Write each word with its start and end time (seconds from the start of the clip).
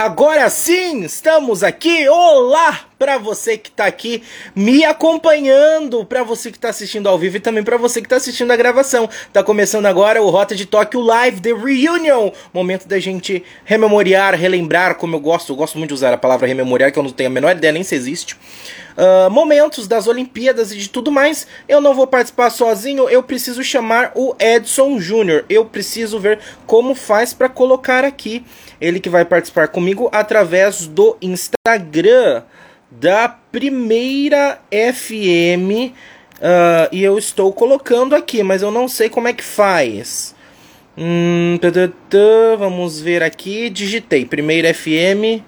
Agora 0.00 0.48
sim, 0.48 1.02
estamos 1.02 1.62
aqui. 1.62 2.08
Olá 2.08 2.86
para 2.98 3.18
você 3.18 3.58
que 3.58 3.68
está 3.68 3.84
aqui 3.84 4.22
me 4.54 4.82
acompanhando, 4.82 6.06
para 6.06 6.22
você 6.22 6.50
que 6.50 6.56
está 6.56 6.70
assistindo 6.70 7.06
ao 7.06 7.18
vivo 7.18 7.36
e 7.36 7.40
também 7.40 7.62
para 7.62 7.76
você 7.76 8.00
que 8.00 8.06
está 8.06 8.16
assistindo 8.16 8.50
a 8.50 8.56
gravação. 8.56 9.10
Tá 9.30 9.42
começando 9.44 9.84
agora 9.84 10.22
o 10.22 10.30
Rota 10.30 10.56
de 10.56 10.64
Tóquio 10.64 11.00
Live 11.00 11.42
The 11.42 11.52
Reunion, 11.52 12.30
momento 12.50 12.88
da 12.88 12.98
gente 12.98 13.44
rememoriar, 13.62 14.34
relembrar, 14.34 14.94
como 14.94 15.16
eu 15.16 15.20
gosto, 15.20 15.52
eu 15.52 15.56
gosto 15.56 15.76
muito 15.76 15.88
de 15.88 15.94
usar 15.94 16.14
a 16.14 16.18
palavra 16.18 16.48
rememoriar, 16.48 16.90
que 16.90 16.98
eu 16.98 17.02
não 17.02 17.10
tenho 17.10 17.28
a 17.28 17.32
menor 17.32 17.54
ideia 17.54 17.70
nem 17.70 17.84
se 17.84 17.94
existe. 17.94 18.38
Uh, 18.96 19.30
momentos 19.30 19.86
das 19.86 20.06
Olimpíadas 20.06 20.72
e 20.72 20.78
de 20.78 20.88
tudo 20.88 21.12
mais. 21.12 21.46
Eu 21.68 21.80
não 21.80 21.94
vou 21.94 22.06
participar 22.06 22.48
sozinho, 22.48 23.08
eu 23.08 23.22
preciso 23.22 23.62
chamar 23.62 24.12
o 24.14 24.34
Edson 24.38 24.98
Júnior. 24.98 25.44
Eu 25.48 25.64
preciso 25.64 26.18
ver 26.18 26.38
como 26.66 26.94
faz 26.94 27.34
para 27.34 27.50
colocar 27.50 28.04
aqui. 28.04 28.44
Ele 28.80 29.00
que 29.00 29.08
vai 29.08 29.24
participar 29.24 29.68
comigo 29.68 30.08
através 30.12 30.86
do 30.86 31.16
Instagram 31.20 32.42
da 32.90 33.28
Primeira 33.28 34.60
FM. 34.70 35.92
Uh, 36.40 36.88
e 36.90 37.02
eu 37.02 37.18
estou 37.18 37.52
colocando 37.52 38.16
aqui, 38.16 38.42
mas 38.42 38.62
eu 38.62 38.70
não 38.70 38.88
sei 38.88 39.10
como 39.10 39.28
é 39.28 39.32
que 39.32 39.44
faz. 39.44 40.34
Hum, 40.96 41.58
vamos 42.58 43.00
ver 43.00 43.22
aqui. 43.22 43.68
Digitei 43.70 44.24
Primeira 44.24 44.72
FM. 44.72 45.42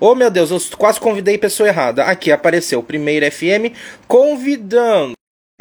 Oh 0.00 0.14
meu 0.14 0.30
Deus, 0.30 0.50
eu 0.50 0.76
quase 0.76 0.98
convidei 0.98 1.38
pessoa 1.38 1.68
errada. 1.68 2.04
Aqui 2.04 2.32
apareceu 2.32 2.82
Primeira 2.82 3.30
FM 3.30 3.74
convidando. 4.08 5.12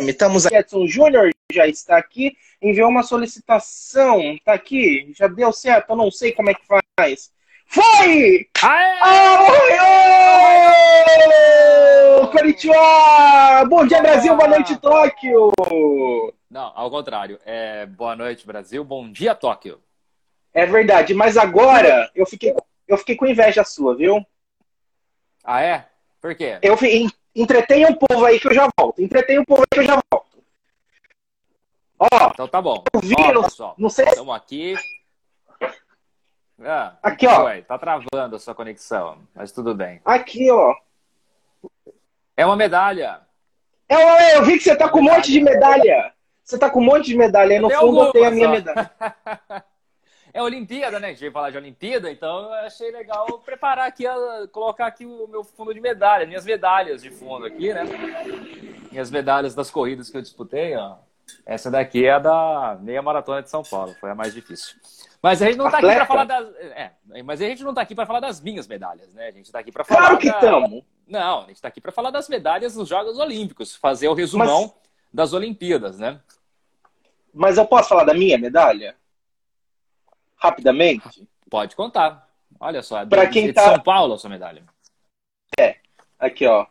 Estamos 0.01 0.45
aqui. 0.45 0.55
Edson 0.55 0.87
Júnior 0.87 1.29
já 1.51 1.67
está 1.67 1.97
aqui 1.97 2.35
enviou 2.63 2.89
uma 2.89 3.03
solicitação, 3.03 4.37
tá 4.45 4.53
aqui, 4.53 5.11
já 5.15 5.27
deu 5.27 5.51
certo, 5.51 5.89
eu 5.89 5.97
não 5.97 6.09
sei 6.09 6.31
como 6.31 6.49
é 6.49 6.53
que 6.53 6.65
faz. 6.65 7.29
Foi! 7.67 8.47
Aê! 8.61 8.99
Aê! 9.01 9.83
Konnichiwa! 12.31 13.65
Bom 13.67 13.85
dia, 13.85 14.01
Brasil, 14.01 14.33
boa 14.35 14.47
noite, 14.47 14.77
Tóquio! 14.77 15.51
Não, 16.49 16.71
ao 16.73 16.89
contrário. 16.89 17.37
É 17.45 17.85
boa 17.85 18.15
noite, 18.15 18.47
Brasil, 18.47 18.83
bom 18.85 19.11
dia, 19.11 19.35
Tóquio. 19.35 19.81
É 20.53 20.65
verdade, 20.65 21.13
mas 21.13 21.35
agora 21.35 22.09
eu 22.15 22.25
fiquei, 22.25 22.55
eu 22.87 22.97
fiquei 22.97 23.15
com 23.15 23.25
inveja 23.25 23.63
sua, 23.65 23.95
viu? 23.95 24.25
Ah, 25.43 25.61
é? 25.61 25.85
Por 26.21 26.33
quê? 26.35 26.59
Eu 26.61 26.77
entretenha 27.35 27.89
um 27.89 27.95
povo 27.95 28.23
aí 28.23 28.39
que 28.39 28.47
eu 28.47 28.53
já 28.53 28.69
volto. 28.79 29.01
Entretenha 29.01 29.41
um 29.41 29.45
povo 29.45 29.61
aí 29.61 29.67
que 29.69 29.79
eu 29.79 29.85
já 29.85 29.95
volto. 29.95 30.12
Ó, 32.11 32.31
então 32.33 32.47
tá 32.47 32.61
bom. 32.61 32.83
Vi, 33.01 33.15
ó, 33.17 33.43
pessoal, 33.43 33.75
não 33.77 33.89
sei. 33.89 34.05
Estamos 34.05 34.35
aqui. 34.35 34.75
Ah, 36.61 36.97
aqui, 37.01 37.25
ó. 37.27 37.45
Ué, 37.45 37.61
tá 37.61 37.77
travando 37.77 38.35
a 38.35 38.39
sua 38.39 38.53
conexão, 38.53 39.19
mas 39.33 39.51
tudo 39.51 39.73
bem. 39.73 40.01
Aqui, 40.03 40.51
ó. 40.51 40.75
É 42.35 42.45
uma 42.45 42.57
medalha. 42.57 43.21
É, 43.87 44.37
eu 44.37 44.43
vi 44.43 44.57
que 44.57 44.63
você 44.63 44.75
tá 44.75 44.89
com 44.89 44.99
um 44.99 45.03
monte 45.03 45.31
de 45.31 45.41
medalha. 45.41 46.13
Você 46.43 46.57
tá 46.57 46.69
com 46.69 46.81
um 46.81 46.85
monte 46.85 47.05
de 47.05 47.17
medalha. 47.17 47.53
Aí 47.53 47.59
no 47.59 47.69
fundo 47.69 48.01
eu 48.01 48.11
tenho 48.11 48.27
a 48.27 48.31
minha 48.31 48.49
medalha. 48.49 48.91
é 50.33 50.41
Olimpíada, 50.41 50.99
né? 50.99 51.07
A 51.07 51.09
gente 51.11 51.19
veio 51.21 51.31
falar 51.31 51.51
de 51.51 51.57
Olimpíada, 51.57 52.11
então 52.11 52.45
eu 52.45 52.53
achei 52.65 52.91
legal 52.91 53.39
preparar 53.39 53.87
aqui, 53.87 54.03
colocar 54.51 54.87
aqui 54.87 55.05
o 55.05 55.27
meu 55.27 55.43
fundo 55.43 55.73
de 55.73 55.79
medalha, 55.79 56.25
minhas 56.25 56.45
medalhas 56.45 57.01
de 57.01 57.09
fundo 57.11 57.45
aqui, 57.45 57.73
né? 57.73 57.83
Minhas 58.91 59.09
medalhas 59.09 59.55
das 59.55 59.71
corridas 59.71 60.09
que 60.09 60.17
eu 60.17 60.21
disputei, 60.21 60.75
ó. 60.75 60.97
Essa 61.45 61.69
daqui 61.69 62.05
é 62.05 62.11
a 62.11 62.19
da 62.19 62.77
meia 62.81 63.01
maratona 63.01 63.41
de 63.41 63.49
São 63.49 63.63
Paulo, 63.63 63.93
foi 63.99 64.09
a 64.09 64.15
mais 64.15 64.33
difícil. 64.33 64.75
Mas 65.21 65.41
a 65.41 65.45
gente 65.45 65.57
não 65.57 65.67
está 65.67 65.77
aqui 65.77 65.87
para 65.87 66.05
falar 66.05 66.25
das. 66.25 66.55
É, 66.55 66.91
mas 67.23 67.41
a 67.41 67.45
gente 67.45 67.63
não 67.63 67.69
está 67.69 67.81
aqui 67.81 67.95
para 67.95 68.05
falar 68.05 68.19
das 68.19 68.41
minhas 68.41 68.67
medalhas, 68.67 69.13
né? 69.13 69.27
A 69.27 69.31
gente 69.31 69.45
está 69.45 69.59
aqui 69.59 69.71
para 69.71 69.83
falar. 69.83 70.01
Claro 70.01 70.17
que 70.17 70.27
estamos! 70.27 70.83
Da... 71.07 71.19
Não, 71.19 71.39
a 71.39 71.47
gente 71.47 71.55
está 71.55 71.67
aqui 71.69 71.79
para 71.79 71.91
falar 71.91 72.11
das 72.11 72.27
medalhas 72.27 72.75
nos 72.75 72.89
Jogos 72.89 73.17
Olímpicos, 73.17 73.75
fazer 73.75 74.07
o 74.09 74.13
resumão 74.13 74.63
mas... 74.63 74.73
das 75.13 75.33
Olimpíadas, 75.33 75.97
né? 75.97 76.19
Mas 77.33 77.57
eu 77.57 77.65
posso 77.65 77.89
falar 77.89 78.03
da 78.03 78.13
minha 78.13 78.37
medalha? 78.37 78.95
Rapidamente? 80.35 81.27
Pode 81.49 81.75
contar. 81.75 82.27
Olha 82.59 82.81
só, 82.83 82.99
é 82.99 83.05
para 83.05 83.27
quem 83.27 83.47
de 83.47 83.53
tá... 83.53 83.63
São 83.63 83.79
Paulo 83.79 84.13
a 84.13 84.17
sua 84.17 84.29
medalha. 84.29 84.63
É, 85.57 85.77
aqui 86.19 86.45
ó. 86.45 86.65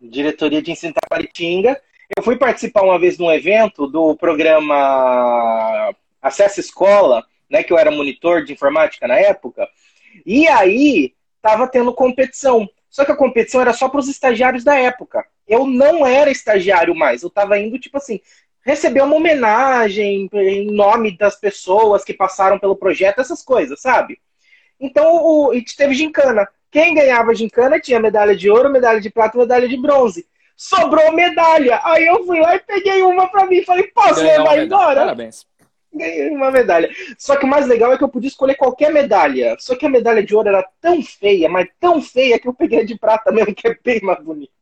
Diretoria 0.00 0.62
de 0.62 0.70
Ensino 0.70 0.94
Taparitinga 0.94 1.80
eu 2.16 2.22
fui 2.22 2.36
participar 2.36 2.82
uma 2.82 2.98
vez 2.98 3.16
de 3.16 3.22
um 3.22 3.32
evento 3.32 3.86
do 3.86 4.14
programa 4.16 5.94
Acesso 6.20 6.60
Escola, 6.60 7.24
né, 7.48 7.62
que 7.62 7.72
eu 7.72 7.78
era 7.78 7.90
monitor 7.90 8.44
de 8.44 8.52
informática 8.52 9.06
na 9.06 9.18
época, 9.18 9.68
e 10.24 10.46
aí 10.48 11.14
tava 11.40 11.66
tendo 11.66 11.94
competição. 11.94 12.68
Só 12.90 13.04
que 13.04 13.12
a 13.12 13.16
competição 13.16 13.60
era 13.60 13.72
só 13.72 13.88
para 13.88 14.00
os 14.00 14.08
estagiários 14.08 14.62
da 14.62 14.76
época. 14.78 15.24
Eu 15.48 15.66
não 15.66 16.06
era 16.06 16.30
estagiário 16.30 16.94
mais, 16.94 17.22
eu 17.22 17.30
tava 17.30 17.58
indo 17.58 17.78
tipo 17.78 17.96
assim, 17.96 18.20
receber 18.64 19.02
uma 19.02 19.16
homenagem 19.16 20.28
em 20.32 20.70
nome 20.70 21.16
das 21.16 21.36
pessoas 21.36 22.04
que 22.04 22.14
passaram 22.14 22.58
pelo 22.58 22.76
projeto, 22.76 23.20
essas 23.20 23.42
coisas, 23.42 23.80
sabe? 23.80 24.20
Então, 24.78 25.22
o, 25.22 25.54
e 25.54 25.64
teve 25.64 25.94
gincana. 25.94 26.48
Quem 26.70 26.94
ganhava 26.94 27.34
gincana 27.34 27.80
tinha 27.80 28.00
medalha 28.00 28.34
de 28.34 28.50
ouro, 28.50 28.70
medalha 28.70 29.00
de 29.00 29.10
prata 29.10 29.38
medalha 29.38 29.68
de 29.68 29.76
bronze 29.76 30.26
sobrou 30.56 31.12
medalha. 31.12 31.80
Aí 31.84 32.06
eu 32.06 32.24
fui 32.24 32.40
lá 32.40 32.56
e 32.56 32.60
peguei 32.60 33.02
uma 33.02 33.28
pra 33.28 33.46
mim. 33.46 33.62
Falei, 33.62 33.84
posso 33.88 34.16
Ganhou 34.16 34.38
levar 34.38 34.58
embora? 34.58 35.00
Parabéns. 35.00 35.46
Ganhei 35.92 36.30
uma 36.30 36.50
medalha. 36.50 36.90
Só 37.16 37.36
que 37.36 37.44
o 37.44 37.48
mais 37.48 37.66
legal 37.66 37.92
é 37.92 37.98
que 37.98 38.04
eu 38.04 38.08
podia 38.08 38.28
escolher 38.28 38.56
qualquer 38.56 38.92
medalha. 38.92 39.56
Só 39.58 39.76
que 39.76 39.86
a 39.86 39.90
medalha 39.90 40.24
de 40.24 40.34
ouro 40.34 40.48
era 40.48 40.68
tão 40.80 41.02
feia, 41.02 41.48
mas 41.48 41.68
tão 41.78 42.02
feia 42.02 42.38
que 42.38 42.48
eu 42.48 42.54
peguei 42.54 42.80
a 42.80 42.84
de 42.84 42.98
prata 42.98 43.30
mesmo, 43.30 43.54
que 43.54 43.68
é 43.68 43.78
bem 43.82 44.00
mais 44.02 44.22
bonita. 44.22 44.52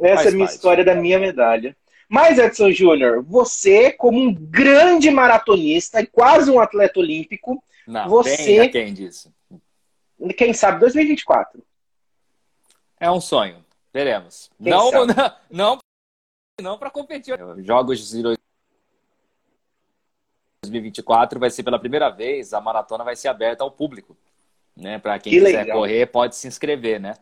Essa 0.00 0.14
Faz 0.14 0.26
é 0.26 0.28
a 0.28 0.32
minha 0.32 0.44
história 0.44 0.84
da 0.84 0.94
minha 0.94 1.18
medalha. 1.18 1.76
Mas, 2.08 2.38
Edson 2.38 2.72
Júnior, 2.72 3.22
você, 3.22 3.92
como 3.92 4.18
um 4.18 4.34
grande 4.34 5.10
maratonista 5.10 6.00
e 6.00 6.06
quase 6.06 6.50
um 6.50 6.58
atleta 6.58 6.98
olímpico, 6.98 7.62
Não, 7.86 8.08
você. 8.08 8.68
Quem 8.68 8.94
disse? 8.94 9.30
Quem 10.36 10.52
sabe 10.52 10.80
2024. 10.80 11.62
É 13.00 13.10
um 13.10 13.20
sonho. 13.20 13.64
Veremos. 13.92 14.50
não, 14.58 14.90
não, 14.90 15.06
não, 15.50 15.78
não 16.60 16.78
para 16.78 16.90
competir. 16.90 17.38
Jogos 17.64 18.10
de 18.10 18.22
2024 20.62 21.40
vai 21.40 21.50
ser 21.50 21.62
pela 21.62 21.78
primeira 21.78 22.10
vez, 22.10 22.52
a 22.52 22.60
maratona 22.60 23.04
vai 23.04 23.16
ser 23.16 23.28
aberta 23.28 23.64
ao 23.64 23.70
público. 23.70 24.16
Né? 24.76 24.98
Para 24.98 25.18
quem 25.18 25.32
que 25.32 25.38
quiser 25.40 25.58
legal. 25.58 25.78
correr, 25.78 26.06
pode 26.06 26.36
se 26.36 26.46
inscrever, 26.46 27.00
né? 27.00 27.14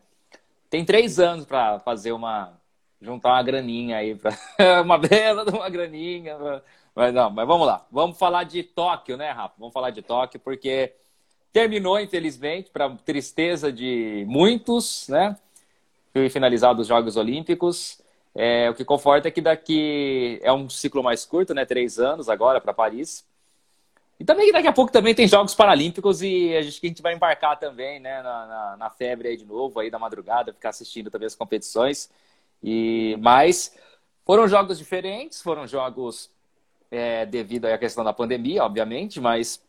Tem 0.69 0.83
três 0.83 1.19
anos 1.19 1.45
para 1.45 1.79
fazer 1.79 2.11
uma. 2.11 2.59
juntar 3.01 3.29
uma 3.29 3.43
graninha 3.43 3.97
aí, 3.97 4.15
pra... 4.15 4.31
uma 4.83 4.97
bela 4.97 5.45
de 5.45 5.51
uma 5.51 5.69
graninha. 5.69 6.37
Mas 6.93 7.13
não, 7.13 7.29
mas 7.29 7.47
vamos 7.47 7.65
lá. 7.65 7.85
Vamos 7.91 8.17
falar 8.17 8.43
de 8.43 8.63
Tóquio, 8.63 9.17
né, 9.17 9.31
Rafa? 9.31 9.55
Vamos 9.57 9.73
falar 9.73 9.91
de 9.91 10.01
Tóquio, 10.01 10.39
porque 10.39 10.93
terminou, 11.53 11.99
infelizmente, 11.99 12.69
para 12.69 12.89
tristeza 12.97 13.71
de 13.71 14.25
muitos, 14.27 15.07
né? 15.07 15.35
Fui 16.17 16.29
finalizado 16.29 16.81
os 16.81 16.87
Jogos 16.87 17.15
Olímpicos. 17.15 18.01
É, 18.33 18.69
o 18.69 18.73
que 18.73 18.83
conforta 18.83 19.27
é 19.27 19.31
que 19.31 19.41
daqui 19.41 20.39
é 20.41 20.51
um 20.51 20.69
ciclo 20.69 21.03
mais 21.03 21.25
curto, 21.25 21.53
né? 21.53 21.65
Três 21.65 21.99
anos 21.99 22.27
agora 22.27 22.59
para 22.59 22.73
Paris. 22.73 23.25
E 24.19 24.25
também 24.25 24.51
daqui 24.51 24.67
a 24.67 24.73
pouco 24.73 24.91
também 24.91 25.13
tem 25.13 25.27
Jogos 25.27 25.53
Paralímpicos 25.53 26.23
e 26.23 26.55
a 26.55 26.61
gente, 26.61 26.79
a 26.83 26.87
gente 26.87 27.01
vai 27.03 27.13
embarcar 27.13 27.59
também, 27.59 27.99
né? 27.99 28.21
Na, 28.23 28.45
na, 28.47 28.77
na, 28.77 28.89
febre 28.89 29.29
aí 29.29 29.37
de 29.37 29.45
novo, 29.45 29.79
aí 29.79 29.91
da 29.91 29.99
madrugada, 29.99 30.51
ficar 30.51 30.69
assistindo 30.69 31.11
também 31.11 31.27
as 31.27 31.35
competições. 31.35 32.09
E 32.63 33.15
Mas 33.21 33.75
foram 34.25 34.47
jogos 34.47 34.79
diferentes, 34.79 35.41
foram 35.41 35.67
jogos 35.67 36.31
é, 36.89 37.25
devido 37.27 37.65
à 37.65 37.77
questão 37.77 38.03
da 38.03 38.11
pandemia, 38.11 38.63
obviamente, 38.63 39.19
mas 39.19 39.61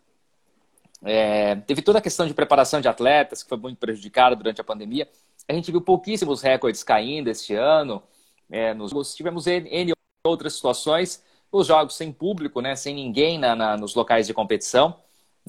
é, 1.05 1.57
teve 1.57 1.83
toda 1.83 1.99
a 1.99 2.03
questão 2.03 2.27
de 2.27 2.33
preparação 2.33 2.81
de 2.81 2.89
atletas, 2.89 3.43
que 3.43 3.49
foi 3.49 3.59
muito 3.59 3.79
prejudicada 3.79 4.35
durante 4.35 4.61
a 4.61 4.65
pandemia. 4.65 5.09
A 5.49 5.55
gente 5.55 5.71
viu 5.71 5.81
pouquíssimos 5.81 6.43
recordes 6.43 6.85
caindo 6.85 7.29
este 7.29 7.55
ano. 7.55 8.03
É, 8.51 8.75
nos, 8.75 9.15
tivemos 9.15 9.47
N 9.47 9.93
outras 10.25 10.55
situações. 10.55 11.25
Os 11.51 11.67
jogos 11.67 11.97
sem 11.97 12.13
público, 12.13 12.61
né, 12.61 12.77
sem 12.77 12.95
ninguém 12.95 13.39
na, 13.39 13.57
na, 13.57 13.77
nos 13.77 13.95
locais 13.95 14.27
de 14.27 14.35
competição. 14.35 14.97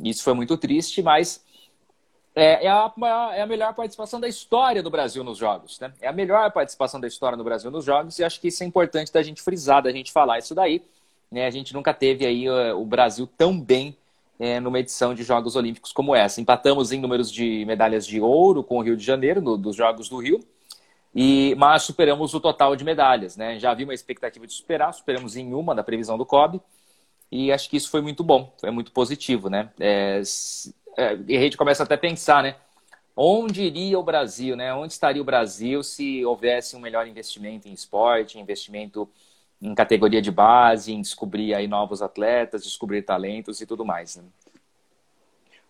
Isso 0.01 0.23
foi 0.23 0.33
muito 0.33 0.57
triste, 0.57 1.01
mas 1.01 1.43
é, 2.33 2.65
é, 2.65 2.69
a, 2.69 2.93
é, 3.33 3.41
a, 3.41 3.45
melhor 3.45 3.73
participação 3.73 4.19
da 4.19 4.27
história 4.27 4.81
do 4.81 4.89
Brasil 4.89 5.23
nos 5.23 5.37
jogos. 5.37 5.77
Né? 5.79 5.91
É 5.99 6.07
a 6.07 6.13
melhor 6.13 6.49
participação 6.51 7.01
da 7.01 7.07
história 7.07 7.37
do 7.37 7.43
Brasil 7.43 7.69
nos 7.69 7.83
jogos 7.83 8.17
e 8.17 8.23
acho 8.23 8.39
que 8.39 8.47
isso 8.47 8.63
é 8.63 8.65
importante 8.65 9.11
da 9.11 9.21
gente 9.21 9.41
frisar, 9.41 9.83
da 9.83 9.91
gente 9.91 10.11
falar 10.11 10.39
isso 10.39 10.55
daí. 10.55 10.81
Né? 11.29 11.45
A 11.45 11.51
gente 11.51 11.73
nunca 11.73 11.93
teve 11.93 12.25
aí 12.25 12.49
o 12.49 12.85
Brasil 12.85 13.27
tão 13.27 13.59
bem 13.59 13.97
é, 14.39 14.59
numa 14.59 14.79
edição 14.79 15.13
de 15.13 15.21
Jogos 15.23 15.55
Olímpicos 15.57 15.91
como 15.91 16.15
essa. 16.15 16.39
Empatamos 16.39 16.91
em 16.93 16.99
números 16.99 17.29
de 17.29 17.65
medalhas 17.65 18.07
de 18.07 18.21
ouro 18.21 18.63
com 18.63 18.79
o 18.79 18.81
Rio 18.81 18.95
de 18.95 19.03
Janeiro, 19.03 19.41
no, 19.41 19.57
dos 19.57 19.75
Jogos 19.75 20.07
do 20.07 20.17
Rio, 20.17 20.39
e, 21.13 21.53
mas 21.57 21.83
superamos 21.83 22.33
o 22.33 22.39
total 22.39 22.75
de 22.75 22.85
medalhas. 22.85 23.35
Né? 23.35 23.59
Já 23.59 23.71
havia 23.71 23.85
uma 23.85 23.93
expectativa 23.93 24.47
de 24.47 24.53
superar, 24.53 24.93
superamos 24.93 25.35
em 25.35 25.53
uma 25.53 25.75
da 25.75 25.83
previsão 25.83 26.17
do 26.17 26.25
COB. 26.25 26.61
E 27.31 27.51
acho 27.51 27.69
que 27.69 27.77
isso 27.77 27.91
foi 27.91 28.01
muito 28.01 28.23
bom, 28.23 28.51
foi 28.59 28.71
muito 28.71 28.91
positivo, 28.91 29.51
né? 29.51 29.69
É, 29.79 30.19
é, 30.97 31.19
e 31.27 31.37
a 31.37 31.39
gente 31.39 31.57
começa 31.57 31.83
até 31.83 31.93
a 31.93 31.97
pensar, 31.97 32.41
né? 32.41 32.55
Onde 33.15 33.61
iria 33.61 33.99
o 33.99 34.03
Brasil, 34.03 34.55
né? 34.55 34.73
Onde 34.73 34.93
estaria 34.93 35.21
o 35.21 35.25
Brasil 35.25 35.83
se 35.83 36.25
houvesse 36.25 36.75
um 36.75 36.79
melhor 36.79 37.07
investimento 37.07 37.67
em 37.67 37.73
esporte, 37.73 38.39
investimento 38.39 39.07
em 39.61 39.75
categoria 39.75 40.21
de 40.21 40.31
base, 40.31 40.93
em 40.93 41.01
descobrir 41.01 41.53
aí 41.53 41.67
novos 41.67 42.01
atletas, 42.01 42.63
descobrir 42.63 43.01
talentos 43.01 43.61
e 43.61 43.65
tudo 43.65 43.85
mais. 43.85 44.15
Né? 44.15 44.23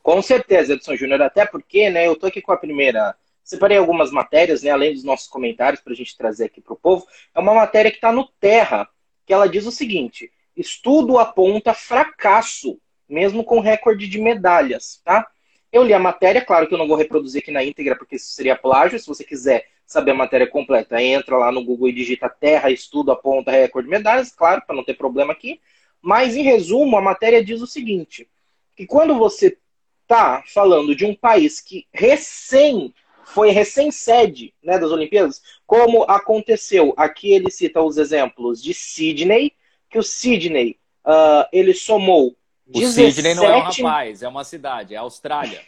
Com 0.02 0.22
certeza, 0.22 0.74
Edson 0.74 0.96
Júnior, 0.96 1.22
até 1.22 1.46
porque, 1.46 1.90
né, 1.90 2.08
eu 2.08 2.16
tô 2.16 2.28
aqui 2.28 2.42
com 2.42 2.52
a 2.52 2.58
primeira, 2.58 3.16
separei 3.44 3.78
algumas 3.78 4.12
matérias, 4.12 4.62
né, 4.64 4.72
além 4.72 4.94
dos 4.94 5.04
nossos 5.04 5.28
comentários 5.28 5.82
para 5.82 5.94
a 5.94 5.96
gente 5.96 6.18
trazer 6.18 6.46
aqui 6.46 6.62
para 6.62 6.74
o 6.74 6.78
povo, 6.78 7.08
é 7.34 7.40
uma 7.40 7.54
matéria 7.54 7.92
que 7.92 7.98
está 7.98 8.12
no 8.12 8.28
Terra, 8.40 8.88
que 9.26 9.34
ela 9.34 9.50
diz 9.50 9.66
o 9.66 9.72
seguinte, 9.72 10.32
estudo 10.56 11.18
aponta 11.18 11.74
fracasso, 11.74 12.80
mesmo 13.08 13.44
com 13.44 13.60
recorde 13.60 14.08
de 14.08 14.20
medalhas, 14.20 15.02
tá? 15.04 15.28
Eu 15.72 15.84
li 15.84 15.94
a 15.94 16.00
matéria, 16.00 16.44
claro 16.44 16.68
que 16.68 16.74
eu 16.74 16.78
não 16.78 16.88
vou 16.88 16.98
reproduzir 16.98 17.42
aqui 17.42 17.52
na 17.52 17.64
íntegra, 17.64 17.96
porque 17.96 18.16
isso 18.16 18.32
seria 18.32 18.56
plágio. 18.56 19.00
Se 19.00 19.08
você 19.08 19.24
quiser 19.24 19.68
saber 19.90 20.12
a 20.12 20.16
matéria 20.16 20.46
completa, 20.46 21.02
entra 21.02 21.36
lá 21.36 21.52
no 21.52 21.64
Google 21.64 21.90
e 21.90 21.94
digita 21.94 22.30
Terra, 22.30 22.70
estudo, 22.70 23.12
aponta, 23.12 23.50
recorde 23.50 23.88
de 23.88 23.90
medalhas, 23.90 24.32
claro, 24.32 24.62
para 24.62 24.76
não 24.76 24.84
ter 24.84 24.94
problema 24.94 25.34
aqui. 25.34 25.60
Mas, 26.00 26.36
em 26.36 26.44
resumo, 26.44 26.96
a 26.96 27.02
matéria 27.02 27.44
diz 27.44 27.60
o 27.60 27.66
seguinte: 27.66 28.30
que 28.78 28.86
quando 28.86 29.18
você 29.18 29.58
está 30.04 30.44
falando 30.54 30.96
de 30.96 31.06
um 31.06 31.16
país 31.16 31.60
que 31.60 31.88
recém 31.92 32.94
foi 33.26 33.50
recém-sede 33.50 34.54
né, 34.64 34.78
das 34.78 34.92
Olimpíadas, 34.92 35.42
como 35.66 36.04
aconteceu, 36.04 36.94
aqui 36.96 37.32
ele 37.34 37.50
cita 37.50 37.82
os 37.82 37.98
exemplos 37.98 38.62
de 38.62 38.76
Sydney, 38.76 39.54
que 39.90 39.98
o 39.98 40.04
Sydney 40.04 40.78
uh, 41.04 41.50
ele 41.52 41.74
somou 41.74 42.38
o 42.68 42.80
17... 42.80 43.14
Sydney 43.14 43.34
não 43.34 43.46
é 43.46 43.58
um 43.58 43.62
rapaz, 43.62 44.22
é 44.22 44.28
uma 44.28 44.44
cidade, 44.44 44.94
é 44.94 44.98
a 44.98 45.02
Austrália. 45.02 45.62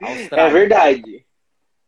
Austrália. 0.00 0.48
É 0.48 0.50
verdade. 0.50 1.25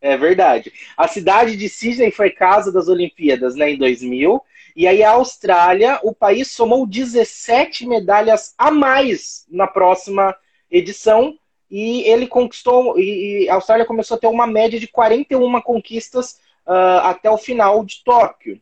É 0.01 0.17
verdade. 0.17 0.73
A 0.97 1.09
cidade 1.09 1.57
de 1.57 1.69
Sydney 1.69 2.11
foi 2.11 2.31
casa 2.31 2.71
das 2.71 2.89
Olimpíadas 2.89 3.57
né, 3.57 3.71
em 3.73 3.79
2000. 3.79 4.41
E 4.77 4.87
aí 4.87 5.03
a 5.03 5.11
Austrália, 5.11 5.99
o 6.05 6.15
país 6.15 6.53
somou 6.53 6.87
17 6.87 7.87
medalhas 7.87 8.55
a 8.57 8.71
mais 8.71 9.45
na 9.51 9.67
próxima 9.67 10.37
edição. 10.71 11.37
E 11.71 12.03
ele 12.03 12.29
conquistou. 12.29 12.99
E 12.99 13.49
a 13.49 13.55
Austrália 13.55 13.85
começou 13.85 14.17
a 14.17 14.21
ter 14.21 14.29
uma 14.29 14.47
média 14.47 14.79
de 14.79 14.87
41 14.87 15.61
conquistas 15.63 16.39
uh, 16.67 17.03
até 17.03 17.29
o 17.29 17.37
final 17.37 17.85
de 17.85 18.03
Tóquio. 18.05 18.61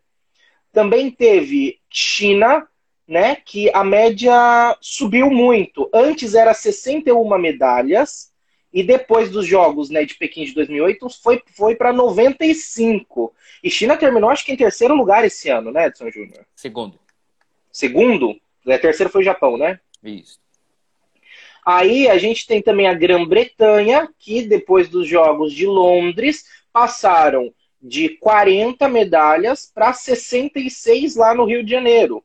Também 0.72 1.10
teve 1.10 1.78
China, 1.90 2.66
né, 3.06 3.36
que 3.36 3.70
a 3.72 3.84
média 3.84 4.76
subiu 4.80 5.30
muito. 5.30 5.88
Antes 5.92 6.34
era 6.34 6.52
61 6.52 7.38
medalhas 7.38 8.32
e 8.72 8.82
depois 8.82 9.30
dos 9.30 9.46
jogos, 9.46 9.90
né, 9.90 10.04
de 10.04 10.14
Pequim 10.14 10.44
de 10.44 10.54
2008 10.54 11.08
foi 11.22 11.42
foi 11.54 11.74
para 11.74 11.92
95. 11.92 13.34
E 13.62 13.70
China 13.70 13.96
terminou 13.96 14.30
acho 14.30 14.44
que 14.44 14.52
em 14.52 14.56
terceiro 14.56 14.94
lugar 14.94 15.24
esse 15.24 15.48
ano, 15.48 15.70
né, 15.70 15.86
Edson 15.86 16.10
Júnior? 16.10 16.46
Segundo. 16.54 16.98
Segundo? 17.72 18.38
É, 18.66 18.78
terceiro 18.78 19.10
foi 19.10 19.22
o 19.22 19.24
Japão, 19.24 19.56
né? 19.56 19.78
Isso. 20.02 20.38
Aí 21.64 22.08
a 22.08 22.16
gente 22.16 22.46
tem 22.46 22.62
também 22.62 22.86
a 22.86 22.94
Grã-Bretanha, 22.94 24.08
que 24.18 24.42
depois 24.42 24.88
dos 24.88 25.08
Jogos 25.08 25.52
de 25.52 25.66
Londres 25.66 26.44
passaram 26.72 27.52
de 27.82 28.10
40 28.10 28.88
medalhas 28.88 29.70
para 29.72 29.92
66 29.92 31.16
lá 31.16 31.34
no 31.34 31.44
Rio 31.44 31.64
de 31.64 31.70
Janeiro. 31.70 32.22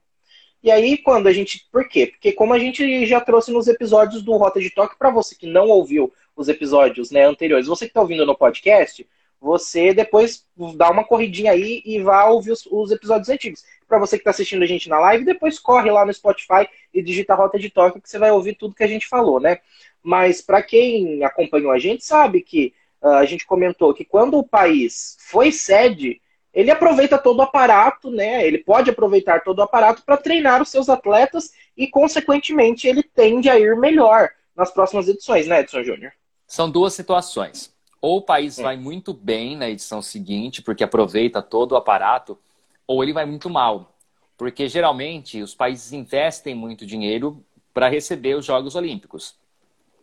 E 0.64 0.70
aí, 0.70 0.98
quando 0.98 1.28
a 1.28 1.34
gente. 1.34 1.68
Por 1.72 1.88
quê? 1.88 2.08
Porque, 2.08 2.32
como 2.32 2.54
a 2.54 2.60
gente 2.60 3.06
já 3.06 3.20
trouxe 3.20 3.52
nos 3.52 3.68
episódios 3.68 4.22
do 4.22 4.34
Rota 4.34 4.60
de 4.60 4.70
Toque, 4.70 4.98
para 4.98 5.10
você 5.10 5.36
que 5.36 5.48
não 5.48 5.68
ouviu 5.70 6.14
os 6.36 6.48
episódios 6.48 7.12
né, 7.12 7.26
anteriores, 7.26 7.68
você 7.68 7.86
que 7.86 7.90
está 7.90 8.02
ouvindo 8.02 8.26
no 8.26 8.38
podcast, 8.38 9.08
você 9.40 9.92
depois 9.92 10.46
dá 10.76 10.92
uma 10.92 11.04
corridinha 11.04 11.52
aí 11.52 11.82
e 11.84 12.00
vá 12.00 12.26
ouvir 12.26 12.52
os, 12.52 12.68
os 12.68 12.92
episódios 12.92 13.28
antigos. 13.28 13.66
Para 13.88 13.98
você 13.98 14.16
que 14.16 14.22
está 14.22 14.30
assistindo 14.30 14.62
a 14.62 14.68
gente 14.68 14.88
na 14.88 15.00
live, 15.00 15.26
depois 15.26 15.58
corre 15.58 15.90
lá 15.90 16.06
no 16.06 16.14
Spotify 16.14 16.70
e 16.94 17.02
digita 17.02 17.34
Rota 17.34 17.58
de 17.58 17.72
Toque, 17.72 18.00
que 18.00 18.08
você 18.08 18.20
vai 18.20 18.32
ouvir 18.32 18.56
tudo 18.56 18.76
que 18.76 18.84
a 18.84 18.88
gente 18.88 19.08
falou, 19.08 19.40
né? 19.40 19.58
Mas 20.04 20.42
para 20.42 20.62
quem 20.62 21.24
acompanhou 21.24 21.72
a 21.72 21.80
gente, 21.80 22.06
sabe 22.06 22.42
que 22.42 22.74
uh, 23.02 23.16
a 23.16 23.26
gente 23.26 23.46
comentou 23.46 23.94
que 23.96 24.06
quando 24.06 24.38
o 24.38 24.48
país 24.48 25.18
foi 25.20 25.52
sede 25.52 26.22
ele 26.54 26.70
aproveita 26.70 27.18
todo 27.18 27.40
o 27.40 27.44
aparato, 27.44 28.12
né? 28.12 28.46
Ele 28.46 28.58
pode 28.58 28.90
aproveitar 28.90 29.44
todo 29.44 29.60
o 29.60 29.62
aparato 29.62 30.04
para 30.04 30.18
treinar 30.18 30.62
os 30.62 30.70
seus 30.70 30.90
atletas 30.90 31.52
e, 31.78 31.88
consequentemente, 31.88 32.88
ele 32.88 33.04
tende 33.04 33.50
a 33.50 33.58
ir 33.58 33.76
melhor 33.78 34.30
nas 34.56 34.72
próximas 34.72 35.08
edições, 35.08 35.48
né, 35.48 35.62
Edson 35.62 35.84
Júnior? 35.84 36.12
São 36.46 36.70
duas 36.70 36.94
situações. 36.94 37.74
Ou 38.02 38.18
o 38.18 38.22
país 38.22 38.58
vai 38.58 38.76
muito 38.76 39.14
bem 39.14 39.56
na 39.56 39.70
edição 39.70 40.02
seguinte, 40.02 40.62
porque 40.62 40.84
aproveita 40.84 41.42
todo 41.42 41.72
o 41.72 41.76
aparato, 41.78 42.38
ou 42.86 43.02
ele 43.04 43.14
vai 43.14 43.26
muito 43.26 43.50
mal. 43.50 43.96
Porque 44.38 44.68
geralmente 44.68 45.42
os 45.42 45.56
países 45.56 45.94
investem 45.94 46.54
muito 46.54 46.86
dinheiro 46.86 47.46
para 47.74 47.88
receber 47.88 48.36
os 48.36 48.46
Jogos 48.46 48.76
Olímpicos. 48.76 49.36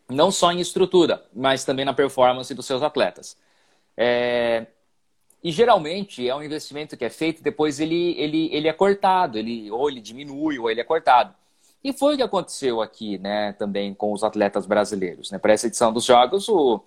Não 0.09 0.31
só 0.31 0.51
em 0.53 0.61
estrutura, 0.61 1.23
mas 1.35 1.65
também 1.65 1.85
na 1.85 1.93
performance 1.93 2.55
dos 2.55 2.65
seus 2.65 2.83
atletas. 2.83 3.37
É, 3.97 4.67
e 5.43 5.53
geralmente 5.53 6.29
é 6.29 6.35
um 6.35 6.43
investimento 6.43 6.97
que 6.97 7.05
é 7.05 7.11
feito, 7.11 7.43
depois 7.43 7.79
ele, 7.79 8.15
ele, 8.19 8.49
ele 8.53 8.69
é 8.69 8.73
cortado, 8.73 9.39
ele, 9.39 9.71
ou 9.71 9.89
ele 9.89 10.01
diminui, 10.01 10.59
ou 10.59 10.71
ele 10.71 10.81
é 10.81 10.85
cortado. 10.85 11.33
E 11.83 11.93
foi 11.93 12.15
o 12.15 12.17
que 12.17 12.23
aconteceu 12.23 12.83
aqui, 12.83 13.19
né, 13.19 13.53
também 13.53 13.95
com 13.95 14.13
os 14.13 14.25
atletas 14.25 14.67
brasileiros. 14.67 15.31
Né? 15.31 15.39
Para 15.39 15.53
essa 15.53 15.69
edição 15.69 15.93
dos 15.93 16.05
Jogos, 16.05 16.49
o, 16.49 16.83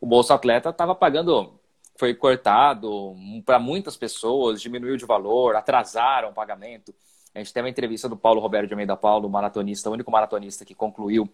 o 0.00 0.06
Bolsa 0.06 0.34
Atleta 0.34 0.70
estava 0.70 0.94
pagando, 0.94 1.58
foi 1.98 2.14
cortado 2.14 3.16
para 3.44 3.58
muitas 3.58 3.96
pessoas, 3.96 4.62
diminuiu 4.62 4.96
de 4.96 5.04
valor, 5.04 5.56
atrasaram 5.56 6.30
o 6.30 6.32
pagamento. 6.32 6.94
A 7.34 7.38
gente 7.38 7.52
tem 7.52 7.62
uma 7.62 7.68
entrevista 7.68 8.08
do 8.08 8.16
Paulo 8.16 8.40
Roberto 8.40 8.68
de 8.68 8.74
Almeida 8.74 8.96
Paulo, 8.96 9.28
maratonista, 9.28 9.90
o 9.90 9.92
único 9.92 10.10
maratonista 10.10 10.64
que 10.64 10.74
concluiu 10.74 11.28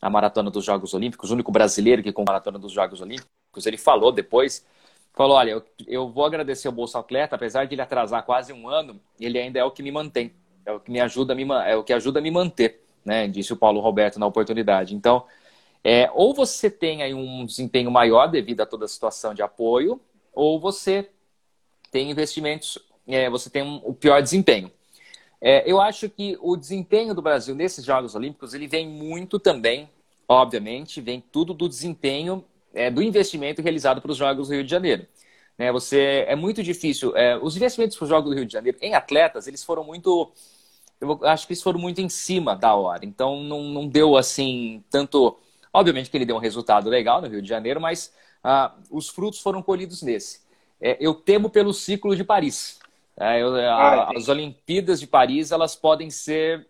a 0.00 0.08
maratona 0.08 0.50
dos 0.50 0.64
Jogos 0.64 0.94
Olímpicos, 0.94 1.30
o 1.30 1.34
único 1.34 1.52
brasileiro 1.52 2.02
que 2.02 2.12
concluiu 2.12 2.30
a 2.30 2.32
maratona 2.32 2.58
dos 2.58 2.72
Jogos 2.72 3.02
Olímpicos. 3.02 3.66
Ele 3.66 3.76
falou 3.76 4.10
depois 4.10 4.64
falou: 5.16 5.36
olha, 5.36 5.50
eu, 5.50 5.64
eu 5.88 6.08
vou 6.08 6.24
agradecer 6.24 6.68
o 6.68 6.72
Bolsa 6.72 7.00
Atleta, 7.00 7.34
apesar 7.34 7.64
de 7.64 7.74
ele 7.74 7.82
atrasar 7.82 8.24
quase 8.24 8.52
um 8.52 8.68
ano, 8.68 9.00
ele 9.18 9.38
ainda 9.38 9.58
é 9.58 9.64
o 9.64 9.70
que 9.72 9.82
me 9.82 9.90
mantém, 9.90 10.32
é 10.64 10.70
o 10.70 10.78
que 10.78 10.92
me 10.92 11.00
ajuda 11.00 11.32
a 11.32 11.36
me, 11.36 11.44
é 11.66 11.74
o 11.74 11.82
que 11.82 11.92
ajuda 11.92 12.20
me 12.20 12.30
manter, 12.30 12.84
né? 13.04 13.26
Disse 13.26 13.52
o 13.52 13.56
Paulo 13.56 13.80
Roberto 13.80 14.20
na 14.20 14.26
oportunidade. 14.26 14.94
Então, 14.94 15.24
é, 15.82 16.10
ou 16.12 16.34
você 16.34 16.70
tem 16.70 17.02
aí 17.02 17.14
um 17.14 17.46
desempenho 17.46 17.90
maior 17.90 18.26
devido 18.26 18.60
a 18.60 18.66
toda 18.66 18.84
a 18.84 18.88
situação 18.88 19.32
de 19.32 19.42
apoio, 19.42 20.00
ou 20.32 20.60
você 20.60 21.08
tem 21.90 22.10
investimentos, 22.10 22.78
é, 23.08 23.30
você 23.30 23.48
tem 23.48 23.62
um, 23.62 23.80
o 23.82 23.94
pior 23.94 24.20
desempenho. 24.22 24.70
É, 25.40 25.70
eu 25.70 25.80
acho 25.80 26.10
que 26.10 26.36
o 26.40 26.56
desempenho 26.56 27.14
do 27.14 27.22
Brasil 27.22 27.54
nesses 27.54 27.84
Jogos 27.84 28.14
Olímpicos 28.14 28.52
ele 28.52 28.66
vem 28.66 28.86
muito 28.86 29.38
também, 29.38 29.88
obviamente, 30.28 31.00
vem 31.00 31.22
tudo 31.32 31.54
do 31.54 31.68
desempenho 31.68 32.44
é, 32.76 32.90
do 32.90 33.02
investimento 33.02 33.62
realizado 33.62 34.00
para 34.00 34.10
os 34.12 34.16
Jogos 34.16 34.48
do 34.48 34.54
Rio 34.54 34.62
de 34.62 34.70
Janeiro. 34.70 35.06
Né, 35.58 35.72
você 35.72 36.26
é 36.28 36.36
muito 36.36 36.62
difícil. 36.62 37.16
É, 37.16 37.36
os 37.38 37.56
investimentos 37.56 37.96
para 37.96 38.04
os 38.04 38.10
Jogos 38.10 38.30
do 38.30 38.36
Rio 38.36 38.46
de 38.46 38.52
Janeiro 38.52 38.78
em 38.80 38.94
atletas, 38.94 39.46
eles 39.46 39.64
foram 39.64 39.82
muito. 39.82 40.30
Eu 41.00 41.18
acho 41.24 41.46
que 41.46 41.52
eles 41.52 41.62
foram 41.62 41.80
muito 41.80 42.00
em 42.00 42.08
cima 42.08 42.54
da 42.54 42.74
hora. 42.74 43.04
Então 43.04 43.42
não, 43.42 43.62
não 43.64 43.88
deu 43.88 44.16
assim 44.16 44.84
tanto. 44.90 45.38
Obviamente 45.72 46.10
que 46.10 46.16
ele 46.16 46.26
deu 46.26 46.36
um 46.36 46.40
resultado 46.40 46.88
legal 46.88 47.20
no 47.20 47.28
Rio 47.28 47.42
de 47.42 47.48
Janeiro, 47.48 47.80
mas 47.80 48.12
ah, 48.44 48.74
os 48.90 49.08
frutos 49.08 49.40
foram 49.40 49.62
colhidos 49.62 50.02
nesse. 50.02 50.40
É, 50.80 50.96
eu 51.00 51.14
temo 51.14 51.50
pelo 51.50 51.72
ciclo 51.72 52.14
de 52.14 52.22
Paris. 52.22 52.78
É, 53.18 53.40
eu, 53.40 53.54
a, 53.56 53.74
ah, 53.74 54.12
as 54.14 54.28
Olimpíadas 54.28 55.00
de 55.00 55.06
Paris 55.06 55.50
elas 55.50 55.74
podem 55.74 56.10
ser 56.10 56.66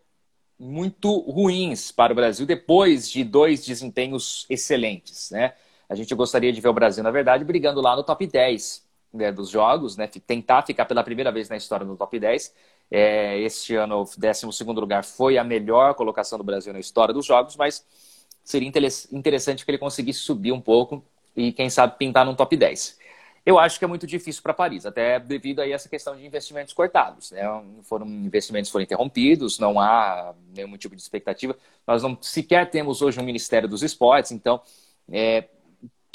muito 0.59 1.19
ruins 1.21 1.93
para 1.93 2.13
o 2.13 2.17
Brasil 2.17 2.47
depois 2.47 3.11
de 3.11 3.23
dois 3.25 3.65
desempenhos 3.65 4.47
excelentes, 4.49 5.31
né? 5.31 5.55
A 5.88 5.95
gente 5.95 6.14
gostaria 6.14 6.52
de 6.52 6.61
ver 6.61 6.69
o 6.69 6.73
Brasil, 6.73 7.02
na 7.02 7.11
verdade, 7.11 7.45
brigando 7.45 7.81
lá 7.81 7.95
no 7.95 8.02
top 8.02 8.26
10 8.26 8.85
né, 9.12 9.33
dos 9.33 9.49
jogos, 9.49 9.97
né? 9.97 10.07
tentar 10.07 10.62
ficar 10.62 10.85
pela 10.85 11.02
primeira 11.02 11.33
vez 11.33 11.49
na 11.49 11.57
história 11.57 11.87
no 11.87 11.97
top 11.97 12.19
10. 12.19 12.55
É, 12.90 13.38
este 13.40 13.75
ano, 13.75 14.02
o 14.02 14.05
12 14.05 14.64
lugar 14.64 15.05
foi 15.05 15.38
a 15.38 15.45
melhor 15.45 15.95
colocação 15.95 16.38
do 16.38 16.45
Brasil 16.45 16.73
na 16.73 16.78
história 16.78 17.12
dos 17.12 17.26
jogos, 17.26 17.57
mas 17.57 17.85
seria 18.45 18.69
interessante 19.12 19.64
que 19.64 19.71
ele 19.71 19.78
conseguisse 19.78 20.21
subir 20.21 20.52
um 20.52 20.61
pouco 20.61 21.05
e, 21.35 21.52
quem 21.52 21.69
sabe, 21.69 21.97
pintar 21.99 22.25
num 22.25 22.35
top 22.35 22.57
10. 22.57 22.99
Eu 23.45 23.61
acho 23.61 23.78
que 23.78 23.85
é 23.85 23.88
muito 23.88 24.09
difícil 24.09 24.43
para 24.43 24.52
Paris, 24.52 24.87
até 24.87 25.21
devido 25.21 25.61
a 25.61 25.69
essa 25.69 25.88
questão 25.88 26.16
de 26.16 26.26
investimentos 26.26 26.75
cortados. 26.75 27.31
Né? 27.31 27.43
Foram 27.85 28.05
investimentos 28.07 28.71
foram 28.71 28.83
interrompidos, 28.83 29.61
não 29.61 29.78
há 29.78 30.35
nenhum 30.52 30.76
tipo 30.76 30.97
de 30.97 31.02
expectativa. 31.02 31.57
Nós 31.87 32.02
não 32.02 32.19
sequer 32.21 32.69
temos 32.71 33.02
hoje 33.02 33.21
um 33.21 33.25
Ministério 33.25 33.69
dos 33.69 33.85
Esportes, 33.85 34.33
então 34.33 34.61
é, 35.09 35.45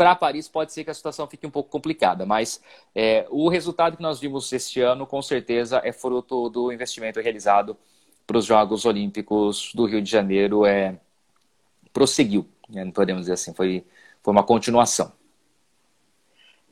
para 0.02 0.16
Paris 0.16 0.48
pode 0.48 0.74
ser 0.74 0.84
que 0.84 0.90
a 0.90 0.96
situação 0.96 1.28
fique 1.28 1.46
um 1.46 1.52
pouco 1.52 1.70
complicada, 1.70 2.26
mas 2.26 2.60
é, 2.96 3.28
o 3.30 3.48
resultado 3.50 3.96
que 3.96 4.02
nós 4.02 4.20
vimos 4.20 4.52
este 4.52 4.82
ano, 4.82 5.06
com 5.06 5.22
certeza, 5.22 5.80
é 5.86 5.92
fruto 5.92 6.50
do 6.50 6.74
investimento 6.74 7.20
realizado 7.20 7.78
para 8.26 8.36
os 8.36 8.46
Jogos 8.46 8.84
Olímpicos 8.84 9.72
do 9.76 9.86
Rio 9.86 10.02
de 10.02 10.10
Janeiro 10.10 10.66
é, 10.66 10.98
prosseguiu, 11.94 12.50
né? 12.68 12.92
podemos 12.92 13.22
dizer 13.22 13.34
assim, 13.34 13.54
foi, 13.54 13.86
foi 14.24 14.32
uma 14.32 14.42
continuação. 14.44 15.14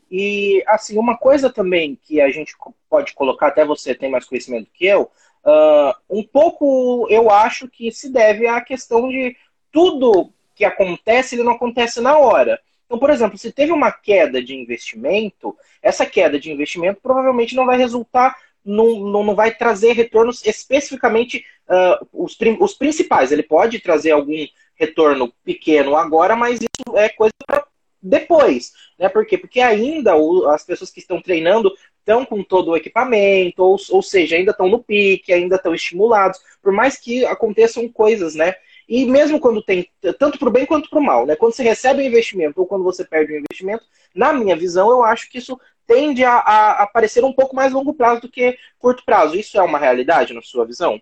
E, 0.10 0.64
assim, 0.66 0.98
uma 0.98 1.16
coisa 1.16 1.52
também 1.52 2.00
que 2.02 2.20
a 2.20 2.32
gente 2.32 2.56
pode 2.90 3.14
colocar, 3.14 3.50
até 3.50 3.64
você 3.64 3.94
tem 3.94 4.10
mais 4.10 4.26
conhecimento 4.26 4.72
que 4.74 4.88
eu, 4.88 5.04
uh, 5.04 5.94
um 6.10 6.24
pouco 6.24 7.06
eu 7.12 7.30
acho 7.30 7.70
que 7.70 7.92
se 7.92 8.12
deve 8.12 8.48
à 8.48 8.60
questão 8.60 9.08
de 9.08 9.38
tudo 9.72 10.34
que 10.56 10.66
acontece, 10.66 11.36
ele 11.36 11.44
não 11.44 11.54
acontece 11.54 12.02
na 12.02 12.18
hora. 12.18 12.60
Então, 12.90 12.98
por 12.98 13.12
exemplo, 13.12 13.38
se 13.38 13.52
teve 13.52 13.72
uma 13.72 13.92
queda 13.92 14.42
de 14.42 14.56
investimento, 14.56 15.56
essa 15.80 16.08
queda 16.08 16.40
de 16.40 16.52
investimento 16.52 17.00
provavelmente 17.00 17.56
não 17.56 17.68
vai 17.68 17.78
resultar, 17.78 18.36
não, 18.66 19.00
não, 19.00 19.24
não 19.24 19.36
vai 19.36 19.54
trazer 19.54 19.94
retornos 19.94 20.44
especificamente 20.44 21.46
uh, 21.70 22.08
os, 22.12 22.36
os 22.60 22.74
principais. 22.74 23.32
Ele 23.32 23.44
pode 23.44 23.80
trazer 23.80 24.10
algum 24.10 24.44
retorno 24.74 25.32
pequeno 25.44 25.96
agora, 25.96 26.36
mas 26.36 26.60
isso 26.60 26.98
é 26.98 27.10
coisa 27.10 27.34
para 27.46 27.64
depois, 28.02 28.72
né? 28.98 29.08
Por 29.08 29.24
quê? 29.24 29.38
Porque 29.38 29.60
ainda 29.60 30.14
as 30.52 30.66
pessoas 30.66 30.90
que 30.90 31.00
estão 31.00 31.22
treinando 31.22 31.72
estão 32.00 32.26
com 32.26 32.42
todo 32.44 32.72
o 32.72 32.78
equipamento, 32.78 33.62
ou, 33.62 33.78
ou 33.92 34.02
seja, 34.02 34.36
ainda 34.36 34.52
estão 34.52 34.68
no 34.68 34.82
pique, 34.82 35.32
ainda 35.32 35.58
estão 35.58 35.76
estimulados, 35.76 36.40
por 36.60 36.72
mais 36.72 36.98
que 36.98 37.24
aconteçam 37.26 37.88
coisas, 37.88 38.34
né? 38.34 38.56
E 38.90 39.06
mesmo 39.06 39.40
quando 39.40 39.62
tem, 39.62 39.88
tanto 40.18 40.40
para 40.40 40.50
o 40.50 40.52
bem 40.52 40.66
quanto 40.66 40.90
para 40.90 40.98
o 40.98 41.04
mal, 41.04 41.24
né? 41.24 41.36
Quando 41.36 41.54
você 41.54 41.62
recebe 41.62 42.02
um 42.02 42.08
investimento 42.08 42.60
ou 42.60 42.66
quando 42.66 42.84
você 42.84 43.06
perde 43.06 43.32
um 43.32 43.38
investimento, 43.38 43.86
na 44.16 44.34
minha 44.34 44.56
visão, 44.56 44.90
eu 44.90 45.04
acho 45.04 45.30
que 45.30 45.38
isso 45.38 45.62
tende 45.86 46.26
a, 46.26 46.38
a 46.38 46.92
um 47.24 47.34
pouco 47.34 47.56
mais 47.56 47.72
longo 47.72 47.94
prazo 47.94 48.22
do 48.22 48.30
que 48.30 48.58
curto 48.80 49.06
prazo. 49.06 49.36
Isso 49.36 49.60
é 49.60 49.62
uma 49.62 49.78
realidade 49.78 50.34
na 50.34 50.42
sua 50.42 50.66
visão? 50.66 51.00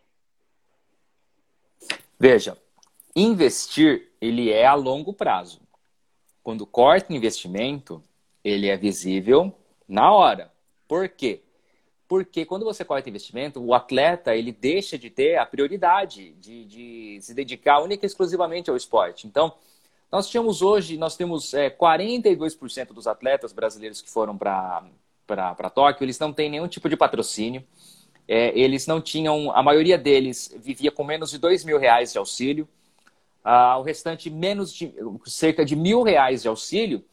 Veja, 2.19 2.57
investir 3.15 4.11
ele 4.19 4.51
é 4.51 4.65
a 4.65 4.73
longo 4.73 5.13
prazo. 5.13 5.61
Quando 6.43 6.65
corta 6.65 7.13
investimento, 7.13 8.03
ele 8.43 8.67
é 8.67 8.75
visível 8.75 9.53
na 9.87 10.11
hora. 10.11 10.51
Por 10.89 11.07
quê? 11.07 11.41
Porque 12.07 12.45
quando 12.45 12.63
você 12.63 12.85
corta 12.85 13.09
investimento, 13.09 13.61
o 13.61 13.73
atleta 13.73 14.35
ele 14.35 14.51
deixa 14.51 14.97
de 14.97 15.09
ter 15.09 15.37
a 15.37 15.45
prioridade 15.45 16.31
de, 16.39 16.65
de 16.65 17.17
se 17.21 17.33
dedicar 17.33 17.81
única 17.81 18.05
e 18.05 18.07
exclusivamente 18.07 18.69
ao 18.69 18.77
esporte. 18.77 19.27
Então, 19.27 19.53
nós 20.09 20.29
tínhamos 20.29 20.61
hoje, 20.61 20.97
nós 20.97 21.17
temos 21.17 21.53
é, 21.53 21.69
42% 21.69 22.93
dos 22.93 23.07
atletas 23.07 23.51
brasileiros 23.51 24.01
que 24.01 24.09
foram 24.09 24.37
para 24.37 25.69
Tóquio, 25.73 26.05
eles 26.05 26.17
não 26.17 26.31
têm 26.31 26.49
nenhum 26.49 26.67
tipo 26.67 26.87
de 26.87 26.95
patrocínio. 26.95 27.61
É, 28.25 28.57
eles 28.57 28.87
não 28.87 29.01
tinham, 29.01 29.51
a 29.51 29.61
maioria 29.61 29.97
deles 29.97 30.53
vivia 30.57 30.91
com 30.91 31.03
menos 31.03 31.31
de 31.31 31.37
dois 31.37 31.65
mil 31.65 31.77
reais 31.77 32.13
de 32.13 32.17
auxílio. 32.17 32.67
Ah, 33.43 33.77
o 33.77 33.81
restante 33.81 34.29
menos 34.29 34.73
de 34.73 34.93
cerca 35.25 35.63
de 35.63 35.75
mil 35.75 36.03
reais 36.03 36.41
de 36.41 36.47
auxílio 36.47 37.03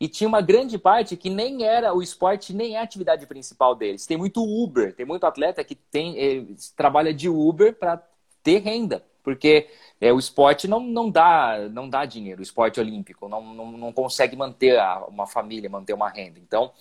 e 0.00 0.08
tinha 0.08 0.28
uma 0.28 0.40
grande 0.40 0.78
parte 0.78 1.16
que 1.16 1.30
nem 1.30 1.64
era 1.64 1.94
o 1.94 2.02
esporte 2.02 2.52
nem 2.52 2.74
é 2.76 2.80
a 2.80 2.82
atividade 2.82 3.26
principal 3.26 3.74
deles. 3.74 4.06
Tem 4.06 4.16
muito 4.16 4.42
Uber, 4.42 4.94
tem 4.94 5.06
muito 5.06 5.24
atleta 5.24 5.62
que 5.62 5.74
tem 5.74 6.18
eh, 6.18 6.44
trabalha 6.76 7.14
de 7.14 7.28
Uber 7.28 7.74
para 7.74 8.02
ter 8.42 8.58
renda, 8.58 9.04
porque 9.22 9.68
é, 10.00 10.12
o 10.12 10.18
esporte 10.18 10.68
não, 10.68 10.80
não, 10.80 11.10
dá, 11.10 11.68
não 11.70 11.88
dá 11.88 12.04
dinheiro, 12.04 12.40
o 12.40 12.42
esporte 12.42 12.78
olímpico 12.78 13.28
não, 13.28 13.42
não, 13.54 13.72
não 13.72 13.92
consegue 13.92 14.36
manter 14.36 14.78
a, 14.78 15.06
uma 15.06 15.26
família, 15.26 15.70
manter 15.70 15.94
uma 15.94 16.10
renda. 16.10 16.38
Então, 16.38 16.72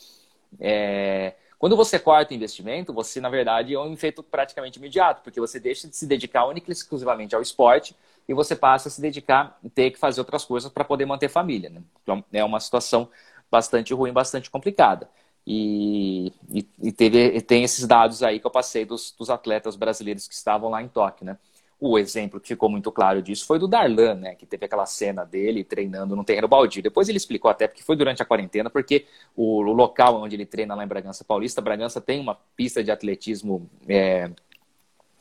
é, 0.59 1.33
quando 1.57 1.77
você 1.77 1.97
corta 1.97 2.33
o 2.33 2.35
investimento, 2.35 2.91
você, 2.91 3.21
na 3.21 3.29
verdade, 3.29 3.73
é 3.73 3.79
um 3.79 3.93
efeito 3.93 4.21
praticamente 4.21 4.77
imediato, 4.77 5.21
porque 5.21 5.39
você 5.39 5.57
deixa 5.59 5.87
de 5.87 5.95
se 5.95 6.05
dedicar 6.05 6.45
única 6.45 6.69
e 6.69 6.73
exclusivamente 6.73 7.33
ao 7.33 7.41
esporte 7.41 7.95
e 8.27 8.33
você 8.33 8.55
passa 8.55 8.87
a 8.87 8.91
se 8.91 9.01
dedicar, 9.01 9.59
ter 9.73 9.91
que 9.91 9.99
fazer 9.99 10.21
outras 10.21 10.45
coisas 10.45 10.71
para 10.71 10.83
poder 10.83 11.05
manter 11.05 11.29
família. 11.29 11.69
Né? 11.69 11.81
Então, 12.01 12.23
é 12.31 12.43
uma 12.43 12.59
situação 12.59 13.09
bastante 13.51 13.93
ruim, 13.93 14.11
bastante 14.11 14.49
complicada. 14.49 15.09
E, 15.45 16.31
e, 16.49 16.67
e 16.81 16.91
teve, 16.91 17.41
tem 17.41 17.63
esses 17.63 17.85
dados 17.85 18.23
aí 18.23 18.39
que 18.39 18.47
eu 18.47 18.51
passei 18.51 18.85
dos, 18.85 19.11
dos 19.11 19.29
atletas 19.29 19.75
brasileiros 19.75 20.27
que 20.27 20.33
estavam 20.33 20.69
lá 20.69 20.81
em 20.81 20.87
Tóquio, 20.87 21.25
né? 21.25 21.37
O 21.79 21.99
exemplo 21.99 22.39
que 22.39 22.47
ficou 22.47 22.69
muito 22.69 22.89
claro 22.93 23.21
disso 23.21 23.45
foi 23.45 23.59
do 23.59 23.67
Darlan, 23.67 24.15
né? 24.15 24.35
Que 24.35 24.45
teve 24.45 24.65
aquela 24.65 24.85
cena 24.85 25.25
dele 25.25 25.65
treinando 25.65 26.15
no 26.15 26.23
terreno 26.23 26.47
baldio. 26.47 26.81
Depois 26.81 27.09
ele 27.09 27.17
explicou 27.17 27.51
até 27.51 27.67
porque 27.67 27.83
foi 27.83 27.97
durante 27.97 28.21
a 28.21 28.25
quarentena, 28.25 28.69
porque 28.69 29.05
o, 29.35 29.57
o 29.57 29.73
local 29.73 30.21
onde 30.21 30.33
ele 30.33 30.45
treina 30.45 30.75
lá 30.75 30.83
em 30.85 30.87
Bragança 30.87 31.25
Paulista, 31.25 31.61
Bragança 31.61 31.99
tem 31.99 32.21
uma 32.21 32.35
pista 32.55 32.81
de 32.81 32.89
atletismo 32.89 33.69
é, 33.85 34.31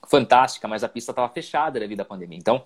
fantástica, 0.06 0.66
mas 0.68 0.84
a 0.84 0.88
pista 0.88 1.12
estava 1.12 1.28
fechada 1.28 1.78
devido 1.78 2.00
à 2.00 2.04
pandemia. 2.04 2.38
Então, 2.38 2.64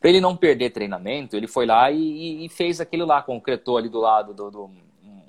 para 0.00 0.10
ele 0.10 0.20
não 0.20 0.36
perder 0.36 0.70
treinamento, 0.70 1.36
ele 1.36 1.46
foi 1.46 1.66
lá 1.66 1.90
e, 1.90 2.44
e, 2.44 2.48
fez 2.48 2.80
aquilo 2.80 3.06
lá, 3.06 3.22
concretou 3.22 3.78
ali 3.78 3.88
do 3.88 3.98
lado 3.98 4.34
do, 4.34 4.50
do, 4.50 4.70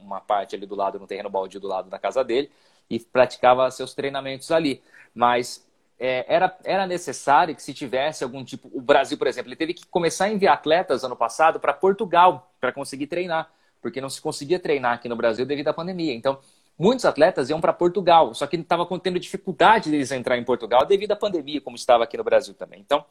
uma 0.01 0.22
parte 0.22 0.56
ali 0.56 0.66
do 0.66 0.75
lado 0.75 1.00
no 1.00 1.08
terreno 1.08 1.30
baldio 1.30 1.60
do 1.60 1.68
lado 1.68 1.89
da 1.89 2.00
casa 2.00 2.24
dele 2.24 2.50
e 2.89 3.00
praticava 3.00 3.70
seus 3.72 3.94
treinamentos 3.94 4.51
ali. 4.51 4.82
Mas 5.13 5.66
é, 6.00 6.25
era, 6.27 6.58
era 6.63 6.88
necessário 6.88 7.56
que 7.56 7.62
se 7.62 7.74
tivesse 7.74 8.24
algum 8.24 8.44
tipo. 8.44 8.70
O 8.74 8.82
Brasil, 8.82 9.18
por 9.18 9.27
exemplo, 9.27 9.50
ele 9.50 9.56
teve 9.56 9.74
que 9.74 9.86
começar 9.88 10.25
a 10.25 10.30
enviar 10.30 10.54
atletas 10.54 11.04
ano 11.04 11.16
passado 11.16 11.60
para 11.60 11.74
Portugal 11.74 12.51
para 12.60 12.72
conseguir 12.72 13.08
treinar, 13.08 13.50
porque 13.82 14.00
não 14.00 14.10
se 14.10 14.22
conseguia 14.22 14.60
treinar 14.60 14.94
aqui 14.94 15.10
no 15.10 15.16
Brasil 15.16 15.46
devido 15.46 15.70
à 15.70 15.74
pandemia. 15.74 16.13
Então, 16.13 16.39
muitos 16.77 17.05
atletas 17.05 17.50
iam 17.50 17.60
para 17.60 17.74
Portugal, 17.74 18.34
só 18.34 18.46
que 18.46 18.55
estava 18.55 18.86
tendo 19.00 19.19
dificuldade 19.19 19.89
deles 19.89 20.12
entrar 20.12 20.38
em 20.38 20.43
Portugal 20.43 20.86
devido 20.86 21.12
à 21.12 21.15
pandemia, 21.15 21.62
como 21.62 21.75
estava 21.75 22.03
aqui 22.03 22.17
no 22.17 22.24
Brasil 22.24 22.53
também. 22.53 22.79
Então, 22.79 23.03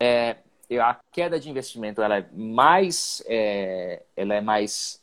é, 0.00 0.36
a 0.80 0.98
queda 1.10 1.38
de 1.38 1.50
investimento 1.50 2.00
ela 2.00 2.18
é 2.18 2.26
mais, 2.32 3.22
é, 3.26 4.02
ela 4.16 4.34
é 4.34 4.40
mais 4.40 5.02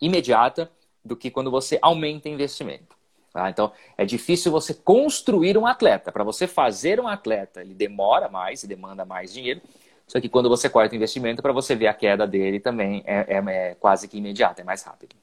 imediata 0.00 0.70
do 1.04 1.16
que 1.16 1.30
quando 1.30 1.50
você 1.50 1.78
aumenta 1.82 2.28
investimento. 2.28 2.96
Tá? 3.32 3.48
Então, 3.48 3.72
é 3.96 4.04
difícil 4.04 4.50
você 4.50 4.74
construir 4.74 5.56
um 5.56 5.66
atleta. 5.66 6.10
Para 6.10 6.24
você 6.24 6.46
fazer 6.46 7.00
um 7.00 7.06
atleta, 7.06 7.60
ele 7.60 7.74
demora 7.74 8.28
mais 8.28 8.62
e 8.62 8.66
demanda 8.66 9.04
mais 9.04 9.32
dinheiro. 9.32 9.60
Só 10.06 10.20
que 10.20 10.28
quando 10.28 10.48
você 10.48 10.68
corta 10.68 10.92
o 10.92 10.96
investimento, 10.96 11.40
para 11.40 11.52
você 11.52 11.76
ver 11.76 11.86
a 11.86 11.94
queda 11.94 12.26
dele 12.26 12.58
também 12.58 13.02
é, 13.06 13.36
é, 13.36 13.68
é 13.70 13.74
quase 13.76 14.08
que 14.08 14.18
imediata, 14.18 14.60
é 14.60 14.64
mais 14.64 14.82
rápido. 14.82 15.14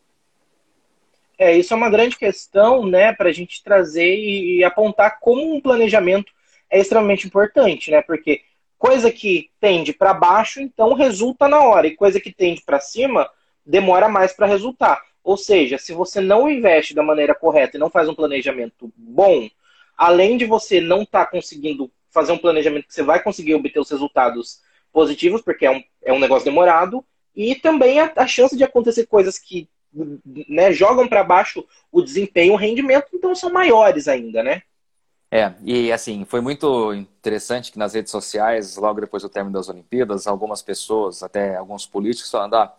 É, 1.37 1.55
isso 1.55 1.73
é 1.73 1.77
uma 1.77 1.89
grande 1.89 2.17
questão, 2.17 2.85
né, 2.85 3.13
para 3.13 3.29
a 3.29 3.31
gente 3.31 3.63
trazer 3.63 4.15
e, 4.15 4.57
e, 4.57 4.63
apontar 4.63 5.19
como 5.19 5.53
um 5.53 5.61
planejamento 5.61 6.31
é 6.69 6.79
extremamente 6.79 7.27
importante, 7.27 7.91
né? 7.91 8.01
Porque 8.01 8.41
coisa 8.77 9.11
que 9.11 9.49
tende 9.59 9.93
para 9.93 10.13
baixo, 10.13 10.59
então 10.59 10.93
resulta 10.93 11.47
na 11.47 11.61
hora, 11.61 11.87
e 11.87 11.95
coisa 11.95 12.19
que 12.19 12.31
tende 12.31 12.61
para 12.61 12.79
cima 12.79 13.29
demora 13.65 14.09
mais 14.09 14.33
para 14.33 14.47
resultar. 14.47 15.01
Ou 15.23 15.37
seja, 15.37 15.77
se 15.77 15.93
você 15.93 16.21
não 16.21 16.49
investe 16.49 16.95
da 16.95 17.03
maneira 17.03 17.35
correta 17.35 17.77
e 17.77 17.79
não 17.79 17.89
faz 17.89 18.07
um 18.07 18.15
planejamento 18.15 18.91
bom, 18.95 19.49
além 19.97 20.37
de 20.37 20.45
você 20.45 20.79
não 20.79 21.03
estar 21.03 21.25
tá 21.25 21.31
conseguindo 21.31 21.91
fazer 22.09 22.31
um 22.31 22.37
planejamento 22.37 22.87
que 22.87 22.93
você 22.93 23.03
vai 23.03 23.21
conseguir 23.21 23.53
obter 23.53 23.79
os 23.79 23.91
resultados 23.91 24.61
positivos, 24.91 25.41
porque 25.41 25.65
é 25.65 25.71
um, 25.71 25.83
é 26.03 26.13
um 26.13 26.19
negócio 26.19 26.45
demorado, 26.45 27.03
e 27.35 27.55
também 27.55 27.99
a, 27.99 28.11
a 28.15 28.25
chance 28.25 28.55
de 28.55 28.63
acontecer 28.63 29.05
coisas 29.05 29.37
que 29.37 29.69
né, 29.93 30.71
jogam 30.71 31.07
para 31.07 31.23
baixo 31.23 31.65
o 31.91 32.01
desempenho, 32.01 32.53
o 32.53 32.57
rendimento, 32.57 33.07
então 33.13 33.33
são 33.33 33.51
maiores 33.51 34.07
ainda, 34.07 34.43
né? 34.43 34.61
É, 35.29 35.53
e 35.63 35.91
assim, 35.91 36.23
foi 36.23 36.39
muito 36.39 36.93
interessante 36.93 37.71
que 37.71 37.77
nas 37.77 37.93
redes 37.93 38.11
sociais, 38.11 38.77
logo 38.77 39.01
depois 39.01 39.23
do 39.23 39.29
término 39.29 39.53
das 39.53 39.67
Olimpíadas, 39.67 40.25
algumas 40.25 40.61
pessoas, 40.61 41.21
até 41.21 41.57
alguns 41.57 41.85
políticos, 41.85 42.31
falando, 42.31 42.55
ah, 42.55 42.73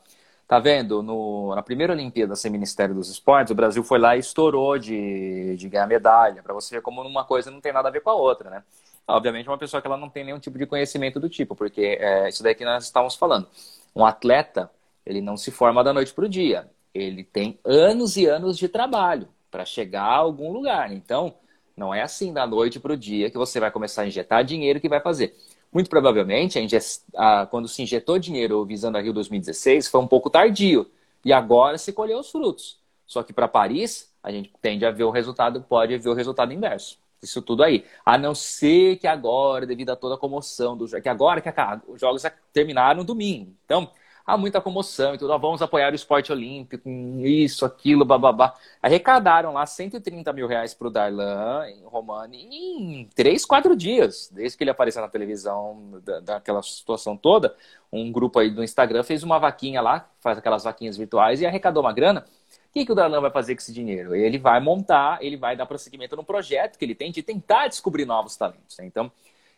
Tá 0.49 0.59
vendo? 0.59 1.03
No, 1.03 1.55
na 1.55 1.63
primeira 1.63 1.93
Olimpíada 1.93 2.35
sem 2.35 2.51
Ministério 2.51 2.95
dos 2.95 3.11
Esportes, 3.11 3.51
o 3.51 3.55
Brasil 3.55 3.85
foi 3.85 3.99
lá 3.99 4.17
e 4.17 4.21
estourou 4.21 4.79
de, 4.79 5.55
de 5.57 5.69
ganhar 5.69 5.87
medalha, 5.87 6.43
para 6.43 6.55
você 6.55 6.77
ver 6.77 6.81
como 6.81 7.03
uma 7.03 7.23
coisa 7.23 7.51
não 7.51 7.61
tem 7.61 7.71
nada 7.71 7.89
a 7.89 7.93
ver 7.93 8.01
com 8.01 8.09
a 8.09 8.15
outra, 8.15 8.49
né? 8.49 8.65
Obviamente, 9.07 9.47
uma 9.47 9.59
pessoa 9.59 9.83
que 9.83 9.87
ela 9.87 9.99
não 9.99 10.09
tem 10.09 10.25
nenhum 10.25 10.39
tipo 10.39 10.57
de 10.59 10.65
conhecimento 10.65 11.21
do 11.21 11.29
tipo, 11.29 11.55
porque 11.55 11.99
é 12.01 12.31
isso 12.31 12.43
daí 12.43 12.55
que 12.55 12.65
nós 12.65 12.85
estávamos 12.85 13.15
falando. 13.15 13.47
Um 13.95 14.07
atleta, 14.07 14.71
ele 15.05 15.21
não 15.21 15.37
se 15.37 15.51
forma 15.51 15.85
da 15.85 15.93
noite 15.93 16.15
para 16.15 16.25
o 16.25 16.29
dia. 16.29 16.71
Ele 16.99 17.23
tem 17.25 17.59
anos 17.65 18.17
e 18.17 18.27
anos 18.27 18.59
de 18.59 18.69
trabalho 18.69 19.29
para 19.51 19.65
chegar 19.65 20.03
a 20.03 20.17
algum 20.17 20.53
lugar. 20.53 20.93
Então, 20.93 21.35
não 21.77 21.95
é 21.95 22.03
assim 22.03 22.33
da 22.33 22.47
noite 22.47 22.81
para 22.81 22.93
o 22.93 22.97
dia 22.97 23.31
que 23.31 23.39
você 23.39 23.61
vai 23.61 23.71
começar 23.71 24.03
a 24.03 24.07
injetar 24.07 24.45
dinheiro 24.45 24.81
que 24.81 24.89
vai 24.89 25.01
fazer. 25.01 25.37
Muito 25.73 25.89
provavelmente, 25.89 26.59
a, 26.59 27.43
a, 27.43 27.47
quando 27.47 27.69
se 27.69 27.83
injetou 27.83 28.19
dinheiro 28.19 28.65
visando 28.65 28.99
a 28.99 29.01
Rio 29.01 29.13
2016, 29.13 29.89
foi 29.89 30.01
um 30.01 30.07
pouco 30.07 30.31
tardio. 30.31 30.91
E 31.25 31.33
agora 31.33 31.79
se 31.79 31.93
colheu 31.93 32.19
os 32.19 32.31
frutos. 32.31 32.79
Só 33.07 33.23
que 33.23 33.33
para 33.33 33.49
Paris, 33.49 34.13
a 34.23 34.31
gente 34.31 34.53
tende 34.61 34.85
a 34.85 34.91
ver 34.91 35.05
o 35.05 35.11
resultado, 35.11 35.63
pode 35.63 35.97
ver 35.99 36.09
o 36.09 36.15
resultado 36.15 36.53
inverso. 36.53 36.99
Isso 37.23 37.43
tudo 37.43 37.63
aí. 37.63 37.85
A 38.05 38.17
não 38.17 38.35
ser 38.35 38.97
que 38.97 39.07
agora, 39.07 39.67
devido 39.67 39.91
a 39.91 39.97
toda 39.97 40.15
a 40.15 40.19
comoção 40.19 40.77
do 40.77 40.87
que 41.01 41.09
agora 41.09 41.41
que 41.41 41.49
a, 41.49 41.81
os 41.87 42.01
jogos 42.01 42.23
terminaram 42.53 43.05
domingo. 43.05 43.55
Então, 43.65 43.91
há 44.29 44.37
muita 44.37 44.61
comoção 44.61 45.15
e 45.15 45.19
tudo. 45.19 45.33
Ah, 45.33 45.39
vamos 45.39 45.63
apoiar 45.63 45.91
o 45.91 45.95
esporte 45.95 46.31
olímpico, 46.31 46.87
isso, 47.21 47.65
aquilo, 47.65 48.05
bababá. 48.05 48.55
Arrecadaram 48.83 49.55
lá 49.55 49.65
130 49.65 50.31
mil 50.35 50.47
reais 50.47 50.75
para 50.75 50.87
o 50.87 50.91
Darlan 50.91 51.65
Romani 51.87 52.47
em 52.53 53.09
três, 53.15 53.47
quatro 53.47 53.75
dias, 53.75 54.31
desde 54.31 54.59
que 54.59 54.65
ele 54.65 54.71
apareceu 54.71 55.01
na 55.01 55.09
televisão, 55.09 55.99
da, 56.05 56.21
daquela 56.21 56.63
situação 56.63 57.17
toda. 57.17 57.57
Um 57.91 58.13
grupo 58.13 58.39
aí 58.39 58.51
do 58.51 58.63
Instagram 58.63 59.03
fez 59.03 59.23
uma 59.23 59.39
vaquinha 59.39 59.81
lá, 59.81 60.07
faz 60.21 60.37
aquelas 60.37 60.65
vaquinhas 60.65 60.99
virtuais 60.99 61.41
e 61.41 61.47
arrecadou 61.47 61.83
uma 61.83 61.93
grana. 61.95 62.27
O 62.69 62.73
que, 62.73 62.85
que 62.85 62.93
o 62.93 62.95
Darlan 62.95 63.23
vai 63.23 63.31
fazer 63.31 63.55
com 63.55 63.63
esse 63.63 63.73
dinheiro? 63.73 64.15
Ele 64.15 64.37
vai 64.37 64.61
montar, 64.61 65.23
ele 65.23 65.39
vai 65.39 65.57
dar 65.57 65.65
prosseguimento 65.65 66.15
no 66.15 66.23
projeto 66.23 66.79
que 66.79 66.85
ele 66.85 66.95
tem 66.95 67.11
de 67.11 67.23
tentar 67.23 67.67
descobrir 67.67 68.05
novos 68.05 68.37
talentos. 68.37 68.77
Né? 68.77 68.85
Então, 68.85 69.11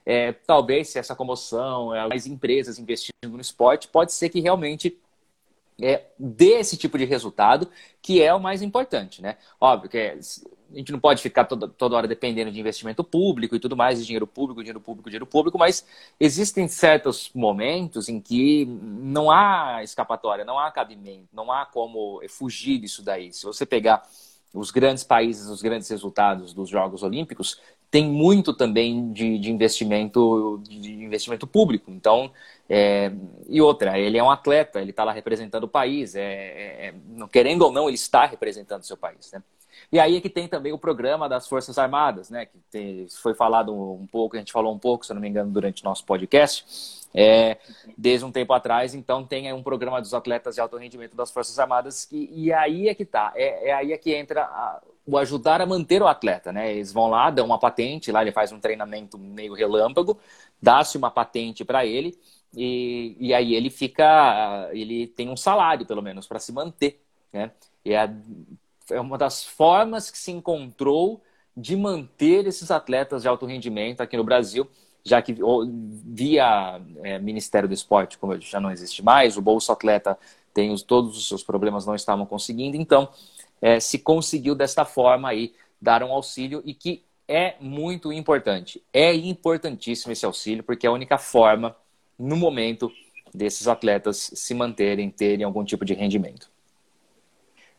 é, 0.04 0.32
talvez 0.32 0.88
se 0.88 0.98
essa 0.98 1.14
comoção, 1.14 1.94
é, 1.94 2.14
as 2.14 2.26
empresas 2.26 2.78
investindo 2.78 3.12
no 3.28 3.40
esporte, 3.40 3.88
pode 3.88 4.12
ser 4.12 4.28
que 4.28 4.40
realmente 4.40 4.98
é, 5.80 6.04
dê 6.18 6.58
esse 6.58 6.76
tipo 6.76 6.98
de 6.98 7.04
resultado, 7.04 7.68
que 8.02 8.22
é 8.22 8.32
o 8.34 8.40
mais 8.40 8.62
importante, 8.62 9.22
né? 9.22 9.36
Óbvio 9.60 9.90
que 9.90 9.98
é, 9.98 10.18
a 10.72 10.76
gente 10.76 10.92
não 10.92 11.00
pode 11.00 11.22
ficar 11.22 11.44
toda, 11.44 11.66
toda 11.66 11.96
hora 11.96 12.06
dependendo 12.06 12.50
de 12.50 12.60
investimento 12.60 13.02
público 13.02 13.56
e 13.56 13.60
tudo 13.60 13.76
mais, 13.76 13.98
de 13.98 14.04
dinheiro 14.04 14.26
público, 14.26 14.60
dinheiro 14.60 14.80
público, 14.80 15.08
dinheiro 15.08 15.26
público, 15.26 15.58
mas 15.58 15.84
existem 16.18 16.68
certos 16.68 17.30
momentos 17.34 18.08
em 18.08 18.20
que 18.20 18.66
não 18.66 19.30
há 19.30 19.82
escapatória, 19.82 20.44
não 20.44 20.58
há 20.58 20.70
cabimento, 20.70 21.28
não 21.32 21.50
há 21.50 21.66
como 21.66 22.22
fugir 22.28 22.78
disso 22.78 23.02
daí. 23.02 23.32
Se 23.32 23.44
você 23.44 23.66
pegar 23.66 24.06
os 24.52 24.70
grandes 24.70 25.04
países, 25.04 25.48
os 25.48 25.62
grandes 25.62 25.88
resultados 25.88 26.52
dos 26.52 26.68
Jogos 26.68 27.02
Olímpicos, 27.02 27.60
tem 27.90 28.06
muito 28.08 28.52
também 28.52 29.12
de, 29.12 29.38
de 29.38 29.50
investimento 29.50 30.62
de 30.62 30.92
investimento 30.92 31.46
público. 31.46 31.90
Então, 31.90 32.30
é, 32.68 33.10
e 33.48 33.60
outra, 33.60 33.98
ele 33.98 34.16
é 34.16 34.22
um 34.22 34.30
atleta, 34.30 34.80
ele 34.80 34.90
está 34.90 35.02
lá 35.02 35.12
representando 35.12 35.64
o 35.64 35.68
país, 35.68 36.14
é, 36.14 36.22
é, 36.22 36.86
é, 36.88 36.94
querendo 37.32 37.62
ou 37.62 37.72
não, 37.72 37.88
ele 37.88 37.96
está 37.96 38.24
representando 38.24 38.82
o 38.82 38.86
seu 38.86 38.96
país. 38.96 39.32
Né? 39.32 39.42
E 39.90 39.98
aí 39.98 40.16
é 40.16 40.20
que 40.20 40.30
tem 40.30 40.46
também 40.46 40.72
o 40.72 40.78
programa 40.78 41.28
das 41.28 41.48
Forças 41.48 41.76
Armadas, 41.78 42.30
né? 42.30 42.46
Que 42.46 42.58
tem, 42.70 43.08
foi 43.08 43.34
falado 43.34 43.74
um 43.74 44.06
pouco, 44.06 44.36
a 44.36 44.38
gente 44.38 44.52
falou 44.52 44.72
um 44.72 44.78
pouco, 44.78 45.04
se 45.04 45.10
eu 45.10 45.14
não 45.14 45.20
me 45.20 45.28
engano, 45.28 45.50
durante 45.50 45.82
o 45.82 45.84
nosso 45.84 46.04
podcast, 46.04 46.64
é, 47.12 47.56
desde 47.98 48.24
um 48.24 48.30
tempo 48.30 48.52
atrás. 48.52 48.94
Então 48.94 49.24
tem 49.24 49.52
um 49.52 49.64
programa 49.64 50.00
dos 50.00 50.14
atletas 50.14 50.54
de 50.54 50.60
alto 50.60 50.76
rendimento 50.76 51.16
das 51.16 51.32
Forças 51.32 51.58
Armadas 51.58 52.04
que, 52.04 52.30
e 52.32 52.52
aí 52.52 52.88
é 52.88 52.94
que 52.94 53.04
tá, 53.04 53.32
é, 53.34 53.70
é 53.70 53.72
aí 53.72 53.92
é 53.92 53.98
que 53.98 54.14
entra 54.14 54.42
a, 54.42 54.80
o 55.06 55.18
ajudar 55.18 55.60
a 55.60 55.66
manter 55.66 56.02
o 56.02 56.06
atleta, 56.06 56.52
né? 56.52 56.72
Eles 56.72 56.92
vão 56.92 57.08
lá, 57.08 57.30
dão 57.30 57.46
uma 57.46 57.58
patente, 57.58 58.12
lá 58.12 58.22
ele 58.22 58.32
faz 58.32 58.52
um 58.52 58.60
treinamento 58.60 59.18
meio 59.18 59.54
relâmpago, 59.54 60.18
dá-se 60.60 60.96
uma 60.98 61.10
patente 61.10 61.64
para 61.64 61.84
ele 61.86 62.18
e, 62.54 63.16
e 63.18 63.34
aí 63.34 63.54
ele 63.54 63.70
fica, 63.70 64.68
ele 64.72 65.06
tem 65.06 65.28
um 65.28 65.36
salário 65.36 65.86
pelo 65.86 66.02
menos 66.02 66.26
para 66.26 66.38
se 66.38 66.52
manter, 66.52 67.00
né? 67.32 67.50
E 67.84 67.94
a, 67.94 68.12
é 68.90 69.00
uma 69.00 69.16
das 69.16 69.44
formas 69.44 70.10
que 70.10 70.18
se 70.18 70.30
encontrou 70.30 71.22
de 71.56 71.76
manter 71.76 72.46
esses 72.46 72.70
atletas 72.70 73.22
de 73.22 73.28
alto 73.28 73.46
rendimento 73.46 74.00
aqui 74.00 74.16
no 74.16 74.24
Brasil, 74.24 74.68
já 75.04 75.20
que 75.22 75.36
via 76.04 76.80
é, 77.02 77.18
Ministério 77.18 77.68
do 77.68 77.74
Esporte, 77.74 78.18
como 78.18 78.38
já 78.40 78.60
não 78.60 78.70
existe 78.70 79.02
mais, 79.02 79.36
o 79.36 79.42
Bolsa 79.42 79.72
Atleta 79.72 80.18
tem 80.52 80.72
os, 80.72 80.82
todos 80.82 81.16
os 81.16 81.28
seus 81.28 81.42
problemas, 81.42 81.86
não 81.86 81.94
estavam 81.94 82.26
conseguindo, 82.26 82.76
então 82.76 83.08
é, 83.60 83.78
se 83.80 83.98
conseguiu 83.98 84.54
desta 84.54 84.84
forma 84.84 85.28
aí 85.28 85.54
dar 85.80 86.02
um 86.02 86.12
auxílio 86.12 86.62
e 86.64 86.74
que 86.74 87.02
é 87.28 87.54
muito 87.60 88.12
importante. 88.12 88.82
É 88.92 89.14
importantíssimo 89.14 90.12
esse 90.12 90.26
auxílio, 90.26 90.64
porque 90.64 90.86
é 90.86 90.90
a 90.90 90.92
única 90.92 91.16
forma, 91.16 91.76
no 92.18 92.36
momento, 92.36 92.92
desses 93.32 93.68
atletas 93.68 94.30
se 94.34 94.52
manterem, 94.54 95.10
terem 95.10 95.44
algum 95.44 95.64
tipo 95.64 95.84
de 95.84 95.94
rendimento. 95.94 96.50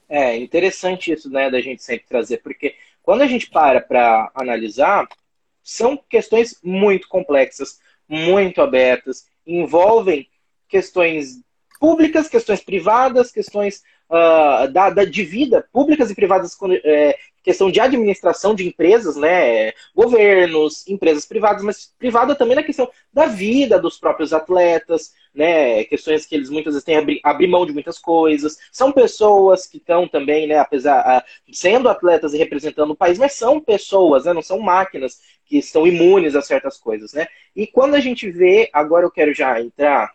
É 0.07 0.37
interessante 0.37 1.11
isso, 1.11 1.29
né, 1.29 1.49
da 1.49 1.61
gente 1.61 1.83
sempre 1.83 2.05
trazer, 2.07 2.37
porque 2.37 2.75
quando 3.03 3.21
a 3.21 3.27
gente 3.27 3.49
para 3.49 3.81
para 3.81 4.31
analisar, 4.33 5.07
são 5.63 5.97
questões 5.97 6.59
muito 6.63 7.07
complexas, 7.07 7.79
muito 8.07 8.61
abertas, 8.61 9.27
envolvem 9.45 10.27
questões 10.67 11.41
públicas, 11.79 12.29
questões 12.29 12.61
privadas, 12.61 13.31
questões 13.31 13.83
uh, 14.11 14.67
da, 14.67 14.89
da, 14.89 15.05
de 15.05 15.23
vida, 15.23 15.65
públicas 15.71 16.11
e 16.11 16.15
privadas, 16.15 16.57
é, 16.83 17.17
questão 17.41 17.71
de 17.71 17.79
administração 17.79 18.53
de 18.53 18.67
empresas, 18.67 19.15
né, 19.15 19.71
governos, 19.95 20.87
empresas 20.87 21.25
privadas, 21.25 21.63
mas 21.63 21.93
privada 21.97 22.35
também 22.35 22.55
na 22.55 22.63
questão 22.63 22.89
da 23.11 23.25
vida 23.25 23.79
dos 23.79 23.97
próprios 23.97 24.33
atletas, 24.33 25.13
né, 25.33 25.85
questões 25.85 26.25
que 26.25 26.35
eles 26.35 26.49
muitas 26.49 26.73
vezes 26.73 26.83
têm 26.83 26.97
abrir, 26.97 27.19
abrir 27.23 27.47
mão 27.47 27.65
de 27.65 27.71
muitas 27.71 27.97
coisas. 27.97 28.57
São 28.71 28.91
pessoas 28.91 29.65
que 29.65 29.77
estão 29.77 30.07
também, 30.07 30.45
né, 30.45 30.59
apesar 30.59 31.25
sendo 31.51 31.89
atletas 31.89 32.33
e 32.33 32.37
representando 32.37 32.91
o 32.91 32.95
país, 32.95 33.17
mas 33.17 33.33
são 33.33 33.59
pessoas, 33.59 34.25
né, 34.25 34.33
não 34.33 34.41
são 34.41 34.59
máquinas 34.59 35.19
que 35.45 35.57
estão 35.57 35.87
imunes 35.87 36.35
a 36.35 36.41
certas 36.41 36.77
coisas, 36.77 37.11
né? 37.13 37.27
E 37.53 37.67
quando 37.67 37.95
a 37.95 37.99
gente 37.99 38.29
vê, 38.29 38.69
agora 38.71 39.05
eu 39.05 39.11
quero 39.11 39.33
já 39.33 39.59
entrar, 39.59 40.13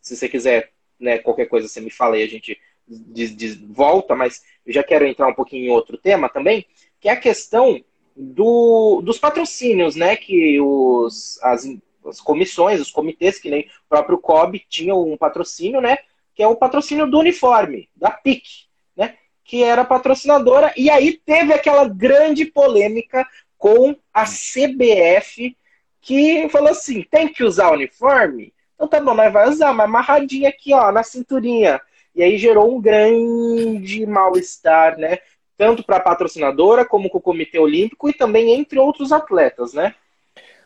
se 0.00 0.14
você 0.14 0.28
quiser, 0.28 0.70
né, 0.98 1.18
qualquer 1.18 1.46
coisa 1.46 1.66
você 1.66 1.80
me 1.80 1.90
fala 1.90 2.16
e 2.16 2.22
a 2.22 2.28
gente 2.28 2.56
de, 2.86 3.28
de 3.28 3.48
volta, 3.66 4.14
mas 4.14 4.42
eu 4.64 4.72
já 4.72 4.82
quero 4.82 5.06
entrar 5.06 5.28
um 5.28 5.34
pouquinho 5.34 5.66
em 5.66 5.70
outro 5.70 5.96
tema 5.96 6.28
também, 6.28 6.66
que 7.00 7.08
é 7.08 7.12
a 7.12 7.16
questão 7.16 7.82
do, 8.16 9.00
dos 9.02 9.18
patrocínios, 9.18 9.94
né? 9.96 10.16
Que 10.16 10.60
os, 10.60 11.38
as, 11.42 11.66
as 12.06 12.20
comissões, 12.20 12.80
os 12.80 12.90
comitês, 12.90 13.38
que 13.38 13.50
nem 13.50 13.62
o 13.62 13.88
próprio 13.88 14.18
COB 14.18 14.64
tinham 14.68 15.02
um 15.02 15.16
patrocínio, 15.16 15.80
né? 15.80 15.98
Que 16.34 16.42
é 16.42 16.48
o 16.48 16.56
patrocínio 16.56 17.06
do 17.06 17.18
uniforme, 17.18 17.88
da 17.94 18.10
PIC, 18.10 18.66
né? 18.96 19.16
Que 19.44 19.62
era 19.62 19.84
patrocinadora, 19.84 20.72
e 20.76 20.90
aí 20.90 21.20
teve 21.24 21.52
aquela 21.52 21.88
grande 21.88 22.44
polêmica 22.46 23.26
com 23.58 23.96
a 24.12 24.24
CBF, 24.24 25.56
que 26.00 26.48
falou 26.48 26.70
assim: 26.70 27.02
tem 27.02 27.28
que 27.28 27.44
usar 27.44 27.72
uniforme? 27.72 28.52
Então 28.74 28.88
tá 28.88 29.00
bom, 29.00 29.14
mas 29.14 29.32
vai 29.32 29.48
usar, 29.48 29.72
mas 29.72 29.86
amarradinha 29.86 30.48
aqui, 30.48 30.72
ó, 30.72 30.92
na 30.92 31.02
cinturinha. 31.02 31.80
E 32.16 32.22
aí 32.22 32.38
gerou 32.38 32.74
um 32.74 32.80
grande 32.80 34.06
mal-estar, 34.06 34.96
né? 34.96 35.18
Tanto 35.58 35.84
para 35.84 35.98
a 35.98 36.00
patrocinadora 36.00 36.82
como 36.82 37.10
com 37.10 37.18
o 37.18 37.20
Comitê 37.20 37.58
Olímpico 37.58 38.08
e 38.08 38.14
também 38.14 38.54
entre 38.54 38.78
outros 38.78 39.12
atletas, 39.12 39.74
né? 39.74 39.94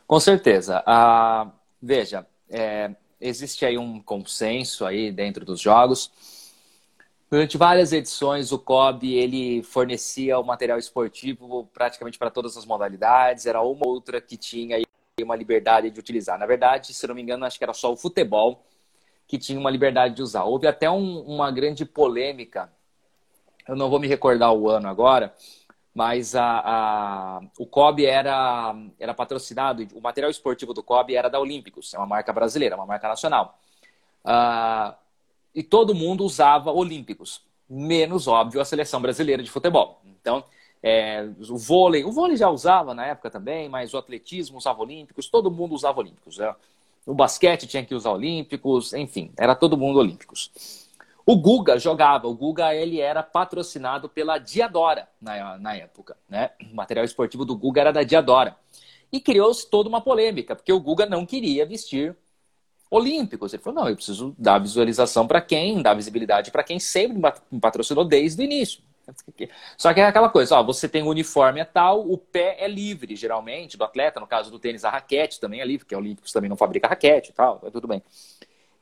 Com 0.06 0.20
certeza. 0.20 0.80
Ah, 0.86 1.50
veja, 1.82 2.24
é, 2.48 2.92
existe 3.20 3.66
aí 3.66 3.76
um 3.76 4.00
consenso 4.00 4.86
aí 4.86 5.10
dentro 5.10 5.44
dos 5.44 5.60
jogos. 5.60 6.12
Durante 7.28 7.58
várias 7.58 7.92
edições, 7.92 8.52
o 8.52 8.58
COB 8.58 9.12
ele 9.14 9.62
fornecia 9.64 10.38
o 10.38 10.44
material 10.44 10.78
esportivo 10.78 11.68
praticamente 11.72 12.18
para 12.18 12.30
todas 12.30 12.56
as 12.56 12.64
modalidades. 12.64 13.46
Era 13.46 13.60
uma 13.60 13.86
ou 13.86 13.94
outra 13.94 14.20
que 14.20 14.36
tinha 14.36 14.80
uma 15.20 15.34
liberdade 15.34 15.90
de 15.90 15.98
utilizar. 15.98 16.38
Na 16.38 16.46
verdade, 16.46 16.94
se 16.94 17.06
não 17.08 17.14
me 17.14 17.22
engano, 17.22 17.44
acho 17.44 17.58
que 17.58 17.64
era 17.64 17.74
só 17.74 17.92
o 17.92 17.96
futebol 17.96 18.64
que 19.30 19.38
tinha 19.38 19.60
uma 19.60 19.70
liberdade 19.70 20.16
de 20.16 20.22
usar. 20.22 20.42
Houve 20.42 20.66
até 20.66 20.90
um, 20.90 21.20
uma 21.20 21.52
grande 21.52 21.84
polêmica, 21.84 22.68
eu 23.68 23.76
não 23.76 23.88
vou 23.88 24.00
me 24.00 24.08
recordar 24.08 24.52
o 24.52 24.68
ano 24.68 24.88
agora, 24.88 25.32
mas 25.94 26.34
a, 26.34 26.42
a, 26.44 27.40
o 27.56 27.64
COB 27.64 28.04
era, 28.04 28.74
era 28.98 29.14
patrocinado, 29.14 29.86
o 29.94 30.00
material 30.00 30.32
esportivo 30.32 30.74
do 30.74 30.82
COB 30.82 31.14
era 31.14 31.30
da 31.30 31.38
Olímpicos, 31.38 31.94
é 31.94 31.98
uma 31.98 32.08
marca 32.08 32.32
brasileira, 32.32 32.74
uma 32.74 32.86
marca 32.86 33.06
nacional. 33.06 33.56
Uh, 34.24 34.92
e 35.54 35.62
todo 35.62 35.94
mundo 35.94 36.24
usava 36.24 36.72
Olímpicos, 36.72 37.40
menos, 37.68 38.26
óbvio, 38.26 38.60
a 38.60 38.64
seleção 38.64 39.00
brasileira 39.00 39.44
de 39.44 39.50
futebol. 39.50 40.00
Então, 40.04 40.42
é, 40.82 41.28
o 41.48 41.56
vôlei, 41.56 42.02
o 42.02 42.10
vôlei 42.10 42.36
já 42.36 42.50
usava 42.50 42.94
na 42.94 43.06
época 43.06 43.30
também, 43.30 43.68
mas 43.68 43.94
o 43.94 43.98
atletismo 43.98 44.58
usava 44.58 44.82
Olímpicos, 44.82 45.28
todo 45.28 45.52
mundo 45.52 45.72
usava 45.72 46.00
Olímpicos. 46.00 46.38
Né? 46.38 46.52
O 47.06 47.14
basquete 47.14 47.66
tinha 47.66 47.84
que 47.84 47.94
usar 47.94 48.12
olímpicos, 48.12 48.92
enfim, 48.92 49.32
era 49.36 49.54
todo 49.54 49.76
mundo 49.76 49.98
olímpicos. 49.98 50.50
O 51.24 51.36
Guga 51.36 51.78
jogava, 51.78 52.26
o 52.26 52.34
Guga 52.34 52.74
ele 52.74 53.00
era 53.00 53.22
patrocinado 53.22 54.08
pela 54.08 54.38
Diadora 54.38 55.08
na, 55.20 55.58
na 55.58 55.76
época, 55.76 56.16
né? 56.28 56.50
O 56.70 56.74
material 56.74 57.04
esportivo 57.04 57.44
do 57.44 57.56
Guga 57.56 57.80
era 57.80 57.92
da 57.92 58.02
Diadora. 58.02 58.56
E 59.12 59.20
criou-se 59.20 59.68
toda 59.68 59.88
uma 59.88 60.00
polêmica, 60.00 60.54
porque 60.54 60.72
o 60.72 60.80
Guga 60.80 61.06
não 61.06 61.26
queria 61.26 61.66
vestir 61.66 62.16
olímpicos. 62.90 63.52
Ele 63.52 63.62
falou: 63.62 63.82
não, 63.82 63.88
eu 63.88 63.96
preciso 63.96 64.34
dar 64.38 64.58
visualização 64.58 65.26
para 65.26 65.40
quem, 65.40 65.80
dar 65.82 65.94
visibilidade 65.94 66.50
para 66.50 66.64
quem 66.64 66.78
sempre 66.78 67.16
me 67.50 67.60
patrocinou 67.60 68.04
desde 68.04 68.42
o 68.42 68.44
início. 68.44 68.82
Só 69.76 69.92
que 69.92 70.00
é 70.00 70.04
aquela 70.04 70.28
coisa, 70.28 70.56
ó, 70.56 70.62
você 70.62 70.88
tem 70.88 71.02
o 71.02 71.08
uniforme 71.08 71.60
é 71.60 71.64
tal, 71.64 72.00
o 72.00 72.16
pé 72.16 72.56
é 72.58 72.68
livre, 72.68 73.16
geralmente, 73.16 73.76
do 73.76 73.84
atleta, 73.84 74.20
no 74.20 74.26
caso 74.26 74.50
do 74.50 74.58
tênis, 74.58 74.84
a 74.84 74.90
raquete 74.90 75.40
também 75.40 75.60
é 75.60 75.64
livre, 75.64 75.84
porque 75.84 75.94
o 75.94 75.98
Olímpicos 75.98 76.32
também 76.32 76.48
não 76.48 76.56
fabrica 76.56 76.88
raquete 76.88 77.30
e 77.30 77.32
tal, 77.32 77.60
é 77.64 77.70
tudo 77.70 77.88
bem. 77.88 78.02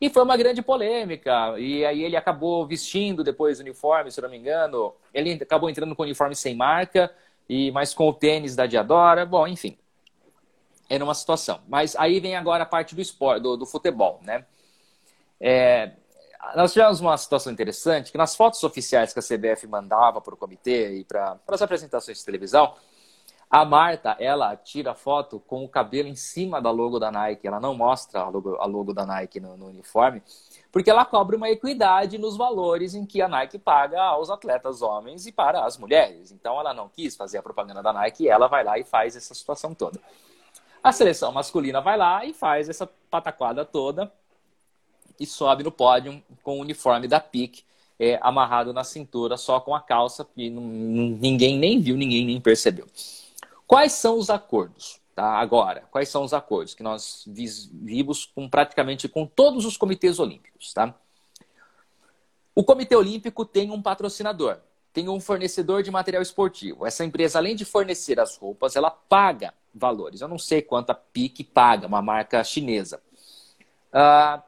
E 0.00 0.08
foi 0.08 0.22
uma 0.22 0.36
grande 0.36 0.62
polêmica, 0.62 1.58
e 1.58 1.84
aí 1.84 2.04
ele 2.04 2.16
acabou 2.16 2.66
vestindo 2.66 3.24
depois 3.24 3.58
o 3.58 3.62
uniforme, 3.62 4.12
se 4.12 4.20
não 4.20 4.28
me 4.28 4.36
engano, 4.36 4.94
ele 5.12 5.32
acabou 5.32 5.68
entrando 5.68 5.94
com 5.96 6.02
o 6.02 6.06
uniforme 6.06 6.36
sem 6.36 6.54
marca, 6.54 7.12
e 7.48 7.70
mas 7.72 7.94
com 7.94 8.08
o 8.08 8.12
tênis 8.12 8.54
da 8.54 8.66
Diadora, 8.66 9.26
bom, 9.26 9.46
enfim. 9.46 9.76
Era 10.88 11.02
uma 11.02 11.14
situação. 11.14 11.60
Mas 11.68 11.96
aí 11.96 12.20
vem 12.20 12.36
agora 12.36 12.62
a 12.62 12.66
parte 12.66 12.94
do 12.94 13.00
esporte, 13.00 13.42
do, 13.42 13.56
do 13.56 13.66
futebol, 13.66 14.20
né? 14.22 14.44
É, 15.40 15.92
nós 16.55 16.72
tivemos 16.72 17.01
uma 17.01 17.16
situação 17.16 17.53
interessante 17.53 18.12
que 18.12 18.18
nas 18.18 18.37
fotos 18.37 18.62
oficiais 18.62 19.12
que 19.12 19.18
a 19.18 19.22
CBF 19.22 19.66
mandava 19.66 20.20
para 20.20 20.35
o 20.35 20.37
comitê 20.37 20.98
e 20.98 21.05
para 21.05 21.38
as 21.48 21.62
apresentações 21.62 22.18
de 22.18 22.24
televisão, 22.24 22.74
a 23.51 23.64
Marta, 23.64 24.14
ela 24.20 24.55
tira 24.57 24.94
foto 24.94 25.40
com 25.40 25.64
o 25.64 25.68
cabelo 25.68 26.07
em 26.07 26.14
cima 26.14 26.61
da 26.61 26.70
logo 26.70 26.98
da 26.98 27.11
Nike. 27.11 27.46
Ela 27.46 27.59
não 27.59 27.74
mostra 27.74 28.20
a 28.20 28.29
logo, 28.29 28.57
a 28.57 28.66
logo 28.66 28.92
da 28.92 29.07
Nike 29.07 29.40
no, 29.40 29.57
no, 29.57 29.68
uniforme, 29.68 30.22
porque 30.70 30.90
ela 30.90 31.05
cobre 31.05 31.35
uma 31.35 31.48
equidade 31.48 32.18
nos 32.18 32.37
valores 32.37 32.94
em 32.94 33.07
que 33.07 33.22
a 33.22 33.29
Nike 33.29 33.59
paga 33.59 34.03
aos 34.03 34.29
atletas 34.29 34.83
homens 34.83 35.27
e 35.27 35.33
para 35.33 35.64
as 35.64 35.79
mulheres. 35.79 36.31
Então, 36.31 36.61
ela 36.61 36.74
não 36.74 36.90
quis 36.90 37.16
fazer 37.16 37.38
a 37.38 37.42
propaganda 37.42 37.83
da 37.83 37.92
Nike 37.92 38.24
e 38.24 38.29
ela 38.29 38.48
vai 38.48 38.62
lá 38.62 38.79
e 38.79 38.85
faz 38.85 39.16
essa 39.16 39.35
situação 39.35 39.74
toda. 39.74 39.98
A 40.85 40.92
seleção 40.92 41.33
masculina 41.33 41.81
vai 41.81 41.96
lá 41.96 42.27
e 42.27 42.35
faz 42.35 42.68
essa 42.68 42.87
pataquada 43.11 43.64
toda 43.64 44.12
e 45.18 45.26
sobe 45.26 45.62
no 45.62 45.72
pódio 45.72 46.22
com 46.42 46.59
o 46.59 46.61
uniforme 46.61 47.09
da 47.09 47.20
PIC 47.20 47.64
é, 47.98 48.18
amarrado 48.22 48.72
na 48.72 48.85
cintura, 48.85 49.37
só 49.37 49.61
com 49.61 49.74
a 49.74 49.81
calça, 49.81 50.26
e 50.37 50.48
ninguém 50.48 51.59
nem 51.59 51.81
viu, 51.81 51.96
ninguém 51.96 52.24
nem 52.24 52.40
percebeu. 52.40 52.87
Quais 53.66 53.92
são 53.92 54.16
os 54.18 54.31
acordos? 54.31 55.00
Tá? 55.14 55.33
Agora, 55.40 55.83
quais 55.90 56.09
são 56.09 56.22
os 56.22 56.33
acordos 56.33 56.74
que 56.74 56.83
nós 56.83 57.24
vimos 57.26 58.24
com 58.24 58.48
praticamente 58.48 59.09
com 59.09 59.26
todos 59.26 59.64
os 59.66 59.76
comitês 59.76 60.20
olímpicos? 60.20 60.72
Tá? 60.72 60.94
O 62.54 62.64
Comitê 62.64 62.96
Olímpico 62.96 63.44
tem 63.44 63.70
um 63.70 63.83
patrocinador, 63.83 64.59
tem 64.92 65.09
um 65.09 65.20
fornecedor 65.20 65.83
de 65.83 65.90
material 65.90 66.22
esportivo. 66.22 66.87
Essa 66.87 67.04
empresa, 67.04 67.38
além 67.38 67.54
de 67.54 67.64
fornecer 67.64 68.18
as 68.18 68.37
roupas, 68.37 68.74
ela 68.74 68.90
paga 68.90 69.54
valores. 69.74 70.20
Eu 70.20 70.28
não 70.28 70.38
sei 70.38 70.62
quanto 70.62 70.90
a 70.90 70.94
PIC 70.94 71.44
paga, 71.44 71.87
uma 71.87 72.02
marca 72.02 72.42
chinesa. 72.42 73.00
Uh, 73.92 74.42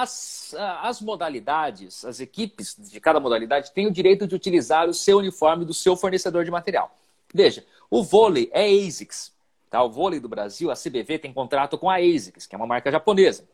as, 0.00 0.54
as 0.80 1.00
modalidades, 1.00 2.04
as 2.04 2.18
equipes 2.18 2.76
de 2.78 2.98
cada 3.00 3.20
modalidade 3.20 3.72
têm 3.72 3.86
o 3.86 3.90
direito 3.90 4.26
de 4.26 4.34
utilizar 4.34 4.88
o 4.88 4.94
seu 4.94 5.18
uniforme 5.18 5.64
do 5.64 5.74
seu 5.74 5.96
fornecedor 5.96 6.44
de 6.44 6.50
material. 6.50 6.96
Veja, 7.32 7.64
o 7.90 8.02
vôlei 8.02 8.50
é 8.52 8.64
ASICS. 8.64 9.32
Tá? 9.70 9.82
O 9.82 9.90
vôlei 9.90 10.18
do 10.18 10.28
Brasil, 10.28 10.70
a 10.70 10.74
CBV, 10.74 11.18
tem 11.18 11.32
contrato 11.32 11.76
com 11.76 11.90
a 11.90 11.96
ASICS, 11.96 12.46
que 12.46 12.54
é 12.54 12.58
uma 12.58 12.66
marca 12.66 12.90
japonesa. 12.90 13.44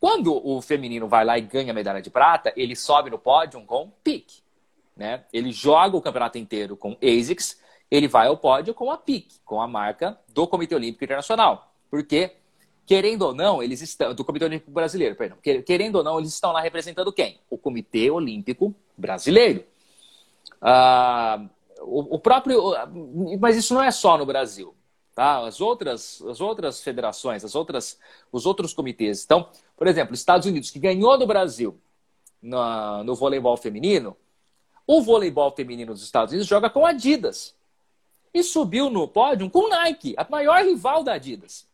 Quando 0.00 0.34
o 0.46 0.60
feminino 0.60 1.08
vai 1.08 1.24
lá 1.24 1.38
e 1.38 1.42
ganha 1.42 1.72
a 1.72 1.74
medalha 1.74 2.02
de 2.02 2.10
prata, 2.10 2.52
ele 2.56 2.76
sobe 2.76 3.10
no 3.10 3.18
pódio 3.18 3.60
com 3.62 3.90
PIC. 4.02 4.42
Né? 4.96 5.24
Ele 5.32 5.52
joga 5.52 5.96
o 5.96 6.02
campeonato 6.02 6.38
inteiro 6.38 6.76
com 6.76 6.96
ASICS, 7.02 7.60
ele 7.90 8.06
vai 8.06 8.26
ao 8.26 8.36
pódio 8.36 8.74
com 8.74 8.90
a 8.90 8.98
PIC, 8.98 9.40
com 9.44 9.60
a 9.60 9.68
marca 9.68 10.18
do 10.28 10.46
Comitê 10.46 10.74
Olímpico 10.74 11.04
Internacional. 11.04 11.72
Porque 11.90 12.32
querendo 12.88 13.22
ou 13.22 13.34
não, 13.34 13.62
eles 13.62 13.82
estão. 13.82 14.14
Do 14.14 14.24
Comitê 14.24 14.46
Olímpico 14.46 14.70
Brasileiro, 14.70 15.14
perdão. 15.14 15.36
Querendo 15.42 15.96
ou 15.96 16.02
não, 16.02 16.18
eles 16.18 16.32
estão 16.32 16.52
lá 16.52 16.62
representando 16.62 17.12
quem? 17.12 17.38
O 17.50 17.58
Comitê 17.58 18.10
Olímpico 18.10 18.74
Brasileiro. 18.96 19.62
Ah, 20.60 21.44
o, 21.82 22.16
o, 22.16 22.18
próprio. 22.18 22.72
Mas 23.38 23.58
isso 23.58 23.74
não 23.74 23.84
é 23.84 23.90
só 23.90 24.16
no 24.16 24.24
Brasil. 24.24 24.74
Tá? 25.14 25.46
As, 25.46 25.60
outras, 25.60 26.22
as 26.22 26.40
outras 26.40 26.80
federações, 26.80 27.44
as 27.44 27.54
outras, 27.54 27.98
os 28.32 28.46
outros 28.46 28.72
comitês. 28.72 29.22
Então, 29.22 29.50
por 29.76 29.86
exemplo, 29.86 30.14
Estados 30.14 30.46
Unidos, 30.46 30.70
que 30.70 30.78
ganhou 30.78 31.18
do 31.18 31.26
Brasil 31.26 31.78
no, 32.40 33.04
no 33.04 33.14
voleibol 33.14 33.56
feminino, 33.58 34.16
o 34.86 35.02
voleibol 35.02 35.54
feminino 35.54 35.92
dos 35.92 36.02
Estados 36.02 36.32
Unidos 36.32 36.48
joga 36.48 36.70
com 36.70 36.86
Adidas. 36.86 37.54
E 38.32 38.42
subiu 38.42 38.88
no 38.88 39.06
pódio 39.06 39.50
com 39.50 39.68
Nike, 39.68 40.14
a 40.16 40.26
maior 40.30 40.64
rival 40.64 41.02
da 41.02 41.14
Adidas. 41.14 41.66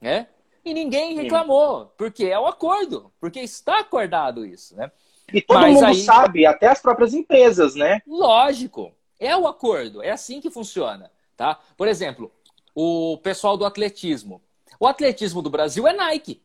Né? 0.00 0.28
E 0.64 0.72
ninguém 0.72 1.16
reclamou, 1.16 1.92
porque 1.96 2.24
é 2.24 2.38
o 2.38 2.46
acordo, 2.46 3.12
porque 3.20 3.40
está 3.40 3.80
acordado 3.80 4.46
isso, 4.46 4.76
né? 4.76 4.92
E 5.32 5.40
todo 5.40 5.60
Mas 5.60 5.74
mundo 5.74 5.86
aí... 5.86 6.02
sabe, 6.02 6.46
até 6.46 6.68
as 6.68 6.80
próprias 6.80 7.14
empresas, 7.14 7.74
né? 7.74 8.00
Lógico, 8.06 8.92
é 9.18 9.36
o 9.36 9.46
acordo, 9.46 10.02
é 10.02 10.10
assim 10.10 10.40
que 10.40 10.50
funciona, 10.50 11.10
tá? 11.36 11.58
Por 11.76 11.88
exemplo, 11.88 12.30
o 12.74 13.18
pessoal 13.22 13.56
do 13.56 13.64
atletismo. 13.64 14.40
O 14.78 14.86
atletismo 14.86 15.42
do 15.42 15.50
Brasil 15.50 15.86
é 15.86 15.92
Nike, 15.92 16.42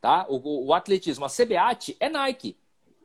tá? 0.00 0.26
O, 0.28 0.66
o 0.66 0.74
atletismo, 0.74 1.24
a 1.24 1.28
CBAT 1.28 1.96
é 2.00 2.08
Nike. 2.08 2.56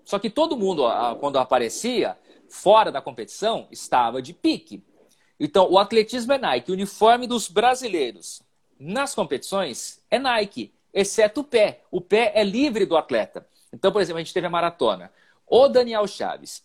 Só 0.04 0.20
que 0.20 0.30
todo 0.30 0.58
mundo, 0.58 0.84
quando 1.20 1.38
aparecia, 1.38 2.18
fora 2.50 2.92
da 2.92 3.02
competição, 3.02 3.68
estava 3.72 4.22
de 4.22 4.34
pique. 4.34 4.84
Então, 5.40 5.70
o 5.70 5.80
atletismo 5.80 6.34
é 6.34 6.38
Nike. 6.38 6.72
O 6.72 6.74
uniforme 6.74 7.26
dos 7.26 7.48
brasileiros 7.48 8.42
nas 8.84 9.16
competições 9.16 10.02
é 10.12 10.20
Nike, 10.20 10.74
exceto 10.94 11.40
o 11.40 11.44
pé. 11.44 11.82
O 11.90 12.02
pé 12.02 12.34
é 12.36 12.44
livre 12.44 12.86
do 12.86 12.98
atleta. 12.98 13.48
Então, 13.72 13.92
por 13.92 14.02
exemplo, 14.02 14.20
a 14.20 14.24
gente 14.24 14.34
teve 14.34 14.46
a 14.46 14.50
maratona. 14.50 15.12
O 15.48 15.70
Daniel 15.70 16.06
Chaves 16.06 16.64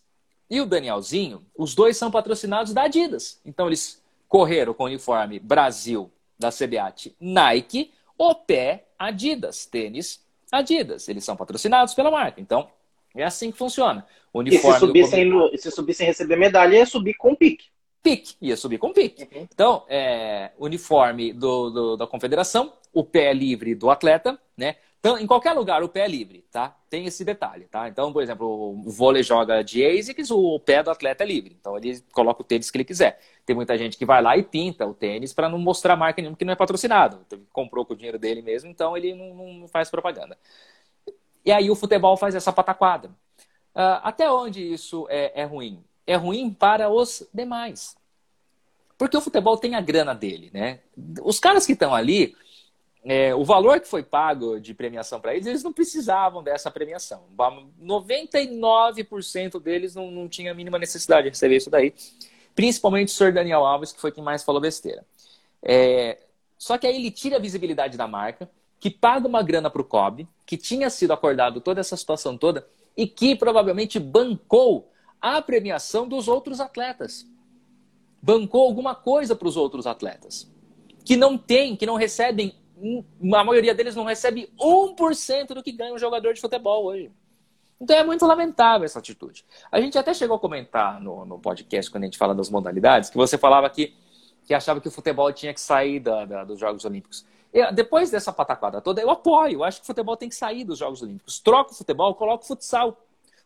e 0.50 0.60
o 0.60 0.66
Danielzinho, 0.66 1.46
os 1.56 1.74
dois 1.74 1.96
são 1.96 2.10
patrocinados 2.10 2.72
da 2.72 2.82
Adidas. 2.82 3.40
Então, 3.44 3.68
eles 3.68 4.02
correram 4.26 4.74
com 4.74 4.82
o 4.82 4.86
uniforme 4.86 5.38
Brasil 5.38 6.10
da 6.38 6.50
CBAT 6.50 7.14
Nike, 7.20 7.92
o 8.16 8.34
pé 8.34 8.86
Adidas, 8.98 9.64
tênis 9.64 10.20
Adidas. 10.50 11.08
Eles 11.08 11.24
são 11.24 11.36
patrocinados 11.36 11.94
pela 11.94 12.10
marca. 12.10 12.40
Então, 12.40 12.68
é 13.14 13.22
assim 13.22 13.52
que 13.52 13.58
funciona. 13.58 14.04
O 14.32 14.40
uniforme 14.40 14.70
e 14.70 14.72
se 14.72 14.86
subissem, 14.86 15.30
do... 15.30 15.56
se 15.56 15.70
subissem 15.70 16.06
receber 16.06 16.36
medalha, 16.36 16.78
ia 16.78 16.86
subir 16.86 17.14
com 17.14 17.34
pique 17.34 17.66
pique, 18.02 18.36
ia 18.40 18.56
subir 18.56 18.78
com 18.78 18.92
pique. 18.92 19.22
Uhum. 19.22 19.48
Então, 19.52 19.84
é, 19.88 20.52
uniforme 20.58 21.32
do, 21.32 21.70
do, 21.70 21.96
da 21.96 22.06
confederação, 22.06 22.72
o 22.92 23.04
pé 23.04 23.32
livre 23.32 23.74
do 23.74 23.90
atleta, 23.90 24.38
né? 24.56 24.76
Então, 25.00 25.16
em 25.16 25.26
qualquer 25.28 25.52
lugar, 25.52 25.80
o 25.84 25.88
pé 25.88 26.00
é 26.00 26.08
livre, 26.08 26.44
tá? 26.50 26.76
Tem 26.90 27.06
esse 27.06 27.24
detalhe, 27.24 27.66
tá? 27.66 27.88
Então, 27.88 28.12
por 28.12 28.20
exemplo, 28.20 28.72
o 28.84 28.90
vôlei 28.90 29.22
joga 29.22 29.62
de 29.62 29.84
ASICS, 29.84 30.30
o 30.32 30.58
pé 30.58 30.82
do 30.82 30.90
atleta 30.90 31.22
é 31.22 31.26
livre. 31.26 31.56
Então, 31.58 31.76
ele 31.76 32.02
coloca 32.12 32.42
o 32.42 32.44
tênis 32.44 32.68
que 32.68 32.76
ele 32.78 32.84
quiser. 32.84 33.20
Tem 33.46 33.54
muita 33.54 33.78
gente 33.78 33.96
que 33.96 34.04
vai 34.04 34.20
lá 34.20 34.36
e 34.36 34.42
pinta 34.42 34.84
o 34.84 34.92
tênis 34.92 35.32
para 35.32 35.48
não 35.48 35.58
mostrar 35.58 35.94
marca 35.94 36.20
nenhuma 36.20 36.36
que 36.36 36.44
não 36.44 36.52
é 36.52 36.56
patrocinado. 36.56 37.20
Então, 37.26 37.40
comprou 37.52 37.86
com 37.86 37.94
o 37.94 37.96
dinheiro 37.96 38.18
dele 38.18 38.42
mesmo, 38.42 38.68
então 38.68 38.96
ele 38.96 39.14
não, 39.14 39.60
não 39.60 39.68
faz 39.68 39.88
propaganda. 39.88 40.36
E 41.44 41.52
aí 41.52 41.70
o 41.70 41.76
futebol 41.76 42.16
faz 42.16 42.34
essa 42.34 42.52
pataquada. 42.52 43.08
Uh, 43.74 44.02
até 44.02 44.28
onde 44.28 44.60
isso 44.60 45.06
é, 45.08 45.42
é 45.42 45.44
ruim? 45.44 45.84
É 46.08 46.16
ruim 46.16 46.50
para 46.50 46.88
os 46.88 47.22
demais. 47.34 47.94
Porque 48.96 49.16
o 49.16 49.20
futebol 49.20 49.58
tem 49.58 49.74
a 49.74 49.80
grana 49.80 50.14
dele, 50.14 50.48
né? 50.54 50.78
Os 51.22 51.38
caras 51.38 51.66
que 51.66 51.74
estão 51.74 51.94
ali, 51.94 52.34
é, 53.04 53.34
o 53.34 53.44
valor 53.44 53.78
que 53.78 53.86
foi 53.86 54.02
pago 54.02 54.58
de 54.58 54.72
premiação 54.72 55.20
para 55.20 55.34
eles, 55.34 55.46
eles 55.46 55.62
não 55.62 55.70
precisavam 55.70 56.42
dessa 56.42 56.70
premiação. 56.70 57.24
99% 57.36 59.60
deles 59.60 59.94
não, 59.94 60.10
não 60.10 60.26
tinha 60.28 60.52
a 60.52 60.54
mínima 60.54 60.78
necessidade 60.78 61.24
de 61.24 61.28
receber 61.28 61.56
isso 61.56 61.68
daí. 61.68 61.92
Principalmente 62.54 63.08
o 63.08 63.12
senhor 63.12 63.34
Daniel 63.34 63.66
Alves, 63.66 63.92
que 63.92 64.00
foi 64.00 64.10
quem 64.10 64.24
mais 64.24 64.42
falou 64.42 64.62
besteira. 64.62 65.04
É, 65.62 66.16
só 66.56 66.78
que 66.78 66.86
aí 66.86 66.96
ele 66.96 67.10
tira 67.10 67.36
a 67.36 67.40
visibilidade 67.40 67.98
da 67.98 68.08
marca, 68.08 68.48
que 68.80 68.88
paga 68.90 69.28
uma 69.28 69.42
grana 69.42 69.68
para 69.68 69.82
o 69.82 69.84
COB, 69.84 70.26
que 70.46 70.56
tinha 70.56 70.88
sido 70.88 71.12
acordado 71.12 71.60
toda 71.60 71.80
essa 71.80 71.98
situação 71.98 72.38
toda, 72.38 72.66
e 72.96 73.06
que 73.06 73.36
provavelmente 73.36 74.00
bancou 74.00 74.88
a 75.20 75.40
premiação 75.42 76.08
dos 76.08 76.28
outros 76.28 76.60
atletas. 76.60 77.26
Bancou 78.20 78.66
alguma 78.66 78.94
coisa 78.94 79.34
para 79.36 79.48
os 79.48 79.56
outros 79.56 79.86
atletas. 79.86 80.50
Que 81.04 81.16
não 81.16 81.38
tem, 81.38 81.76
que 81.76 81.86
não 81.86 81.96
recebem, 81.96 82.54
a 83.34 83.44
maioria 83.44 83.74
deles 83.74 83.94
não 83.94 84.04
recebe 84.04 84.52
1% 84.58 85.54
do 85.54 85.62
que 85.62 85.72
ganha 85.72 85.94
um 85.94 85.98
jogador 85.98 86.34
de 86.34 86.40
futebol 86.40 86.84
hoje. 86.84 87.10
Então 87.80 87.96
é 87.96 88.04
muito 88.04 88.26
lamentável 88.26 88.84
essa 88.84 88.98
atitude. 88.98 89.44
A 89.70 89.80
gente 89.80 89.96
até 89.96 90.12
chegou 90.12 90.36
a 90.36 90.40
comentar 90.40 91.00
no, 91.00 91.24
no 91.24 91.38
podcast, 91.38 91.90
quando 91.90 92.04
a 92.04 92.06
gente 92.06 92.18
fala 92.18 92.34
das 92.34 92.50
modalidades, 92.50 93.08
que 93.08 93.16
você 93.16 93.38
falava 93.38 93.70
que, 93.70 93.94
que 94.44 94.52
achava 94.52 94.80
que 94.80 94.88
o 94.88 94.90
futebol 94.90 95.32
tinha 95.32 95.54
que 95.54 95.60
sair 95.60 96.00
da, 96.00 96.24
da, 96.24 96.44
dos 96.44 96.58
Jogos 96.58 96.84
Olímpicos. 96.84 97.24
Eu, 97.52 97.72
depois 97.72 98.10
dessa 98.10 98.32
pataquada 98.32 98.80
toda, 98.80 99.00
eu 99.00 99.10
apoio. 99.10 99.60
Eu 99.60 99.64
acho 99.64 99.78
que 99.78 99.84
o 99.84 99.86
futebol 99.86 100.16
tem 100.16 100.28
que 100.28 100.34
sair 100.34 100.64
dos 100.64 100.78
Jogos 100.78 101.02
Olímpicos. 101.02 101.38
Troca 101.38 101.72
o 101.72 101.74
futebol, 101.74 102.14
coloca 102.14 102.44
o 102.44 102.46
futsal. 102.46 102.98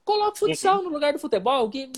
Coloca 0.05 0.33
o 0.33 0.39
futsal 0.39 0.79
uhum. 0.79 0.85
no 0.85 0.91
lugar 0.91 1.13
do 1.13 1.19
futebol, 1.19 1.71
que 1.71 1.91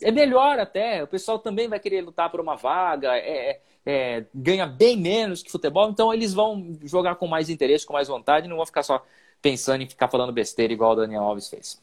é 0.00 0.10
melhor 0.10 0.58
até. 0.58 1.02
O 1.02 1.06
pessoal 1.06 1.38
também 1.38 1.68
vai 1.68 1.78
querer 1.78 2.00
lutar 2.00 2.30
por 2.30 2.40
uma 2.40 2.56
vaga, 2.56 3.14
é, 3.16 3.50
é, 3.50 3.60
é, 3.84 4.24
ganha 4.34 4.66
bem 4.66 4.96
menos 4.96 5.42
que 5.42 5.50
futebol, 5.50 5.90
então 5.90 6.12
eles 6.12 6.32
vão 6.32 6.78
jogar 6.84 7.16
com 7.16 7.26
mais 7.26 7.50
interesse, 7.50 7.86
com 7.86 7.92
mais 7.92 8.08
vontade, 8.08 8.48
não 8.48 8.56
vão 8.56 8.64
ficar 8.64 8.82
só 8.82 9.04
pensando 9.42 9.82
em 9.82 9.88
ficar 9.88 10.08
falando 10.08 10.32
besteira 10.32 10.72
igual 10.72 10.92
o 10.92 10.96
Daniel 10.96 11.22
Alves 11.22 11.48
fez. 11.48 11.80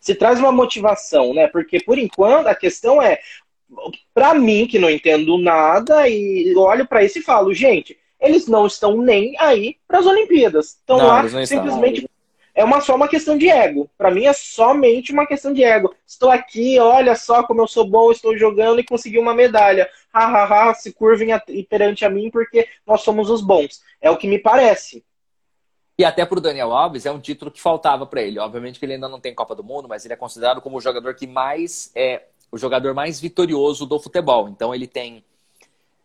Se 0.00 0.14
traz 0.14 0.40
uma 0.40 0.50
motivação, 0.50 1.34
né? 1.34 1.46
Porque 1.46 1.80
por 1.80 1.98
enquanto 1.98 2.48
a 2.48 2.54
questão 2.54 3.00
é, 3.00 3.20
para 4.12 4.34
mim 4.34 4.66
que 4.66 4.78
não 4.78 4.90
entendo 4.90 5.38
nada 5.38 6.08
e 6.08 6.52
olho 6.56 6.86
para 6.86 7.04
isso 7.04 7.18
e 7.18 7.22
falo, 7.22 7.54
gente, 7.54 7.96
eles 8.20 8.46
não 8.46 8.66
estão 8.66 8.96
nem 8.96 9.38
aí 9.38 9.76
para 9.86 9.98
as 9.98 10.06
Olimpíadas. 10.06 10.68
Estão 10.68 10.96
lá 10.96 11.28
simplesmente 11.46 12.08
é 12.60 12.64
uma, 12.64 12.82
só 12.82 12.94
uma 12.94 13.08
questão 13.08 13.38
de 13.38 13.48
ego. 13.48 13.90
Para 13.96 14.10
mim 14.10 14.26
é 14.26 14.34
somente 14.34 15.12
uma 15.12 15.26
questão 15.26 15.50
de 15.50 15.64
ego. 15.64 15.94
Estou 16.06 16.30
aqui, 16.30 16.78
olha 16.78 17.14
só 17.14 17.42
como 17.42 17.62
eu 17.62 17.66
sou 17.66 17.88
bom, 17.88 18.12
estou 18.12 18.36
jogando 18.36 18.80
e 18.80 18.84
consegui 18.84 19.18
uma 19.18 19.34
medalha. 19.34 19.88
Ha, 20.12 20.24
ha, 20.26 20.70
ha, 20.70 20.74
se 20.74 20.92
curvem 20.92 21.30
perante 21.68 22.04
a 22.04 22.10
mim 22.10 22.30
porque 22.30 22.68
nós 22.86 23.00
somos 23.00 23.30
os 23.30 23.40
bons. 23.40 23.80
É 23.98 24.10
o 24.10 24.16
que 24.18 24.28
me 24.28 24.38
parece. 24.38 25.02
E 25.98 26.04
até 26.04 26.26
para 26.26 26.38
o 26.38 26.42
Daniel 26.42 26.70
Alves 26.72 27.06
é 27.06 27.10
um 27.10 27.18
título 27.18 27.50
que 27.50 27.62
faltava 27.62 28.04
para 28.04 28.20
ele. 28.20 28.38
Obviamente 28.38 28.78
que 28.78 28.84
ele 28.84 28.94
ainda 28.94 29.08
não 29.08 29.20
tem 29.20 29.34
Copa 29.34 29.54
do 29.54 29.64
Mundo, 29.64 29.88
mas 29.88 30.04
ele 30.04 30.12
é 30.12 30.16
considerado 30.16 30.60
como 30.60 30.76
o 30.76 30.80
jogador 30.82 31.14
que 31.14 31.26
mais 31.26 31.90
é 31.94 32.24
o 32.52 32.58
jogador 32.58 32.92
mais 32.92 33.18
vitorioso 33.18 33.86
do 33.86 33.98
futebol. 33.98 34.50
Então 34.50 34.74
ele 34.74 34.86
tem 34.86 35.24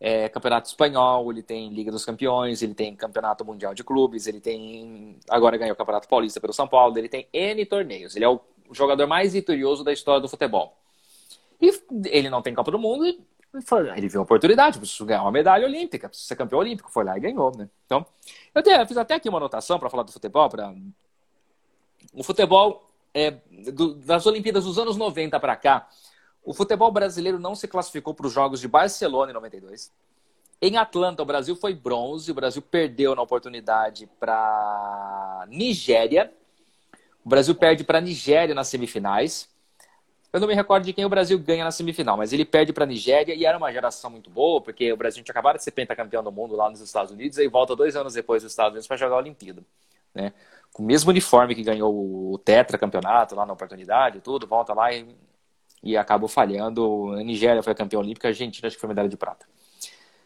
é, 0.05 0.29
Campeonato 0.29 0.67
Espanhol, 0.67 1.31
ele 1.31 1.41
tem 1.41 1.67
Liga 1.69 1.91
dos 1.91 2.05
Campeões, 2.05 2.61
ele 2.61 2.75
tem 2.75 2.95
Campeonato 2.95 3.43
Mundial 3.43 3.73
de 3.73 3.83
Clubes, 3.83 4.27
ele 4.27 4.39
tem. 4.39 5.17
Agora 5.27 5.57
ganhou 5.57 5.73
o 5.73 5.75
Campeonato 5.75 6.07
Paulista 6.07 6.39
pelo 6.39 6.53
São 6.53 6.67
Paulo, 6.67 6.95
ele 6.95 7.09
tem 7.09 7.27
N 7.33 7.65
torneios. 7.65 8.15
Ele 8.15 8.23
é 8.23 8.29
o 8.29 8.39
jogador 8.71 9.07
mais 9.07 9.33
vitorioso 9.33 9.83
da 9.83 9.91
história 9.91 10.21
do 10.21 10.29
futebol. 10.29 10.77
E 11.59 11.71
ele 12.05 12.29
não 12.29 12.43
tem 12.43 12.53
Copa 12.53 12.69
do 12.69 12.77
Mundo, 12.77 13.03
ele 13.03 14.07
viu 14.07 14.19
a 14.19 14.23
oportunidade, 14.23 14.77
preciso 14.77 15.07
ganhar 15.07 15.23
uma 15.23 15.31
medalha 15.31 15.65
olímpica, 15.65 16.07
preciso 16.07 16.27
ser 16.27 16.35
campeão 16.35 16.59
olímpico, 16.59 16.91
foi 16.91 17.03
lá 17.03 17.17
e 17.17 17.21
ganhou, 17.21 17.51
né? 17.57 17.67
Então, 17.87 18.05
eu, 18.53 18.61
eu 18.61 18.85
fiz 18.85 18.97
até 18.97 19.15
aqui 19.15 19.27
uma 19.27 19.39
anotação 19.39 19.79
para 19.79 19.89
falar 19.89 20.03
do 20.03 20.11
futebol, 20.11 20.47
para 20.47 20.71
o 22.13 22.23
futebol 22.23 22.91
é, 23.11 23.31
do, 23.73 23.95
das 23.95 24.27
Olimpíadas 24.27 24.65
dos 24.65 24.77
anos 24.77 24.97
90 24.97 25.39
para 25.39 25.55
cá, 25.55 25.89
o 26.45 26.53
futebol 26.53 26.91
brasileiro 26.91 27.39
não 27.39 27.55
se 27.55 27.67
classificou 27.67 28.13
para 28.13 28.27
os 28.27 28.33
Jogos 28.33 28.61
de 28.61 28.67
Barcelona 28.67 29.31
em 29.31 29.33
92. 29.33 29.91
Em 30.61 30.77
Atlanta, 30.77 31.21
o 31.21 31.25
Brasil 31.25 31.55
foi 31.55 31.73
bronze, 31.73 32.31
o 32.31 32.35
Brasil 32.35 32.61
perdeu 32.61 33.15
na 33.15 33.21
oportunidade 33.21 34.07
para 34.19 35.45
Nigéria. 35.49 36.31
O 37.25 37.29
Brasil 37.29 37.55
perde 37.55 37.83
para 37.83 37.99
Nigéria 37.99 38.53
nas 38.53 38.67
semifinais. 38.67 39.49
Eu 40.31 40.39
não 40.39 40.47
me 40.47 40.53
recordo 40.53 40.83
de 40.83 40.93
quem 40.93 41.03
o 41.03 41.09
Brasil 41.09 41.39
ganha 41.39 41.63
na 41.63 41.71
semifinal, 41.71 42.17
mas 42.17 42.31
ele 42.31 42.45
perde 42.45 42.71
para 42.71 42.83
a 42.83 42.87
Nigéria 42.87 43.33
e 43.33 43.45
era 43.45 43.57
uma 43.57 43.71
geração 43.71 44.09
muito 44.09 44.29
boa, 44.29 44.61
porque 44.61 44.91
o 44.91 44.97
Brasil 44.97 45.23
tinha 45.23 45.31
acabado 45.33 45.57
de 45.57 45.63
ser 45.63 45.71
pentacampeão 45.71 46.23
do 46.23 46.31
mundo 46.31 46.55
lá 46.55 46.69
nos 46.69 46.81
Estados 46.81 47.11
Unidos 47.11 47.37
e 47.37 47.47
volta 47.47 47.75
dois 47.75 47.95
anos 47.95 48.13
depois 48.13 48.43
dos 48.43 48.51
Estados 48.51 48.71
Unidos 48.71 48.87
para 48.87 48.97
jogar 48.97 49.15
a 49.15 49.19
Olimpíada. 49.19 49.63
Né? 50.13 50.33
Com 50.71 50.83
o 50.83 50.85
mesmo 50.85 51.09
uniforme 51.09 51.55
que 51.55 51.63
ganhou 51.63 52.33
o 52.33 52.37
Tetra 52.37 52.77
campeonato 52.77 53.33
lá 53.33 53.45
na 53.45 53.53
oportunidade, 53.53 54.19
tudo, 54.19 54.45
volta 54.45 54.73
lá 54.73 54.93
e 54.93 55.07
e 55.85 55.95
acabou 55.95 56.27
falhando. 56.27 57.13
A 57.13 57.23
Nigéria 57.23 57.61
foi 57.61 57.71
a 57.71 57.75
campeã 57.75 57.99
olímpica, 57.99 58.27
a 58.27 58.31
Argentina 58.31 58.67
acho 58.67 58.75
que 58.75 58.81
foi 58.81 58.89
medalha 58.89 59.07
de 59.07 59.15
prata. 59.15 59.45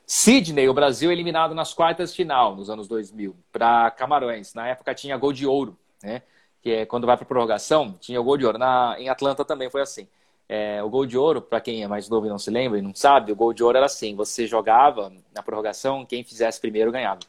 Sydney, 0.07 0.67
o 0.67 0.73
Brasil 0.73 1.11
eliminado 1.11 1.53
nas 1.53 1.73
quartas 1.73 2.11
de 2.11 2.15
final, 2.15 2.55
nos 2.55 2.69
anos 2.69 2.87
2000, 2.87 3.35
para 3.51 3.91
Camarões. 3.91 4.53
Na 4.55 4.67
época 4.67 4.95
tinha 4.95 5.17
gol 5.17 5.33
de 5.33 5.45
ouro, 5.45 5.77
né? 6.01 6.23
Que 6.61 6.71
é 6.71 6.85
quando 6.85 7.05
vai 7.05 7.15
para 7.15 7.25
prorrogação, 7.25 7.95
tinha 7.99 8.19
gol 8.19 8.37
de 8.37 8.45
ouro. 8.45 8.57
Na, 8.57 8.95
em 8.97 9.09
Atlanta 9.09 9.45
também 9.45 9.69
foi 9.69 9.81
assim. 9.81 10.07
É, 10.47 10.81
o 10.81 10.89
gol 10.89 11.05
de 11.05 11.15
ouro, 11.15 11.43
para 11.43 11.61
quem 11.61 11.83
é 11.83 11.87
mais 11.87 12.09
novo 12.09 12.25
e 12.25 12.29
não 12.29 12.39
se 12.39 12.49
lembra 12.49 12.79
e 12.79 12.81
não 12.81 12.95
sabe, 12.95 13.31
o 13.31 13.35
gol 13.35 13.53
de 13.53 13.63
ouro 13.63 13.77
era 13.77 13.85
assim: 13.85 14.15
você 14.15 14.47
jogava 14.47 15.13
na 15.35 15.43
prorrogação, 15.43 16.03
quem 16.05 16.23
fizesse 16.23 16.59
primeiro 16.59 16.91
ganhava. 16.91 17.19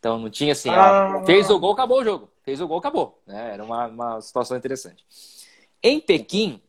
Então 0.00 0.18
não 0.18 0.30
tinha 0.30 0.52
assim, 0.52 0.70
ah. 0.70 1.20
ó, 1.22 1.24
fez 1.24 1.48
o 1.50 1.60
gol, 1.60 1.72
acabou 1.72 2.00
o 2.00 2.04
jogo. 2.04 2.28
Fez 2.42 2.60
o 2.60 2.66
gol, 2.66 2.78
acabou. 2.78 3.20
Né? 3.26 3.52
Era 3.54 3.62
uma, 3.62 3.86
uma 3.86 4.20
situação 4.20 4.56
interessante. 4.56 5.04
Em 5.82 6.00
Pequim, 6.00 6.60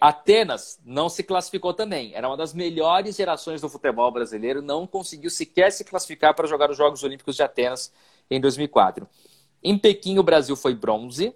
Atenas 0.00 0.80
não 0.84 1.08
se 1.08 1.22
classificou 1.22 1.72
também. 1.72 2.12
Era 2.14 2.28
uma 2.28 2.36
das 2.36 2.52
melhores 2.52 3.16
gerações 3.16 3.60
do 3.60 3.68
futebol 3.68 4.10
brasileiro, 4.10 4.60
não 4.60 4.86
conseguiu 4.86 5.30
sequer 5.30 5.70
se 5.70 5.84
classificar 5.84 6.34
para 6.34 6.48
jogar 6.48 6.70
os 6.70 6.76
Jogos 6.76 7.02
Olímpicos 7.04 7.36
de 7.36 7.42
Atenas 7.42 7.92
em 8.28 8.40
2004. 8.40 9.08
Em 9.62 9.78
Pequim, 9.78 10.18
o 10.18 10.22
Brasil 10.22 10.56
foi 10.56 10.74
bronze. 10.74 11.34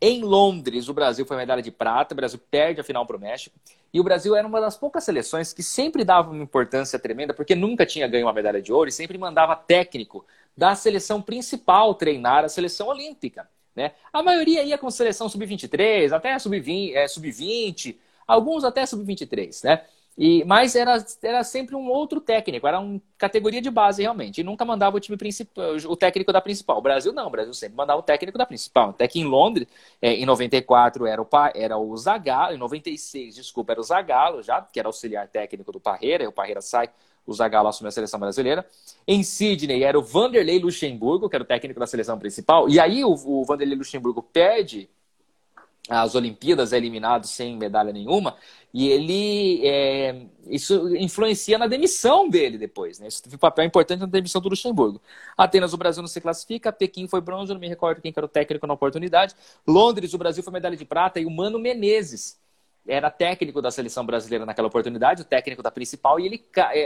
Em 0.00 0.22
Londres, 0.22 0.88
o 0.88 0.94
Brasil 0.94 1.24
foi 1.24 1.36
medalha 1.36 1.62
de 1.62 1.70
prata. 1.70 2.14
O 2.14 2.16
Brasil 2.16 2.38
perde 2.50 2.80
a 2.80 2.84
final 2.84 3.06
para 3.06 3.16
o 3.16 3.20
México. 3.20 3.58
E 3.92 4.00
o 4.00 4.04
Brasil 4.04 4.34
era 4.34 4.46
uma 4.46 4.60
das 4.60 4.76
poucas 4.76 5.04
seleções 5.04 5.52
que 5.52 5.62
sempre 5.62 6.04
dava 6.04 6.30
uma 6.30 6.42
importância 6.42 6.98
tremenda, 6.98 7.32
porque 7.32 7.54
nunca 7.54 7.86
tinha 7.86 8.08
ganho 8.08 8.26
uma 8.26 8.32
medalha 8.32 8.60
de 8.60 8.72
ouro 8.72 8.88
e 8.88 8.92
sempre 8.92 9.16
mandava 9.16 9.56
técnico 9.56 10.26
da 10.56 10.74
seleção 10.74 11.22
principal 11.22 11.94
treinar 11.94 12.44
a 12.44 12.48
seleção 12.48 12.88
olímpica. 12.88 13.48
Né? 13.74 13.92
A 14.12 14.22
maioria 14.22 14.62
ia 14.62 14.78
com 14.78 14.90
seleção 14.90 15.28
sub-23, 15.28 16.12
até 16.12 16.38
sub-20, 16.38 16.94
é, 16.94 17.08
sub 17.08 17.30
alguns 18.26 18.64
até 18.64 18.86
sub-23, 18.86 19.64
né? 19.64 19.84
E, 20.16 20.44
mas 20.44 20.76
era, 20.76 21.04
era 21.22 21.42
sempre 21.42 21.74
um 21.74 21.88
outro 21.88 22.20
técnico, 22.20 22.68
era 22.68 22.78
uma 22.78 23.02
categoria 23.18 23.60
de 23.60 23.68
base 23.68 24.00
realmente. 24.00 24.40
E 24.40 24.44
nunca 24.44 24.64
mandava 24.64 24.96
o 24.96 25.00
time 25.00 25.16
principal, 25.16 25.74
o 25.88 25.96
técnico 25.96 26.32
da 26.32 26.40
principal. 26.40 26.78
O 26.78 26.82
Brasil 26.82 27.12
não, 27.12 27.26
o 27.26 27.30
Brasil 27.30 27.52
sempre 27.52 27.76
mandava 27.76 27.98
o 27.98 28.02
técnico 28.02 28.38
da 28.38 28.46
principal. 28.46 28.90
Até 28.90 29.08
que 29.08 29.18
em 29.18 29.24
Londres, 29.24 29.66
é, 30.00 30.12
em 30.14 30.24
94 30.24 31.06
era 31.06 31.20
o, 31.20 31.28
era 31.54 31.76
o 31.76 31.96
Zagallo, 31.96 32.54
em 32.54 32.58
96, 32.58 33.34
desculpa, 33.34 33.72
era 33.72 33.80
o 33.80 33.84
Zagallo 33.84 34.42
já, 34.42 34.62
que 34.62 34.78
era 34.78 34.88
auxiliar 34.88 35.26
técnico 35.26 35.72
do 35.72 35.80
Parreira, 35.80 36.22
e 36.22 36.26
o 36.28 36.32
Parreira 36.32 36.60
sai 36.60 36.88
o 37.26 37.32
Zagallo 37.32 37.68
assumiu 37.68 37.88
a 37.88 37.92
seleção 37.92 38.20
brasileira. 38.20 38.66
Em 39.06 39.22
Sydney 39.22 39.82
era 39.82 39.98
o 39.98 40.02
Vanderlei 40.02 40.58
Luxemburgo, 40.58 41.28
que 41.28 41.36
era 41.36 41.42
o 41.44 41.46
técnico 41.46 41.80
da 41.80 41.86
seleção 41.86 42.18
principal. 42.18 42.68
E 42.68 42.78
aí 42.78 43.04
o, 43.04 43.12
o 43.12 43.44
Vanderlei 43.44 43.76
Luxemburgo 43.76 44.22
perde 44.22 44.88
as 45.88 46.14
Olimpíadas, 46.14 46.72
é 46.72 46.78
eliminado 46.78 47.26
sem 47.26 47.56
medalha 47.56 47.92
nenhuma, 47.92 48.36
e 48.72 48.88
ele 48.88 49.60
é, 49.66 50.22
isso 50.46 50.96
influencia 50.96 51.58
na 51.58 51.66
demissão 51.66 52.28
dele 52.28 52.56
depois, 52.56 52.98
né? 52.98 53.06
Isso 53.06 53.22
teve 53.22 53.36
um 53.36 53.38
papel 53.38 53.66
importante 53.66 54.00
na 54.00 54.06
demissão 54.06 54.40
do 54.40 54.48
Luxemburgo. 54.48 55.00
Atenas, 55.36 55.74
o 55.74 55.76
Brasil 55.76 56.02
não 56.02 56.08
se 56.08 56.20
classifica, 56.22 56.72
Pequim 56.72 57.06
foi 57.06 57.20
bronze, 57.20 57.52
não 57.52 57.60
me 57.60 57.68
recordo 57.68 58.00
quem 58.00 58.12
era 58.16 58.24
o 58.24 58.28
técnico 58.28 58.66
na 58.66 58.72
oportunidade. 58.72 59.34
Londres, 59.66 60.14
o 60.14 60.18
Brasil 60.18 60.42
foi 60.42 60.52
medalha 60.52 60.76
de 60.76 60.86
prata, 60.86 61.20
e 61.20 61.26
o 61.26 61.30
Mano 61.30 61.58
Menezes 61.58 62.42
era 62.86 63.10
técnico 63.10 63.62
da 63.62 63.70
seleção 63.70 64.04
brasileira 64.04 64.44
naquela 64.44 64.68
oportunidade, 64.68 65.22
o 65.22 65.24
técnico 65.24 65.62
da 65.62 65.70
principal, 65.70 66.20
e 66.20 66.26
ele, 66.26 66.44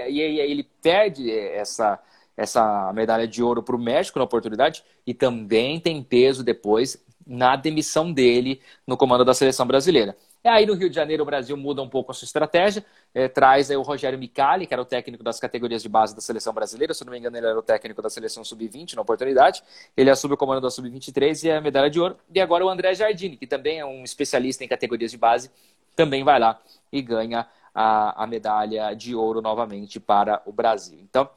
e 0.09 0.21
ele 0.21 0.63
perde 0.81 1.31
essa, 1.31 1.99
essa 2.37 2.93
medalha 2.93 3.27
de 3.27 3.43
ouro 3.43 3.63
para 3.63 3.75
o 3.75 3.79
México 3.79 4.19
na 4.19 4.25
oportunidade 4.25 4.85
e 5.07 5.13
também 5.13 5.81
tem 5.81 6.03
peso 6.03 6.45
depois 6.45 7.03
na 7.27 7.57
demissão 7.57 8.11
dele 8.11 8.61
no 8.87 8.97
comando 8.97 9.25
da 9.25 9.35
seleção 9.35 9.67
brasileira. 9.67 10.17
E 10.43 10.49
aí 10.49 10.65
no 10.65 10.75
Rio 10.75 10.89
de 10.89 10.95
Janeiro 10.95 11.25
o 11.25 11.27
Brasil 11.27 11.57
muda 11.57 11.83
um 11.83 11.89
pouco 11.89 12.13
a 12.13 12.15
sua 12.15 12.25
estratégia, 12.25 12.85
é, 13.13 13.27
traz 13.27 13.71
aí 13.71 13.77
o 13.77 13.83
Rogério 13.83 14.19
Micali, 14.19 14.67
que 14.67 14.73
era 14.73 14.81
o 14.81 14.85
técnico 14.85 15.23
das 15.23 15.41
categorias 15.41 15.83
de 15.83 15.89
base 15.89 16.15
da 16.15 16.21
seleção 16.21 16.55
brasileira, 16.55 16.95
se 16.95 17.05
não 17.05 17.13
me 17.13 17.19
engano 17.19 17.37
ele 17.37 17.47
era 17.47 17.59
o 17.59 17.63
técnico 17.63 18.01
da 18.01 18.09
seleção 18.09 18.45
sub-20 18.45 18.95
na 18.95 19.03
oportunidade, 19.03 19.63
ele 19.97 20.11
assume 20.11 20.35
o 20.35 20.37
comando 20.37 20.61
da 20.61 20.71
sub-23 20.71 21.45
e 21.45 21.51
a 21.51 21.61
medalha 21.61 21.91
de 21.91 21.99
ouro, 21.99 22.17
e 22.33 22.41
agora 22.41 22.65
o 22.65 22.69
André 22.69 22.95
Jardini, 22.95 23.37
que 23.37 23.49
também 23.49 23.81
é 23.81 23.85
um 23.85 24.05
especialista 24.05 24.65
em 24.65 24.69
categorias 24.69 25.11
de 25.11 25.19
base, 25.19 25.51
também 25.99 26.23
vai 26.23 26.39
lá 26.39 26.61
e 26.93 27.03
ganha 27.03 27.45
a, 27.75 28.23
a 28.23 28.25
medalha 28.25 28.95
de 28.95 29.17
ouro 29.17 29.43
novamente 29.43 29.99
para 29.99 30.41
o 30.47 30.53
Brasil. 30.53 30.97
Então, 31.03 31.29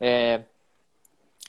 é, 0.00 0.44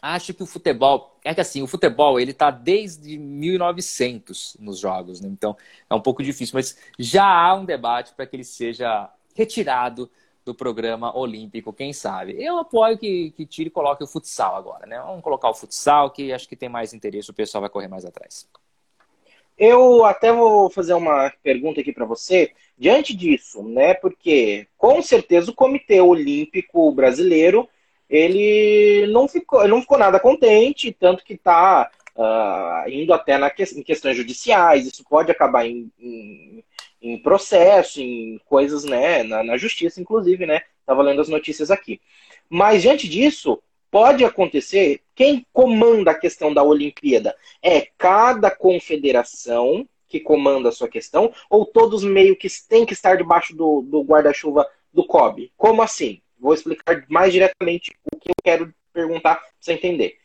acho 0.01 0.34
que 0.34 0.43
o 0.43 0.45
futebol 0.45 1.17
é 1.23 1.34
que 1.34 1.39
assim 1.39 1.62
o 1.62 1.67
futebol 1.67 2.19
ele 2.19 2.32
está 2.32 2.51
desde 2.51 3.17
1900 3.17 4.58
nos 4.60 4.80
jogos, 4.80 5.21
né? 5.21 5.30
então 5.30 5.56
é 5.89 5.95
um 5.95 6.01
pouco 6.01 6.21
difícil, 6.21 6.56
mas 6.56 6.77
já 6.99 7.25
há 7.25 7.56
um 7.56 7.63
debate 7.63 8.13
para 8.13 8.27
que 8.27 8.36
ele 8.36 8.43
seja 8.43 9.10
retirado 9.34 10.12
do 10.43 10.53
programa 10.53 11.17
olímpico, 11.17 11.71
quem 11.71 11.93
sabe? 11.93 12.36
Eu 12.38 12.58
apoio 12.58 12.97
que, 12.97 13.32
que 13.32 13.45
tire 13.45 13.67
e 13.67 13.71
coloque 13.71 14.03
o 14.03 14.08
futsal 14.08 14.56
agora, 14.56 14.86
né? 14.86 14.99
Vamos 14.99 15.21
colocar 15.21 15.49
o 15.49 15.53
futsal 15.53 16.12
que 16.12 16.34
acho 16.34 16.47
que 16.47 16.56
tem 16.56 16.69
mais 16.69 16.93
interesse, 16.93 17.30
o 17.30 17.34
pessoal 17.34 17.62
vai 17.62 17.69
correr 17.69 17.88
mais 17.88 18.03
atrás. 18.03 18.45
Eu 19.58 20.06
até 20.06 20.32
vou 20.32 20.70
fazer 20.70 20.93
uma 20.93 21.32
pergunta 21.41 21.82
aqui 21.82 21.91
para 21.91 22.06
você. 22.06 22.52
Diante 22.78 23.15
disso, 23.15 23.63
né? 23.63 23.96
Porque 23.96 24.67
com 24.78 25.02
certeza 25.02 25.50
o 25.50 25.56
Comitê 25.56 26.00
Olímpico 26.00 26.91
Brasileiro 26.91 27.67
ele 28.10 29.08
não 29.08 29.28
ficou, 29.28 29.67
não 29.67 29.82
ficou 29.82 29.98
nada 29.98 30.20
contente, 30.20 30.96
tanto 30.98 31.26
que 31.26 31.34
está 31.34 31.89
uh, 32.15 32.22
ah, 32.22 32.86
indo 32.88 33.13
até 33.13 33.38
na 33.38 33.50
que, 33.50 33.63
em 33.63 33.84
questões 33.84 34.15
judiciais. 34.15 34.86
Isso 34.86 35.04
pode 35.10 35.32
acabar 35.32 35.65
em, 35.65 35.91
em, 36.00 36.63
em 37.02 37.17
processo, 37.22 38.00
em 38.00 38.39
coisas, 38.46 38.84
né? 38.84 39.24
Na, 39.24 39.43
na 39.43 39.58
justiça, 39.58 40.00
inclusive, 40.00 40.46
né? 40.46 40.62
Estava 40.80 41.02
lendo 41.02 41.20
as 41.22 41.30
notícias 41.30 41.70
aqui. 41.70 42.00
Mas 42.50 42.82
diante 42.82 43.10
disso, 43.10 43.62
pode 43.89 44.23
acontecer, 44.23 45.02
quem 45.15 45.45
comanda 45.52 46.12
a 46.12 46.19
questão 46.19 46.54
da 46.54 46.63
Olimpíada 46.63 47.36
é 47.62 47.88
cada 47.97 48.52
confederação 48.52 49.88
que 50.08 50.19
comanda 50.19 50.69
a 50.69 50.71
sua 50.71 50.88
questão, 50.88 51.34
ou 51.50 51.65
todos 51.65 52.04
meio 52.04 52.36
que 52.36 52.47
têm 52.67 52.86
que 52.86 52.93
estar 52.93 53.17
debaixo 53.17 53.56
do, 53.56 53.82
do 53.82 54.02
guarda-chuva 54.02 54.65
do 54.93 55.06
COB? 55.06 55.52
Como 55.58 55.82
assim? 55.82 56.21
Vou 56.39 56.54
explicar 56.54 57.04
mais 57.10 57.34
diretamente 57.34 57.93
o 58.12 58.17
que 58.17 58.30
eu 58.30 58.36
quero 58.43 58.73
perguntar 58.93 59.36
para 59.36 59.45
você 59.60 59.73
entender. 59.73 60.17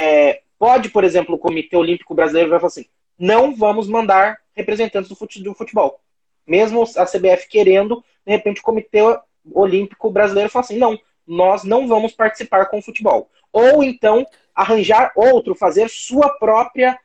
É, 0.00 0.42
pode, 0.58 0.88
por 0.88 1.04
exemplo, 1.04 1.34
o 1.34 1.38
Comitê 1.38 1.76
Olímpico 1.76 2.14
Brasileiro 2.14 2.50
vai 2.50 2.58
falar 2.58 2.68
assim: 2.68 2.86
não 3.18 3.54
vamos 3.54 3.88
mandar 3.88 4.38
representantes 4.54 5.10
do 5.10 5.54
futebol. 5.54 6.00
Mesmo 6.46 6.82
a 6.96 7.04
CBF 7.04 7.48
querendo, 7.48 8.02
de 8.26 8.32
repente 8.32 8.60
o 8.60 8.64
Comitê 8.64 9.00
Olímpico 9.52 10.10
Brasileiro 10.10 10.50
fala 10.50 10.64
assim: 10.64 10.78
não, 10.78 10.98
nós 11.28 11.62
não 11.62 11.86
vamos 11.86 12.12
participar 12.12 12.66
com 12.66 12.78
o 12.78 12.82
futebol. 12.82 13.30
Ou 13.52 13.84
então 13.84 14.26
arranjar 14.54 15.12
outro, 15.14 15.54
fazer 15.54 15.88
sua 15.88 16.30
própria 16.38 16.98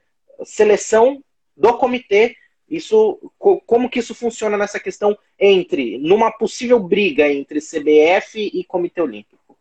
seleção 0.43 1.23
do 1.55 1.77
comitê. 1.77 2.35
Isso, 2.67 3.19
como 3.37 3.89
que 3.89 3.99
isso 3.99 4.15
funciona 4.15 4.57
nessa 4.57 4.79
questão 4.79 5.15
entre 5.37 5.97
numa 5.99 6.31
possível 6.31 6.79
briga 6.79 7.31
entre 7.31 7.59
CBF 7.59 8.39
e 8.51 8.63
Comitê 8.63 9.01
Olímpico? 9.01 9.57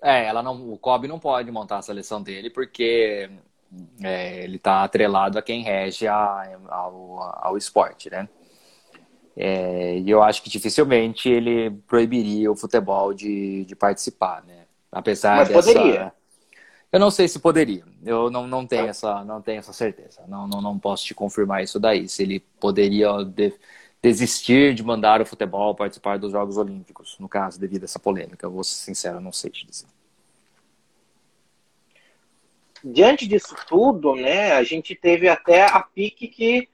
É, 0.00 0.24
ela 0.24 0.42
não, 0.42 0.72
o 0.72 0.78
Kobe 0.78 1.06
não 1.06 1.18
pode 1.18 1.50
montar 1.50 1.78
a 1.78 1.82
seleção 1.82 2.22
dele 2.22 2.48
porque 2.48 3.30
é, 4.02 4.42
ele 4.44 4.56
está 4.56 4.82
atrelado 4.82 5.38
a 5.38 5.42
quem 5.42 5.62
rege 5.62 6.06
a, 6.06 6.58
ao, 6.68 7.22
ao 7.42 7.56
esporte, 7.56 8.10
né? 8.10 8.28
É, 9.36 9.98
e 9.98 10.10
eu 10.10 10.22
acho 10.22 10.42
que 10.42 10.50
dificilmente 10.50 11.28
ele 11.28 11.70
proibiria 11.86 12.50
o 12.50 12.56
futebol 12.56 13.14
de, 13.14 13.64
de 13.64 13.74
participar, 13.74 14.44
né? 14.44 14.66
Apesar 14.90 15.36
Mas 15.38 15.48
dessa... 15.48 15.72
poderia. 15.72 16.12
Eu 16.92 17.00
não 17.00 17.10
sei 17.10 17.26
se 17.26 17.38
poderia. 17.38 17.84
Eu 18.04 18.30
não, 18.30 18.46
não 18.46 18.66
tenho 18.66 18.86
essa 18.86 19.24
não 19.24 19.40
tenho 19.40 19.60
essa 19.60 19.72
certeza. 19.72 20.20
Não, 20.28 20.46
não, 20.46 20.60
não 20.60 20.78
posso 20.78 21.04
te 21.06 21.14
confirmar 21.14 21.62
isso 21.62 21.80
daí. 21.80 22.06
Se 22.06 22.22
ele 22.22 22.40
poderia 22.60 23.24
de, 23.24 23.54
desistir 24.02 24.74
de 24.74 24.82
mandar 24.82 25.22
o 25.22 25.26
futebol 25.26 25.74
participar 25.74 26.18
dos 26.18 26.32
Jogos 26.32 26.58
Olímpicos, 26.58 27.16
no 27.20 27.28
caso, 27.28 27.58
devido 27.58 27.82
a 27.82 27.86
essa 27.86 27.98
polêmica. 27.98 28.44
Eu 28.44 28.50
vou 28.50 28.64
ser 28.64 28.74
sincero, 28.74 29.20
não 29.20 29.32
sei 29.32 29.50
te 29.50 29.64
dizer. 29.64 29.86
Diante 32.84 33.28
disso 33.28 33.54
tudo, 33.68 34.16
né, 34.16 34.52
a 34.52 34.64
gente 34.64 34.94
teve 34.96 35.28
até 35.28 35.64
a 35.64 35.80
pique 35.80 36.26
que 36.26 36.68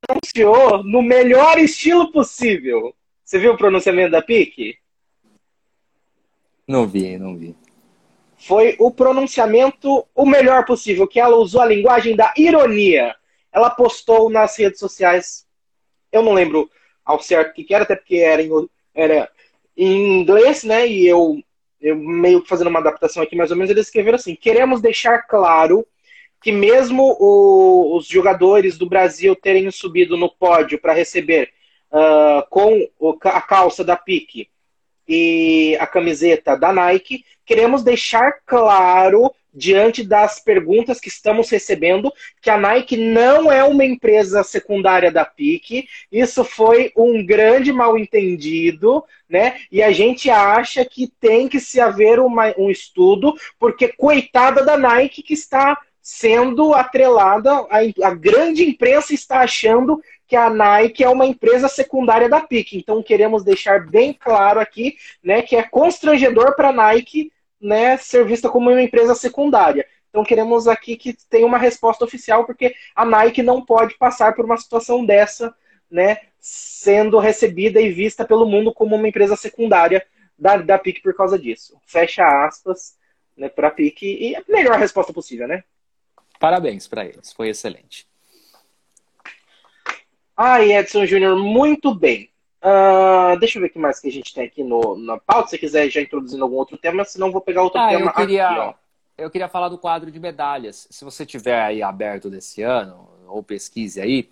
pronunciou 0.00 0.82
no 0.84 1.02
melhor 1.02 1.58
estilo 1.58 2.10
possível. 2.10 2.94
Você 3.24 3.38
viu 3.38 3.52
o 3.52 3.56
pronunciamento 3.56 4.10
da 4.10 4.22
pique? 4.22 4.78
Não 6.66 6.86
vi, 6.86 7.16
não 7.18 7.36
vi. 7.36 7.54
Foi 8.38 8.76
o 8.78 8.90
pronunciamento 8.90 10.06
o 10.14 10.26
melhor 10.26 10.64
possível, 10.64 11.06
que 11.06 11.18
ela 11.18 11.36
usou 11.36 11.60
a 11.60 11.66
linguagem 11.66 12.14
da 12.14 12.32
ironia. 12.36 13.14
Ela 13.52 13.70
postou 13.70 14.28
nas 14.28 14.56
redes 14.58 14.78
sociais, 14.78 15.46
eu 16.12 16.22
não 16.22 16.32
lembro 16.32 16.70
ao 17.04 17.20
certo 17.20 17.50
o 17.50 17.54
que 17.54 17.74
era, 17.74 17.84
até 17.84 17.96
porque 17.96 18.16
era 18.16 18.42
em, 18.42 18.50
era 18.94 19.30
em 19.76 20.20
inglês, 20.20 20.64
né? 20.64 20.86
E 20.86 21.06
eu 21.06 21.42
eu 21.80 21.94
meio 21.94 22.42
que 22.42 22.48
fazendo 22.48 22.68
uma 22.68 22.80
adaptação 22.80 23.22
aqui, 23.22 23.36
mais 23.36 23.50
ou 23.50 23.56
menos, 23.56 23.70
eles 23.70 23.86
escreveram 23.86 24.16
assim: 24.16 24.34
queremos 24.34 24.80
deixar 24.80 25.22
claro 25.22 25.86
que 26.40 26.52
mesmo 26.52 27.16
o, 27.18 27.96
os 27.96 28.06
jogadores 28.06 28.78
do 28.78 28.88
Brasil 28.88 29.34
terem 29.34 29.70
subido 29.70 30.16
no 30.16 30.30
pódio 30.30 30.78
para 30.78 30.92
receber 30.92 31.50
uh, 31.90 32.46
com 32.48 32.88
a 33.24 33.40
calça 33.40 33.82
da 33.82 33.96
Pique 33.96 34.48
e 35.08 35.76
a 35.80 35.86
camiseta 35.86 36.56
da 36.56 36.72
Nike, 36.72 37.24
queremos 37.44 37.82
deixar 37.82 38.40
claro 38.44 39.32
diante 39.56 40.04
das 40.04 40.38
perguntas 40.38 41.00
que 41.00 41.08
estamos 41.08 41.48
recebendo, 41.48 42.12
que 42.42 42.50
a 42.50 42.58
Nike 42.58 42.96
não 42.96 43.50
é 43.50 43.64
uma 43.64 43.84
empresa 43.84 44.42
secundária 44.44 45.10
da 45.10 45.24
PIC. 45.24 45.88
Isso 46.12 46.44
foi 46.44 46.92
um 46.94 47.24
grande 47.24 47.72
mal-entendido, 47.72 49.02
né? 49.26 49.58
E 49.72 49.82
a 49.82 49.90
gente 49.90 50.28
acha 50.28 50.84
que 50.84 51.08
tem 51.18 51.48
que 51.48 51.58
se 51.58 51.80
haver 51.80 52.20
uma, 52.20 52.54
um 52.58 52.70
estudo, 52.70 53.34
porque 53.58 53.88
coitada 53.88 54.62
da 54.62 54.76
Nike 54.76 55.22
que 55.22 55.32
está 55.32 55.78
sendo 56.08 56.72
atrelada, 56.72 57.52
a, 57.52 58.06
a 58.06 58.14
grande 58.14 58.62
imprensa 58.62 59.12
está 59.12 59.40
achando 59.40 60.00
que 60.28 60.36
a 60.36 60.48
Nike 60.48 61.02
é 61.02 61.08
uma 61.08 61.26
empresa 61.26 61.66
secundária 61.66 62.28
da 62.28 62.40
PIC. 62.40 62.78
Então 62.78 63.02
queremos 63.02 63.42
deixar 63.42 63.84
bem 63.88 64.12
claro 64.12 64.60
aqui, 64.60 64.96
né, 65.20 65.42
que 65.42 65.56
é 65.56 65.64
constrangedor 65.64 66.54
para 66.54 66.68
a 66.68 66.72
Nike 66.72 67.32
né, 67.60 67.96
ser 67.96 68.24
vista 68.24 68.48
como 68.48 68.70
uma 68.70 68.80
empresa 68.80 69.16
secundária. 69.16 69.84
Então 70.08 70.22
queremos 70.22 70.68
aqui 70.68 70.96
que 70.96 71.12
tenha 71.28 71.44
uma 71.44 71.58
resposta 71.58 72.04
oficial, 72.04 72.44
porque 72.44 72.72
a 72.94 73.04
Nike 73.04 73.42
não 73.42 73.60
pode 73.60 73.98
passar 73.98 74.32
por 74.32 74.44
uma 74.44 74.56
situação 74.56 75.04
dessa, 75.04 75.52
né, 75.90 76.18
sendo 76.38 77.18
recebida 77.18 77.80
e 77.80 77.90
vista 77.90 78.24
pelo 78.24 78.46
mundo 78.46 78.72
como 78.72 78.94
uma 78.94 79.08
empresa 79.08 79.34
secundária 79.34 80.06
da, 80.38 80.56
da 80.56 80.78
PIC 80.78 81.02
por 81.02 81.16
causa 81.16 81.36
disso. 81.36 81.76
Fecha 81.84 82.24
aspas 82.46 82.96
né, 83.36 83.48
para 83.48 83.66
a 83.66 83.72
PIC 83.72 84.02
e 84.06 84.36
a 84.36 84.44
melhor 84.48 84.78
resposta 84.78 85.12
possível, 85.12 85.48
né? 85.48 85.64
Parabéns 86.38 86.86
para 86.86 87.04
eles, 87.04 87.32
foi 87.32 87.48
excelente. 87.48 88.06
Ai, 90.36 90.72
Edson 90.72 91.06
Júnior, 91.06 91.36
muito 91.36 91.94
bem. 91.94 92.30
Uh, 92.62 93.38
deixa 93.38 93.58
eu 93.58 93.62
ver 93.62 93.68
o 93.68 93.70
que 93.70 93.78
mais 93.78 94.00
que 94.00 94.08
a 94.08 94.12
gente 94.12 94.34
tem 94.34 94.44
aqui 94.44 94.62
no, 94.62 94.96
na 94.96 95.18
pauta. 95.18 95.48
Se 95.48 95.50
você 95.50 95.58
quiser 95.58 95.88
já 95.88 96.00
introduzindo 96.00 96.42
algum 96.42 96.56
outro 96.56 96.76
tema, 96.76 97.04
senão 97.04 97.32
vou 97.32 97.40
pegar 97.40 97.62
outro 97.62 97.80
ah, 97.80 97.88
tema 97.88 98.10
eu 98.10 98.12
queria, 98.12 98.48
aqui. 98.48 98.78
Eu 99.16 99.30
queria 99.30 99.48
falar 99.48 99.68
do 99.68 99.78
quadro 99.78 100.10
de 100.10 100.20
medalhas. 100.20 100.86
Se 100.90 101.04
você 101.04 101.24
tiver 101.24 101.60
aí 101.60 101.82
aberto 101.82 102.28
desse 102.28 102.62
ano, 102.62 103.08
ou 103.26 103.42
pesquise 103.42 104.00
aí, 104.00 104.28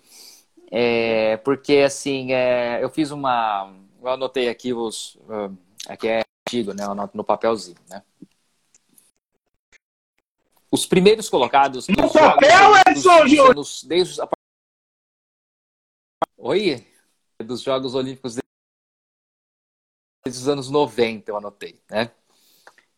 é, 0.71 1.37
porque 1.37 1.77
assim, 1.77 2.33
é, 2.33 2.83
eu 2.83 2.89
fiz 2.89 3.11
uma. 3.11 3.73
Eu 4.01 4.09
anotei 4.09 4.49
aqui 4.49 4.73
os. 4.73 5.15
Uh, 5.15 5.57
aqui 5.87 6.07
é 6.07 6.21
antigo, 6.47 6.73
né? 6.73 6.83
Eu 6.83 6.91
anoto 6.91 7.15
no 7.15 7.23
papelzinho, 7.23 7.77
né? 7.89 8.03
Os 10.71 10.85
primeiros 10.85 11.29
colocados. 11.29 11.87
No 11.87 12.11
papel, 12.11 12.71
Edson 12.87 13.27
Júnior! 13.27 13.55
Desde 13.87 14.21
a... 14.21 14.29
Oi? 16.37 16.85
dos 17.43 17.61
Jogos 17.61 17.95
Olímpicos 17.95 18.35
desde 20.23 20.41
os 20.41 20.47
anos 20.47 20.69
90, 20.69 21.29
eu 21.29 21.37
anotei, 21.37 21.79
né? 21.89 22.09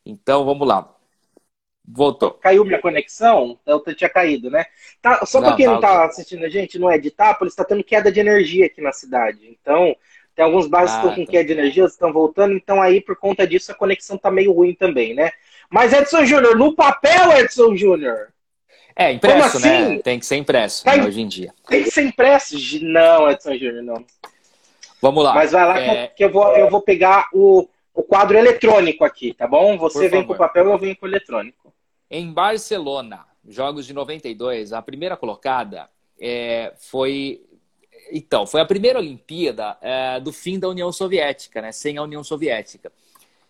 Então, 0.05 0.45
vamos 0.45 0.67
lá. 0.67 0.95
Voltou. 1.85 2.31
Caiu 2.31 2.63
minha 2.63 2.81
conexão? 2.81 3.59
Eu 3.65 3.81
tinha 3.95 4.09
caído, 4.09 4.49
né? 4.49 4.65
Tá, 5.01 5.25
só 5.25 5.41
para 5.41 5.55
quem 5.55 5.65
tá, 5.65 5.71
não 5.71 5.79
tá 5.79 6.05
assistindo 6.05 6.45
a 6.45 6.49
gente, 6.49 6.79
não 6.79 6.91
é 6.91 6.97
de 6.97 7.07
Itápolis, 7.07 7.53
está 7.53 7.63
tendo 7.63 7.83
queda 7.83 8.11
de 8.11 8.19
energia 8.19 8.65
aqui 8.65 8.81
na 8.81 8.91
cidade. 8.91 9.47
Então, 9.47 9.95
tem 10.35 10.45
alguns 10.45 10.67
bairros 10.67 10.91
ah, 10.91 11.01
que 11.01 11.07
estão 11.07 11.15
com 11.15 11.25
tá. 11.25 11.31
queda 11.31 11.45
de 11.45 11.53
energia, 11.53 11.85
estão 11.85 12.13
voltando, 12.13 12.53
então 12.53 12.81
aí, 12.81 13.01
por 13.01 13.15
conta 13.15 13.47
disso, 13.47 13.71
a 13.71 13.75
conexão 13.75 14.17
tá 14.17 14.29
meio 14.29 14.51
ruim 14.53 14.73
também, 14.73 15.13
né? 15.13 15.31
Mas, 15.69 15.93
Edson 15.93 16.25
Júnior, 16.25 16.57
no 16.57 16.75
papel, 16.75 17.31
Edson 17.37 17.75
Júnior, 17.75 18.33
é, 18.99 19.11
impresso, 19.11 19.59
né? 19.59 19.77
assim? 19.77 19.95
né? 19.95 19.99
Tem 19.99 20.19
que 20.19 20.25
ser 20.25 20.37
impresso 20.37 20.83
tá, 20.83 20.95
hoje 20.95 21.21
em 21.21 21.27
dia. 21.27 21.53
Tem 21.67 21.83
que 21.83 21.91
ser 21.91 22.03
impresso? 22.03 22.55
Não, 22.81 23.29
Edson 23.29 23.53
Júnior, 23.55 23.83
não. 23.83 24.05
Vamos 24.99 25.23
lá. 25.23 25.35
Mas 25.35 25.51
vai 25.51 25.65
lá 25.67 25.79
é... 25.79 26.07
que 26.07 26.23
eu 26.23 26.31
vou, 26.31 26.55
eu 26.55 26.67
vou 26.67 26.81
pegar 26.81 27.27
o, 27.31 27.67
o 27.93 28.01
quadro 28.01 28.35
eletrônico 28.35 29.05
aqui, 29.05 29.35
tá 29.35 29.47
bom? 29.47 29.77
Você 29.77 30.09
vem 30.09 30.25
com 30.25 30.33
o 30.33 30.37
papel, 30.37 30.67
eu 30.71 30.77
venho 30.79 30.97
com 30.97 31.05
o 31.05 31.09
eletrônico. 31.09 31.71
Em 32.09 32.33
Barcelona, 32.33 33.25
Jogos 33.47 33.85
de 33.85 33.93
92, 33.93 34.73
a 34.73 34.81
primeira 34.81 35.15
colocada 35.15 35.87
é, 36.19 36.73
foi. 36.77 37.41
Então, 38.11 38.47
foi 38.47 38.61
a 38.61 38.65
primeira 38.65 38.99
Olimpíada 38.99 39.77
é, 39.81 40.19
do 40.19 40.33
fim 40.33 40.57
da 40.57 40.67
União 40.67 40.91
Soviética, 40.91 41.61
né? 41.61 41.71
Sem 41.71 41.97
a 41.97 42.03
União 42.03 42.23
Soviética. 42.23 42.91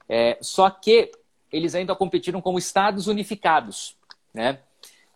É, 0.09 0.37
só 0.41 0.69
que 0.69 1.11
eles 1.51 1.75
ainda 1.75 1.95
competiram 1.95 2.41
como 2.41 2.57
Estados 2.57 3.07
unificados, 3.07 3.95
né? 4.33 4.59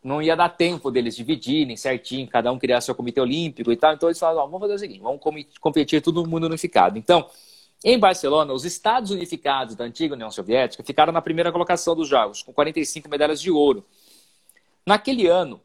não 0.03 0.21
ia 0.21 0.35
dar 0.35 0.49
tempo 0.49 0.89
deles 0.89 1.15
dividirem 1.15 1.77
certinho, 1.77 2.27
cada 2.27 2.51
um 2.51 2.57
criar 2.57 2.81
seu 2.81 2.95
comitê 2.95 3.21
olímpico 3.21 3.71
e 3.71 3.77
tal. 3.77 3.93
Então 3.93 4.09
eles 4.09 4.19
falaram: 4.19 4.49
vamos 4.49 4.61
fazer 4.61 4.73
o 4.73 4.79
seguinte, 4.79 5.01
vamos 5.01 5.21
competir 5.59 6.01
todo 6.01 6.25
mundo 6.27 6.45
unificado. 6.45 6.97
Então, 6.97 7.29
em 7.83 7.97
Barcelona, 7.99 8.53
os 8.53 8.65
Estados 8.65 9.11
Unificados 9.11 9.75
da 9.75 9.83
antiga 9.83 10.15
União 10.15 10.31
Soviética 10.31 10.83
ficaram 10.83 11.13
na 11.13 11.21
primeira 11.21 11.51
colocação 11.51 11.95
dos 11.95 12.07
Jogos, 12.07 12.41
com 12.41 12.53
45 12.53 13.09
medalhas 13.09 13.39
de 13.41 13.51
ouro. 13.51 13.85
Naquele 14.85 15.27
ano, 15.27 15.61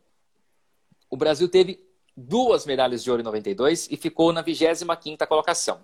o 1.10 1.16
Brasil 1.16 1.48
teve 1.48 1.80
duas 2.14 2.66
medalhas 2.66 3.02
de 3.02 3.10
ouro 3.10 3.22
em 3.22 3.24
92 3.24 3.88
e 3.90 3.96
ficou 3.96 4.32
na 4.32 4.42
25ª 4.42 5.26
colocação. 5.26 5.80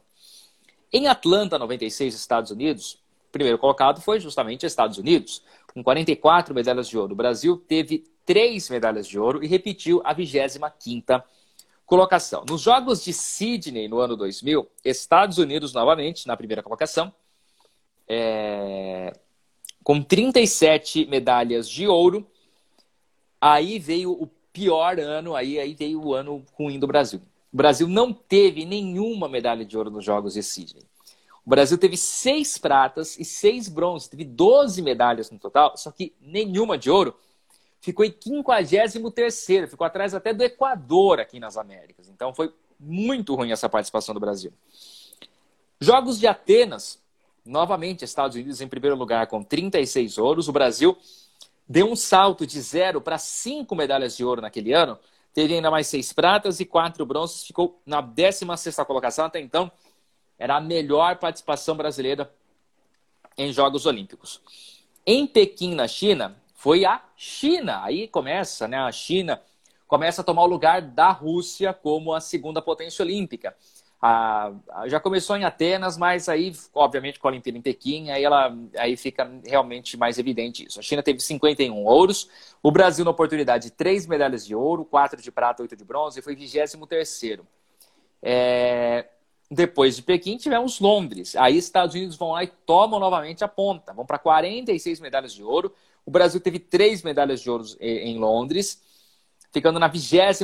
Em 0.93 1.09
Atlanta, 1.09 1.59
96, 1.59 2.15
Estados 2.15 2.51
Unidos, 2.51 3.02
primeiro 3.33 3.59
colocado 3.59 4.01
foi 4.01 4.21
justamente 4.21 4.67
Estados 4.67 4.99
Unidos, 4.99 5.43
com 5.75 5.83
44 5.83 6.55
medalhas 6.55 6.87
de 6.87 6.99
ouro. 6.99 7.15
O 7.15 7.17
Brasil 7.17 7.57
teve 7.57 8.05
três 8.25 8.69
medalhas 8.69 9.09
de 9.09 9.19
ouro 9.19 9.43
e 9.43 9.49
repetiu 9.49 10.01
a 10.05 10.15
25ª 10.15 11.25
colocação. 11.87 12.45
Nos 12.49 12.61
Jogos 12.61 13.03
de 13.03 13.13
Sydney, 13.13 13.89
no 13.89 13.99
ano 13.99 14.17
2000, 14.17 14.69
Estados 14.85 15.39
Unidos 15.39 15.73
novamente 15.73 16.27
na 16.29 16.37
primeira 16.37 16.63
colocação, 16.63 17.13
é... 18.07 19.13
com 19.83 20.01
37 20.03 21.07
medalhas 21.07 21.69
de 21.69 21.89
ouro. 21.89 22.27
Aí 23.41 23.79
veio 23.79 24.13
o 24.13 24.29
pior 24.53 25.01
ano, 25.01 25.35
aí, 25.35 25.59
aí 25.59 25.75
veio 25.75 26.01
o 26.01 26.15
ano 26.15 26.45
ruim 26.53 26.79
do 26.79 26.87
Brasil. 26.87 27.21
O 27.53 27.57
Brasil 27.57 27.89
não 27.89 28.13
teve 28.13 28.65
nenhuma 28.65 29.29
medalha 29.29 29.65
de 29.65 29.77
ouro 29.77 29.91
nos 29.91 30.05
Jogos 30.05 30.35
de 30.35 30.43
Sydney. 30.43 30.85
O 31.45 31.51
Brasil 31.51 31.77
teve 31.77 31.97
seis 31.97 32.57
pratas 32.57 33.19
e 33.19 33.25
seis 33.25 33.69
bronzes, 33.69 34.09
teve 34.09 34.25
12 34.25 34.81
medalhas 34.81 35.31
no 35.31 35.39
total, 35.39 35.77
só 35.77 35.91
que 35.91 36.15
nenhuma 36.21 36.79
de 36.79 36.91
ouro 36.91 37.17
ficou 37.81 38.05
em 38.05 38.15
53 38.15 39.47
ficou 39.69 39.85
atrás 39.85 40.15
até 40.15 40.33
do 40.33 40.45
Equador 40.45 41.19
aqui 41.19 41.41
nas 41.41 41.57
Américas. 41.57 42.09
Então 42.09 42.33
foi 42.33 42.55
muito 42.79 43.35
ruim 43.35 43.51
essa 43.51 43.69
participação 43.69 44.15
do 44.15 44.21
Brasil. 44.21 44.53
Jogos 45.81 46.21
de 46.21 46.29
Atenas, 46.29 47.01
novamente 47.45 48.05
Estados 48.05 48.37
Unidos 48.37 48.61
em 48.61 48.69
primeiro 48.69 48.97
lugar 48.97 49.27
com 49.27 49.43
36 49.43 50.17
ouros. 50.19 50.49
O 50.49 50.53
Brasil 50.53 50.97
deu 51.69 51.91
um 51.91 51.97
salto 51.97 52.47
de 52.47 52.61
zero 52.61 53.01
para 53.01 53.19
cinco 53.19 53.75
medalhas 53.75 54.17
de 54.17 54.25
ouro 54.25 54.41
naquele 54.41 54.73
ano. 54.73 54.97
Teve 55.35 55.55
ainda 55.55 55.71
mais 55.71 55.89
seis 55.89 56.13
pratas 56.13 56.61
e 56.61 56.65
quatro 56.65 57.05
bronzes. 57.05 57.45
Ficou 57.45 57.81
na 57.85 58.01
16 58.01 58.77
colocação. 58.87 59.25
Até 59.25 59.41
então, 59.41 59.73
era 60.43 60.57
a 60.57 60.61
melhor 60.61 61.19
participação 61.19 61.77
brasileira 61.77 62.29
em 63.39 63.53
Jogos 63.53 63.87
Olímpicos. 63.87 64.43
Em 65.07 65.25
Pequim, 65.25 65.73
na 65.73 65.87
China, 65.87 66.37
foi 66.53 66.85
a 66.85 67.01
China. 67.17 67.85
Aí 67.85 68.09
começa, 68.09 68.67
né? 68.67 68.77
A 68.77 68.91
China 68.91 69.41
começa 69.87 70.21
a 70.21 70.25
tomar 70.25 70.43
o 70.43 70.47
lugar 70.47 70.83
da 70.83 71.13
Rússia 71.13 71.73
como 71.73 72.13
a 72.13 72.21
segunda 72.21 72.61
potência 72.61 73.05
olímpica. 73.05 73.55
Já 74.87 74.99
começou 74.99 75.37
em 75.37 75.45
Atenas, 75.45 75.97
mas 75.97 76.29
aí, 76.29 76.53
obviamente, 76.75 77.21
com 77.21 77.29
a 77.29 77.31
Olimpíada 77.31 77.57
em 77.57 77.63
Pequim, 77.63 78.11
aí, 78.11 78.25
ela, 78.25 78.53
aí 78.77 78.97
fica 78.97 79.31
realmente 79.47 79.97
mais 79.97 80.19
evidente 80.19 80.67
isso. 80.67 80.81
A 80.81 80.83
China 80.83 81.05
teve 81.05 81.21
51 81.21 81.85
ouros, 81.85 82.29
o 82.61 82.73
Brasil, 82.73 83.05
na 83.05 83.13
oportunidade, 83.13 83.71
três 83.71 84.09
medalhas 84.09 84.45
de 84.45 84.57
ouro, 84.57 84.85
quatro 84.85 85.23
de 85.23 85.31
prata, 85.31 85.63
oito 85.63 85.77
de 85.77 85.85
bronze, 85.85 86.19
e 86.19 86.23
foi 86.23 86.35
23 86.35 86.85
terceiro. 86.89 87.47
É... 88.21 89.07
Depois 89.55 89.97
de 89.97 90.03
Pequim, 90.03 90.39
tivemos 90.39 90.81
Londres. 90.81 91.37
Aí, 91.37 91.59
Estados 91.59 91.95
Unidos 91.95 92.17
vão 92.17 92.31
lá 92.31 92.43
e 92.43 92.47
tomam 92.47 92.99
novamente 92.99 93.45
a 93.45 93.49
ponta. 93.49 93.93
Vão 93.93 94.07
para 94.07 94.19
46 94.19 94.99
medalhas 94.99 95.35
de 95.35 95.43
ouro. 95.43 95.75
O 96.07 96.11
Brasil 96.11 96.41
teve 96.41 96.59
três 96.59 97.03
medalhas 97.03 97.43
de 97.43 97.51
ouro 97.51 97.65
em 97.79 98.19
Londres, 98.19 98.83
ficando 99.53 99.79
na 99.79 99.89
22 99.89 100.41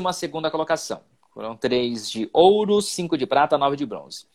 colocação. 0.53 1.01
Foram 1.33 1.57
três 1.57 2.11
de 2.11 2.29
ouro, 2.35 2.83
cinco 2.83 3.17
de 3.17 3.27
prata, 3.27 3.57
nove 3.57 3.77
de 3.79 3.87
bronze. 3.87 4.27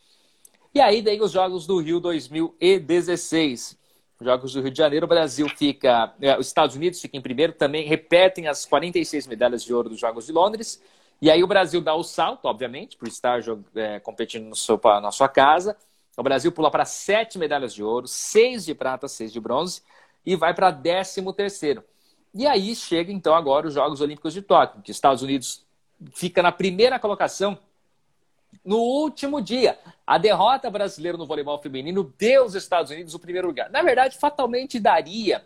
E 0.74 0.82
aí, 0.82 1.03
daí 1.03 1.21
os 1.21 1.32
Jogos 1.32 1.67
do 1.67 1.80
Rio 1.80 1.99
2016. 1.99 3.78
Jogos 4.19 4.53
do 4.53 4.61
Rio 4.61 4.71
de 4.71 4.78
Janeiro, 4.78 5.05
o 5.05 5.09
Brasil 5.09 5.47
fica. 5.49 6.15
É, 6.19 6.36
os 6.36 6.47
Estados 6.47 6.76
Unidos 6.76 6.99
ficam 6.99 7.19
em 7.19 7.21
primeiro, 7.21 7.53
também 7.53 7.86
repetem 7.86 8.47
as 8.47 8.65
46 8.65 9.28
medalhas 9.28 9.63
de 9.63 9.71
ouro 9.71 9.89
dos 9.89 9.99
Jogos 9.99 10.26
de 10.26 10.32
Londres. 10.32 10.82
E 11.22 11.32
aí 11.32 11.43
o 11.43 11.47
Brasil 11.47 11.80
dá 11.82 11.95
o 11.95 12.03
salto, 12.03 12.45
obviamente, 12.45 12.97
por 12.97 13.07
estar 13.07 13.39
é, 13.76 13.99
competindo 13.99 14.55
seu, 14.55 14.80
na 15.01 15.11
sua 15.11 15.30
casa. 15.30 15.78
O 16.18 16.24
Brasil 16.24 16.51
pula 16.51 16.70
para 16.70 16.86
sete 16.86 17.39
medalhas 17.39 17.74
de 17.74 17.84
ouro, 17.84 18.07
seis 18.07 18.66
de 18.66 18.76
prata, 18.76 19.07
seis 19.07 19.32
de 19.32 19.39
bronze, 19.39 19.82
e 20.26 20.36
vai 20.36 20.53
para 20.53 20.70
décimo 20.70 21.34
terceiro. 21.34 21.84
E 22.34 22.45
aí 22.45 22.76
chega 22.76 23.11
então 23.11 23.34
agora 23.36 23.68
os 23.68 23.74
Jogos 23.74 24.01
Olímpicos 24.01 24.34
de 24.34 24.41
Tóquio, 24.41 24.82
que 24.82 24.91
os 24.91 24.97
Estados 24.97 25.22
Unidos 25.22 25.66
fica 26.14 26.41
na 26.41 26.51
primeira 26.51 26.99
colocação 26.99 27.57
no 28.64 28.78
último 28.78 29.41
dia. 29.41 29.80
A 30.05 30.18
derrota 30.18 30.70
brasileira 30.70 31.18
no 31.18 31.26
voleibol 31.26 31.61
feminino 31.61 32.14
deu 32.18 32.43
aos 32.43 32.55
Estados 32.55 32.91
Unidos 32.91 33.14
o 33.14 33.20
primeiro 33.20 33.47
lugar. 33.47 33.70
Na 33.70 33.82
verdade, 33.82 34.18
fatalmente 34.18 34.80
daria 34.80 35.43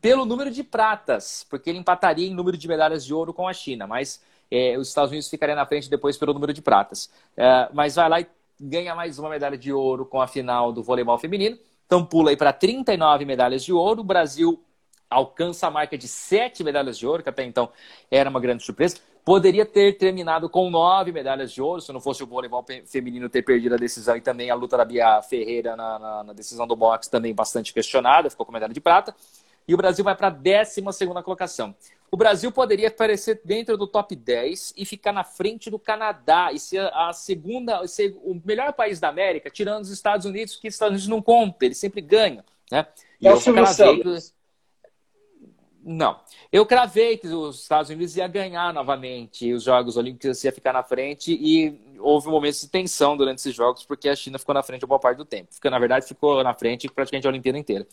pelo 0.00 0.24
número 0.24 0.50
de 0.50 0.64
pratas, 0.64 1.46
porque 1.48 1.68
ele 1.68 1.78
empataria 1.78 2.26
em 2.26 2.34
número 2.34 2.56
de 2.56 2.66
medalhas 2.66 3.04
de 3.04 3.12
ouro 3.12 3.34
com 3.34 3.46
a 3.46 3.52
China, 3.52 3.86
mas 3.86 4.22
é, 4.50 4.76
os 4.76 4.88
Estados 4.88 5.10
Unidos 5.10 5.28
ficariam 5.28 5.56
na 5.56 5.66
frente 5.66 5.88
depois 5.88 6.16
pelo 6.16 6.34
número 6.34 6.52
de 6.52 6.60
pratas. 6.60 7.10
É, 7.36 7.68
mas 7.72 7.94
vai 7.94 8.08
lá 8.08 8.20
e 8.20 8.26
ganha 8.60 8.94
mais 8.94 9.18
uma 9.18 9.30
medalha 9.30 9.56
de 9.56 9.72
ouro 9.72 10.04
com 10.04 10.20
a 10.20 10.26
final 10.26 10.72
do 10.72 10.82
voleibol 10.82 11.18
feminino. 11.18 11.56
Então 11.86 12.04
pula 12.04 12.30
aí 12.30 12.36
para 12.36 12.52
39 12.52 13.24
medalhas 13.24 13.64
de 13.64 13.72
ouro. 13.72 14.00
O 14.00 14.04
Brasil 14.04 14.62
alcança 15.08 15.66
a 15.66 15.70
marca 15.70 15.98
de 15.98 16.06
sete 16.06 16.62
medalhas 16.62 16.96
de 16.98 17.06
ouro, 17.06 17.22
que 17.22 17.28
até 17.28 17.44
então 17.44 17.68
era 18.10 18.30
uma 18.30 18.38
grande 18.38 18.62
surpresa. 18.62 18.98
Poderia 19.24 19.66
ter 19.66 19.98
terminado 19.98 20.48
com 20.48 20.70
nove 20.70 21.12
medalhas 21.12 21.52
de 21.52 21.60
ouro, 21.60 21.80
se 21.80 21.92
não 21.92 22.00
fosse 22.00 22.22
o 22.22 22.26
voleibol 22.26 22.64
feminino 22.86 23.28
ter 23.28 23.42
perdido 23.42 23.74
a 23.74 23.78
decisão 23.78 24.16
e 24.16 24.20
também 24.20 24.50
a 24.50 24.54
luta 24.54 24.76
da 24.76 24.84
Bia 24.84 25.20
Ferreira 25.22 25.76
na, 25.76 25.98
na, 25.98 26.24
na 26.24 26.32
decisão 26.32 26.66
do 26.66 26.74
boxe 26.74 27.10
também 27.10 27.34
bastante 27.34 27.72
questionada, 27.72 28.30
ficou 28.30 28.46
com 28.46 28.52
medalha 28.52 28.72
de 28.72 28.80
prata. 28.80 29.14
E 29.68 29.74
o 29.74 29.76
Brasil 29.76 30.04
vai 30.04 30.16
para 30.16 30.28
a 30.28 30.30
12 30.30 30.82
colocação. 31.22 31.74
O 32.12 32.16
Brasil 32.16 32.50
poderia 32.50 32.88
aparecer 32.88 33.40
dentro 33.44 33.76
do 33.76 33.86
top 33.86 34.16
10 34.16 34.74
e 34.76 34.84
ficar 34.84 35.12
na 35.12 35.22
frente 35.22 35.70
do 35.70 35.78
Canadá 35.78 36.50
e 36.52 36.58
ser 36.58 36.90
a 36.92 37.12
segunda, 37.12 37.86
ser 37.86 38.16
o 38.24 38.40
melhor 38.44 38.72
país 38.72 38.98
da 38.98 39.08
América, 39.08 39.48
tirando 39.48 39.82
os 39.82 39.90
Estados 39.90 40.26
Unidos, 40.26 40.56
que 40.56 40.66
os 40.66 40.74
Estados 40.74 40.92
Unidos 40.92 41.08
não 41.08 41.22
conta, 41.22 41.64
eles 41.64 41.78
sempre 41.78 42.00
ganham. 42.00 42.42
Né? 42.70 42.84
E 43.20 43.28
é 43.28 43.32
o 43.32 43.40
Silvio 43.40 43.66
Santos. 43.66 44.34
Não. 45.82 46.20
Eu 46.52 46.66
cravei 46.66 47.16
que 47.16 47.28
os 47.28 47.62
Estados 47.62 47.90
Unidos 47.90 48.16
ia 48.16 48.28
ganhar 48.28 48.72
novamente 48.74 49.52
os 49.52 49.62
Jogos 49.62 49.96
Olímpicos, 49.96 50.42
ia 50.44 50.52
ficar 50.52 50.72
na 50.72 50.82
frente 50.82 51.32
e 51.32 51.96
houve 51.98 52.28
momentos 52.28 52.60
de 52.60 52.68
tensão 52.68 53.16
durante 53.16 53.38
esses 53.38 53.54
jogos 53.54 53.84
porque 53.84 54.08
a 54.08 54.16
China 54.16 54.38
ficou 54.38 54.54
na 54.54 54.62
frente 54.62 54.84
a 54.84 54.88
boa 54.88 55.00
parte 55.00 55.18
do 55.18 55.24
tempo. 55.24 55.54
Fica, 55.54 55.70
na 55.70 55.78
verdade, 55.78 56.06
ficou 56.06 56.42
na 56.42 56.54
frente 56.54 56.88
praticamente 56.88 57.26
a 57.26 57.30
Olimpíada 57.30 57.58
inteira. 57.58 57.86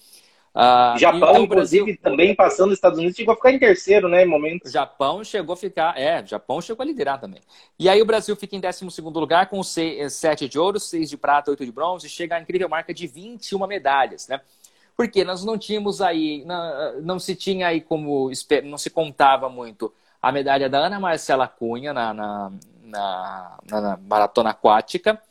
Uh, 0.57 0.97
Japão, 0.97 1.17
então, 1.17 1.43
inclusive, 1.43 1.83
Brasil... 1.83 2.01
também 2.01 2.33
passando 2.33 2.69
os 2.69 2.77
Estados 2.77 2.97
Unidos, 2.97 3.15
chegou 3.15 3.31
a 3.31 3.35
ficar 3.35 3.51
em 3.51 3.59
terceiro, 3.59 4.09
né, 4.09 4.23
em 4.23 4.27
momentos. 4.27 4.71
Japão 4.71 5.23
chegou 5.23 5.53
a 5.53 5.55
ficar, 5.57 5.95
é, 5.95 6.25
Japão 6.25 6.59
chegou 6.59 6.81
a 6.81 6.85
liderar 6.87 7.21
também. 7.21 7.41
E 7.77 7.87
aí 7.87 8.01
o 8.01 8.05
Brasil 8.05 8.35
fica 8.35 8.55
em 8.55 8.59
12 8.59 9.01
lugar 9.01 9.49
com 9.49 9.61
7 9.61 10.49
de 10.49 10.57
ouro, 10.57 10.79
6 10.79 11.11
de 11.11 11.15
prata, 11.15 11.51
8 11.51 11.63
de 11.63 11.71
bronze, 11.71 12.07
e 12.07 12.09
chega 12.09 12.35
à 12.35 12.41
incrível 12.41 12.67
marca 12.67 12.91
de 12.91 13.05
21 13.05 13.67
medalhas, 13.67 14.27
né? 14.27 14.41
Porque 14.95 15.23
nós 15.23 15.45
não 15.45 15.59
tínhamos 15.59 16.01
aí, 16.01 16.43
não, 16.43 17.01
não 17.01 17.19
se 17.19 17.35
tinha 17.35 17.67
aí 17.67 17.79
como, 17.79 18.31
não 18.63 18.79
se 18.79 18.89
contava 18.89 19.47
muito 19.47 19.93
a 20.19 20.31
medalha 20.31 20.67
da 20.67 20.79
Ana 20.79 20.99
Marcela 20.99 21.47
Cunha 21.47 21.93
na, 21.93 22.15
na, 22.15 22.51
na, 22.83 23.57
na 23.69 23.97
maratona 23.97 24.49
aquática. 24.49 25.21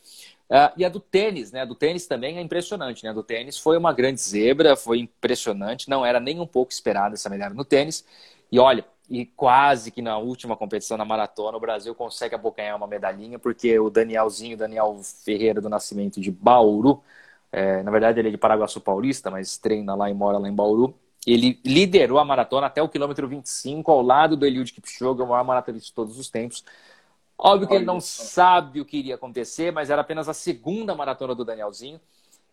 Uh, 0.48 0.72
e 0.76 0.84
a 0.84 0.88
do 0.88 1.00
tênis, 1.00 1.50
né? 1.50 1.62
A 1.62 1.64
do 1.64 1.74
tênis 1.74 2.06
também 2.06 2.38
é 2.38 2.40
impressionante, 2.40 3.02
né? 3.04 3.10
A 3.10 3.12
do 3.12 3.22
tênis 3.22 3.58
foi 3.58 3.76
uma 3.76 3.92
grande 3.92 4.20
zebra, 4.20 4.76
foi 4.76 5.00
impressionante, 5.00 5.88
não 5.88 6.06
era 6.06 6.20
nem 6.20 6.40
um 6.40 6.46
pouco 6.46 6.72
esperada 6.72 7.14
essa 7.14 7.28
medalha 7.28 7.54
no 7.54 7.64
tênis. 7.64 8.04
E 8.50 8.58
olha, 8.58 8.84
e 9.10 9.26
quase 9.26 9.90
que 9.90 10.02
na 10.02 10.18
última 10.18 10.56
competição 10.56 10.96
na 10.96 11.04
maratona 11.04 11.56
o 11.56 11.60
Brasil 11.60 11.94
consegue 11.94 12.34
abocanhar 12.34 12.76
uma 12.76 12.86
medalhinha, 12.86 13.38
porque 13.38 13.78
o 13.78 13.90
Danielzinho, 13.90 14.56
Daniel 14.56 15.00
Ferreira 15.24 15.60
do 15.60 15.68
Nascimento 15.68 16.20
de 16.20 16.30
Bauru, 16.30 17.02
é, 17.52 17.82
na 17.82 17.90
verdade, 17.90 18.20
ele 18.20 18.28
é 18.28 18.30
de 18.30 18.38
Paraguaçu 18.38 18.80
Paulista, 18.80 19.30
mas 19.30 19.56
treina 19.56 19.94
lá 19.94 20.10
e 20.10 20.14
mora 20.14 20.38
lá 20.38 20.48
em 20.48 20.54
Bauru. 20.54 20.94
Ele 21.26 21.58
liderou 21.64 22.18
a 22.18 22.24
maratona 22.24 22.66
até 22.66 22.82
o 22.82 22.88
quilômetro 22.88 23.26
25, 23.26 23.90
ao 23.90 24.02
lado 24.02 24.36
do 24.36 24.46
Eliud 24.46 24.72
Kipchoge, 24.72 25.22
o 25.22 25.26
maior 25.26 25.44
maratonista 25.44 25.86
de 25.86 25.92
todos 25.94 26.18
os 26.18 26.28
tempos. 26.28 26.64
Óbvio 27.38 27.68
que 27.68 27.74
ele 27.74 27.84
não 27.84 28.00
sabe 28.00 28.80
o 28.80 28.84
que 28.84 28.96
iria 28.96 29.14
acontecer, 29.14 29.70
mas 29.70 29.90
era 29.90 30.00
apenas 30.00 30.28
a 30.28 30.34
segunda 30.34 30.94
maratona 30.94 31.34
do 31.34 31.44
Danielzinho. 31.44 32.00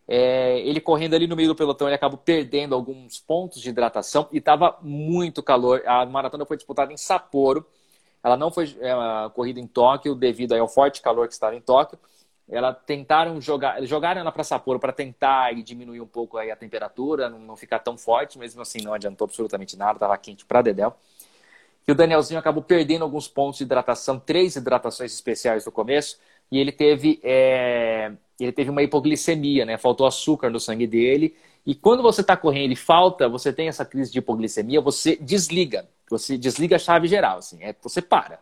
É, 0.06 0.60
ele 0.60 0.80
correndo 0.80 1.14
ali 1.14 1.26
no 1.26 1.34
meio 1.34 1.48
do 1.48 1.54
pelotão, 1.54 1.88
ele 1.88 1.94
acabou 1.94 2.18
perdendo 2.18 2.74
alguns 2.74 3.18
pontos 3.18 3.62
de 3.62 3.70
hidratação 3.70 4.28
e 4.30 4.38
estava 4.38 4.78
muito 4.82 5.42
calor. 5.42 5.82
A 5.86 6.04
maratona 6.04 6.44
foi 6.44 6.56
disputada 6.56 6.92
em 6.92 6.96
Sapporo. 6.96 7.66
Ela 8.22 8.36
não 8.36 8.50
foi 8.50 8.76
é, 8.80 8.92
corrida 9.30 9.58
em 9.58 9.66
Tóquio 9.66 10.14
devido 10.14 10.52
ao 10.52 10.68
forte 10.68 11.00
calor 11.00 11.26
que 11.26 11.34
estava 11.34 11.56
em 11.56 11.60
Tóquio 11.60 11.98
ela 12.48 12.74
tentaram 12.74 13.40
jogar, 13.40 13.82
jogaram 13.84 14.20
ela 14.20 14.30
para 14.30 14.44
Sapporo 14.44 14.78
para 14.78 14.92
tentar 14.92 15.56
e 15.56 15.62
diminuir 15.62 16.00
um 16.00 16.06
pouco 16.06 16.36
aí 16.36 16.50
a 16.50 16.56
temperatura, 16.56 17.28
não, 17.28 17.38
não 17.38 17.56
ficar 17.56 17.78
tão 17.78 17.96
forte, 17.96 18.38
mesmo 18.38 18.60
assim 18.60 18.82
não 18.82 18.92
adiantou 18.92 19.24
absolutamente 19.24 19.76
nada, 19.76 19.94
estava 19.94 20.16
quente 20.18 20.44
para 20.44 20.62
Dedel. 20.62 20.94
E 21.86 21.92
o 21.92 21.94
Danielzinho 21.94 22.40
acabou 22.40 22.62
perdendo 22.62 23.02
alguns 23.02 23.28
pontos 23.28 23.58
de 23.58 23.64
hidratação, 23.64 24.18
três 24.18 24.56
hidratações 24.56 25.12
especiais 25.12 25.66
no 25.66 25.72
começo, 25.72 26.18
e 26.50 26.58
ele 26.58 26.72
teve, 26.72 27.20
é, 27.22 28.12
ele 28.40 28.52
teve 28.52 28.70
uma 28.70 28.82
hipoglicemia, 28.82 29.64
né? 29.64 29.76
Faltou 29.76 30.06
açúcar 30.06 30.50
no 30.50 30.58
sangue 30.58 30.86
dele. 30.86 31.36
E 31.66 31.74
quando 31.74 32.02
você 32.02 32.20
está 32.20 32.36
correndo 32.36 32.72
e 32.72 32.76
falta, 32.76 33.28
você 33.28 33.52
tem 33.52 33.68
essa 33.68 33.84
crise 33.84 34.12
de 34.12 34.18
hipoglicemia, 34.18 34.80
você 34.80 35.16
desliga, 35.16 35.88
você 36.08 36.36
desliga 36.36 36.76
a 36.76 36.78
chave 36.78 37.06
geral, 37.08 37.38
assim, 37.38 37.62
é, 37.62 37.74
você 37.82 38.00
para. 38.00 38.38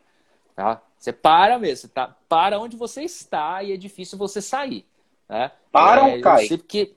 Tá? 0.55 0.83
Você 0.99 1.13
para 1.13 1.59
mesmo, 1.59 1.83
você 1.83 1.89
tá, 1.89 2.17
para 2.29 2.61
onde 2.61 2.77
você 2.77 3.03
está 3.03 3.63
e 3.63 3.73
é 3.73 3.77
difícil 3.77 4.17
você 4.19 4.41
sair. 4.41 4.87
Né? 5.29 5.51
Para 5.71 6.09
é, 6.09 6.15
ou 6.15 6.21
cai? 6.21 6.47
Porque, 6.47 6.95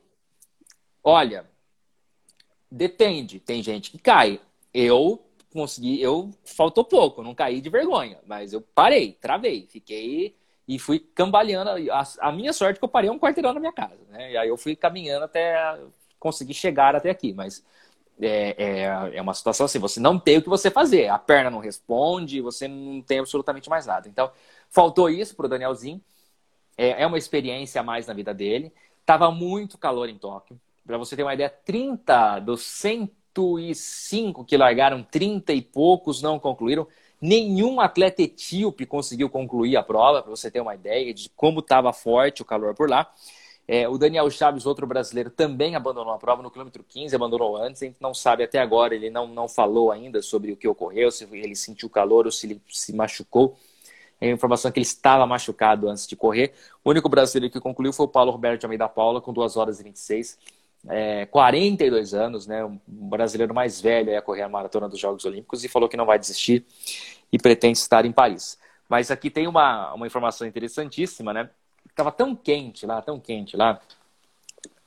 olha, 1.04 1.46
depende. 2.70 3.40
Tem 3.40 3.64
gente 3.64 3.90
que 3.90 3.98
cai. 3.98 4.40
Eu 4.74 5.25
consegui, 5.56 6.02
eu 6.02 6.32
faltou 6.44 6.84
pouco, 6.84 7.24
não 7.24 7.34
caí 7.34 7.62
de 7.62 7.70
vergonha, 7.70 8.20
mas 8.26 8.54
eu 8.54 8.62
parei, 8.62 9.14
travei, 9.14 9.68
fiquei 9.70 10.36
e 10.68 10.78
fui 10.78 11.00
cambaleando. 11.00 11.70
A, 11.92 12.04
a 12.20 12.32
minha 12.32 12.54
sorte 12.54 12.78
é 12.78 12.80
que 12.80 12.84
eu 12.84 12.90
parei 12.90 13.10
um 13.10 13.20
quarteirão 13.20 13.54
na 13.54 13.60
minha 13.60 13.74
casa, 13.74 13.98
né? 14.10 14.34
E 14.34 14.38
aí 14.38 14.50
eu 14.50 14.58
fui 14.58 14.76
caminhando 14.76 15.26
até 15.26 15.80
conseguir 16.20 16.54
chegar 16.54 16.96
até 16.96 17.10
aqui, 17.10 17.34
mas 17.34 17.64
é, 18.20 18.56
é, 18.58 19.18
é, 19.18 19.22
uma 19.22 19.34
situação 19.34 19.66
assim, 19.66 19.80
você 19.80 20.00
não 20.00 20.20
tem 20.20 20.38
o 20.38 20.42
que 20.42 20.50
você 20.50 20.72
fazer, 20.72 21.08
a 21.08 21.20
perna 21.20 21.50
não 21.50 21.60
responde, 21.60 22.42
você 22.42 22.68
não 22.68 23.02
tem 23.02 23.20
absolutamente 23.20 23.70
mais 23.70 23.86
nada. 23.86 24.08
Então, 24.10 24.32
faltou 24.70 25.10
isso 25.10 25.36
para 25.36 25.46
o 25.46 25.50
Danielzinho, 25.50 26.02
é, 26.78 27.04
é 27.04 27.08
uma 27.08 27.18
experiência 27.18 27.82
a 27.82 27.84
mais 27.84 28.08
na 28.08 28.14
vida 28.14 28.34
dele. 28.34 28.74
Tava 29.06 29.32
muito 29.32 29.78
calor 29.78 30.10
em 30.10 30.18
Tóquio. 30.18 30.60
Para 30.86 30.98
você 30.98 31.16
ter 31.16 31.24
uma 31.24 31.34
ideia, 31.34 31.50
30 31.50 32.40
dos 32.40 32.62
105 33.36 34.46
que 34.46 34.56
largaram, 34.56 35.04
30 35.04 35.54
e 35.54 35.62
poucos 35.62 36.22
não 36.22 36.40
concluíram. 36.40 36.88
Nenhum 37.22 37.80
atleta 37.80 38.22
etíope 38.22 38.86
conseguiu 38.86 39.30
concluir 39.30 39.76
a 39.78 39.84
prova, 39.84 40.22
para 40.22 40.30
você 40.30 40.50
ter 40.50 40.62
uma 40.62 40.76
ideia 40.76 41.14
de 41.14 41.30
como 41.36 41.60
estava 41.60 41.92
forte 41.92 42.42
o 42.42 42.46
calor 42.46 42.74
por 42.74 42.90
lá. 42.90 43.12
É, 43.68 43.90
o 43.90 43.98
Daniel 43.98 44.30
Chaves, 44.30 44.66
outro 44.66 44.86
brasileiro, 44.86 45.32
também 45.32 45.76
abandonou 45.76 46.14
a 46.14 46.20
prova 46.20 46.44
no 46.44 46.52
quilômetro 46.52 46.84
15, 46.88 47.16
abandonou 47.16 47.58
antes. 47.58 47.82
A 47.82 47.86
gente 47.86 47.98
não 48.00 48.14
sabe 48.14 48.44
até 48.44 48.60
agora, 48.60 48.94
ele 48.94 49.10
não, 49.10 49.26
não 49.28 49.48
falou 49.48 49.92
ainda 49.92 50.22
sobre 50.22 50.52
o 50.52 50.58
que 50.58 50.68
ocorreu, 50.68 51.10
se 51.12 51.28
ele 51.32 51.56
sentiu 51.56 51.90
calor 51.90 52.26
ou 52.26 52.32
se 52.32 52.46
ele 52.46 52.62
se 52.70 52.94
machucou. 52.94 53.58
É 54.22 54.30
a 54.30 54.32
informação 54.32 54.72
que 54.72 54.80
ele 54.80 54.86
estava 54.86 55.26
machucado 55.26 55.90
antes 55.90 56.08
de 56.08 56.16
correr. 56.16 56.54
O 56.84 56.92
único 56.92 57.10
brasileiro 57.10 57.52
que 57.52 57.60
concluiu 57.60 57.92
foi 57.92 58.06
o 58.06 58.10
Paulo 58.10 58.32
Roberto 58.32 58.62
de 58.62 58.66
Almeida 58.66 58.88
Paula, 58.88 59.20
com 59.20 59.34
2 59.34 59.58
horas 59.58 59.80
e 59.80 59.84
26. 59.84 60.38
É, 60.90 61.26
42 61.28 62.14
anos, 62.14 62.48
né? 62.48 62.64
Um 62.64 62.80
brasileiro 62.88 63.54
mais 63.54 63.82
velho 63.82 64.18
a 64.18 64.22
correr 64.22 64.44
a 64.44 64.50
maratona 64.50 64.88
dos 64.88 65.00
Jogos 65.00 65.26
Olímpicos 65.26 65.64
e 65.64 65.68
falou 65.68 65.90
que 65.90 65.98
não 65.98 66.06
vai 66.06 66.20
desistir 66.20 66.66
e 67.32 67.38
pretende 67.38 67.78
estar 67.78 68.06
em 68.06 68.12
Paris. 68.12 68.58
Mas 68.88 69.10
aqui 69.10 69.30
tem 69.30 69.48
uma, 69.48 69.94
uma 69.94 70.08
informação 70.08 70.48
interessantíssima, 70.48 71.34
né? 71.34 71.50
Estava 71.90 72.12
tão 72.12 72.36
quente 72.36 72.86
lá, 72.86 73.02
tão 73.02 73.20
quente 73.20 73.58
lá, 73.58 73.80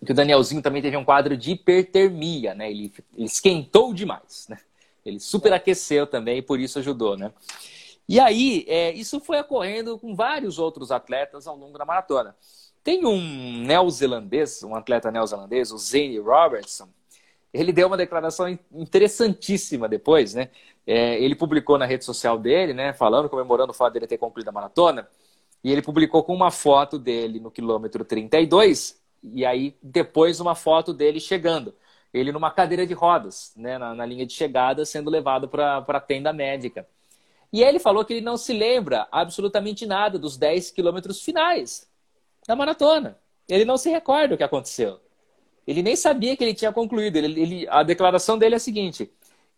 que 0.04 0.12
o 0.12 0.14
Danielzinho 0.14 0.62
também 0.62 0.82
teve 0.82 0.96
um 0.96 1.04
quadro 1.04 1.36
de 1.36 1.52
hipertermia, 1.52 2.54
né? 2.54 2.70
Ele, 2.70 2.92
ele 3.16 3.26
esquentou 3.26 3.92
demais, 3.92 4.46
né? 4.48 4.58
Ele 5.04 5.18
superaqueceu 5.18 6.06
também 6.06 6.38
e 6.38 6.42
por 6.42 6.60
isso 6.60 6.78
ajudou, 6.78 7.16
né? 7.16 7.32
E 8.08 8.18
aí, 8.18 8.64
é, 8.68 8.92
isso 8.92 9.20
foi 9.20 9.38
ocorrendo 9.38 9.98
com 9.98 10.14
vários 10.14 10.58
outros 10.58 10.90
atletas 10.90 11.46
ao 11.46 11.56
longo 11.56 11.76
da 11.76 11.84
maratona. 11.84 12.34
Tem 12.82 13.04
um 13.04 13.64
neozelandês, 13.64 14.62
um 14.62 14.74
atleta 14.74 15.10
neozelandês, 15.10 15.72
o 15.72 15.78
Zane 15.78 16.18
Robertson, 16.18 16.88
ele 17.52 17.72
deu 17.72 17.86
uma 17.86 17.96
declaração 17.96 18.58
interessantíssima 18.72 19.88
depois, 19.88 20.34
né? 20.34 20.50
É, 20.86 21.22
ele 21.22 21.34
publicou 21.34 21.78
na 21.78 21.86
rede 21.86 22.04
social 22.04 22.38
dele, 22.38 22.72
né? 22.72 22.92
Falando, 22.92 23.28
comemorando 23.28 23.72
o 23.72 23.74
fato 23.74 23.94
dele 23.94 24.06
ter 24.06 24.18
concluído 24.18 24.48
a 24.48 24.52
maratona. 24.52 25.08
E 25.64 25.72
ele 25.72 25.82
publicou 25.82 26.22
com 26.22 26.34
uma 26.34 26.50
foto 26.50 26.98
dele 26.98 27.40
no 27.40 27.50
quilômetro 27.50 28.04
32, 28.04 29.00
e 29.22 29.44
aí 29.44 29.76
depois 29.82 30.40
uma 30.40 30.54
foto 30.54 30.92
dele 30.92 31.20
chegando. 31.20 31.74
Ele 32.12 32.32
numa 32.32 32.50
cadeira 32.50 32.86
de 32.86 32.94
rodas, 32.94 33.52
né? 33.56 33.78
Na, 33.78 33.94
na 33.94 34.06
linha 34.06 34.26
de 34.26 34.32
chegada, 34.34 34.84
sendo 34.84 35.10
levado 35.10 35.48
para 35.48 35.78
a 35.78 36.00
tenda 36.00 36.32
médica. 36.32 36.86
E 37.52 37.62
ele 37.62 37.78
falou 37.78 38.04
que 38.04 38.12
ele 38.12 38.20
não 38.20 38.36
se 38.36 38.52
lembra 38.52 39.08
absolutamente 39.10 39.86
nada 39.86 40.18
dos 40.18 40.36
10 40.36 40.70
quilômetros 40.70 41.22
finais 41.22 41.87
da 42.48 42.56
maratona. 42.56 43.18
Ele 43.46 43.66
não 43.66 43.76
se 43.76 43.90
recorda 43.90 44.34
o 44.34 44.38
que 44.38 44.42
aconteceu. 44.42 44.98
Ele 45.66 45.82
nem 45.82 45.94
sabia 45.94 46.34
que 46.34 46.42
ele 46.42 46.54
tinha 46.54 46.72
concluído. 46.72 47.16
Ele, 47.16 47.40
ele, 47.40 47.68
a 47.68 47.82
declaração 47.82 48.38
dele 48.38 48.54
é 48.54 48.56
a 48.56 48.60
seguinte: 48.60 49.12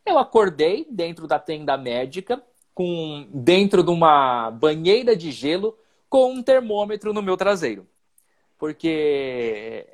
eu 0.05 0.19
acordei 0.19 0.85
dentro 0.91 1.29
da 1.29 1.39
tenda 1.39 1.79
médica, 1.79 2.43
com 2.75 3.29
dentro 3.33 3.85
de 3.85 3.91
uma 3.91 4.51
banheira 4.51 5.15
de 5.15 5.31
gelo, 5.31 5.79
com 6.09 6.33
um 6.33 6.43
termômetro 6.43 7.13
no 7.13 7.23
meu 7.23 7.37
traseiro. 7.37 7.87
Porque 8.59 9.87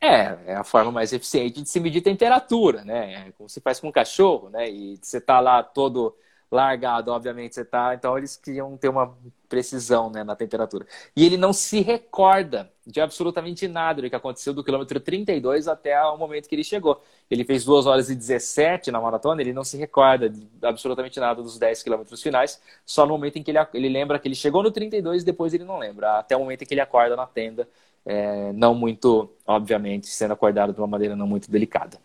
é, 0.00 0.38
é 0.46 0.54
a 0.54 0.64
forma 0.64 0.92
mais 0.92 1.12
eficiente 1.12 1.60
de 1.60 1.68
se 1.68 1.80
medir 1.80 2.02
temperatura, 2.02 2.84
né? 2.84 3.26
É 3.28 3.32
como 3.32 3.48
se 3.48 3.60
faz 3.60 3.80
com 3.80 3.88
um 3.88 3.92
cachorro, 3.92 4.48
né? 4.48 4.70
E 4.70 4.96
você 5.02 5.20
tá 5.20 5.40
lá 5.40 5.60
todo 5.62 6.16
largado, 6.50 7.10
obviamente 7.10 7.54
você 7.54 7.64
tá. 7.64 7.94
Então 7.94 8.16
eles 8.16 8.36
queriam 8.36 8.76
ter 8.76 8.88
uma 8.88 9.16
precisão 9.48 10.10
né, 10.10 10.24
na 10.24 10.34
temperatura. 10.34 10.86
E 11.16 11.24
ele 11.24 11.36
não 11.36 11.52
se 11.52 11.80
recorda 11.80 12.70
de 12.86 13.00
absolutamente 13.00 13.68
nada 13.68 14.02
do 14.02 14.10
que 14.10 14.16
aconteceu 14.16 14.52
do 14.52 14.64
quilômetro 14.64 14.98
32 15.00 15.68
até 15.68 16.00
o 16.02 16.16
momento 16.16 16.48
que 16.48 16.54
ele 16.54 16.64
chegou. 16.64 17.02
Ele 17.30 17.44
fez 17.44 17.64
2 17.64 17.86
horas 17.86 18.10
e 18.10 18.14
17 18.14 18.90
na 18.90 19.00
maratona, 19.00 19.40
ele 19.40 19.52
não 19.52 19.64
se 19.64 19.76
recorda 19.76 20.28
de 20.28 20.46
absolutamente 20.62 21.18
nada 21.20 21.42
dos 21.42 21.58
10 21.58 21.82
quilômetros 21.82 22.22
finais, 22.22 22.60
só 22.84 23.06
no 23.06 23.12
momento 23.12 23.36
em 23.36 23.42
que 23.42 23.50
ele, 23.50 23.58
ele 23.74 23.88
lembra 23.88 24.18
que 24.18 24.28
ele 24.28 24.34
chegou 24.34 24.62
no 24.62 24.70
32 24.70 25.22
e 25.22 25.24
depois 25.24 25.54
ele 25.54 25.64
não 25.64 25.78
lembra, 25.78 26.18
até 26.18 26.36
o 26.36 26.40
momento 26.40 26.62
em 26.62 26.66
que 26.66 26.74
ele 26.74 26.80
acorda 26.80 27.16
na 27.16 27.26
tenda, 27.26 27.68
é, 28.04 28.52
não 28.52 28.74
muito, 28.74 29.30
obviamente, 29.46 30.08
sendo 30.08 30.34
acordado 30.34 30.72
de 30.72 30.80
uma 30.80 30.86
maneira 30.86 31.16
não 31.16 31.26
muito 31.26 31.50
delicada. 31.50 31.98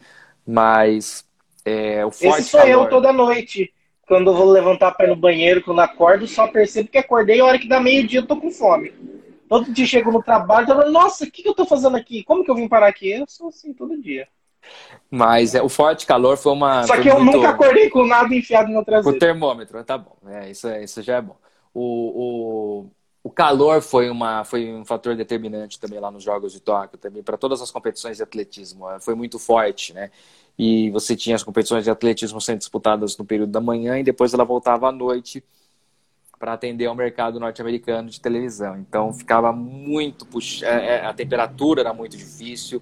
Mas 0.47 1.25
é, 1.65 2.05
o 2.05 2.11
forte 2.11 2.41
Esse 2.41 2.49
sou 2.51 2.61
calor... 2.61 2.85
eu 2.85 2.89
toda 2.89 3.11
noite 3.11 3.73
quando 4.09 4.31
eu 4.31 4.35
vou 4.35 4.49
levantar 4.49 4.91
para 4.91 5.05
ir 5.05 5.09
no 5.09 5.15
banheiro, 5.15 5.63
quando 5.63 5.79
acordo, 5.81 6.27
só 6.27 6.47
percebo 6.47 6.89
que 6.89 6.97
acordei 6.97 7.39
a 7.39 7.45
hora 7.45 7.59
que 7.59 7.67
dá 7.67 7.79
meio-dia 7.79 8.21
eu 8.21 8.25
tô 8.25 8.35
com 8.35 8.49
fome. 8.49 8.91
Todo 9.47 9.71
dia 9.71 9.85
chego 9.85 10.11
no 10.11 10.23
trabalho 10.23 10.65
e 10.65 10.67
falo, 10.67 10.91
nossa, 10.91 11.25
o 11.25 11.31
que, 11.31 11.43
que 11.43 11.47
eu 11.47 11.53
tô 11.53 11.63
fazendo 11.63 11.95
aqui? 11.95 12.23
Como 12.23 12.43
que 12.43 12.49
eu 12.49 12.55
vim 12.55 12.67
parar 12.67 12.87
aqui? 12.87 13.11
Eu 13.11 13.25
sou 13.27 13.49
assim 13.49 13.71
todo 13.71 14.01
dia. 14.01 14.27
Mas 15.11 15.53
é, 15.53 15.61
o 15.61 15.69
forte 15.69 16.07
calor 16.07 16.37
foi 16.37 16.51
uma. 16.51 16.83
Só 16.85 16.99
que 16.99 17.07
eu 17.07 17.19
muito... 17.19 17.37
nunca 17.37 17.49
acordei 17.49 17.89
com 17.89 18.05
nada 18.05 18.33
enfiado 18.33 18.71
no 18.71 18.83
traseiro. 18.83 19.15
O 19.15 19.19
termômetro, 19.19 19.83
tá 19.83 19.97
bom. 19.97 20.17
É, 20.27 20.49
isso, 20.49 20.67
é, 20.67 20.83
isso 20.83 21.01
já 21.03 21.17
é 21.17 21.21
bom. 21.21 21.37
O, 21.73 22.83
o, 22.83 22.91
o 23.23 23.29
calor 23.29 23.81
foi, 23.81 24.09
uma, 24.09 24.43
foi 24.43 24.73
um 24.73 24.83
fator 24.83 25.15
determinante 25.15 25.79
também 25.79 25.99
lá 25.99 26.09
nos 26.09 26.23
Jogos 26.23 26.51
de 26.51 26.59
Tóquio, 26.59 26.97
também 26.97 27.21
para 27.21 27.37
todas 27.37 27.61
as 27.61 27.71
competições 27.71 28.17
de 28.17 28.23
atletismo. 28.23 28.85
Foi 28.99 29.13
muito 29.13 29.37
forte, 29.37 29.93
né? 29.93 30.09
E 30.59 30.89
você 30.89 31.15
tinha 31.15 31.37
as 31.37 31.43
competições 31.43 31.85
de 31.85 31.89
atletismo 31.89 32.41
sendo 32.41 32.57
disputadas 32.57 33.17
no 33.17 33.23
período 33.23 33.49
da 33.49 33.61
manhã 33.61 33.97
e 33.97 34.03
depois 34.03 34.33
ela 34.33 34.43
voltava 34.43 34.89
à 34.89 34.91
noite 34.91 35.41
para 36.37 36.51
atender 36.51 36.85
ao 36.85 36.93
mercado 36.93 37.39
norte-americano 37.39 38.09
de 38.09 38.19
televisão. 38.19 38.77
Então 38.77 39.13
ficava 39.13 39.53
muito 39.53 40.25
puxa... 40.25 40.65
É, 40.65 40.97
é, 40.97 41.05
a 41.05 41.13
temperatura 41.13 41.79
era 41.79 41.93
muito 41.93 42.17
difícil. 42.17 42.81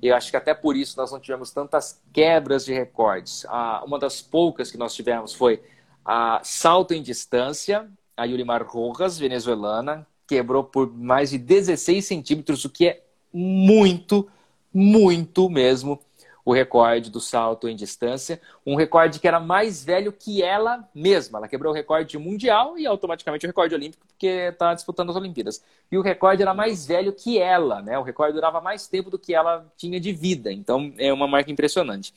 E 0.00 0.08
eu 0.08 0.16
acho 0.16 0.30
que 0.30 0.38
até 0.38 0.54
por 0.54 0.74
isso 0.74 0.96
nós 0.96 1.12
não 1.12 1.20
tivemos 1.20 1.50
tantas 1.50 2.00
quebras 2.14 2.64
de 2.64 2.72
recordes. 2.72 3.44
uma 3.84 3.98
das 3.98 4.22
poucas 4.22 4.70
que 4.70 4.78
nós 4.78 4.94
tivemos 4.94 5.34
foi 5.34 5.62
a 6.02 6.40
salto 6.42 6.94
em 6.94 7.02
distância. 7.02 7.90
A 8.16 8.24
Yulimar 8.24 8.66
Rojas, 8.66 9.18
venezuelana, 9.18 10.06
quebrou 10.26 10.64
por 10.64 10.90
mais 10.90 11.28
de 11.30 11.36
16 11.36 12.04
centímetros, 12.04 12.64
o 12.64 12.70
que 12.70 12.88
é 12.88 13.02
muito, 13.32 14.28
muito 14.72 15.50
mesmo 15.50 16.00
o 16.44 16.52
recorde 16.52 17.10
do 17.10 17.20
salto 17.20 17.68
em 17.68 17.76
distância, 17.76 18.40
um 18.66 18.74
recorde 18.74 19.20
que 19.20 19.28
era 19.28 19.38
mais 19.38 19.84
velho 19.84 20.12
que 20.12 20.42
ela 20.42 20.88
mesma. 20.94 21.38
Ela 21.38 21.48
quebrou 21.48 21.72
o 21.72 21.74
recorde 21.74 22.18
mundial 22.18 22.76
e 22.78 22.86
automaticamente 22.86 23.46
o 23.46 23.48
recorde 23.48 23.74
olímpico, 23.74 24.06
porque 24.06 24.26
está 24.26 24.74
disputando 24.74 25.10
as 25.10 25.16
Olimpíadas. 25.16 25.62
E 25.90 25.96
o 25.96 26.02
recorde 26.02 26.42
era 26.42 26.52
mais 26.52 26.86
velho 26.86 27.12
que 27.12 27.38
ela, 27.38 27.80
né? 27.80 27.98
O 27.98 28.02
recorde 28.02 28.34
durava 28.34 28.60
mais 28.60 28.88
tempo 28.88 29.10
do 29.10 29.18
que 29.18 29.34
ela 29.34 29.66
tinha 29.76 30.00
de 30.00 30.12
vida. 30.12 30.52
Então 30.52 30.92
é 30.98 31.12
uma 31.12 31.28
marca 31.28 31.50
impressionante. 31.50 32.12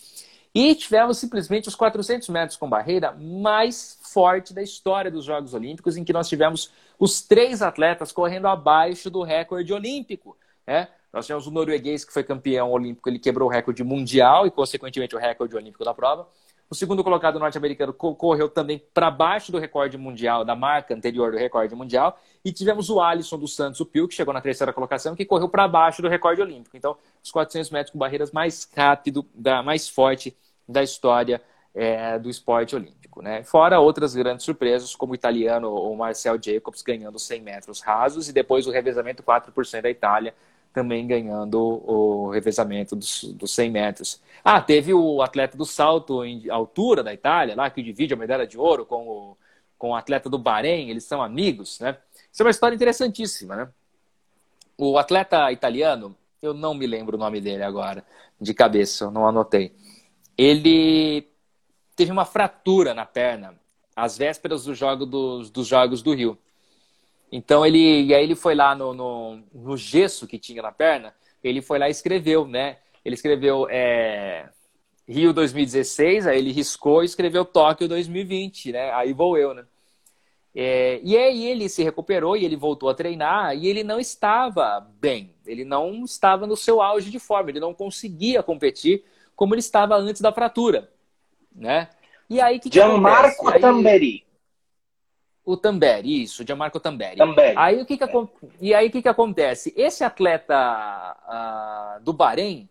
E 0.53 0.73
tivemos 0.73 1.17
simplesmente 1.17 1.67
os 1.67 1.75
400 1.75 2.29
metros 2.29 2.57
com 2.57 2.69
barreira 2.69 3.11
mais 3.11 3.99
forte 4.01 4.53
da 4.53 4.63
história 4.63 5.11
dos 5.11 5.25
Jogos 5.25 5.53
Olímpicos, 5.53 5.97
em 5.97 6.03
que 6.05 6.13
nós 6.13 6.29
tivemos 6.29 6.71
os 6.97 7.21
três 7.21 7.61
atletas 7.61 8.13
correndo 8.13 8.47
abaixo 8.47 9.09
do 9.09 9.21
recorde 9.21 9.73
olímpico. 9.73 10.37
Né? 10.65 10.87
Nós 11.15 11.25
tivemos 11.25 11.47
o 11.47 11.51
norueguês 11.51 12.03
que 12.03 12.11
foi 12.11 12.25
campeão 12.25 12.69
olímpico, 12.69 13.07
ele 13.07 13.17
quebrou 13.17 13.47
o 13.47 13.51
recorde 13.51 13.85
mundial 13.85 14.45
e, 14.45 14.51
consequentemente, 14.51 15.15
o 15.15 15.17
recorde 15.17 15.55
olímpico 15.55 15.85
da 15.85 15.93
prova. 15.93 16.27
O 16.69 16.75
segundo 16.75 17.01
colocado 17.05 17.39
norte-americano 17.39 17.93
correu 17.93 18.49
também 18.49 18.83
para 18.93 19.09
baixo 19.09 19.49
do 19.49 19.57
recorde 19.57 19.97
mundial, 19.97 20.43
da 20.43 20.57
marca 20.57 20.93
anterior 20.93 21.31
do 21.31 21.37
recorde 21.37 21.73
mundial. 21.73 22.19
E 22.43 22.51
tivemos 22.51 22.89
o 22.89 22.99
Alisson 22.99 23.37
dos 23.37 23.55
Santos, 23.55 23.79
o 23.79 23.85
Pio, 23.85 24.09
que 24.09 24.13
chegou 24.13 24.33
na 24.33 24.41
terceira 24.41 24.73
colocação, 24.73 25.15
que 25.15 25.23
correu 25.23 25.47
para 25.47 25.65
baixo 25.69 26.01
do 26.01 26.09
recorde 26.09 26.41
olímpico. 26.41 26.75
Então, 26.75 26.97
os 27.23 27.31
400 27.31 27.69
metros 27.69 27.93
com 27.93 27.99
barreiras 27.99 28.31
mais 28.31 28.69
rápido, 28.75 29.25
da, 29.33 29.63
mais 29.63 29.87
forte 29.87 30.35
da 30.67 30.83
história 30.83 31.41
é, 31.73 32.19
do 32.19 32.29
esporte 32.29 32.75
olímpico. 32.75 33.21
Né? 33.21 33.41
Fora 33.43 33.79
outras 33.79 34.13
grandes 34.15 34.43
surpresas, 34.43 34.93
como 34.95 35.13
o 35.13 35.15
italiano, 35.15 35.73
o 35.73 35.95
Marcel 35.95 36.37
Jacobs, 36.41 36.81
ganhando 36.81 37.17
100 37.17 37.41
metros 37.41 37.79
rasos, 37.79 38.27
e 38.27 38.33
depois 38.33 38.67
o 38.67 38.71
revezamento 38.71 39.23
4% 39.23 39.81
da 39.81 39.89
Itália, 39.89 40.35
também 40.75 41.07
ganhando 41.07 41.57
o 41.57 42.29
revezamento 42.31 42.97
dos, 42.97 43.23
dos 43.23 43.55
100 43.55 43.71
metros. 43.71 44.21
Ah, 44.43 44.61
teve 44.61 44.93
o 44.93 45.21
atleta 45.21 45.57
do 45.57 45.65
salto 45.65 46.25
em 46.25 46.49
altura 46.49 47.01
da 47.01 47.13
Itália, 47.13 47.55
lá 47.55 47.69
que 47.69 47.81
divide 47.81 48.13
a 48.13 48.17
medalha 48.17 48.45
de 48.45 48.57
ouro 48.57 48.85
com 48.85 49.07
o, 49.07 49.37
com 49.77 49.91
o 49.91 49.95
atleta 49.95 50.29
do 50.29 50.37
Bahrein, 50.37 50.89
eles 50.89 51.05
são 51.05 51.23
amigos, 51.23 51.79
né? 51.79 51.97
Isso 52.29 52.43
é 52.43 52.45
uma 52.45 52.51
história 52.51 52.75
interessantíssima, 52.75 53.55
né? 53.55 53.69
O 54.77 54.97
atleta 54.97 55.49
italiano, 55.49 56.13
eu 56.41 56.53
não 56.53 56.73
me 56.73 56.85
lembro 56.85 57.15
o 57.15 57.19
nome 57.19 57.39
dele 57.39 57.63
agora, 57.63 58.05
de 58.39 58.53
cabeça, 58.53 59.05
eu 59.05 59.11
não 59.11 59.25
anotei. 59.25 59.73
Ele 60.37 61.25
teve 61.95 62.11
uma 62.11 62.25
fratura 62.25 62.93
na 62.93 63.05
perna 63.05 63.55
às 63.95 64.17
vésperas 64.17 64.65
do 64.65 64.75
jogo 64.75 65.05
dos, 65.05 65.49
dos 65.49 65.67
Jogos 65.67 66.03
do 66.03 66.13
Rio. 66.13 66.37
Então 67.35 67.65
ele, 67.65 68.03
e 68.03 68.15
aí 68.15 68.23
ele 68.23 68.33
foi 68.33 68.55
lá 68.55 68.73
no, 68.73 68.93
no, 68.93 69.43
no, 69.53 69.75
gesso 69.75 70.25
que 70.25 70.39
tinha 70.39 70.61
na 70.61 70.71
perna, 70.71 71.13
ele 71.43 71.61
foi 71.61 71.77
lá 71.77 71.89
e 71.89 71.91
escreveu, 71.91 72.47
né? 72.47 72.77
Ele 73.03 73.13
escreveu 73.13 73.67
é, 73.69 74.47
Rio 75.05 75.33
2016, 75.33 76.27
aí 76.27 76.39
ele 76.39 76.53
riscou 76.53 77.03
e 77.03 77.05
escreveu 77.05 77.43
Tóquio 77.43 77.89
2020, 77.89 78.71
né? 78.71 78.89
Aí 78.93 79.11
vou 79.11 79.37
eu, 79.37 79.53
né? 79.53 79.65
É, 80.55 81.01
e 81.03 81.17
aí 81.17 81.45
ele 81.45 81.67
se 81.67 81.83
recuperou 81.83 82.37
e 82.37 82.45
ele 82.45 82.55
voltou 82.55 82.87
a 82.87 82.93
treinar 82.93 83.53
e 83.53 83.67
ele 83.67 83.83
não 83.83 83.99
estava 83.99 84.79
bem, 85.01 85.35
ele 85.45 85.65
não 85.65 86.05
estava 86.05 86.47
no 86.47 86.55
seu 86.55 86.81
auge 86.81 87.11
de 87.11 87.19
forma, 87.19 87.49
ele 87.49 87.59
não 87.59 87.73
conseguia 87.73 88.41
competir 88.41 89.03
como 89.35 89.53
ele 89.53 89.59
estava 89.59 89.97
antes 89.97 90.21
da 90.21 90.31
fratura, 90.31 90.89
né? 91.53 91.89
E 92.29 92.39
aí 92.39 92.61
que 92.61 92.71
Gianmarco 92.71 93.51
que 93.51 93.59
Tamberi. 93.59 94.24
O 95.45 95.55
Tamberi, 95.55 96.23
isso, 96.23 96.41
o 96.41 96.45
Gianmarco 96.45 96.79
Tamberi. 96.79 97.17
Tamberi. 97.17 97.53
Aí, 97.55 97.81
o 97.81 97.85
que 97.85 97.97
que, 97.97 98.03
é. 98.03 98.09
E 98.59 98.73
aí 98.73 98.87
o 98.87 98.91
que, 98.91 99.01
que 99.01 99.07
acontece? 99.07 99.73
Esse 99.77 100.03
atleta 100.03 101.15
uh, 101.27 102.03
do 102.03 102.11
Bahrein, 102.11 102.67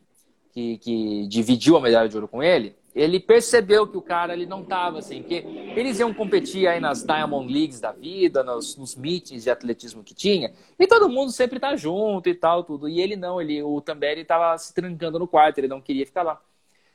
que, 0.53 0.79
que 0.79 1.27
dividiu 1.29 1.77
a 1.77 1.81
medalha 1.81 2.09
de 2.09 2.16
ouro 2.16 2.27
com 2.27 2.43
ele, 2.43 2.77
ele 2.95 3.18
percebeu 3.18 3.89
que 3.89 3.97
o 3.97 4.03
cara 4.03 4.33
ele 4.33 4.47
não 4.47 4.62
estava 4.62 5.01
assim, 5.01 5.20
que 5.22 5.35
eles 5.75 5.99
iam 5.99 6.14
competir 6.14 6.68
aí 6.68 6.79
nas 6.79 7.03
Diamond 7.03 7.53
Leagues 7.53 7.81
da 7.81 7.91
vida, 7.91 8.45
nos, 8.45 8.77
nos 8.77 8.95
meetings 8.95 9.43
de 9.43 9.51
atletismo 9.51 10.05
que 10.05 10.14
tinha, 10.14 10.53
e 10.79 10.87
todo 10.87 11.09
mundo 11.09 11.33
sempre 11.33 11.59
tá 11.59 11.75
junto 11.75 12.29
e 12.29 12.35
tal, 12.35 12.62
tudo. 12.62 12.89
E 12.89 13.01
ele 13.01 13.16
não, 13.16 13.41
ele, 13.41 13.62
o 13.62 13.81
Tamberi 13.81 14.20
estava 14.20 14.57
se 14.59 14.72
trancando 14.72 15.18
no 15.18 15.27
quarto, 15.27 15.59
ele 15.59 15.66
não 15.66 15.81
queria 15.81 16.07
ficar 16.07 16.22
lá. 16.22 16.41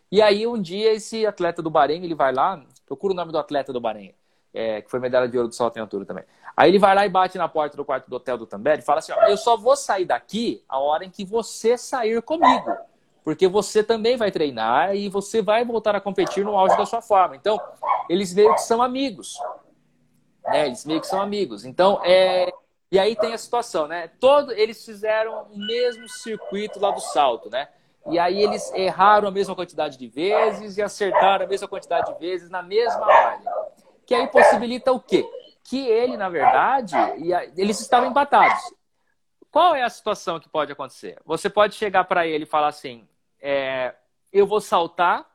E 0.09 0.21
aí 0.21 0.47
um 0.47 0.59
dia 0.59 0.93
esse 0.93 1.25
atleta 1.25 1.61
do 1.61 1.69
Bahrein, 1.69 2.03
ele 2.03 2.15
vai 2.15 2.33
lá, 2.33 2.63
procura 2.85 3.13
o 3.13 3.15
nome 3.15 3.33
do 3.33 3.37
atleta 3.37 3.73
do 3.73 3.81
Bahrein, 3.81 4.13
é, 4.59 4.81
que 4.81 4.89
foi 4.89 4.99
medalha 4.99 5.27
de 5.27 5.37
ouro 5.37 5.47
do 5.47 5.55
salto 5.55 5.77
em 5.77 5.79
altura 5.79 6.05
também. 6.05 6.23
Aí 6.55 6.69
ele 6.69 6.79
vai 6.79 6.93
lá 6.93 7.05
e 7.05 7.09
bate 7.09 7.37
na 7.37 7.47
porta 7.47 7.77
do 7.77 7.85
quarto 7.85 8.09
do 8.09 8.15
hotel 8.15 8.37
do 8.37 8.45
Tamberi 8.45 8.81
e 8.81 8.85
fala 8.85 8.99
assim, 8.99 9.13
ó, 9.13 9.27
eu 9.27 9.37
só 9.37 9.55
vou 9.55 9.75
sair 9.75 10.05
daqui 10.05 10.63
a 10.67 10.79
hora 10.79 11.05
em 11.05 11.09
que 11.09 11.23
você 11.23 11.77
sair 11.77 12.21
comigo 12.21 12.69
porque 13.23 13.47
você 13.47 13.83
também 13.83 14.17
vai 14.17 14.31
treinar 14.31 14.95
e 14.95 15.07
você 15.07 15.41
vai 15.41 15.63
voltar 15.63 15.95
a 15.95 16.01
competir 16.01 16.43
no 16.43 16.57
auge 16.57 16.75
da 16.75 16.85
sua 16.85 16.99
forma. 16.99 17.35
Então, 17.35 17.61
eles 18.09 18.33
meio 18.33 18.53
que 18.55 18.61
são 18.61 18.81
amigos. 18.81 19.37
Né? 20.43 20.65
Eles 20.65 20.83
meio 20.83 20.99
que 20.99 21.07
são 21.07 21.21
amigos. 21.21 21.63
Então, 21.63 22.01
é... 22.03 22.51
E 22.91 22.97
aí 22.97 23.15
tem 23.15 23.33
a 23.33 23.37
situação, 23.37 23.87
né? 23.87 24.09
Todo... 24.19 24.51
Eles 24.53 24.83
fizeram 24.83 25.43
o 25.43 25.59
mesmo 25.59 26.09
circuito 26.09 26.79
lá 26.79 26.89
do 26.89 27.01
salto, 27.01 27.51
né? 27.51 27.67
E 28.09 28.17
aí 28.17 28.41
eles 28.41 28.73
erraram 28.73 29.27
a 29.27 29.31
mesma 29.31 29.53
quantidade 29.53 29.95
de 29.95 30.07
vezes 30.07 30.77
e 30.77 30.81
acertaram 30.81 31.45
a 31.45 31.47
mesma 31.47 31.67
quantidade 31.67 32.11
de 32.11 32.19
vezes 32.19 32.49
na 32.49 32.63
mesma 32.63 33.05
área. 33.05 33.51
Que 34.09 34.15
aí 34.15 34.25
possibilita 34.25 34.91
o 34.91 34.99
quê? 34.99 35.23
Que 35.63 35.87
ele, 35.87 36.17
na 36.17 36.29
verdade, 36.29 36.95
eles 37.55 37.79
estavam 37.79 38.09
empatados. 38.09 38.73
Qual 39.51 39.75
é 39.75 39.83
a 39.83 39.89
situação 39.89 40.39
que 40.39 40.49
pode 40.49 40.71
acontecer? 40.71 41.21
Você 41.23 41.47
pode 41.47 41.75
chegar 41.75 42.05
para 42.05 42.25
ele 42.25 42.45
e 42.45 42.47
falar 42.47 42.69
assim: 42.69 43.07
é, 43.39 43.93
eu 44.33 44.47
vou 44.47 44.59
saltar. 44.59 45.29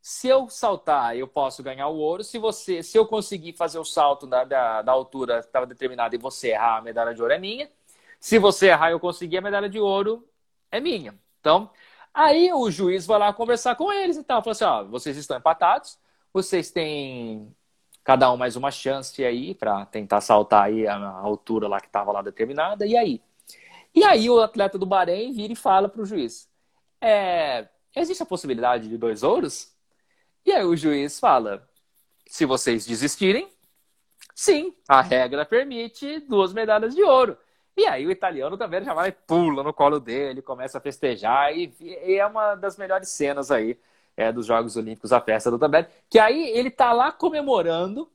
Se 0.00 0.28
eu 0.28 0.48
saltar, 0.48 1.16
eu 1.16 1.26
posso 1.26 1.64
ganhar 1.64 1.88
o 1.88 1.96
ouro. 1.96 2.22
Se 2.22 2.38
você, 2.38 2.80
se 2.80 2.96
eu 2.96 3.08
conseguir 3.08 3.54
fazer 3.54 3.80
o 3.80 3.84
salto 3.84 4.24
da, 4.24 4.44
da, 4.44 4.82
da 4.82 4.92
altura 4.92 5.40
que 5.40 5.46
estava 5.46 5.66
determinada 5.66 6.14
e 6.14 6.18
você 6.18 6.50
errar, 6.50 6.76
a 6.76 6.80
medalha 6.80 7.12
de 7.12 7.20
ouro 7.20 7.34
é 7.34 7.40
minha. 7.40 7.68
Se 8.20 8.38
você 8.38 8.68
errar, 8.68 8.92
eu 8.92 9.00
conseguir 9.00 9.38
a 9.38 9.42
medalha 9.42 9.68
de 9.68 9.80
ouro 9.80 10.24
é 10.70 10.78
minha. 10.78 11.12
Então, 11.40 11.68
aí 12.14 12.52
o 12.52 12.70
juiz 12.70 13.04
vai 13.04 13.18
lá 13.18 13.32
conversar 13.32 13.74
com 13.74 13.92
eles 13.92 14.16
e 14.16 14.22
tal. 14.22 14.44
Fala 14.44 14.52
assim: 14.52 14.64
ó, 14.64 14.84
vocês 14.84 15.16
estão 15.16 15.36
empatados, 15.36 15.98
vocês 16.32 16.70
têm 16.70 17.52
cada 18.04 18.30
um 18.32 18.36
mais 18.36 18.56
uma 18.56 18.70
chance 18.70 19.24
aí 19.24 19.54
para 19.54 19.86
tentar 19.86 20.20
saltar 20.20 20.64
aí 20.64 20.86
a 20.86 20.96
altura 20.96 21.68
lá 21.68 21.80
que 21.80 21.86
estava 21.86 22.12
lá 22.12 22.22
determinada. 22.22 22.86
E 22.86 22.96
aí? 22.96 23.22
E 23.94 24.04
aí 24.04 24.28
o 24.28 24.40
atleta 24.40 24.78
do 24.78 24.86
Bahrein 24.86 25.32
vira 25.32 25.52
e 25.52 25.56
fala 25.56 25.88
para 25.88 26.02
o 26.02 26.06
juiz: 26.06 26.48
é, 27.00 27.68
existe 27.94 28.22
a 28.22 28.26
possibilidade 28.26 28.88
de 28.88 28.96
dois 28.96 29.22
ouros? 29.22 29.72
E 30.44 30.52
aí 30.52 30.64
o 30.64 30.76
juiz 30.76 31.20
fala: 31.20 31.68
se 32.26 32.44
vocês 32.44 32.86
desistirem, 32.86 33.48
sim, 34.34 34.74
a 34.88 35.00
regra 35.00 35.44
permite 35.44 36.20
duas 36.20 36.52
medalhas 36.52 36.94
de 36.94 37.02
ouro. 37.02 37.36
E 37.76 37.86
aí 37.86 38.06
o 38.06 38.10
italiano 38.10 38.56
também 38.58 38.84
já 38.84 38.92
vai 38.92 39.12
pula 39.12 39.62
no 39.62 39.72
colo 39.72 39.98
dele, 39.98 40.42
começa 40.42 40.76
a 40.76 40.80
festejar 40.80 41.56
e, 41.56 41.74
e 41.80 42.16
é 42.16 42.26
uma 42.26 42.54
das 42.54 42.76
melhores 42.76 43.08
cenas 43.08 43.50
aí 43.50 43.78
é, 44.16 44.32
dos 44.32 44.46
Jogos 44.46 44.76
Olímpicos, 44.76 45.12
a 45.12 45.20
festa 45.20 45.50
do 45.50 45.58
Também. 45.58 45.86
Que 46.08 46.18
aí 46.18 46.50
ele 46.50 46.70
tá 46.70 46.92
lá 46.92 47.12
comemorando, 47.12 48.10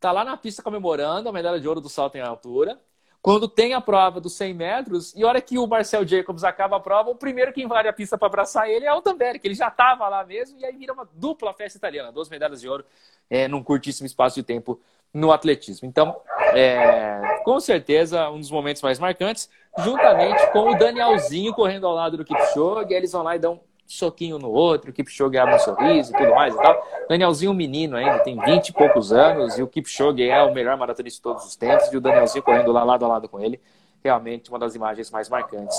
tá 0.00 0.12
lá 0.12 0.24
na 0.24 0.36
pista 0.36 0.62
comemorando 0.62 1.28
a 1.28 1.32
medalha 1.32 1.60
de 1.60 1.68
ouro 1.68 1.80
do 1.80 1.88
salto 1.88 2.16
em 2.16 2.20
altura 2.20 2.80
quando 3.26 3.48
tem 3.48 3.74
a 3.74 3.80
prova 3.80 4.20
dos 4.20 4.34
100 4.34 4.54
metros, 4.54 5.12
e 5.16 5.24
a 5.24 5.26
hora 5.26 5.40
que 5.40 5.58
o 5.58 5.66
Marcel 5.66 6.06
Jacobs 6.06 6.44
acaba 6.44 6.76
a 6.76 6.80
prova, 6.80 7.10
o 7.10 7.14
primeiro 7.16 7.52
que 7.52 7.60
invade 7.60 7.88
a 7.88 7.92
pista 7.92 8.16
para 8.16 8.28
abraçar 8.28 8.70
ele 8.70 8.86
é 8.86 8.92
o 8.94 9.02
Tamberi, 9.02 9.40
que 9.40 9.48
ele 9.48 9.54
já 9.56 9.66
estava 9.66 10.08
lá 10.08 10.24
mesmo, 10.24 10.60
e 10.60 10.64
aí 10.64 10.76
vira 10.76 10.92
uma 10.92 11.08
dupla 11.12 11.52
festa 11.52 11.76
italiana, 11.76 12.12
duas 12.12 12.28
medalhas 12.28 12.60
de 12.60 12.68
ouro 12.68 12.84
é, 13.28 13.48
num 13.48 13.64
curtíssimo 13.64 14.06
espaço 14.06 14.36
de 14.36 14.44
tempo 14.44 14.80
no 15.12 15.32
atletismo. 15.32 15.88
Então, 15.88 16.20
é, 16.54 17.40
com 17.42 17.58
certeza, 17.58 18.30
um 18.30 18.38
dos 18.38 18.48
momentos 18.48 18.80
mais 18.80 19.00
marcantes, 19.00 19.50
juntamente 19.78 20.48
com 20.52 20.70
o 20.70 20.78
Danielzinho 20.78 21.52
correndo 21.52 21.84
ao 21.88 21.94
lado 21.94 22.16
do 22.16 22.24
Kipchoge, 22.24 22.94
eles 22.94 23.10
vão 23.10 23.24
lá 23.24 23.34
e 23.34 23.40
dão 23.40 23.60
soquinho 23.86 24.38
no 24.38 24.50
outro, 24.50 24.90
o 24.90 24.92
Kipchoge 24.92 25.38
abre 25.38 25.54
um 25.54 25.58
sorriso 25.58 26.12
e 26.12 26.16
tudo 26.16 26.34
mais 26.34 26.54
e 26.54 26.56
tal. 26.56 26.86
Danielzinho, 27.08 27.54
menino 27.54 27.96
ainda, 27.96 28.18
tem 28.20 28.38
20 28.38 28.68
e 28.68 28.72
poucos 28.72 29.12
anos, 29.12 29.58
e 29.58 29.62
o 29.62 29.66
Kipchoge 29.66 30.28
é 30.28 30.42
o 30.42 30.52
melhor 30.52 30.76
maratonista 30.76 31.18
de 31.18 31.22
todos 31.22 31.44
os 31.44 31.56
tempos, 31.56 31.92
e 31.92 31.96
o 31.96 32.00
Danielzinho 32.00 32.42
correndo 32.42 32.72
lá 32.72 32.82
lado 32.84 33.04
a 33.04 33.08
lado 33.08 33.28
com 33.28 33.40
ele. 33.40 33.60
Realmente 34.02 34.50
uma 34.50 34.58
das 34.58 34.74
imagens 34.74 35.10
mais 35.10 35.28
marcantes 35.28 35.76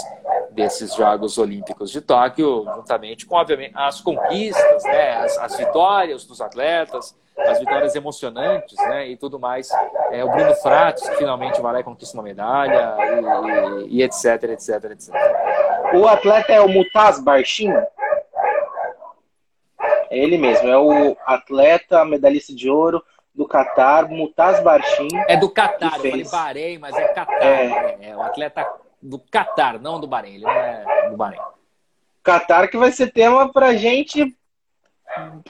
desses 0.52 0.96
Jogos 0.96 1.38
Olímpicos 1.38 1.92
de 1.92 2.02
Tóquio, 2.02 2.66
juntamente 2.76 3.26
com, 3.26 3.36
obviamente, 3.36 3.72
as 3.76 4.02
conquistas, 4.02 4.84
né, 4.84 5.18
as, 5.18 5.38
as 5.38 5.58
vitórias 5.58 6.26
dos 6.26 6.42
atletas, 6.42 7.16
as 7.38 7.60
vitórias 7.60 7.96
emocionantes, 7.96 8.76
né, 8.90 9.08
e 9.08 9.16
tudo 9.16 9.40
mais. 9.40 9.70
É, 10.12 10.24
o 10.26 10.32
Bruno 10.32 10.54
Fratos, 10.56 11.08
que 11.08 11.16
finalmente 11.16 11.62
vai 11.62 11.74
lá 11.74 11.80
e 11.80 11.84
conquista 11.84 12.18
uma 12.18 12.24
medalha, 12.24 12.96
e, 12.98 13.86
e, 13.86 13.98
e 13.98 14.04
etc, 14.04 14.44
etc, 14.44 14.84
etc. 14.92 15.14
O 15.94 16.08
atleta 16.08 16.52
é 16.52 16.60
o 16.60 16.68
Mutaz 16.68 17.20
Barshin? 17.20 17.72
É 20.10 20.18
ele 20.18 20.38
mesmo, 20.38 20.68
é 20.68 20.78
o 20.78 21.18
atleta 21.26 22.04
medalhista 22.06 22.54
de 22.54 22.70
ouro 22.70 23.04
do 23.38 23.48
Qatar, 23.48 24.10
Mutaz 24.10 24.62
Barshin. 24.64 25.10
É 25.28 25.38
do 25.38 25.50
Qatar, 25.50 25.94
eu 25.96 26.12
falei 26.12 26.24
Bahrein, 26.24 26.78
mas 26.80 26.96
é 26.96 27.08
Qatar. 27.14 27.42
É. 27.42 27.68
Né? 27.68 28.10
é 28.10 28.16
o 28.16 28.22
atleta 28.22 28.68
do 29.02 29.20
Qatar, 29.20 29.80
não 29.80 30.00
do 30.00 30.08
Bahrein. 30.08 30.36
Ele 30.36 30.46
não 30.46 30.52
é 30.52 31.10
do 31.10 31.16
Bahrein. 31.16 31.42
Qatar 32.24 32.70
que 32.70 32.78
vai 32.78 32.92
ser 32.92 33.12
tema 33.12 33.52
pra 33.52 33.76
gente, 33.76 34.36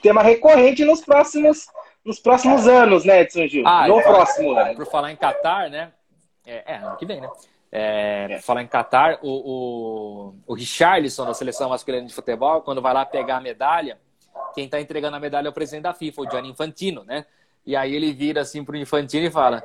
tema 0.02 0.22
recorrente 0.22 0.84
nos 0.84 1.02
próximos, 1.02 1.68
nos 2.04 2.20
próximos 2.20 2.68
anos, 2.68 3.06
né, 3.06 3.22
Edson 3.22 3.48
Gil? 3.48 3.66
Ah, 3.66 3.88
no 3.88 4.02
próximo 4.02 4.52
ano. 4.52 4.76
Por 4.76 4.86
falar 4.86 5.12
em 5.12 5.16
Qatar, 5.16 5.70
né? 5.70 5.92
É, 6.46 6.74
é, 6.74 6.76
ano 6.78 6.98
que 6.98 7.06
vem, 7.06 7.22
né? 7.22 7.30
É, 7.72 8.28
é. 8.32 8.40
Falar 8.42 8.64
em 8.64 8.68
Qatar, 8.68 9.20
o, 9.22 9.30
o, 9.30 10.36
o 10.46 10.54
Richarlison 10.54 11.26
da 11.26 11.34
seleção 11.34 11.70
masculina 11.70 12.06
de 12.06 12.14
futebol, 12.14 12.62
quando 12.62 12.82
vai 12.82 12.94
lá 12.94 13.06
pegar 13.06 13.38
a 13.38 13.42
medalha, 13.42 13.98
quem 14.54 14.66
está 14.66 14.80
entregando 14.80 15.18
a 15.18 15.20
medalha 15.20 15.48
é 15.48 15.50
o 15.50 15.54
presidente 15.54 15.84
da 15.84 15.94
FIFA, 15.94 16.22
o 16.22 16.30
Gianni 16.30 16.50
Infantino, 16.50 17.04
né? 17.04 17.26
E 17.66 17.76
aí 17.76 17.96
ele 17.96 18.14
vira 18.14 18.42
assim 18.42 18.64
pro 18.64 18.78
Infantino 18.78 19.26
e 19.28 19.32
fala: 19.32 19.64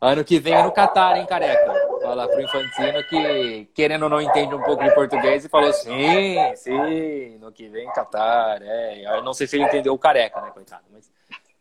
ano 0.00 0.24
que 0.24 0.38
vem 0.38 0.54
é 0.54 0.62
no 0.62 0.72
Qatar, 0.72 1.16
hein, 1.16 1.26
careca? 1.26 1.72
Fala 2.02 2.28
pro 2.28 2.42
Infantino 2.42 3.02
que, 3.08 3.68
querendo 3.74 4.02
ou 4.02 4.08
não, 4.10 4.20
entende 4.20 4.54
um 4.54 4.62
pouco 4.62 4.84
de 4.84 4.94
português 4.94 5.44
e 5.44 5.48
falou: 5.48 5.72
sim, 5.72 6.36
sim, 6.54 7.38
no 7.38 7.50
que 7.50 7.68
vem 7.68 7.90
Qatar. 7.92 8.60
É. 8.62 9.16
Eu 9.16 9.22
não 9.22 9.32
sei 9.32 9.46
se 9.46 9.56
ele 9.56 9.64
entendeu 9.64 9.94
o 9.94 9.98
careca, 9.98 10.40
né, 10.40 10.50
coitado? 10.50 10.84
Mas, 10.92 11.10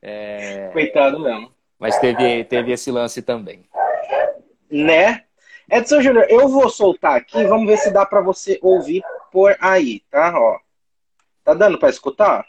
é... 0.02 0.70
Coitado 0.74 1.20
mesmo. 1.20 1.52
Mas 1.80 1.98
teve, 2.00 2.44
teve 2.44 2.72
esse 2.72 2.92
lance 2.92 3.22
também. 3.22 3.64
Né? 4.70 5.24
Edson 5.72 6.02
Júnior, 6.02 6.26
eu 6.30 6.48
vou 6.48 6.70
soltar 6.70 7.16
aqui, 7.16 7.44
vamos 7.46 7.68
ver 7.68 7.78
se 7.78 7.92
dá 7.92 8.06
para 8.06 8.22
você 8.22 8.60
ouvir 8.62 9.02
por 9.32 9.56
aí, 9.60 10.02
tá? 10.12 10.34
Ó. 10.38 10.60
Tá 11.44 11.54
dando 11.54 11.78
para 11.78 11.90
escutar? 11.90 12.46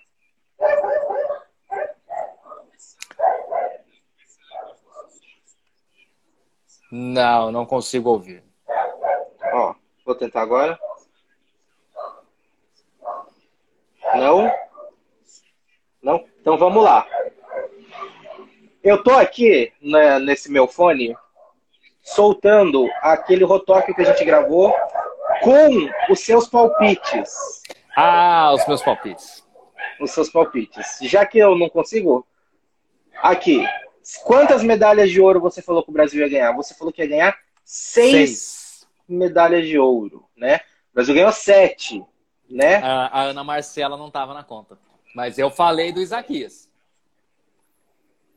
Não, 6.90 7.50
não 7.50 7.66
consigo 7.66 8.10
ouvir. 8.10 8.44
Ó, 9.52 9.74
vou 10.06 10.14
tentar 10.14 10.42
agora. 10.42 10.78
Não? 14.14 14.48
Não? 16.00 16.24
Então 16.40 16.56
vamos 16.56 16.84
lá. 16.84 17.04
Eu 18.80 19.02
tô 19.02 19.10
aqui 19.10 19.72
né, 19.80 20.20
nesse 20.20 20.52
meu 20.52 20.68
fone 20.68 21.16
soltando 22.00 22.86
aquele 23.00 23.42
rotóquio 23.42 23.94
que 23.94 24.02
a 24.02 24.04
gente 24.04 24.24
gravou 24.24 24.72
com 25.42 26.12
os 26.12 26.20
seus 26.20 26.46
palpites. 26.46 27.62
Ah, 27.96 28.52
os 28.54 28.66
meus 28.66 28.82
palpites. 28.82 29.44
Os 30.00 30.10
seus 30.10 30.28
palpites. 30.28 30.98
Já 31.02 31.24
que 31.24 31.38
eu 31.38 31.56
não 31.56 31.68
consigo. 31.68 32.26
Aqui, 33.22 33.64
Quantas 34.22 34.62
medalhas 34.62 35.10
de 35.10 35.20
ouro 35.20 35.40
você 35.40 35.62
falou 35.62 35.82
que 35.82 35.90
o 35.90 35.92
Brasil 35.92 36.20
ia 36.20 36.28
ganhar? 36.28 36.52
Você 36.52 36.74
falou 36.74 36.92
que 36.92 37.00
ia 37.00 37.08
ganhar 37.08 37.38
seis, 37.64 38.38
seis. 38.38 38.86
medalhas 39.08 39.66
de 39.66 39.78
ouro, 39.78 40.26
né? 40.36 40.56
O 40.92 40.94
Brasil 40.94 41.14
ganhou 41.14 41.32
sete, 41.32 42.04
né? 42.48 42.76
A, 42.76 43.06
a 43.06 43.22
Ana 43.22 43.42
Marcela 43.42 43.96
não 43.96 44.08
estava 44.08 44.34
na 44.34 44.44
conta. 44.44 44.78
Mas 45.14 45.38
eu 45.38 45.50
falei 45.50 45.90
do 45.90 46.02
Isaquias. 46.02 46.68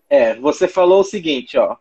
É, 0.09 0.35
você 0.35 0.69
falou 0.69 1.01
o 1.01 1.03
seguinte, 1.03 1.57
ó. 1.57 1.75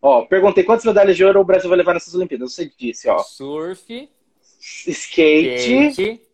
Ó, 0.00 0.24
perguntei 0.24 0.64
quantas 0.64 0.84
medalhas 0.84 1.16
de 1.16 1.24
ouro 1.24 1.40
o 1.40 1.44
Brasil 1.44 1.68
vai 1.68 1.78
levar 1.78 1.94
nessas 1.94 2.14
Olimpíadas. 2.14 2.52
Você 2.52 2.72
disse, 2.76 3.08
ó. 3.08 3.18
Surf. 3.20 4.10
Skate. 4.58 5.88
skate 5.90 6.31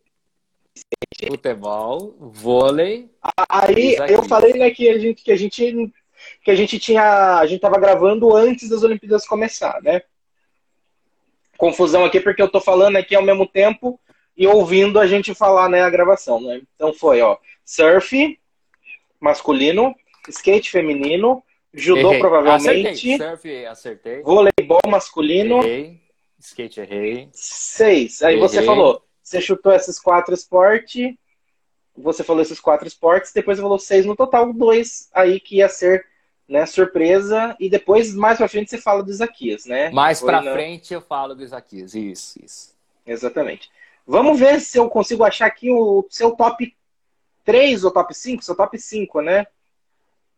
futebol, 1.27 2.15
vôlei. 2.19 3.09
Aí 3.49 3.95
eu 4.09 4.23
falei 4.23 4.53
né, 4.53 4.69
que 4.71 4.89
a 4.89 4.97
gente 4.97 5.23
que 5.23 5.31
a 5.31 5.35
gente 5.35 5.91
que 6.43 6.51
a 6.51 6.55
gente 6.55 6.79
tinha. 6.79 7.37
A 7.39 7.45
gente 7.45 7.61
tava 7.61 7.79
gravando 7.79 8.35
antes 8.35 8.69
das 8.69 8.83
Olimpíadas 8.83 9.25
começar, 9.27 9.81
né? 9.81 10.01
Confusão 11.57 12.05
aqui 12.05 12.19
porque 12.19 12.41
eu 12.41 12.49
tô 12.49 12.61
falando 12.61 12.95
aqui 12.95 13.15
ao 13.15 13.23
mesmo 13.23 13.45
tempo 13.45 13.99
e 14.35 14.47
ouvindo 14.47 14.99
a 14.99 15.05
gente 15.05 15.33
falar, 15.33 15.67
né, 15.67 15.81
a 15.81 15.89
gravação, 15.89 16.39
né? 16.39 16.61
Então 16.75 16.93
foi, 16.93 17.19
ó, 17.21 17.37
surf 17.65 18.39
masculino, 19.19 19.93
skate 20.29 20.71
feminino, 20.71 21.43
judô 21.73 22.09
Errei. 22.11 22.19
provavelmente, 22.19 22.89
Acertei. 22.89 23.17
Surf, 23.17 23.65
acertei. 23.65 24.21
voleibol 24.21 24.79
masculino, 24.87 25.61
Errei. 25.61 25.99
Skate, 26.39 26.79
errei. 26.79 27.27
seis. 27.33 28.21
Aí 28.21 28.39
você 28.39 28.57
Errei. 28.57 28.65
falou, 28.65 29.03
você 29.29 29.39
chutou 29.39 29.71
esses 29.71 29.99
quatro 29.99 30.33
esportes, 30.33 31.13
você 31.95 32.23
falou 32.23 32.41
esses 32.41 32.59
quatro 32.59 32.87
esportes, 32.87 33.31
depois 33.31 33.57
você 33.57 33.61
falou 33.61 33.77
seis 33.77 34.05
no 34.05 34.15
total, 34.15 34.51
dois 34.51 35.07
aí 35.13 35.39
que 35.39 35.57
ia 35.57 35.69
ser 35.69 36.05
né, 36.47 36.65
surpresa, 36.65 37.55
e 37.59 37.69
depois, 37.69 38.11
mais 38.15 38.39
pra 38.39 38.47
frente, 38.47 38.71
você 38.71 38.79
fala 38.79 39.03
do 39.03 39.11
Isaquias, 39.11 39.65
né? 39.65 39.91
Mais 39.91 40.19
Foi 40.19 40.29
pra 40.29 40.41
na- 40.41 40.51
frente 40.51 40.91
eu 40.91 40.99
falo 40.99 41.35
do 41.35 41.43
Isaquias. 41.43 41.93
Isso, 41.93 42.43
isso. 42.43 42.75
Exatamente. 43.05 43.69
Vamos 44.07 44.39
ver 44.39 44.59
se 44.59 44.79
eu 44.79 44.89
consigo 44.89 45.23
achar 45.23 45.45
aqui 45.45 45.69
o 45.69 46.03
seu 46.09 46.31
top 46.31 46.75
3 47.45 47.83
ou 47.83 47.91
top 47.91 48.15
5? 48.15 48.43
Seu 48.43 48.55
top 48.55 48.79
5, 48.79 49.21
né? 49.21 49.45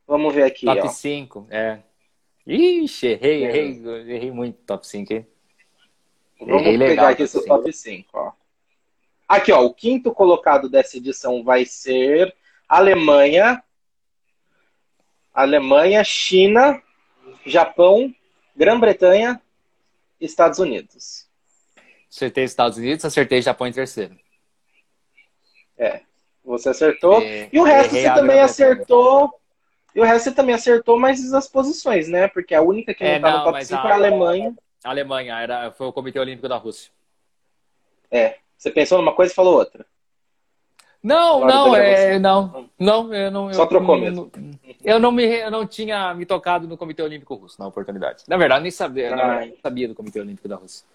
Vamos 0.05 0.33
ver 0.35 0.43
aqui, 0.43 0.65
Top 0.65 0.81
ó. 0.81 0.87
5, 0.89 1.47
é. 1.49 1.79
Ixi, 2.45 3.07
errei, 3.07 3.45
É. 3.45 3.47
errei, 3.47 4.13
errei 4.13 4.31
muito 4.31 4.57
top 4.65 4.85
5, 4.85 5.13
hein? 5.13 5.25
Vamos 6.41 6.55
Errei 6.63 6.77
pegar 6.77 6.89
legal, 6.89 7.07
aqui 7.11 7.25
seu 7.27 7.45
top 7.45 7.71
5, 7.71 8.09
ó. 8.13 8.33
Aqui, 9.31 9.49
ó, 9.53 9.61
o 9.63 9.73
quinto 9.73 10.13
colocado 10.13 10.67
dessa 10.67 10.97
edição 10.97 11.41
vai 11.41 11.63
ser 11.65 12.35
Alemanha, 12.67 13.63
Alemanha, 15.33 16.03
China, 16.03 16.81
Japão, 17.45 18.13
Grã-Bretanha, 18.57 19.41
Estados 20.19 20.59
Unidos. 20.59 21.29
Acertei 22.09 22.43
Estados 22.43 22.77
Unidos, 22.77 23.05
acertei 23.05 23.41
Japão 23.41 23.67
em 23.67 23.71
terceiro. 23.71 24.19
É, 25.77 26.01
você 26.43 26.67
acertou. 26.67 27.21
É, 27.21 27.47
E 27.53 27.57
o 27.57 27.63
resto 27.63 27.95
você 27.95 28.13
também 28.13 28.41
acertou. 28.41 29.39
E 29.95 30.01
o 30.01 30.03
resto 30.03 30.25
você 30.25 30.35
também 30.35 30.55
acertou, 30.55 30.99
mas 30.99 31.33
as 31.33 31.47
posições, 31.47 32.09
né? 32.09 32.27
Porque 32.27 32.53
a 32.53 32.61
única 32.61 32.93
que 32.93 33.01
não 33.01 33.11
É, 33.11 33.19
tá 33.19 33.31
no 33.31 33.43
top 33.45 33.51
mas 33.53 33.67
5 33.69 33.79
a- 33.87 33.89
é 33.89 33.91
a 33.93 33.95
Alemanha. 33.95 34.53
Alemanha, 34.83 35.39
era, 35.39 35.71
foi 35.71 35.87
o 35.87 35.93
Comitê 35.93 36.19
Olímpico 36.19 36.49
da 36.49 36.57
Rússia. 36.57 36.91
É. 38.11 38.41
Você 38.61 38.69
pensou 38.69 38.99
numa 38.99 39.11
coisa 39.11 39.31
e 39.31 39.35
falou 39.35 39.55
outra. 39.55 39.83
Não, 41.01 41.39
não, 41.47 41.75
é, 41.75 41.95
você. 42.11 42.19
não, 42.19 42.69
não, 42.77 43.11
eu 43.11 43.31
não. 43.31 43.51
Só 43.51 43.63
eu, 43.63 43.67
trocou 43.67 43.95
não- 43.95 44.03
mesmo. 44.03 44.31
Eu 44.83 44.99
não 44.99 45.11
me, 45.11 45.25
eu 45.25 45.49
não 45.49 45.65
tinha 45.65 46.13
me 46.13 46.27
tocado 46.27 46.67
no 46.67 46.77
Comitê 46.77 47.01
Olímpico 47.01 47.33
Russo 47.33 47.55
na 47.59 47.65
oportunidade. 47.65 48.23
Na 48.27 48.37
verdade, 48.37 48.61
nem 48.61 48.69
sabia, 48.69 49.15
Ah. 49.15 49.39
nem 49.39 49.57
sabia 49.63 49.87
do 49.87 49.95
Comitê 49.95 50.19
Olímpico 50.19 50.47
da 50.47 50.57
Rússia. 50.57 50.85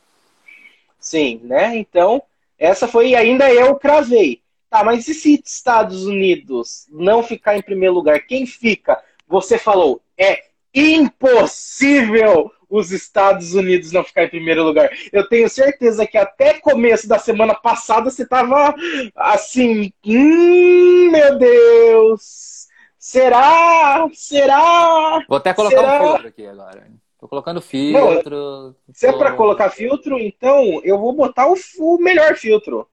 Sim, 1.01 1.41
né? 1.43 1.77
Então, 1.77 2.23
essa 2.57 2.87
foi, 2.87 3.09
e 3.09 3.17
ainda 3.17 3.53
eu 3.53 3.75
cravei. 3.75 4.41
Tá, 4.71 4.85
mas 4.85 5.09
e 5.09 5.15
se 5.15 5.43
Estados 5.45 6.07
Unidos 6.07 6.87
não 6.89 7.21
ficar 7.21 7.57
em 7.57 7.63
primeiro 7.63 7.95
lugar? 7.95 8.21
Quem 8.21 8.47
fica? 8.47 9.03
Você 9.27 9.59
falou, 9.59 10.01
é 10.17 10.45
impossível 10.77 12.53
os 12.69 12.91
Estados 12.91 13.55
Unidos 13.55 13.93
não 13.93 14.05
ficar 14.05 14.25
em 14.25 14.29
primeiro 14.29 14.63
lugar. 14.63 14.91
Eu 15.13 15.27
tenho 15.29 15.49
certeza 15.49 16.07
que 16.07 16.19
até 16.19 16.61
começo 16.61 17.09
da 17.09 17.19
semana 17.19 17.55
passada 17.55 18.11
você 18.11 18.27
tava 18.27 18.75
assim, 19.15 19.93
hum, 20.05 21.11
meu 21.11 21.39
Deus, 21.39 22.67
será? 22.99 24.07
Será? 24.13 25.25
Vou 25.29 25.39
até 25.39 25.55
colocar 25.55 25.77
Será? 25.77 26.03
um 26.03 26.09
filtro 26.09 26.29
aqui 26.29 26.47
agora. 26.47 26.91
Tô 27.19 27.29
colocando 27.29 27.63
filtro. 27.63 28.77
Se 28.93 29.07
é 29.07 29.13
tô- 29.13 29.19
pra 29.19 29.33
colocar 29.33 29.71
filtro, 29.71 30.19
então 30.19 30.81
eu 30.85 30.99
vou 30.99 31.15
botar 31.15 31.49
o, 31.49 31.55
o 31.79 31.99
melhor 31.99 32.37
filtro. 32.37 32.89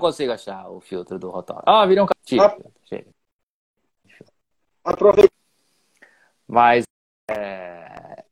Não 0.00 0.08
consigo 0.08 0.32
achar 0.32 0.68
o 0.68 0.80
filtro 0.80 1.18
do 1.20 1.30
Rotor. 1.30 1.62
Ah, 1.64 1.86
virou 1.86 2.04
um. 2.04 2.08
Chega. 2.26 3.06
Aproveita 4.82 5.32
Mas 6.46 6.84
é, 7.36 8.24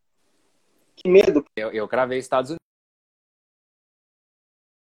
que 0.97 1.09
medo. 1.09 1.45
eu, 1.57 1.71
eu 1.73 1.89
cravei 1.89 2.19
Estados 2.19 2.51
Unidos. 2.51 2.63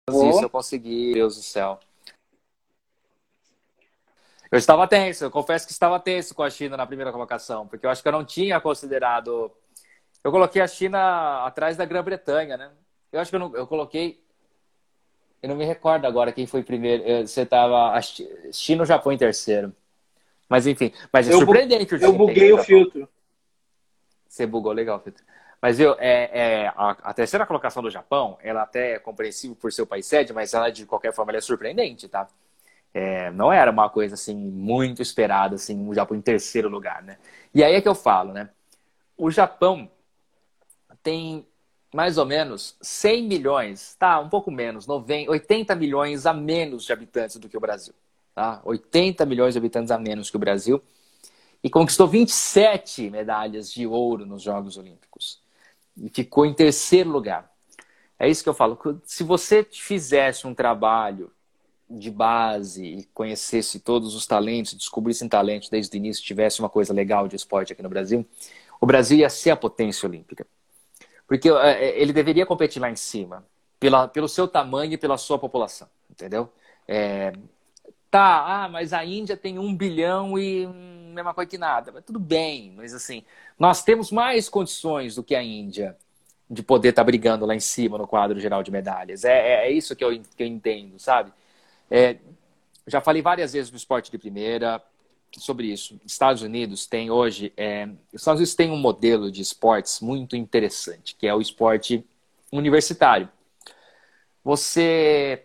Vou. 0.10 0.30
Isso 0.30 0.44
eu 0.46 0.50
consegui, 0.50 1.14
Deus 1.14 1.36
do 1.36 1.42
céu. 1.42 1.80
Eu 4.52 4.60
estava 4.60 4.88
tenso, 4.88 5.26
eu 5.26 5.32
confesso 5.32 5.66
que 5.66 5.74
estava 5.74 6.00
tenso 6.00 6.34
com 6.36 6.44
a 6.44 6.50
China 6.50 6.78
na 6.78 6.86
primeira 6.86 7.12
colocação, 7.12 7.68
porque 7.68 7.86
eu 7.86 7.90
acho 7.90 8.02
que 8.02 8.08
eu 8.08 8.12
não 8.12 8.24
tinha 8.24 8.62
considerado. 8.62 9.52
Eu 10.24 10.32
coloquei 10.32 10.62
a 10.62 10.68
China 10.68 11.44
atrás 11.46 11.76
da 11.76 11.86
Grã-Bretanha, 11.86 12.56
né? 12.56 12.72
Eu 13.12 13.20
acho 13.20 13.30
que 13.30 13.36
eu, 13.36 13.40
não, 13.40 13.56
eu 13.56 13.68
coloquei. 13.68 14.24
Eu 15.42 15.50
não 15.50 15.56
me 15.56 15.66
recordo 15.66 16.06
agora 16.06 16.32
quem 16.32 16.46
foi 16.48 16.64
primeiro. 16.64 17.04
Eu- 17.04 17.28
Você 17.28 17.42
estava. 17.42 18.00
China 18.54 18.84
ou 18.84 18.86
Japão 18.86 19.12
em 19.12 19.18
terceiro. 19.18 19.76
Mas 20.48 20.68
enfim, 20.68 20.94
mas 21.12 21.28
é 21.28 21.34
Eu 21.34 21.40
bu- 21.40 21.46
surpreendente 21.46 21.96
o 21.96 21.98
Eu 21.98 22.14
buguei 22.14 22.54
o 22.54 22.58
Japão. 22.58 22.66
filtro. 22.66 23.10
Você 24.36 24.46
bugou 24.46 24.74
legal, 24.74 25.00
Pedro. 25.00 25.24
Mas 25.62 25.78
viu, 25.78 25.96
é, 25.98 26.30
é, 26.66 26.68
a, 26.76 26.90
a 27.04 27.14
terceira 27.14 27.46
colocação 27.46 27.82
do 27.82 27.90
Japão, 27.90 28.38
ela 28.44 28.64
até 28.64 28.96
é 28.96 29.00
compreensível 29.00 29.56
por 29.56 29.72
ser 29.72 29.84
o 29.84 29.88
país 29.88 30.06
sede, 30.06 30.34
mas 30.34 30.54
ela 30.54 30.70
de 30.70 30.86
qualquer 30.86 31.14
forma 31.14 31.32
é 31.32 31.40
surpreendente, 31.40 32.10
tá? 32.10 32.28
É, 32.94 33.32
não 33.32 33.52
era 33.52 33.72
uma 33.72 33.90
coisa 33.90 34.16
assim 34.16 34.36
muito 34.36 35.02
esperada, 35.02 35.56
assim, 35.56 35.88
o 35.88 35.94
Japão 35.94 36.18
em 36.18 36.22
terceiro 36.22 36.68
lugar, 36.68 37.02
né? 37.02 37.18
E 37.54 37.64
aí 37.64 37.76
é 37.76 37.82
que 37.82 37.88
eu 37.88 37.96
falo, 37.96 38.34
né? 38.34 38.50
O 39.18 39.32
Japão 39.32 39.90
tem 41.02 41.48
mais 41.94 42.18
ou 42.18 42.26
menos 42.26 42.76
100 42.82 43.26
milhões, 43.26 43.96
tá? 43.96 44.20
Um 44.20 44.28
pouco 44.28 44.52
menos, 44.52 44.86
90, 44.86 45.32
80 45.32 45.76
milhões 45.76 46.26
a 46.26 46.34
menos 46.34 46.84
de 46.84 46.92
habitantes 46.92 47.38
do 47.38 47.48
que 47.48 47.56
o 47.56 47.62
Brasil, 47.62 47.94
tá? 48.34 48.62
80 48.66 49.26
milhões 49.26 49.54
de 49.54 49.60
habitantes 49.60 49.92
a 49.92 49.98
menos 49.98 50.30
que 50.30 50.36
o 50.36 50.40
Brasil 50.40 50.84
e 51.64 51.70
conquistou 51.70 52.08
27 52.08 53.10
medalhas 53.10 53.72
de 53.72 53.86
ouro 53.88 54.26
nos 54.26 54.42
Jogos 54.42 54.78
Olímpicos. 54.78 55.40
E 55.98 56.10
ficou 56.10 56.46
em 56.46 56.54
terceiro 56.54 57.10
lugar. 57.10 57.52
É 58.20 58.30
isso 58.30 58.44
que 58.44 58.50
eu 58.50 58.54
falo. 58.54 58.80
Se 59.06 59.24
você 59.24 59.64
fizesse 59.64 60.48
um 60.48 60.54
trabalho 60.54 61.32
de 61.90 62.10
base 62.10 62.84
e 62.84 63.04
conhecesse 63.14 63.80
todos 63.80 64.16
os 64.16 64.26
talentos, 64.26 64.74
descobrisse 64.74 65.28
talentos 65.30 65.70
desde 65.70 65.96
o 65.96 65.98
início, 65.98 66.24
tivesse 66.24 66.60
uma 66.60 66.70
coisa 66.70 66.94
legal 66.94 67.28
de 67.28 67.36
esporte 67.36 67.74
aqui 67.74 67.84
no 67.84 67.90
Brasil, 67.90 68.26
o 68.82 68.86
Brasil 68.86 69.20
ia 69.20 69.30
ser 69.30 69.52
a 69.52 69.58
potência 69.58 70.08
olímpica. 70.08 70.46
Porque 71.28 71.50
é, 71.50 72.00
ele 72.00 72.14
deveria 72.14 72.46
competir 72.46 72.80
lá 72.80 72.90
em 72.90 72.96
cima, 72.96 73.46
pela, 73.80 74.08
pelo 74.08 74.28
seu 74.28 74.48
tamanho 74.48 74.94
e 74.94 74.98
pela 74.98 75.18
sua 75.18 75.38
população, 75.38 75.88
entendeu? 76.10 76.52
É, 76.88 77.34
tá, 78.10 78.64
ah, 78.64 78.70
mas 78.70 78.94
a 78.94 79.04
Índia 79.04 79.36
tem 79.36 79.60
um 79.60 79.76
bilhão 79.76 80.38
e 80.38 80.68
hum, 80.68 81.05
mesma 81.16 81.34
coisa 81.34 81.50
que 81.50 81.58
nada. 81.58 81.92
Mas 81.92 82.04
tudo 82.04 82.20
bem, 82.20 82.74
mas 82.76 82.94
assim, 82.94 83.24
nós 83.58 83.84
temos 83.84 84.12
mais 84.12 84.50
condições 84.50 85.16
do 85.16 85.24
que 85.24 85.36
a 85.36 85.44
Índia 85.44 85.96
de 86.50 86.62
poder 86.62 86.90
estar 86.90 87.04
brigando 87.04 87.46
lá 87.46 87.56
em 87.56 87.60
cima 87.60 87.98
no 87.98 88.08
quadro 88.08 88.40
geral 88.40 88.62
de 88.62 88.72
medalhas. 88.72 89.26
É, 89.26 89.34
é, 89.34 89.68
é 89.68 89.72
isso 89.72 89.96
que 89.96 90.04
eu, 90.04 90.12
que 90.20 90.44
eu 90.44 90.48
entendo, 90.48 91.00
sabe? 91.00 91.32
É, 91.90 92.18
já 92.88 93.02
falei 93.02 93.22
várias 93.22 93.54
vezes 93.54 93.72
no 93.72 93.78
esporte 93.78 94.12
de 94.12 94.18
primeira 94.18 94.82
sobre 95.38 95.68
isso. 95.68 96.00
Estados 96.06 96.42
Unidos 96.42 96.86
tem 96.86 97.10
hoje, 97.10 97.52
é, 97.58 97.88
os 98.14 98.22
Estados 98.22 98.40
Unidos 98.40 98.56
tem 98.56 98.72
um 98.72 98.78
modelo 98.78 99.32
de 99.32 99.42
esportes 99.42 100.00
muito 100.00 100.36
interessante, 100.36 101.16
que 101.16 101.28
é 101.28 101.34
o 101.34 101.42
esporte 101.42 102.06
universitário. 102.52 103.28
Você 104.44 105.44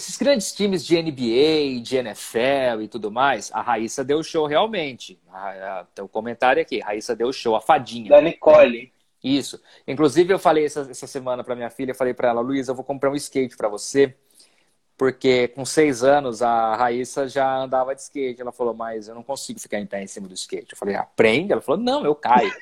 esses 0.00 0.16
grandes 0.16 0.52
times 0.52 0.84
de 0.84 1.00
NBA, 1.00 1.82
de 1.82 1.96
NFL 1.96 2.82
e 2.82 2.88
tudo 2.88 3.10
mais, 3.10 3.50
a 3.52 3.60
Raíssa 3.60 4.02
deu 4.02 4.22
show 4.22 4.46
realmente. 4.46 5.20
A, 5.30 5.86
a, 5.98 6.02
o 6.02 6.08
comentário 6.08 6.62
aqui, 6.62 6.82
a 6.82 6.86
Raíssa 6.86 7.14
deu 7.14 7.32
show, 7.32 7.54
a 7.54 7.60
fadinha. 7.60 8.08
Da 8.08 8.20
Nicole. 8.20 8.92
Isso. 9.22 9.60
Inclusive, 9.86 10.32
eu 10.32 10.38
falei 10.38 10.64
essa, 10.64 10.88
essa 10.90 11.06
semana 11.06 11.44
para 11.44 11.54
minha 11.54 11.68
filha, 11.68 11.94
falei 11.94 12.14
para 12.14 12.28
ela, 12.28 12.40
Luísa, 12.40 12.72
eu 12.72 12.74
vou 12.74 12.84
comprar 12.84 13.10
um 13.10 13.14
skate 13.14 13.56
para 13.56 13.68
você, 13.68 14.16
porque 14.96 15.48
com 15.48 15.64
seis 15.66 16.02
anos 16.02 16.40
a 16.40 16.74
Raíssa 16.76 17.28
já 17.28 17.58
andava 17.58 17.94
de 17.94 18.00
skate. 18.00 18.40
Ela 18.40 18.52
falou, 18.52 18.72
mas 18.72 19.06
eu 19.06 19.14
não 19.14 19.22
consigo 19.22 19.60
ficar 19.60 19.78
em 19.78 19.86
pé 19.86 20.02
em 20.02 20.06
cima 20.06 20.26
do 20.26 20.34
skate. 20.34 20.72
Eu 20.72 20.78
falei, 20.78 20.94
aprende? 20.94 21.52
Ela 21.52 21.60
falou, 21.60 21.80
não, 21.80 22.04
eu 22.06 22.14
caio. 22.14 22.52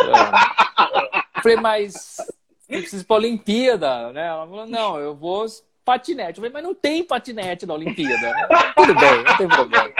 eu 0.00 1.40
falei, 1.40 1.56
mas 1.56 2.16
eu 2.68 2.80
preciso 2.80 3.04
ir 3.04 3.06
para 3.06 3.16
a 3.16 3.18
Olimpíada, 3.20 4.12
né? 4.12 4.26
Ela 4.26 4.46
falou, 4.46 4.66
não, 4.66 4.98
eu 4.98 5.14
vou 5.14 5.46
patinete. 5.84 6.30
Eu 6.30 6.36
falei, 6.36 6.50
mas 6.52 6.62
não 6.62 6.74
tem 6.74 7.04
patinete 7.04 7.66
na 7.66 7.74
Olimpíada. 7.74 8.32
Tudo 8.76 8.94
bem, 8.94 9.22
não 9.22 9.36
tem 9.36 9.48
problema. 9.48 9.92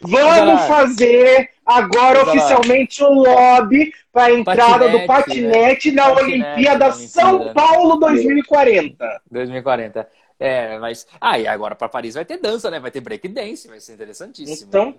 Vamos 0.00 0.62
fazer 0.66 1.50
agora 1.64 2.22
oficialmente 2.22 3.02
o 3.02 3.12
lobby 3.12 3.92
para 4.12 4.26
a 4.26 4.32
entrada 4.32 4.84
Patinete, 4.84 5.00
do 5.00 5.06
patinete 5.06 5.92
né? 5.92 6.02
na 6.02 6.14
Patinete 6.14 6.44
Olimpíada 6.44 6.92
São. 6.92 7.52
Paulo 7.52 7.96
2040. 7.96 9.22
2040. 9.30 10.08
É, 10.38 10.78
mas. 10.78 11.06
Ah, 11.20 11.38
e 11.38 11.46
agora 11.46 11.74
para 11.74 11.88
Paris 11.88 12.14
vai 12.14 12.24
ter 12.24 12.38
dança, 12.38 12.70
né? 12.70 12.78
Vai 12.78 12.90
ter 12.90 13.00
break 13.00 13.26
dance, 13.28 13.68
vai 13.68 13.80
ser 13.80 13.94
interessantíssimo. 13.94 14.68
Então. 14.68 14.94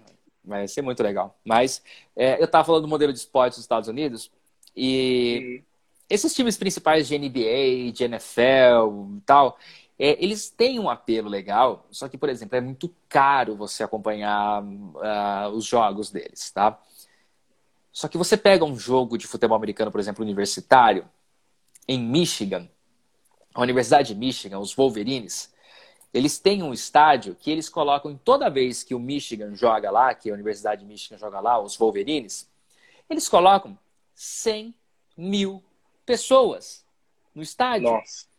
Vai 0.45 0.67
ser 0.67 0.81
muito 0.81 1.01
legal. 1.01 1.37
Mas 1.43 1.81
é, 2.15 2.39
eu 2.39 2.45
estava 2.45 2.65
falando 2.65 2.83
do 2.83 2.87
modelo 2.87 3.13
de 3.13 3.19
esporte 3.19 3.53
dos 3.53 3.63
Estados 3.63 3.87
Unidos 3.87 4.29
e 4.75 5.61
esses 6.09 6.33
times 6.33 6.57
principais 6.57 7.07
de 7.07 7.17
NBA, 7.17 7.91
de 7.93 8.03
NFL 8.03 9.17
e 9.17 9.21
tal, 9.25 9.57
é, 9.97 10.23
eles 10.23 10.49
têm 10.49 10.79
um 10.79 10.89
apelo 10.89 11.29
legal, 11.29 11.87
só 11.91 12.09
que, 12.09 12.17
por 12.17 12.29
exemplo, 12.29 12.57
é 12.57 12.61
muito 12.61 12.93
caro 13.07 13.55
você 13.55 13.83
acompanhar 13.83 14.63
uh, 14.63 15.49
os 15.53 15.65
jogos 15.65 16.09
deles, 16.09 16.51
tá? 16.51 16.79
Só 17.91 18.07
que 18.07 18.17
você 18.17 18.35
pega 18.35 18.65
um 18.65 18.77
jogo 18.77 19.17
de 19.17 19.27
futebol 19.27 19.55
americano, 19.55 19.91
por 19.91 19.99
exemplo, 19.99 20.23
universitário, 20.23 21.07
em 21.87 21.99
Michigan, 21.99 22.67
a 23.53 23.61
Universidade 23.61 24.13
de 24.13 24.19
Michigan, 24.19 24.57
os 24.59 24.73
Wolverines, 24.73 25.53
eles 26.13 26.39
têm 26.39 26.63
um 26.63 26.73
estádio 26.73 27.35
que 27.35 27.51
eles 27.51 27.69
colocam 27.69 28.15
toda 28.15 28.49
vez 28.49 28.83
que 28.83 28.93
o 28.93 28.99
Michigan 28.99 29.55
joga 29.55 29.89
lá, 29.91 30.13
que 30.13 30.29
a 30.29 30.33
Universidade 30.33 30.81
de 30.81 30.87
Michigan 30.87 31.17
joga 31.17 31.39
lá, 31.39 31.59
os 31.59 31.75
Wolverines, 31.75 32.49
eles 33.09 33.27
colocam 33.27 33.77
100 34.15 34.75
mil 35.17 35.63
pessoas 36.05 36.85
no 37.33 37.41
estádio. 37.41 37.91
Nossa. 37.91 38.32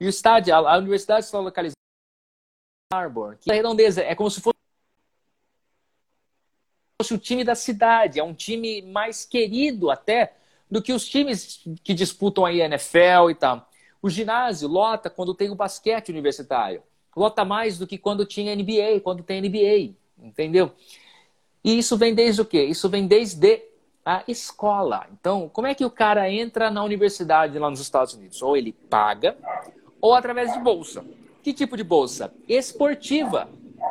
E 0.00 0.06
o 0.06 0.08
estádio, 0.08 0.54
a, 0.54 0.74
a 0.74 0.78
universidade 0.78 1.24
está 1.24 1.38
localizada 1.38 1.76
em 2.92 2.96
Arbor, 2.96 3.36
que 3.38 3.50
é 3.50 3.54
redondeza, 3.54 4.02
é 4.02 4.14
como 4.14 4.30
se 4.30 4.40
fosse 4.40 4.56
o 7.12 7.18
time 7.18 7.44
da 7.44 7.54
cidade, 7.54 8.18
é 8.18 8.24
um 8.24 8.34
time 8.34 8.82
mais 8.82 9.24
querido 9.24 9.90
até 9.90 10.34
do 10.70 10.82
que 10.82 10.92
os 10.92 11.08
times 11.08 11.62
que 11.82 11.94
disputam 11.94 12.44
aí 12.44 12.60
a 12.60 12.66
NFL 12.66 13.30
e 13.30 13.34
tal. 13.34 13.68
O 14.02 14.10
ginásio 14.10 14.68
lota 14.68 15.08
quando 15.08 15.34
tem 15.34 15.50
o 15.50 15.54
basquete 15.54 16.10
universitário. 16.10 16.82
Lota 17.16 17.44
mais 17.44 17.78
do 17.78 17.86
que 17.86 17.96
quando 17.96 18.26
tinha 18.26 18.54
NBA, 18.54 19.00
quando 19.02 19.22
tem 19.22 19.40
NBA, 19.40 19.94
entendeu? 20.18 20.72
E 21.64 21.78
isso 21.78 21.96
vem 21.96 22.14
desde 22.14 22.42
o 22.42 22.44
quê? 22.44 22.62
Isso 22.64 22.88
vem 22.88 23.06
desde 23.06 23.62
a 24.04 24.22
escola. 24.28 25.06
Então, 25.12 25.48
como 25.48 25.66
é 25.66 25.74
que 25.74 25.84
o 25.84 25.90
cara 25.90 26.30
entra 26.30 26.70
na 26.70 26.84
universidade 26.84 27.58
lá 27.58 27.68
nos 27.70 27.80
Estados 27.80 28.14
Unidos? 28.14 28.40
Ou 28.42 28.56
ele 28.56 28.72
paga, 28.72 29.36
ou 30.00 30.14
através 30.14 30.52
de 30.52 30.60
bolsa. 30.60 31.04
Que 31.42 31.52
tipo 31.52 31.76
de 31.76 31.84
bolsa? 31.84 32.32
Esportiva. 32.48 33.48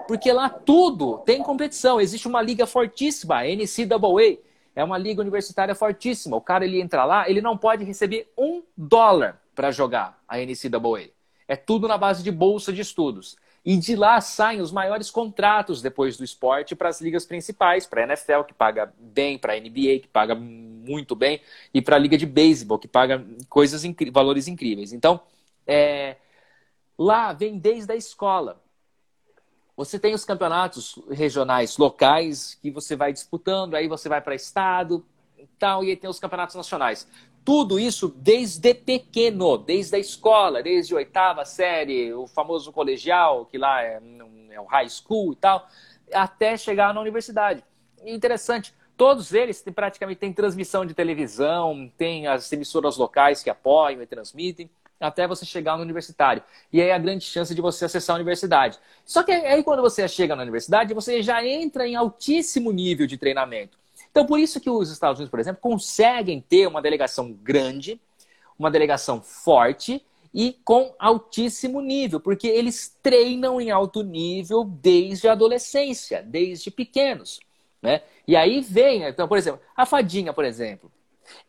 Porque 0.08 0.32
lá 0.32 0.50
tudo 0.50 1.20
tem 1.20 1.42
competição. 1.42 2.02
Existe 2.02 2.28
uma 2.28 2.42
liga 2.42 2.68
fortíssima, 2.68 3.38
a 3.40 3.44
NCAA. 3.44 4.40
É 4.76 4.84
uma 4.84 4.98
liga 4.98 5.22
universitária 5.22 5.74
fortíssima. 5.74 6.36
O 6.36 6.42
cara 6.42 6.66
ele 6.66 6.82
entra 6.82 7.06
lá, 7.06 7.30
ele 7.30 7.42
não 7.42 7.58
pode 7.58 7.84
receber 7.84 8.30
um 8.38 8.62
dólar 8.76 9.42
para 9.56 9.72
jogar 9.72 10.22
a 10.28 10.38
NCAA. 10.38 11.10
É 11.48 11.56
tudo 11.56 11.88
na 11.88 11.98
base 11.98 12.24
de 12.24 12.32
bolsa 12.32 12.74
de 12.74 12.82
estudos. 12.82 13.38
E 13.64 13.78
de 13.78 13.96
lá 13.96 14.22
saem 14.22 14.62
os 14.62 14.72
maiores 14.72 15.10
contratos 15.10 15.82
depois 15.82 16.18
do 16.18 16.24
esporte 16.24 16.76
para 16.76 16.90
as 16.90 17.02
ligas 17.02 17.26
principais, 17.26 17.88
para 17.88 18.02
a 18.02 18.04
NFL, 18.04 18.42
que 18.48 18.54
paga 18.54 18.94
bem, 19.00 19.40
para 19.40 19.54
a 19.54 19.60
NBA, 19.60 20.00
que 20.02 20.08
paga 20.12 20.36
muito 20.36 21.16
bem, 21.16 21.42
e 21.74 21.82
para 21.82 21.96
a 21.96 22.00
liga 22.00 22.16
de 22.16 22.28
beisebol, 22.28 22.78
que 22.78 22.88
paga 22.88 23.26
coisas 23.50 23.82
valores 24.12 24.48
incríveis. 24.48 24.94
Então, 24.94 25.20
é, 25.68 26.18
lá 26.98 27.34
vem 27.34 27.58
desde 27.58 27.92
a 27.92 27.96
escola. 27.96 28.62
Você 29.78 30.00
tem 30.00 30.14
os 30.14 30.24
campeonatos 30.24 30.98
regionais 31.12 31.78
locais 31.78 32.58
que 32.62 32.72
você 32.72 32.96
vai 32.96 33.12
disputando, 33.12 33.76
aí 33.76 33.88
você 33.88 34.08
vai 34.08 34.22
para 34.22 34.34
estado 34.34 35.06
e 35.38 35.46
tal, 35.60 35.84
e 35.84 35.90
aí 35.90 35.98
tem 35.98 36.10
os 36.10 36.20
campeonatos 36.20 36.56
nacionais. 36.56 37.08
Tudo 37.44 37.78
isso 37.78 38.08
desde 38.08 38.74
pequeno, 38.74 39.58
desde 39.58 39.98
a 39.98 40.00
escola, 40.00 40.64
desde 40.64 40.94
a 40.94 40.98
oitava 40.98 41.44
série, 41.44 42.14
o 42.14 42.26
famoso 42.26 42.72
colegial, 42.72 43.46
que 43.46 43.58
lá 43.58 43.84
é, 43.84 44.02
é 44.50 44.60
o 44.60 44.66
high 44.66 44.90
school 44.90 45.34
e 45.34 45.36
tal, 45.36 45.68
até 46.14 46.56
chegar 46.56 46.94
na 46.94 47.02
universidade. 47.02 47.64
Interessante, 48.04 48.74
todos 48.96 49.34
eles 49.34 49.62
praticamente 49.76 50.20
têm 50.22 50.32
transmissão 50.32 50.86
de 50.86 50.94
televisão, 50.94 51.92
tem 51.98 52.28
as 52.28 52.52
emissoras 52.52 52.96
locais 52.98 53.44
que 53.44 53.50
apoiam 53.50 54.02
e 54.02 54.08
transmitem, 54.08 54.70
até 55.00 55.28
você 55.28 55.46
chegar 55.46 55.76
no 55.78 55.84
universitário. 55.84 56.42
E 56.72 56.82
aí 56.82 56.92
a 56.92 56.98
grande 56.98 57.26
chance 57.26 57.54
de 57.54 57.62
você 57.62 57.86
acessar 57.86 58.16
a 58.16 58.18
universidade. 58.18 58.80
Só 59.06 59.24
que 59.24 59.32
aí 59.32 59.64
quando 59.64 59.82
você 59.82 60.08
chega 60.08 60.36
na 60.36 60.44
universidade, 60.44 60.94
você 60.94 61.22
já 61.22 61.46
entra 61.46 61.88
em 61.88 61.96
altíssimo 61.96 62.72
nível 62.72 63.08
de 63.08 63.18
treinamento. 63.18 63.78
Então, 64.12 64.26
por 64.26 64.40
isso 64.40 64.62
que 64.62 64.70
os 64.70 64.90
Estados 64.90 65.20
Unidos, 65.20 65.30
por 65.30 65.40
exemplo, 65.40 65.62
conseguem 65.62 66.40
ter 66.40 66.68
uma 66.68 66.82
delegação 66.82 67.34
grande, 67.34 68.00
uma 68.58 68.72
delegação 68.72 69.22
forte 69.22 70.02
e 70.34 70.54
com 70.64 70.94
altíssimo 70.98 71.82
nível, 71.82 72.20
porque 72.20 72.48
eles 72.48 72.98
treinam 73.04 73.60
em 73.60 73.72
alto 73.72 74.04
nível 74.04 74.64
desde 74.64 75.28
a 75.28 75.34
adolescência, 75.34 76.24
desde 76.24 76.72
pequenos. 76.72 77.40
Né? 77.82 78.02
E 78.28 78.36
aí 78.36 78.62
vem, 78.62 79.04
então, 79.04 79.28
por 79.28 79.38
exemplo, 79.38 79.62
a 79.76 79.86
Fadinha, 79.86 80.34
por 80.34 80.46
exemplo, 80.46 80.92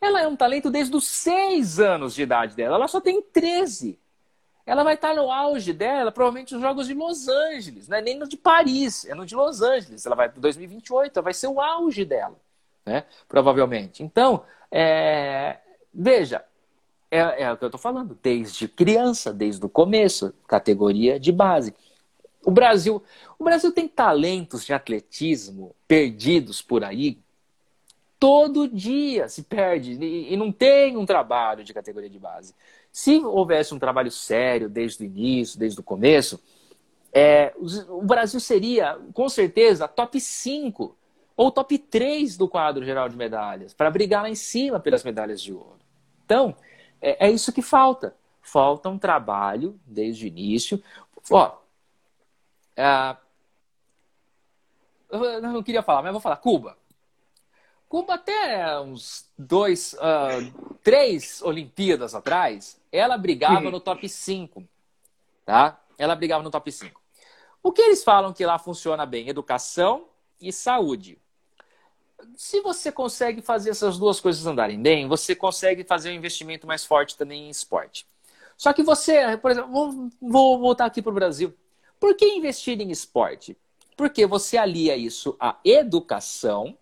ela 0.01 0.21
é 0.21 0.27
um 0.27 0.35
talento 0.35 0.69
desde 0.69 0.95
os 0.95 1.07
seis 1.07 1.79
anos 1.79 2.13
de 2.13 2.23
idade 2.23 2.55
dela, 2.55 2.75
ela 2.75 2.87
só 2.87 3.01
tem 3.01 3.21
13. 3.21 3.99
Ela 4.65 4.83
vai 4.83 4.95
estar 4.95 5.15
no 5.15 5.31
auge 5.31 5.71
dela, 5.71 6.11
provavelmente 6.11 6.53
nos 6.53 6.61
Jogos 6.61 6.87
de 6.87 6.93
Los 6.93 7.27
Angeles, 7.27 7.87
não 7.87 7.97
é 7.97 8.01
nem 8.01 8.17
no 8.17 8.27
de 8.27 8.35
Paris, 8.35 9.05
é 9.05 9.15
no 9.15 9.25
de 9.25 9.35
Los 9.35 9.61
Angeles. 9.61 10.05
Ela 10.05 10.15
vai 10.15 10.29
para 10.29 10.41
2028, 10.41 11.21
vai 11.21 11.33
ser 11.33 11.47
o 11.47 11.61
auge 11.61 12.03
dela 12.03 12.35
né? 12.87 13.03
Provavelmente. 13.27 14.01
Então, 14.01 14.43
é... 14.71 15.57
veja, 15.93 16.43
é, 17.11 17.43
é, 17.43 17.51
o 17.51 17.57
que 17.57 17.65
eu 17.65 17.67
estou 17.67 17.79
falando, 17.79 18.17
desde 18.23 18.67
criança, 18.67 19.33
desde 19.33 19.63
o 19.65 19.69
começo, 19.69 20.33
categoria 20.47 21.19
de 21.19 21.31
base. 21.31 21.75
O 22.45 22.51
Brasil, 22.51 23.03
o 23.37 23.43
Brasil 23.43 23.71
tem 23.73 23.87
talentos 23.87 24.65
de 24.65 24.73
atletismo 24.73 25.75
perdidos 25.87 26.61
por 26.61 26.83
aí. 26.83 27.19
Todo 28.19 28.67
dia 28.67 29.29
se 29.29 29.43
perde 29.43 29.93
e, 29.93 30.35
não 30.35 30.51
tem 30.51 30.97
um 30.97 31.05
trabalho 31.05 31.63
de 31.63 31.73
categoria 31.73 32.09
de 32.09 32.17
base. 32.17 32.55
Se 32.91 33.19
houvesse 33.19 33.73
um 33.75 33.79
trabalho 33.79 34.09
sério 34.09 34.67
desde 34.67 35.03
o 35.03 35.05
início, 35.05 35.59
desde 35.59 35.79
o 35.79 35.83
começo, 35.83 36.41
é, 37.13 37.53
o 37.89 38.01
Brasil 38.01 38.39
seria, 38.39 38.99
com 39.13 39.29
certeza, 39.29 39.87
top 39.87 40.19
5 40.19 40.95
ou 41.35 41.51
top 41.51 41.77
3 41.77 42.35
do 42.35 42.47
quadro 42.47 42.83
geral 42.83 43.07
de 43.07 43.15
medalhas, 43.15 43.73
para 43.73 43.91
brigar 43.91 44.23
lá 44.23 44.29
em 44.29 44.35
cima 44.35 44.79
pelas 44.79 45.03
medalhas 45.03 45.39
de 45.39 45.53
ouro. 45.53 45.77
Então, 46.25 46.55
é, 46.99 47.27
é 47.27 47.31
isso 47.31 47.53
que 47.53 47.61
falta. 47.61 48.15
Falta 48.41 48.89
um 48.89 48.97
trabalho 48.97 49.79
desde 49.85 50.25
o 50.25 50.27
início. 50.27 50.81
Ó, 51.29 51.57
é, 52.75 53.15
eu 55.11 55.41
não 55.41 55.63
queria 55.63 55.81
falar, 55.81 56.01
mas 56.01 56.11
vou 56.11 56.21
falar. 56.21 56.37
Cuba. 56.37 56.77
Cuba 57.87 58.15
até 58.15 58.79
uns 58.81 59.29
dois, 59.37 59.93
uh, 59.93 60.77
três 60.83 61.41
Olimpíadas 61.41 62.13
atrás, 62.13 62.79
ela 62.91 63.17
brigava 63.17 63.65
uhum. 63.65 63.71
no 63.71 63.79
top 63.79 64.07
5. 64.07 64.63
Tá? 65.45 65.79
Ela 65.97 66.15
brigava 66.15 66.43
no 66.43 66.51
top 66.51 66.71
5. 66.71 67.01
O 67.63 67.71
que 67.71 67.81
eles 67.81 68.03
falam 68.03 68.33
que 68.33 68.45
lá 68.45 68.59
funciona 68.59 69.05
bem? 69.05 69.29
Educação 69.29 70.05
e 70.41 70.51
saúde 70.51 71.17
se 72.35 72.61
você 72.61 72.91
consegue 72.91 73.41
fazer 73.41 73.69
essas 73.69 73.97
duas 73.97 74.19
coisas 74.19 74.45
andarem 74.45 74.81
bem, 74.81 75.07
você 75.07 75.35
consegue 75.35 75.83
fazer 75.83 76.09
um 76.09 76.13
investimento 76.13 76.65
mais 76.67 76.83
forte 76.83 77.17
também 77.17 77.47
em 77.47 77.49
esporte. 77.49 78.07
Só 78.57 78.73
que 78.73 78.81
você, 78.81 79.37
por 79.37 79.51
exemplo, 79.51 79.71
vou, 79.71 80.09
vou 80.21 80.59
voltar 80.59 80.85
aqui 80.85 81.01
para 81.01 81.11
o 81.11 81.15
Brasil. 81.15 81.53
Por 81.99 82.15
que 82.15 82.25
investir 82.25 82.79
em 82.81 82.91
esporte? 82.91 83.55
Porque 83.95 84.25
você 84.25 84.57
alia 84.57 84.95
isso 84.95 85.35
à 85.39 85.57
educação 85.63 86.77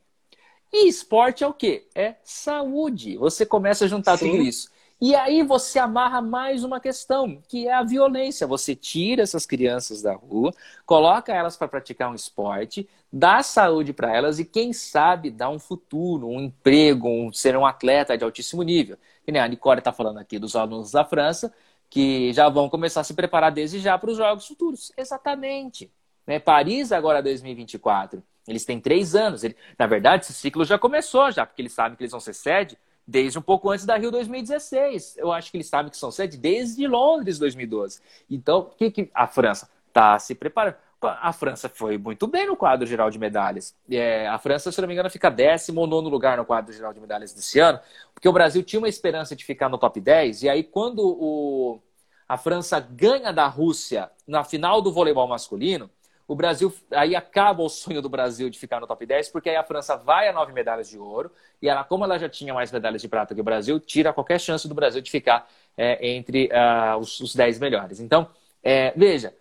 e 0.76 0.88
esporte 0.88 1.44
é 1.44 1.48
o 1.48 1.54
quê? 1.54 1.88
É 1.96 2.16
saúde. 2.24 3.18
Você 3.18 3.46
começa 3.46 3.86
a 3.86 3.88
juntar 3.88 4.18
Sim. 4.18 4.32
tudo 4.32 4.42
isso. 4.44 4.70
E 5.00 5.14
aí 5.14 5.44
você 5.44 5.78
amarra 5.78 6.22
mais 6.22 6.64
uma 6.64 6.80
questão, 6.80 7.42
que 7.50 7.68
é 7.68 7.74
a 7.74 7.84
violência. 7.84 8.48
Você 8.48 8.74
tira 8.76 9.24
essas 9.24 9.46
crianças 9.46 10.02
da 10.02 10.14
rua, 10.14 10.54
coloca 10.86 11.34
elas 11.34 11.58
para 11.58 11.68
praticar 11.68 12.10
um 12.10 12.16
esporte, 12.16 12.88
dá 13.12 13.44
saúde 13.44 13.92
para 13.92 14.16
elas 14.16 14.40
e, 14.40 14.46
quem 14.46 14.72
sabe, 14.72 15.30
dá 15.30 15.50
um 15.50 15.60
futuro, 15.60 16.28
um 16.28 16.42
emprego, 16.42 17.10
um, 17.10 17.32
ser 17.32 17.58
um 17.58 17.66
atleta 17.66 18.18
de 18.18 18.24
altíssimo 18.24 18.64
nível. 18.64 18.98
E, 19.28 19.32
né, 19.32 19.40
a 19.40 19.48
Nicole 19.48 19.80
está 19.80 19.92
falando 19.92 20.20
aqui 20.20 20.40
dos 20.40 20.56
alunos 20.56 20.92
da 20.92 21.04
França, 21.04 21.54
que 21.90 22.32
já 22.34 22.48
vão 22.48 22.70
começar 22.70 23.02
a 23.02 23.04
se 23.04 23.14
preparar 23.14 23.52
desde 23.52 23.80
já 23.80 23.98
para 23.98 24.10
os 24.12 24.18
Jogos 24.18 24.48
Futuros. 24.48 24.94
Exatamente. 24.98 25.92
Né? 26.26 26.40
Paris 26.40 26.92
agora 26.92 27.22
2024. 27.22 28.24
Eles 28.48 28.66
têm 28.66 28.80
três 28.80 29.16
anos. 29.16 29.44
Ele, 29.44 29.56
na 29.78 29.88
verdade, 29.88 30.26
esse 30.26 30.34
ciclo 30.34 30.64
já 30.66 30.78
começou 30.78 31.32
já, 31.32 31.46
porque 31.46 31.62
eles 31.62 31.74
sabem 31.74 31.96
que 31.96 32.04
eles 32.04 32.12
vão 32.12 32.20
ser 32.20 32.34
sede 32.34 32.78
desde 33.08 33.38
um 33.38 33.42
pouco 33.42 33.70
antes 33.70 33.86
da 33.86 33.98
Rio 33.98 34.12
2016. 34.12 35.18
Eu 35.18 35.32
acho 35.32 35.52
que 35.52 35.58
eles 35.58 35.68
sabem 35.68 35.92
que 35.92 35.98
são 35.98 36.12
sede 36.12 36.38
desde 36.38 36.88
Londres 36.88 37.38
2012. 37.38 38.02
Então, 38.30 38.60
o 38.60 38.66
que, 38.66 38.92
que 38.92 39.12
a 39.14 39.28
França 39.28 39.70
está 39.88 40.18
se 40.20 40.34
preparando? 40.34 40.76
A 41.02 41.32
França 41.32 41.70
foi 41.70 42.00
muito 42.00 42.26
bem 42.26 42.48
no 42.48 42.56
quadro 42.56 42.88
geral 42.88 43.12
de 43.12 43.20
medalhas. 43.20 43.76
É, 43.90 44.28
a 44.28 44.40
França, 44.40 44.72
se 44.72 44.82
não 44.82 44.88
me 44.88 44.94
engano, 44.94 45.10
fica 45.10 45.30
décimo 45.30 45.82
ou 45.82 45.88
nono 45.88 46.10
lugar 46.10 46.38
no 46.38 46.46
quadro 46.46 46.74
geral 46.74 46.94
de 46.94 47.00
medalhas 47.00 47.32
desse 47.32 47.60
ano, 47.60 47.80
porque 48.14 48.28
o 48.28 48.34
Brasil 48.34 48.64
tinha 48.64 48.80
uma 48.80 48.90
esperança 48.90 49.36
de 49.36 49.46
ficar 49.46 49.70
no 49.70 49.78
top 49.78 50.00
10, 50.02 50.44
e 50.44 50.50
aí 50.50 50.64
quando 50.64 51.00
o, 51.00 51.80
a 52.28 52.38
França 52.38 52.80
ganha 52.80 53.32
da 53.32 53.46
Rússia 53.46 54.10
na 54.26 54.44
final 54.44 54.82
do 54.82 54.92
voleibol 54.92 55.28
masculino, 55.28 55.92
o 56.28 56.36
Brasil, 56.36 56.74
aí 56.92 57.16
acaba 57.16 57.62
o 57.62 57.70
sonho 57.70 58.02
do 58.02 58.10
Brasil 58.10 58.50
de 58.50 58.58
ficar 58.58 58.80
no 58.80 58.88
top 58.88 59.06
10, 59.06 59.30
porque 59.30 59.50
aí 59.50 59.56
a 59.56 59.64
França 59.64 59.96
vai 59.96 60.28
a 60.28 60.34
nove 60.34 60.52
medalhas 60.54 60.90
de 60.90 60.98
ouro, 60.98 61.32
e 61.62 61.70
ela, 61.70 61.84
como 61.84 62.04
ela 62.04 62.18
já 62.18 62.28
tinha 62.28 62.54
mais 62.54 62.72
medalhas 62.72 63.02
de 63.02 63.08
prata 63.08 63.36
que 63.36 63.42
o 63.42 63.44
Brasil, 63.44 63.80
tira 63.80 64.12
qualquer 64.12 64.40
chance 64.40 64.68
do 64.68 64.74
Brasil 64.74 65.02
de 65.02 65.12
ficar 65.12 65.48
é, 65.78 66.10
entre 66.10 66.48
uh, 66.48 66.98
os, 66.98 67.20
os 67.20 67.36
dez 67.36 67.60
melhores. 67.60 68.00
Então, 68.00 68.28
É, 68.68 68.92
veja, 68.96 69.32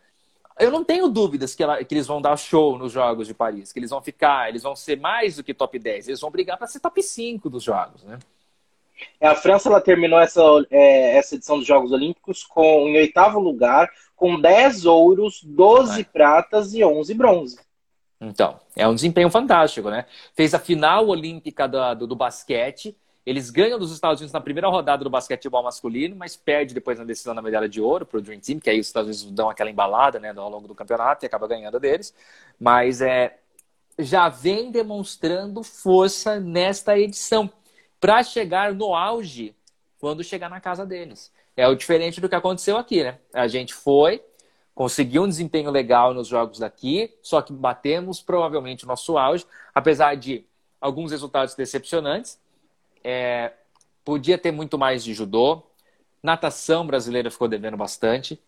eu 0.59 0.71
não 0.71 0.85
tenho 0.85 1.09
dúvidas 1.09 1.55
que, 1.55 1.63
ela, 1.63 1.83
que, 1.83 1.95
eles 1.95 2.07
vão 2.07 2.21
dar 2.21 2.37
show 2.37 2.79
nos 2.79 2.93
Jogos 2.93 3.27
de 3.27 3.35
Paris, 3.35 3.73
que 3.73 3.79
eles 3.79 3.91
vão 3.91 4.03
ficar, 4.03 4.49
eles 4.49 4.63
vão 4.63 4.77
ser 4.77 5.01
mais 5.01 5.37
do 5.37 5.43
que 5.43 5.55
top 5.55 5.79
10, 5.79 6.09
eles 6.09 6.21
vão 6.21 6.31
brigar 6.31 6.57
para 6.59 6.67
ser 6.67 6.81
top 6.81 7.03
5 7.03 7.49
dos 7.51 7.63
Jogos, 7.63 8.05
né? 8.05 8.19
É, 9.21 9.27
a 9.27 9.35
França 9.35 9.69
ela 9.69 9.81
terminou 9.81 10.21
essa, 10.21 10.41
é, 10.71 11.17
essa 11.17 11.35
edição 11.35 11.59
dos 11.59 11.67
Jogos 11.67 11.91
Olímpicos 11.91 12.45
com, 12.45 12.89
em 12.89 12.97
oitavo 12.97 13.41
lugar, 13.41 13.91
com 14.15 14.41
10 14.41 14.87
ouros, 14.87 15.43
12 15.43 16.01
é. 16.01 16.05
pratas 16.05 16.75
e 16.75 16.85
11 16.85 17.15
bronze. 17.15 17.59
Então, 18.21 18.59
é 18.75 18.87
um 18.89 18.95
desempenho 18.95 19.31
fantástico, 19.31 19.91
né? 19.91 20.07
Fez 20.35 20.55
a 20.55 20.59
final 20.59 21.09
olímpica 21.09 21.67
do, 21.69 21.95
do, 21.95 22.07
do 22.07 22.17
basquete, 22.17 22.97
eles 23.27 23.49
ganham 23.49 23.79
dos 23.79 23.91
Estados 23.91 24.21
Unidos 24.21 24.33
na 24.33 24.41
primeira 24.41 24.69
rodada 24.69 25.03
do 25.03 25.09
basquetebol 25.09 25.63
masculino, 25.63 26.15
mas 26.15 26.37
perde 26.37 26.75
depois 26.75 26.99
na 26.99 27.05
decisão 27.05 27.35
da 27.35 27.41
medalha 27.41 27.69
de 27.69 27.81
ouro 27.81 28.05
para 28.05 28.19
o 28.19 28.23
Dream 28.23 28.39
Team, 28.39 28.61
que 28.61 28.69
aí 28.69 28.79
os 28.79 28.87
Estados 28.87 29.09
Unidos 29.09 29.35
dão 29.35 29.49
aquela 29.49 29.71
embalada 29.71 30.21
né, 30.21 30.31
ao 30.37 30.51
longo 30.51 30.69
do 30.69 30.75
campeonato 30.75 31.25
e 31.25 31.27
acaba 31.27 31.49
ganhando 31.49 31.81
deles. 31.81 32.15
Mas 32.61 33.01
é, 33.01 33.39
já 33.99 34.29
vem 34.29 34.71
demonstrando 34.71 35.63
força 35.63 36.39
nesta 36.39 36.99
edição 36.99 37.51
para 37.99 38.23
chegar 38.23 38.75
no 38.75 38.95
auge 38.95 39.57
quando 39.99 40.23
chegar 40.23 40.51
na 40.51 40.61
casa 40.61 40.85
deles. 40.85 41.33
É 41.57 41.69
o 41.69 41.75
diferente 41.75 42.21
do 42.21 42.29
que 42.29 42.35
aconteceu 42.35 42.77
aqui, 42.77 43.03
né? 43.03 43.19
A 43.33 43.47
gente 43.47 43.73
foi, 43.75 44.23
conseguiu 44.75 45.23
um 45.23 45.29
desempenho 45.29 45.71
legal 45.71 46.13
nos 46.13 46.27
jogos 46.29 46.59
daqui, 46.59 47.15
só 47.23 47.41
que 47.41 47.53
batemos 47.53 48.21
provavelmente 48.21 48.85
o 48.85 48.89
nosso 48.89 49.17
auge, 49.17 49.47
apesar 49.75 50.17
de 50.17 50.45
alguns 50.81 51.13
resultados 51.13 51.55
decepcionantes 51.55 52.39
é, 53.05 53.53
podia 54.03 54.39
ter 54.39 54.51
muito 54.51 54.79
mais 54.79 55.05
de 55.05 55.13
judô. 55.13 55.63
Natação 56.23 56.87
brasileira 56.87 57.31
ficou 57.31 57.47
devendo 57.47 57.77
bastante. 57.77 58.41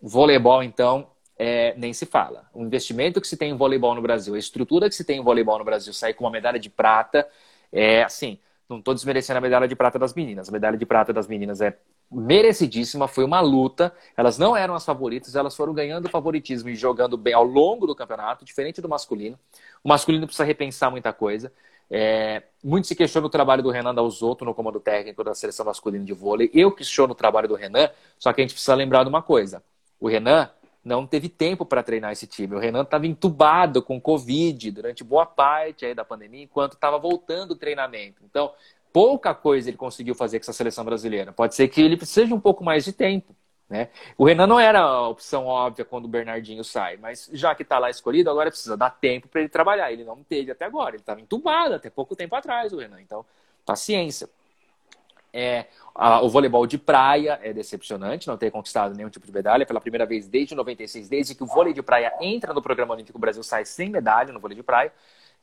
Voleibol, 0.00 0.62
então, 0.62 1.08
é, 1.38 1.74
nem 1.78 1.94
se 1.94 2.04
fala. 2.04 2.48
O 2.52 2.62
investimento 2.62 3.20
que 3.20 3.26
se 3.26 3.36
tem 3.36 3.50
em 3.50 3.56
voleibol 3.56 3.94
no 3.94 4.02
Brasil, 4.02 4.34
a 4.34 4.38
estrutura 4.38 4.88
que 4.88 4.94
se 4.94 5.04
tem 5.04 5.18
em 5.18 5.22
voleibol 5.22 5.58
no 5.58 5.64
Brasil, 5.64 5.92
sair 5.94 6.12
com 6.12 6.24
uma 6.24 6.30
medalha 6.30 6.58
de 6.60 6.68
prata, 6.68 7.26
é 7.72 8.02
assim. 8.02 8.38
Não 8.68 8.78
estou 8.78 8.94
desmerecendo 8.94 9.38
a 9.38 9.40
medalha 9.40 9.66
de 9.66 9.74
prata 9.74 9.98
das 9.98 10.14
meninas. 10.14 10.48
A 10.48 10.52
medalha 10.52 10.76
de 10.76 10.86
prata 10.86 11.12
das 11.12 11.26
meninas 11.26 11.60
é 11.60 11.76
merecidíssima, 12.12 13.08
foi 13.08 13.24
uma 13.24 13.40
luta. 13.40 13.94
Elas 14.16 14.38
não 14.38 14.56
eram 14.56 14.74
as 14.74 14.84
favoritas, 14.84 15.34
elas 15.34 15.56
foram 15.56 15.72
ganhando 15.72 16.08
favoritismo 16.08 16.68
e 16.68 16.74
jogando 16.74 17.16
bem 17.16 17.34
ao 17.34 17.44
longo 17.44 17.86
do 17.86 17.94
campeonato, 17.94 18.44
diferente 18.44 18.80
do 18.80 18.88
masculino. 18.88 19.38
O 19.82 19.88
masculino 19.88 20.26
precisa 20.26 20.44
repensar 20.44 20.90
muita 20.90 21.12
coisa. 21.12 21.52
É, 21.90 22.42
muito 22.64 22.86
se 22.86 22.94
questiona 22.94 23.26
o 23.26 23.30
trabalho 23.30 23.62
do 23.62 23.70
Renan 23.70 23.94
Dalzotto 23.94 24.44
no 24.44 24.54
comando 24.54 24.80
técnico 24.80 25.22
da 25.22 25.34
seleção 25.34 25.66
masculina 25.66 26.04
de 26.04 26.12
vôlei. 26.12 26.50
Eu 26.54 26.72
questiono 26.72 27.12
o 27.12 27.14
trabalho 27.14 27.48
do 27.48 27.54
Renan, 27.54 27.90
só 28.18 28.32
que 28.32 28.40
a 28.40 28.44
gente 28.44 28.54
precisa 28.54 28.74
lembrar 28.74 29.02
de 29.02 29.08
uma 29.08 29.22
coisa. 29.22 29.62
O 30.00 30.08
Renan 30.08 30.48
não 30.84 31.06
teve 31.06 31.28
tempo 31.28 31.64
para 31.64 31.82
treinar 31.82 32.12
esse 32.12 32.26
time. 32.26 32.56
O 32.56 32.58
Renan 32.58 32.82
estava 32.82 33.06
entubado 33.06 33.82
com 33.82 34.00
Covid 34.00 34.70
durante 34.70 35.04
boa 35.04 35.24
parte 35.24 35.84
aí 35.84 35.94
da 35.94 36.04
pandemia, 36.04 36.42
enquanto 36.42 36.72
estava 36.72 36.98
voltando 36.98 37.52
o 37.52 37.56
treinamento. 37.56 38.22
Então, 38.24 38.52
pouca 38.92 39.34
coisa 39.34 39.70
ele 39.70 39.76
conseguiu 39.76 40.14
fazer 40.14 40.38
com 40.38 40.44
essa 40.44 40.52
seleção 40.52 40.84
brasileira. 40.84 41.32
Pode 41.32 41.54
ser 41.54 41.68
que 41.68 41.80
ele 41.80 41.96
precise 41.96 42.26
de 42.26 42.34
um 42.34 42.40
pouco 42.40 42.62
mais 42.62 42.84
de 42.84 42.92
tempo. 42.92 43.34
Né? 43.68 43.88
O 44.18 44.24
Renan 44.26 44.46
não 44.46 44.60
era 44.60 44.80
a 44.80 45.08
opção 45.08 45.46
óbvia 45.46 45.82
quando 45.82 46.04
o 46.04 46.08
Bernardinho 46.08 46.62
sai, 46.62 46.98
mas 46.98 47.30
já 47.32 47.54
que 47.54 47.62
está 47.62 47.78
lá 47.78 47.88
escolhido, 47.88 48.28
agora 48.28 48.50
precisa 48.50 48.76
dar 48.76 48.90
tempo 48.90 49.28
para 49.28 49.40
ele 49.40 49.48
trabalhar. 49.48 49.90
Ele 49.90 50.04
não 50.04 50.22
teve 50.22 50.52
até 50.52 50.66
agora, 50.66 50.90
ele 50.90 51.02
estava 51.02 51.20
entubado 51.22 51.74
até 51.74 51.88
pouco 51.88 52.14
tempo 52.14 52.34
atrás, 52.34 52.72
o 52.72 52.78
Renan. 52.78 53.00
Então, 53.00 53.24
paciência. 53.64 54.28
É, 55.32 55.64
a, 55.94 56.20
o 56.20 56.28
voleibol 56.28 56.66
de 56.66 56.76
praia 56.76 57.40
é 57.42 57.54
decepcionante, 57.54 58.28
não 58.28 58.36
ter 58.36 58.50
conquistado 58.50 58.94
nenhum 58.94 59.08
tipo 59.08 59.24
de 59.24 59.32
medalha 59.32 59.64
pela 59.64 59.80
primeira 59.80 60.04
vez 60.04 60.28
desde 60.28 60.54
96, 60.54 61.08
desde 61.08 61.34
que 61.34 61.42
o 61.42 61.46
vôlei 61.46 61.72
de 61.72 61.82
praia 61.82 62.12
entra 62.20 62.52
no 62.52 62.60
programa 62.60 62.92
olímpico, 62.92 63.16
o 63.16 63.20
Brasil 63.20 63.42
sai 63.42 63.64
sem 63.64 63.88
medalha 63.88 64.30
no 64.30 64.40
vôlei 64.40 64.56
de 64.56 64.62
praia. 64.62 64.92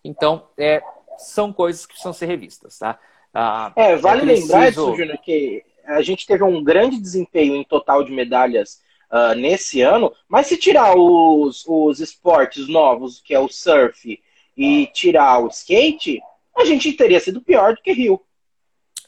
Então, 0.03 0.47
é, 0.55 0.83
são 1.17 1.51
coisas 1.51 1.87
que 1.87 1.93
precisam 1.93 2.13
ser 2.13 2.27
revistas, 2.27 2.77
tá? 2.77 2.99
Ah, 3.33 3.71
é, 3.75 3.95
vale 3.95 4.21
é 4.21 4.25
preciso... 4.25 4.53
lembrar, 4.53 4.71
Júnior, 4.71 5.17
que 5.19 5.63
a 5.85 6.01
gente 6.01 6.25
teve 6.25 6.43
um 6.43 6.63
grande 6.63 6.99
desempenho 6.99 7.55
em 7.55 7.63
total 7.63 8.03
de 8.03 8.11
medalhas 8.11 8.81
uh, 9.11 9.35
nesse 9.35 9.81
ano, 9.81 10.13
mas 10.27 10.47
se 10.47 10.57
tirar 10.57 10.95
os, 10.95 11.63
os 11.67 11.99
esportes 11.99 12.67
novos, 12.67 13.21
que 13.21 13.33
é 13.33 13.39
o 13.39 13.47
surf, 13.49 14.19
e 14.55 14.87
tirar 14.87 15.39
o 15.39 15.47
skate, 15.47 16.19
a 16.55 16.65
gente 16.65 16.91
teria 16.93 17.19
sido 17.19 17.41
pior 17.41 17.75
do 17.75 17.81
que 17.81 17.93
Rio. 17.93 18.21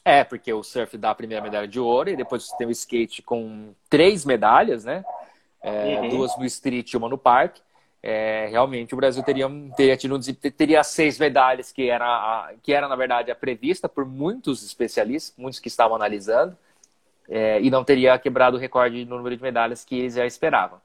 É, 0.04 0.24
porque 0.24 0.52
o 0.52 0.62
surf 0.62 0.96
dá 0.96 1.10
a 1.10 1.14
primeira 1.14 1.42
medalha 1.42 1.68
de 1.68 1.78
ouro 1.78 2.10
e 2.10 2.16
depois 2.16 2.44
você 2.44 2.56
tem 2.56 2.66
o 2.66 2.70
skate 2.70 3.22
com 3.22 3.74
três 3.88 4.24
medalhas, 4.24 4.84
né? 4.84 5.04
É, 5.62 6.00
uhum. 6.00 6.08
Duas 6.08 6.36
no 6.36 6.44
street 6.44 6.92
e 6.92 6.96
uma 6.96 7.08
no 7.08 7.18
parque. 7.18 7.60
É, 8.02 8.48
realmente 8.50 8.94
o 8.94 8.96
Brasil 8.96 9.22
teria, 9.22 9.48
teria 9.76 9.96
tido 9.96 10.18
teria 10.56 10.82
seis 10.82 11.18
medalhas 11.18 11.70
que 11.70 11.88
era, 11.88 12.04
a, 12.04 12.52
que 12.60 12.72
era 12.72 12.88
na 12.88 12.96
verdade 12.96 13.30
a 13.30 13.34
prevista 13.34 13.88
por 13.88 14.04
muitos 14.04 14.64
especialistas, 14.64 15.32
muitos 15.38 15.60
que 15.60 15.68
estavam 15.68 15.94
analisando 15.94 16.56
é, 17.28 17.60
e 17.60 17.70
não 17.70 17.84
teria 17.84 18.18
quebrado 18.18 18.56
o 18.56 18.60
recorde 18.60 19.04
no 19.04 19.16
número 19.16 19.36
de 19.36 19.42
medalhas 19.42 19.84
que 19.84 19.98
eles 19.98 20.14
já 20.14 20.26
esperavam. 20.26 20.80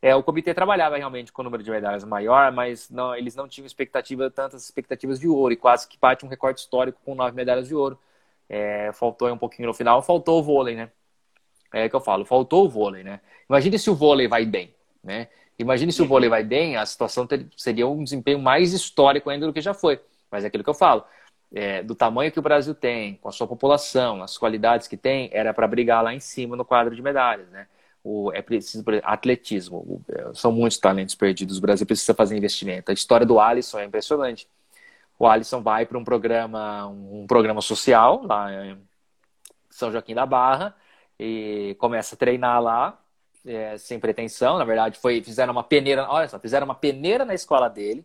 É, 0.00 0.14
o 0.14 0.22
comitê 0.22 0.52
trabalhava 0.52 0.98
realmente 0.98 1.32
com 1.32 1.40
o 1.40 1.44
número 1.44 1.62
de 1.62 1.70
medalhas 1.70 2.04
maior, 2.04 2.52
mas 2.52 2.90
não, 2.90 3.16
eles 3.16 3.34
não 3.34 3.48
tinham 3.48 3.66
expectativa, 3.66 4.30
tantas 4.30 4.62
expectativas 4.64 5.18
de 5.18 5.26
ouro, 5.26 5.54
e 5.54 5.56
quase 5.56 5.88
que 5.88 5.96
bate 5.98 6.26
um 6.26 6.28
recorde 6.28 6.60
histórico 6.60 7.00
com 7.04 7.14
nove 7.14 7.34
medalhas 7.34 7.68
de 7.68 7.74
ouro. 7.74 7.98
É, 8.48 8.92
faltou 8.92 9.32
um 9.32 9.38
pouquinho 9.38 9.66
no 9.68 9.74
final, 9.74 10.02
faltou 10.02 10.40
o 10.40 10.42
vôlei, 10.42 10.76
né? 10.76 10.90
É 11.72 11.88
que 11.88 11.96
eu 11.96 12.00
falo, 12.00 12.24
faltou 12.26 12.66
o 12.66 12.68
vôlei, 12.68 13.02
né? 13.02 13.20
Imagine 13.48 13.78
se 13.78 13.88
o 13.90 13.94
vôlei 13.94 14.28
vai 14.28 14.44
bem, 14.44 14.74
né? 15.02 15.28
Imagine 15.58 15.92
se 15.92 16.02
o 16.02 16.06
vôlei 16.06 16.28
vai 16.28 16.42
bem, 16.42 16.76
a 16.76 16.84
situação 16.84 17.26
ter, 17.26 17.46
seria 17.56 17.86
um 17.86 18.02
desempenho 18.02 18.38
mais 18.38 18.72
histórico 18.72 19.30
ainda 19.30 19.46
do 19.46 19.52
que 19.52 19.60
já 19.60 19.74
foi. 19.74 20.00
Mas 20.30 20.44
é 20.44 20.48
aquilo 20.48 20.64
que 20.64 20.70
eu 20.70 20.74
falo 20.74 21.04
é, 21.54 21.82
do 21.82 21.94
tamanho 21.94 22.32
que 22.32 22.38
o 22.38 22.42
Brasil 22.42 22.74
tem, 22.74 23.14
com 23.16 23.28
a 23.28 23.32
sua 23.32 23.46
população, 23.46 24.22
as 24.22 24.36
qualidades 24.36 24.88
que 24.88 24.96
tem, 24.96 25.30
era 25.32 25.54
para 25.54 25.68
brigar 25.68 26.02
lá 26.02 26.12
em 26.12 26.18
cima 26.20 26.56
no 26.56 26.64
quadro 26.64 26.94
de 26.94 27.00
medalhas, 27.00 27.48
né? 27.50 27.68
O, 28.02 28.30
é 28.34 28.42
preciso, 28.42 28.84
atletismo, 29.02 29.78
o, 29.78 30.02
é, 30.08 30.34
são 30.34 30.52
muitos 30.52 30.76
talentos 30.78 31.14
perdidos, 31.14 31.58
o 31.58 31.60
Brasil 31.60 31.86
precisa 31.86 32.12
fazer 32.12 32.36
investimento. 32.36 32.90
A 32.90 32.94
história 32.94 33.24
do 33.24 33.40
Alisson 33.40 33.78
é 33.78 33.84
impressionante. 33.84 34.48
O 35.18 35.26
Alisson 35.26 35.62
vai 35.62 35.86
para 35.86 35.96
um 35.96 36.04
programa, 36.04 36.86
um 36.88 37.26
programa 37.26 37.62
social 37.62 38.24
lá 38.26 38.52
em 38.66 38.76
São 39.70 39.92
Joaquim 39.92 40.14
da 40.14 40.26
Barra 40.26 40.74
e 41.18 41.76
começa 41.78 42.14
a 42.16 42.18
treinar 42.18 42.60
lá, 42.60 42.98
é, 43.46 43.76
sem 43.78 43.98
pretensão, 43.98 44.58
na 44.58 44.64
verdade, 44.64 44.98
foi 44.98 45.22
fizeram 45.22 45.52
uma 45.52 45.64
peneira, 45.64 46.06
olha 46.08 46.28
só, 46.28 46.38
fizeram 46.38 46.64
uma 46.64 46.74
peneira 46.74 47.24
na 47.24 47.34
escola 47.34 47.68
dele, 47.68 48.04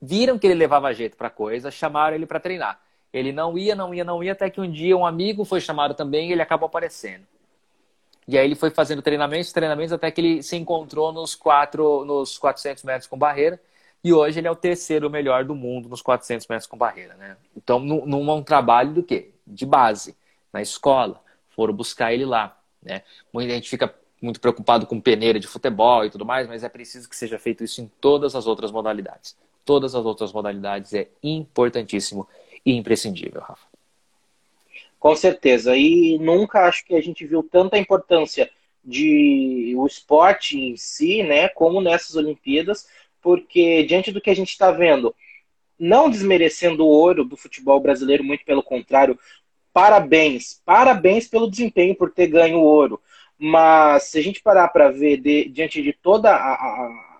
viram 0.00 0.38
que 0.38 0.46
ele 0.46 0.54
levava 0.54 0.92
jeito 0.94 1.16
para 1.16 1.28
coisa, 1.28 1.70
chamaram 1.70 2.16
ele 2.16 2.26
para 2.26 2.40
treinar. 2.40 2.80
Ele 3.12 3.32
não 3.32 3.58
ia, 3.58 3.74
não 3.74 3.92
ia, 3.92 4.04
não 4.04 4.22
ia, 4.22 4.32
até 4.32 4.48
que 4.48 4.60
um 4.60 4.70
dia 4.70 4.96
um 4.96 5.04
amigo 5.04 5.44
foi 5.44 5.60
chamado 5.60 5.94
também 5.94 6.28
e 6.28 6.32
ele 6.32 6.42
acabou 6.42 6.66
aparecendo. 6.66 7.26
E 8.26 8.38
aí 8.38 8.44
ele 8.44 8.54
foi 8.54 8.70
fazendo 8.70 9.02
treinamentos, 9.02 9.52
treinamentos, 9.52 9.92
até 9.92 10.10
que 10.10 10.20
ele 10.20 10.42
se 10.42 10.56
encontrou 10.56 11.12
nos, 11.12 11.34
quatro, 11.34 12.04
nos 12.04 12.38
400 12.38 12.84
metros 12.84 13.06
com 13.08 13.18
barreira. 13.18 13.60
E 14.04 14.12
hoje 14.12 14.38
ele 14.38 14.46
é 14.46 14.50
o 14.50 14.56
terceiro 14.56 15.10
melhor 15.10 15.44
do 15.44 15.54
mundo 15.54 15.88
nos 15.88 16.00
400 16.00 16.46
metros 16.46 16.66
com 16.66 16.76
barreira, 16.76 17.14
né? 17.14 17.36
Então, 17.56 17.80
num, 17.80 18.30
é 18.30 18.34
um 18.34 18.42
trabalho 18.42 18.92
do 18.92 19.02
quê? 19.02 19.32
De 19.44 19.66
base, 19.66 20.16
na 20.52 20.62
escola. 20.62 21.20
Foram 21.50 21.74
buscar 21.74 22.12
ele 22.12 22.24
lá, 22.24 22.56
né? 22.80 23.02
Muita 23.32 23.52
gente 23.52 23.68
fica 23.68 23.92
muito 24.20 24.40
preocupado 24.40 24.86
com 24.86 25.00
peneira 25.00 25.40
de 25.40 25.46
futebol 25.46 26.04
e 26.04 26.10
tudo 26.10 26.24
mais, 26.24 26.46
mas 26.46 26.62
é 26.62 26.68
preciso 26.68 27.08
que 27.08 27.16
seja 27.16 27.38
feito 27.38 27.64
isso 27.64 27.80
em 27.80 27.90
todas 28.00 28.34
as 28.34 28.46
outras 28.46 28.70
modalidades 28.70 29.36
todas 29.64 29.94
as 29.94 30.04
outras 30.04 30.32
modalidades 30.32 30.92
é 30.94 31.08
importantíssimo 31.22 32.26
e 32.66 32.74
imprescindível, 32.74 33.40
Rafa. 33.40 33.66
Com 34.98 35.14
certeza. 35.14 35.76
E 35.76 36.18
nunca 36.18 36.66
acho 36.66 36.84
que 36.84 36.94
a 36.94 37.00
gente 37.00 37.24
viu 37.24 37.42
tanta 37.42 37.78
importância 37.78 38.50
de 38.84 39.74
o 39.76 39.86
esporte 39.86 40.58
em 40.58 40.76
si, 40.76 41.22
né, 41.22 41.48
como 41.48 41.80
nessas 41.80 42.16
Olimpíadas, 42.16 42.88
porque 43.22 43.84
diante 43.84 44.10
do 44.10 44.20
que 44.20 44.30
a 44.30 44.34
gente 44.34 44.50
está 44.50 44.70
vendo, 44.70 45.14
não 45.78 46.10
desmerecendo 46.10 46.84
o 46.84 46.88
ouro 46.88 47.24
do 47.24 47.36
futebol 47.36 47.78
brasileiro, 47.78 48.24
muito 48.24 48.44
pelo 48.44 48.62
contrário, 48.62 49.18
parabéns, 49.72 50.60
parabéns 50.64 51.28
pelo 51.28 51.50
desempenho 51.50 51.94
por 51.94 52.10
ter 52.10 52.26
ganho 52.26 52.58
o 52.58 52.64
ouro. 52.64 53.00
Mas 53.40 54.04
se 54.04 54.18
a 54.18 54.22
gente 54.22 54.42
parar 54.42 54.68
para 54.68 54.90
ver 54.90 55.16
de, 55.16 55.48
diante 55.48 55.82
de 55.82 55.92
toda 55.92 56.30
a, 56.30 56.52
a 56.52 57.10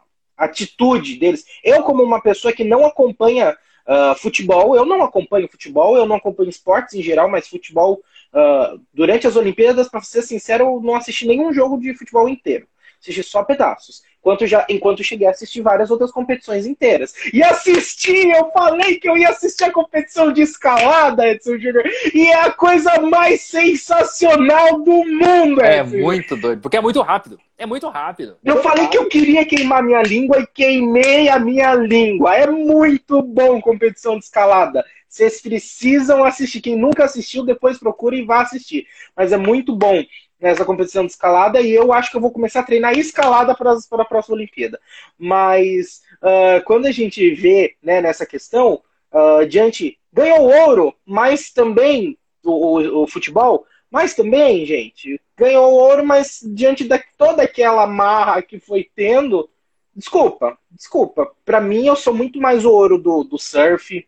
atitude 0.41 1.17
deles. 1.17 1.45
Eu, 1.63 1.83
como 1.83 2.03
uma 2.03 2.21
pessoa 2.21 2.53
que 2.53 2.65
não 2.65 2.87
acompanha 2.87 3.57
uh, 3.87 4.19
futebol, 4.19 4.75
eu 4.75 4.87
não 4.87 5.03
acompanho 5.03 5.49
futebol, 5.49 5.97
eu 5.97 6.07
não 6.07 6.17
acompanho 6.17 6.49
esportes 6.49 6.95
em 6.95 7.03
geral, 7.03 7.29
mas 7.29 7.47
futebol, 7.47 8.01
uh, 8.33 8.81
durante 8.93 9.27
as 9.27 9.37
Olimpíadas, 9.37 9.89
para 9.89 10.01
ser 10.01 10.23
sincero, 10.23 10.65
eu 10.65 10.81
não 10.81 10.95
assisti 10.95 11.27
nenhum 11.27 11.53
jogo 11.53 11.79
de 11.79 11.95
futebol 11.95 12.29
inteiro. 12.29 12.67
Assisti 13.01 13.23
só 13.23 13.45
pedaços. 13.45 14.03
Enquanto, 14.21 14.47
já, 14.47 14.67
enquanto 14.69 15.03
cheguei 15.03 15.27
a 15.27 15.31
assistir 15.31 15.63
várias 15.63 15.91
outras 15.91 16.13
competições 16.13 16.67
inteiras. 16.67 17.15
E 17.33 17.43
assisti, 17.43 18.29
eu 18.31 18.51
falei 18.53 18.97
que 18.97 19.09
eu 19.09 19.17
ia 19.17 19.31
assistir 19.31 19.65
a 19.65 19.73
competição 19.73 20.33
de 20.33 20.43
escalada, 20.43 21.27
Edson 21.27 21.59
Júnior, 21.59 21.85
e 22.15 22.29
é 22.29 22.43
a 22.43 22.51
coisa 22.51 23.01
mais 23.01 23.43
sensacional 23.43 24.81
do 24.83 25.05
mundo, 25.05 25.63
é 25.63 25.81
Edson. 25.81 25.97
É 25.97 26.01
muito 26.01 26.37
doido, 26.37 26.61
porque 26.61 26.77
é 26.77 26.81
muito 26.81 27.01
rápido. 27.01 27.39
É 27.59 27.67
muito 27.67 27.89
rápido. 27.91 28.39
Eu 28.43 28.63
falei 28.63 28.87
que 28.89 28.97
eu 28.97 29.07
queria 29.07 29.45
queimar 29.45 29.83
minha 29.83 30.01
língua 30.01 30.39
e 30.41 30.47
queimei 30.47 31.29
a 31.29 31.39
minha 31.39 31.75
língua. 31.75 32.35
É 32.35 32.47
muito 32.47 33.21
bom 33.21 33.61
competição 33.61 34.19
de 34.19 34.25
escalada. 34.25 34.83
Vocês 35.07 35.43
precisam 35.43 36.25
assistir. 36.25 36.63
Quem 36.63 36.75
nunca 36.75 37.05
assistiu, 37.05 37.45
depois 37.45 37.77
procura 37.77 38.17
e 38.17 38.25
vá 38.25 38.41
assistir. 38.41 38.87
Mas 39.15 39.31
é 39.31 39.37
muito 39.37 39.77
bom 39.77 40.03
nessa 40.41 40.65
competição 40.65 41.05
de 41.05 41.13
escalada 41.13 41.61
e 41.61 41.71
eu 41.71 41.93
acho 41.93 42.11
que 42.11 42.17
eu 42.17 42.21
vou 42.21 42.31
começar 42.31 42.61
a 42.61 42.65
treinar 42.65 42.99
escalada 42.99 43.55
para, 43.55 43.77
para 43.89 44.03
a 44.03 44.07
próxima 44.07 44.37
Olimpíada. 44.37 44.81
Mas 45.19 46.03
uh, 46.23 46.65
quando 46.65 46.87
a 46.87 46.93
gente 46.93 47.35
vê 47.35 47.77
né, 47.83 48.01
nessa 48.01 48.25
questão, 48.25 48.83
uh, 49.13 49.47
diante 49.47 49.99
ganhou 50.13 50.51
ouro, 50.51 50.95
mas 51.05 51.51
também 51.51 52.19
o, 52.45 52.51
o, 52.51 53.03
o, 53.03 53.07
futebol, 53.07 53.67
mas 53.91 54.15
também, 54.15 54.65
gente, 54.65 55.21
ganhou 55.37 55.73
ouro, 55.73 56.05
mas 56.05 56.41
diante 56.43 56.85
de 56.85 56.99
toda 57.17 57.43
aquela 57.43 57.87
marra 57.87 58.43
que 58.43 58.59
foi 58.59 58.89
tendo, 58.95 59.49
desculpa, 59.95 60.59
desculpa, 60.71 61.31
para 61.45 61.61
mim 61.61 61.87
eu 61.87 61.97
sou 61.97 62.15
muito 62.15 62.41
mais 62.41 62.65
o 62.65 62.73
ouro 62.73 62.99
do, 62.99 63.25
do 63.25 63.39
surf, 63.39 64.07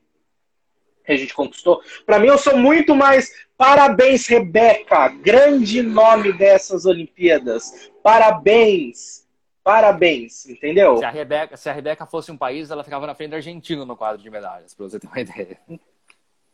que 1.04 1.12
a 1.12 1.16
gente 1.16 1.34
conquistou. 1.34 1.80
Para 2.06 2.18
mim, 2.18 2.28
eu 2.28 2.38
sou 2.38 2.56
muito 2.56 2.94
mais. 2.94 3.32
Parabéns, 3.56 4.26
Rebeca! 4.26 5.08
Grande 5.08 5.82
nome 5.82 6.32
dessas 6.32 6.86
Olimpíadas. 6.86 7.90
Parabéns! 8.02 9.22
Parabéns, 9.64 10.44
entendeu? 10.46 10.96
Se 10.96 11.04
a, 11.04 11.10
Rebeca, 11.10 11.56
se 11.56 11.70
a 11.70 11.72
Rebeca 11.72 12.04
fosse 12.04 12.32
um 12.32 12.36
país, 12.36 12.70
ela 12.70 12.82
ficava 12.82 13.06
na 13.06 13.14
frente 13.14 13.30
da 13.30 13.36
Argentina 13.36 13.84
no 13.84 13.96
quadro 13.96 14.20
de 14.20 14.28
medalhas, 14.28 14.74
para 14.74 14.88
você 14.88 14.98
ter 14.98 15.06
uma 15.06 15.20
ideia. 15.22 15.56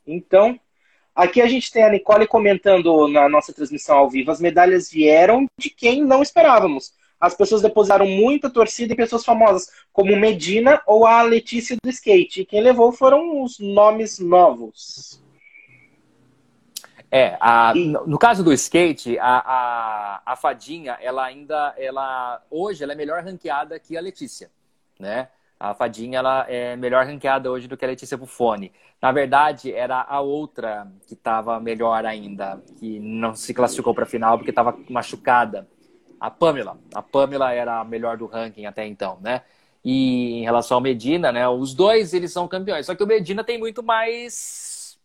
Então, 0.06 0.60
aqui 1.14 1.40
a 1.40 1.46
gente 1.46 1.72
tem 1.72 1.82
a 1.82 1.88
Nicole 1.88 2.26
comentando 2.26 3.08
na 3.08 3.26
nossa 3.26 3.50
transmissão 3.50 3.96
ao 3.96 4.10
vivo: 4.10 4.30
as 4.30 4.40
medalhas 4.40 4.90
vieram 4.90 5.46
de 5.58 5.70
quem 5.70 6.04
não 6.04 6.22
esperávamos 6.22 6.92
as 7.20 7.34
pessoas 7.34 7.62
depositaram 7.62 8.06
muita 8.06 8.48
torcida 8.48 8.92
em 8.92 8.96
pessoas 8.96 9.24
famosas, 9.24 9.70
como 9.92 10.16
Medina 10.16 10.80
ou 10.86 11.06
a 11.06 11.22
Letícia 11.22 11.76
do 11.82 11.90
skate. 11.90 12.42
E 12.42 12.46
quem 12.46 12.62
levou 12.62 12.92
foram 12.92 13.42
os 13.42 13.58
nomes 13.58 14.18
novos. 14.18 15.22
É, 17.10 17.36
a, 17.40 17.72
no 17.74 18.18
caso 18.18 18.44
do 18.44 18.52
skate, 18.52 19.18
a, 19.18 19.38
a, 19.38 20.22
a, 20.32 20.36
Fadinha, 20.36 20.98
ela 21.00 21.24
ainda, 21.24 21.74
ela 21.78 22.42
hoje 22.50 22.84
ela 22.84 22.92
é 22.92 22.96
melhor 22.96 23.24
ranqueada 23.24 23.78
que 23.78 23.96
a 23.96 24.00
Letícia, 24.00 24.50
né? 25.00 25.28
A 25.58 25.74
Fadinha 25.74 26.18
ela 26.18 26.46
é 26.48 26.76
melhor 26.76 27.06
ranqueada 27.06 27.50
hoje 27.50 27.66
do 27.66 27.76
que 27.76 27.84
a 27.84 27.88
Letícia 27.88 28.16
Buffoni. 28.16 28.70
Na 29.00 29.10
verdade, 29.10 29.72
era 29.72 30.02
a 30.02 30.20
outra 30.20 30.86
que 31.06 31.14
estava 31.14 31.58
melhor 31.58 32.04
ainda, 32.04 32.62
que 32.78 33.00
não 33.00 33.34
se 33.34 33.54
classificou 33.54 33.94
para 33.94 34.04
a 34.04 34.06
final 34.06 34.36
porque 34.36 34.50
estava 34.50 34.78
machucada 34.88 35.66
a 36.20 36.30
Pamela. 36.30 36.78
A 36.94 37.02
Pamela 37.02 37.52
era 37.52 37.80
a 37.80 37.84
melhor 37.84 38.16
do 38.16 38.26
ranking 38.26 38.66
até 38.66 38.86
então, 38.86 39.18
né? 39.20 39.42
E 39.84 40.40
em 40.40 40.42
relação 40.42 40.76
ao 40.76 40.80
Medina, 40.80 41.30
né? 41.30 41.48
Os 41.48 41.74
dois 41.74 42.12
eles 42.12 42.32
são 42.32 42.48
campeões. 42.48 42.86
Só 42.86 42.94
que 42.94 43.02
o 43.02 43.06
Medina 43.06 43.44
tem 43.44 43.58
muito 43.58 43.82
mais 43.82 44.98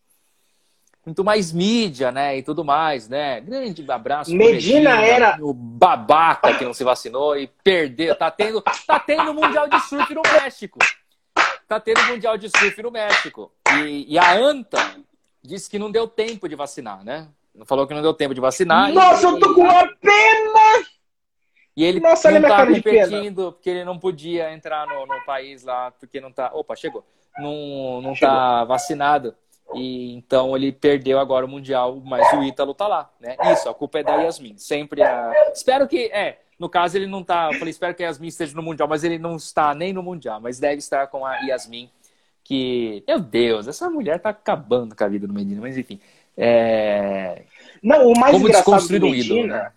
muito 1.05 1.24
mais 1.24 1.51
mídia, 1.51 2.11
né? 2.11 2.38
E 2.38 2.43
tudo 2.43 2.64
mais, 2.64 3.09
né? 3.09 3.41
Grande 3.41 3.86
abraço. 3.91 4.32
Medina, 4.34 4.95
Medina 4.95 5.05
era 5.05 5.38
o 5.41 5.53
babaca 5.53 6.53
que 6.57 6.64
não 6.64 6.74
se 6.74 6.84
vacinou 6.84 7.38
e 7.38 7.47
perdeu. 7.64 8.16
Tá 8.16 8.32
tendo, 8.32 8.61
tá 8.61 8.99
tendo 8.99 9.34
mundial 9.34 9.68
de 9.68 9.80
surf 9.82 10.14
no 10.14 10.22
México. 10.22 10.80
Tá 11.68 11.80
tendo 11.80 12.03
mundial 12.03 12.38
de 12.38 12.49
surf 12.49 12.82
no 12.82 12.91
México. 12.91 13.51
E, 13.80 14.14
e 14.14 14.18
a 14.18 14.34
Anta 14.34 14.95
disse 15.41 15.70
que 15.70 15.78
não 15.78 15.91
deu 15.91 16.07
tempo 16.07 16.47
de 16.47 16.55
vacinar, 16.55 17.03
né? 17.03 17.28
Falou 17.66 17.86
que 17.86 17.93
não 17.93 18.01
deu 18.01 18.14
tempo 18.14 18.34
de 18.34 18.41
vacinar. 18.41 18.91
Nossa, 18.91 19.28
e, 19.28 19.32
eu 19.32 19.39
tô 19.39 19.53
com 19.53 19.61
uma 19.61 19.88
pena! 20.01 20.62
E 21.76 21.84
ele 21.84 22.00
Nossa, 22.00 22.30
não 22.32 22.42
tá 22.48 22.66
competindo 22.66 23.52
porque 23.52 23.70
ele 23.70 23.84
não 23.84 23.98
podia 23.98 24.54
entrar 24.54 24.86
no, 24.88 25.06
no, 25.06 25.26
país 25.26 25.64
lá, 25.64 25.92
porque 25.92 26.22
não 26.22 26.32
tá. 26.32 26.52
Opa, 26.54 26.76
chegou. 26.76 27.04
Não, 27.38 28.02
não 28.02 28.14
chegou. 28.14 28.36
tá 28.36 28.64
vacinado. 28.64 29.36
E 29.74 30.14
então 30.14 30.56
ele 30.56 30.72
perdeu 30.72 31.20
agora 31.20 31.46
o 31.46 31.50
Mundial, 31.50 32.00
mas 32.06 32.32
o 32.34 32.44
Ítalo 32.44 32.76
tá 32.76 32.88
lá, 32.88 33.10
né? 33.20 33.36
Isso, 33.52 33.68
a 33.68 33.74
culpa 33.74 34.00
é 34.00 34.04
da 34.04 34.16
Yasmin. 34.16 34.58
Sempre 34.58 35.02
a. 35.02 35.32
Espero 35.52 35.88
que. 35.88 36.06
É, 36.14 36.40
no 36.60 36.70
caso 36.70 36.96
ele 36.96 37.08
não 37.08 37.24
tá. 37.24 37.50
Eu 37.52 37.58
falei, 37.58 37.72
espero 37.72 37.96
que 37.96 38.04
a 38.04 38.08
Yasmin 38.08 38.28
esteja 38.28 38.56
no 38.56 38.62
Mundial, 38.62 38.88
mas 38.88 39.04
ele 39.04 39.18
não 39.18 39.36
está 39.36 39.74
nem 39.74 39.92
no 39.92 40.04
Mundial, 40.04 40.40
mas 40.40 40.60
deve 40.60 40.78
estar 40.78 41.08
com 41.08 41.26
a 41.26 41.38
Yasmin. 41.38 41.90
Que. 42.44 43.04
Meu 43.08 43.20
Deus, 43.20 43.68
essa 43.68 43.90
mulher 43.90 44.20
tá 44.20 44.30
acabando 44.30 44.96
com 44.96 45.04
a 45.04 45.08
vida 45.08 45.26
do 45.26 45.34
Medina, 45.34 45.62
mas 45.62 45.76
enfim. 45.78 46.00
É... 46.38 47.44
Não, 47.82 48.08
o 48.08 48.20
mais 48.20 48.34
Como 48.34 48.48
engraçado 48.48 48.88
do 48.88 48.92
Medina, 48.92 49.06
um 49.06 49.16
ídolo, 49.16 49.48
né? 49.48 49.72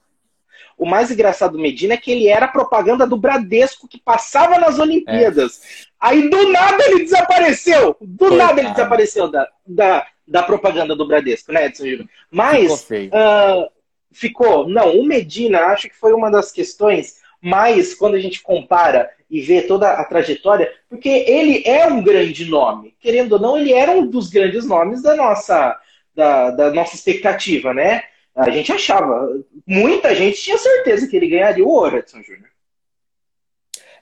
O 0.77 0.85
mais 0.85 1.11
engraçado 1.11 1.53
do 1.53 1.59
Medina 1.59 1.95
é 1.95 1.97
que 1.97 2.11
ele 2.11 2.29
era 2.29 2.47
propaganda 2.47 3.07
do 3.07 3.17
Bradesco 3.17 3.89
que 3.89 3.99
passava 3.99 4.59
nas 4.59 4.79
Olimpíadas. 4.79 5.61
É. 5.63 5.87
Aí 5.99 6.29
do 6.29 6.53
nada 6.53 6.85
ele 6.87 7.05
desapareceu. 7.05 7.97
Do 8.01 8.35
nada 8.35 8.61
ele 8.61 8.71
desapareceu 8.71 9.29
da, 9.29 9.49
da, 9.67 10.07
da, 10.29 10.43
propaganda 10.43 10.95
do 10.95 11.07
Bradesco, 11.07 11.51
né, 11.53 11.67
Edson 11.67 11.87
Júnior? 11.87 12.09
Mas 12.31 12.83
ficou, 12.83 13.19
uh, 13.19 13.69
ficou. 14.13 14.69
Não, 14.69 14.99
o 14.99 15.05
Medina 15.05 15.67
acho 15.67 15.89
que 15.89 15.97
foi 15.97 16.13
uma 16.13 16.31
das 16.31 16.53
questões 16.53 17.25
mais 17.41 17.95
quando 17.95 18.15
a 18.15 18.21
gente 18.21 18.43
compara 18.43 19.11
e 19.31 19.41
vê 19.41 19.63
toda 19.63 19.91
a 19.91 20.05
trajetória, 20.05 20.73
porque 20.89 21.09
ele 21.09 21.63
é 21.65 21.87
um 21.87 22.03
grande 22.03 22.45
nome. 22.45 22.95
Querendo 23.01 23.33
ou 23.33 23.41
não, 23.41 23.57
ele 23.57 23.73
era 23.73 23.93
um 23.93 24.07
dos 24.07 24.29
grandes 24.29 24.67
nomes 24.67 25.03
da 25.03 25.17
nossa, 25.17 25.79
da, 26.15 26.51
da 26.51 26.73
nossa 26.73 26.95
expectativa, 26.95 27.75
né? 27.75 28.03
A 28.35 28.51
gente 28.51 28.71
achava, 28.71 29.29
muita 29.67 30.15
gente 30.15 30.41
tinha 30.41 30.57
certeza 30.57 31.09
que 31.09 31.17
ele 31.17 31.29
ganharia 31.29 31.65
o 31.65 31.69
ouro, 31.69 31.99
Edson 31.99 32.23
Júnior. 32.23 32.51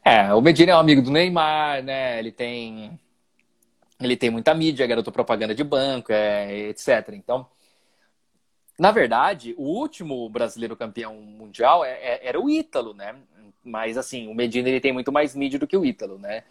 É, 0.04 0.34
o 0.34 0.40
Medina 0.40 0.72
é 0.72 0.76
um 0.76 0.80
amigo 0.80 1.00
do 1.00 1.10
Neymar, 1.10 1.82
né? 1.82 2.18
Ele 2.18 2.30
tem 2.30 2.98
ele 4.00 4.16
tem 4.16 4.28
muita 4.28 4.52
mídia, 4.54 4.86
garoto 4.86 5.10
propaganda 5.10 5.54
de 5.54 5.64
banco, 5.64 6.12
é, 6.12 6.68
etc. 6.68 7.10
Então, 7.14 7.46
na 8.78 8.90
verdade, 8.90 9.54
o 9.56 9.62
último 9.62 10.28
brasileiro 10.28 10.76
campeão 10.76 11.14
mundial 11.14 11.84
é, 11.84 11.92
é, 11.92 12.28
era 12.28 12.40
o 12.40 12.50
Ítalo, 12.50 12.92
né? 12.92 13.14
Mas 13.62 13.96
assim, 13.96 14.28
o 14.28 14.34
Medina 14.34 14.68
ele 14.68 14.80
tem 14.80 14.92
muito 14.92 15.12
mais 15.12 15.34
mídia 15.34 15.58
do 15.58 15.66
que 15.66 15.76
o 15.76 15.84
Ítalo, 15.84 16.18
né? 16.18 16.44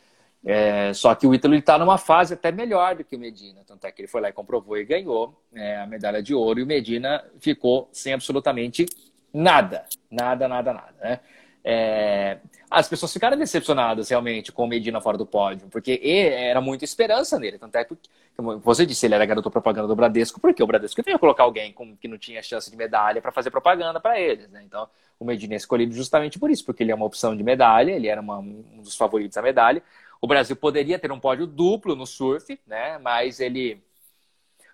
É, 0.45 0.93
só 0.93 1.15
que 1.15 1.25
o 1.25 1.33
Ítalo 1.33 1.55
está 1.55 1.77
numa 1.77 1.97
fase 1.97 2.33
até 2.33 2.51
melhor 2.51 2.95
do 2.95 3.03
que 3.03 3.15
o 3.15 3.19
Medina. 3.19 3.61
Tanto 3.65 3.85
é 3.87 3.91
que 3.91 4.01
ele 4.01 4.07
foi 4.09 4.21
lá 4.21 4.29
e 4.29 4.33
comprovou 4.33 4.77
e 4.77 4.83
ganhou 4.83 5.41
é, 5.53 5.77
a 5.77 5.87
medalha 5.87 6.21
de 6.21 6.35
ouro. 6.35 6.59
E 6.59 6.63
o 6.63 6.67
Medina 6.67 7.23
ficou 7.39 7.89
sem 7.91 8.13
absolutamente 8.13 8.85
nada. 9.33 9.85
Nada, 10.11 10.47
nada, 10.47 10.73
nada. 10.73 10.95
Né? 11.01 11.19
É, 11.63 12.39
as 12.69 12.89
pessoas 12.89 13.13
ficaram 13.13 13.37
decepcionadas 13.37 14.09
realmente 14.09 14.51
com 14.51 14.65
o 14.65 14.67
Medina 14.67 14.99
fora 14.99 15.17
do 15.17 15.25
pódio, 15.25 15.67
porque 15.69 16.01
era 16.03 16.59
muita 16.59 16.83
esperança 16.83 17.39
nele. 17.39 17.57
Tanto 17.57 17.75
é 17.77 17.85
que, 17.85 17.95
como 18.35 18.59
você 18.59 18.85
disse, 18.85 19.05
ele 19.05 19.15
era 19.15 19.25
garoto 19.25 19.49
propaganda 19.49 19.87
do 19.87 19.95
Bradesco, 19.95 20.41
porque 20.41 20.61
o 20.61 20.67
Bradesco 20.67 21.01
ia 21.07 21.17
colocar 21.17 21.43
alguém 21.43 21.71
com, 21.71 21.95
que 21.95 22.07
não 22.07 22.17
tinha 22.17 22.43
chance 22.43 22.69
de 22.69 22.75
medalha 22.75 23.21
para 23.21 23.31
fazer 23.31 23.49
propaganda 23.49 23.99
para 23.99 24.19
eles. 24.19 24.49
Né? 24.49 24.63
Então, 24.65 24.89
o 25.19 25.23
Medina 25.23 25.53
é 25.53 25.57
escolhido 25.57 25.93
justamente 25.93 26.37
por 26.37 26.49
isso, 26.49 26.65
porque 26.65 26.83
ele 26.83 26.91
é 26.91 26.95
uma 26.95 27.05
opção 27.05 27.37
de 27.37 27.43
medalha, 27.43 27.91
ele 27.91 28.07
era 28.07 28.19
uma, 28.19 28.39
um 28.39 28.81
dos 28.81 28.97
favoritos 28.97 29.35
da 29.35 29.41
medalha. 29.41 29.81
O 30.23 30.27
Brasil 30.27 30.55
poderia 30.55 30.97
ter 30.97 31.11
um 31.11 31.19
pódio 31.19 31.45
duplo 31.45 31.97
no 31.97 32.07
surf, 32.07 32.57
né? 32.65 32.97
Mas 32.97 33.41
ele 33.41 33.83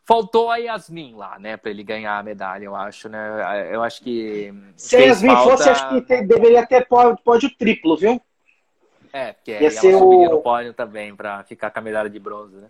faltou 0.06 0.52
a 0.52 0.58
Yasmin 0.58 1.16
lá, 1.16 1.40
né, 1.40 1.58
para 1.58 1.72
ele 1.72 1.82
ganhar 1.82 2.20
a 2.20 2.24
medalha, 2.24 2.66
eu 2.66 2.76
acho, 2.76 3.10
né? 3.10 3.68
Eu 3.72 3.82
acho 3.82 4.04
que 4.04 4.54
se 4.76 4.96
a 4.96 5.00
Yasmin 5.00 5.30
falta... 5.32 5.50
fosse, 5.50 5.70
acho 5.72 5.90
que 5.90 6.02
ter, 6.02 6.28
deveria 6.28 6.64
ter 6.68 6.86
pódio, 6.88 7.18
pódio, 7.24 7.50
triplo, 7.58 7.98
viu? 7.98 8.22
É, 9.12 9.34
porque 9.34 9.54
Ia 9.54 9.58
ela 9.58 9.72
subiria 9.72 10.30
o... 10.30 10.32
no 10.34 10.42
pódio 10.42 10.72
também 10.72 11.16
para 11.16 11.44
ficar 11.46 11.72
com 11.72 11.80
a 11.80 11.82
medalha 11.82 12.12
de 12.12 12.20
bronze, 12.20 12.56
né? 12.56 12.68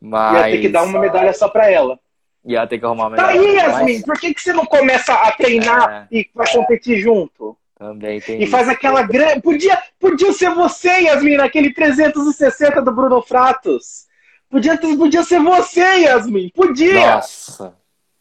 Mas 0.00 0.46
Ia 0.46 0.50
ter 0.50 0.60
que 0.62 0.68
dar 0.68 0.82
uma 0.82 0.98
medalha 0.98 1.32
só 1.32 1.48
para 1.48 1.70
ela. 1.70 1.96
Ia 2.44 2.66
ter 2.66 2.80
que 2.80 2.84
arrumar 2.84 3.04
uma 3.04 3.10
medalha. 3.10 3.38
Tá 3.38 3.40
aí, 3.40 3.54
Yasmin, 3.54 3.92
mas... 3.92 4.02
por 4.02 4.18
que, 4.18 4.34
que 4.34 4.42
você 4.42 4.52
não 4.52 4.66
começa 4.66 5.14
a 5.14 5.30
treinar 5.30 6.08
é... 6.10 6.16
e 6.16 6.28
vai 6.34 6.50
competir 6.50 6.98
junto? 6.98 7.56
Também 7.80 8.20
tem. 8.20 8.42
E 8.42 8.46
faz 8.46 8.68
aquela 8.68 9.00
grande. 9.00 9.40
Podia, 9.40 9.82
podia 9.98 10.30
ser 10.34 10.50
você, 10.50 10.90
Yasmin, 11.00 11.38
naquele 11.38 11.72
360 11.72 12.82
do 12.82 12.92
Bruno 12.92 13.22
Fratos. 13.22 14.06
Podia, 14.50 14.76
podia 14.76 15.22
ser 15.22 15.40
você, 15.40 15.80
Yasmin. 15.80 16.50
Podia! 16.50 17.14
Nossa! 17.14 17.74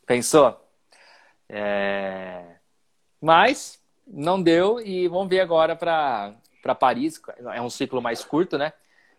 Pensou? 0.08 0.58
É... 1.50 2.42
Mas 3.22 3.78
não 4.08 4.42
deu 4.42 4.80
e 4.80 5.10
vamos 5.10 5.28
ver 5.28 5.42
agora 5.42 5.76
para 5.76 6.34
Paris. 6.80 7.22
É 7.54 7.62
um 7.62 7.70
ciclo 7.70 8.02
mais 8.02 8.24
curto, 8.24 8.58
né? 8.58 8.72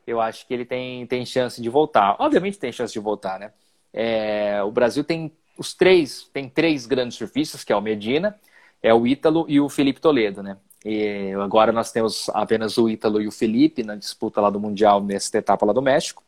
Eu 0.07 0.23
acho 0.23 0.47
que 0.47 0.55
ele 0.55 0.65
tem, 0.65 1.07
tem 1.07 1.27
chance 1.27 1.61
de 1.61 1.69
voltar. 1.69 2.17
Obviamente 2.19 2.59
tem 2.59 2.73
chance 2.73 2.95
de 2.95 2.99
voltar, 2.99 3.39
né? 3.39 3.53
É... 3.93 4.63
O 4.63 4.71
Brasil 4.71 5.05
tem 5.05 5.31
os 5.59 5.75
três, 5.75 6.31
tem 6.33 6.49
três 6.49 6.87
grandes 6.87 7.19
surfistas, 7.19 7.63
que 7.63 7.75
é 7.75 7.77
o 7.77 7.83
Medina, 7.83 8.41
é 8.83 8.93
o 8.95 9.07
Ítalo 9.07 9.45
e 9.49 9.61
o 9.61 9.69
Felipe 9.69 10.01
Toledo, 10.01 10.43
né? 10.43 10.57
E 10.85 11.33
agora 11.35 11.73
nós 11.73 11.93
temos 11.93 12.31
apenas 12.31 12.79
o 12.79 12.89
Ítalo 12.89 13.21
e 13.21 13.29
o 13.29 13.33
Felipe 13.33 13.83
na 13.83 13.97
disputa 13.97 14.41
lá 14.41 14.49
do 14.49 14.59
Mundial 14.59 15.03
nessa 15.03 15.37
etapa 15.37 15.67
lá 15.67 15.73
do 15.73 15.83
México. 15.83 16.23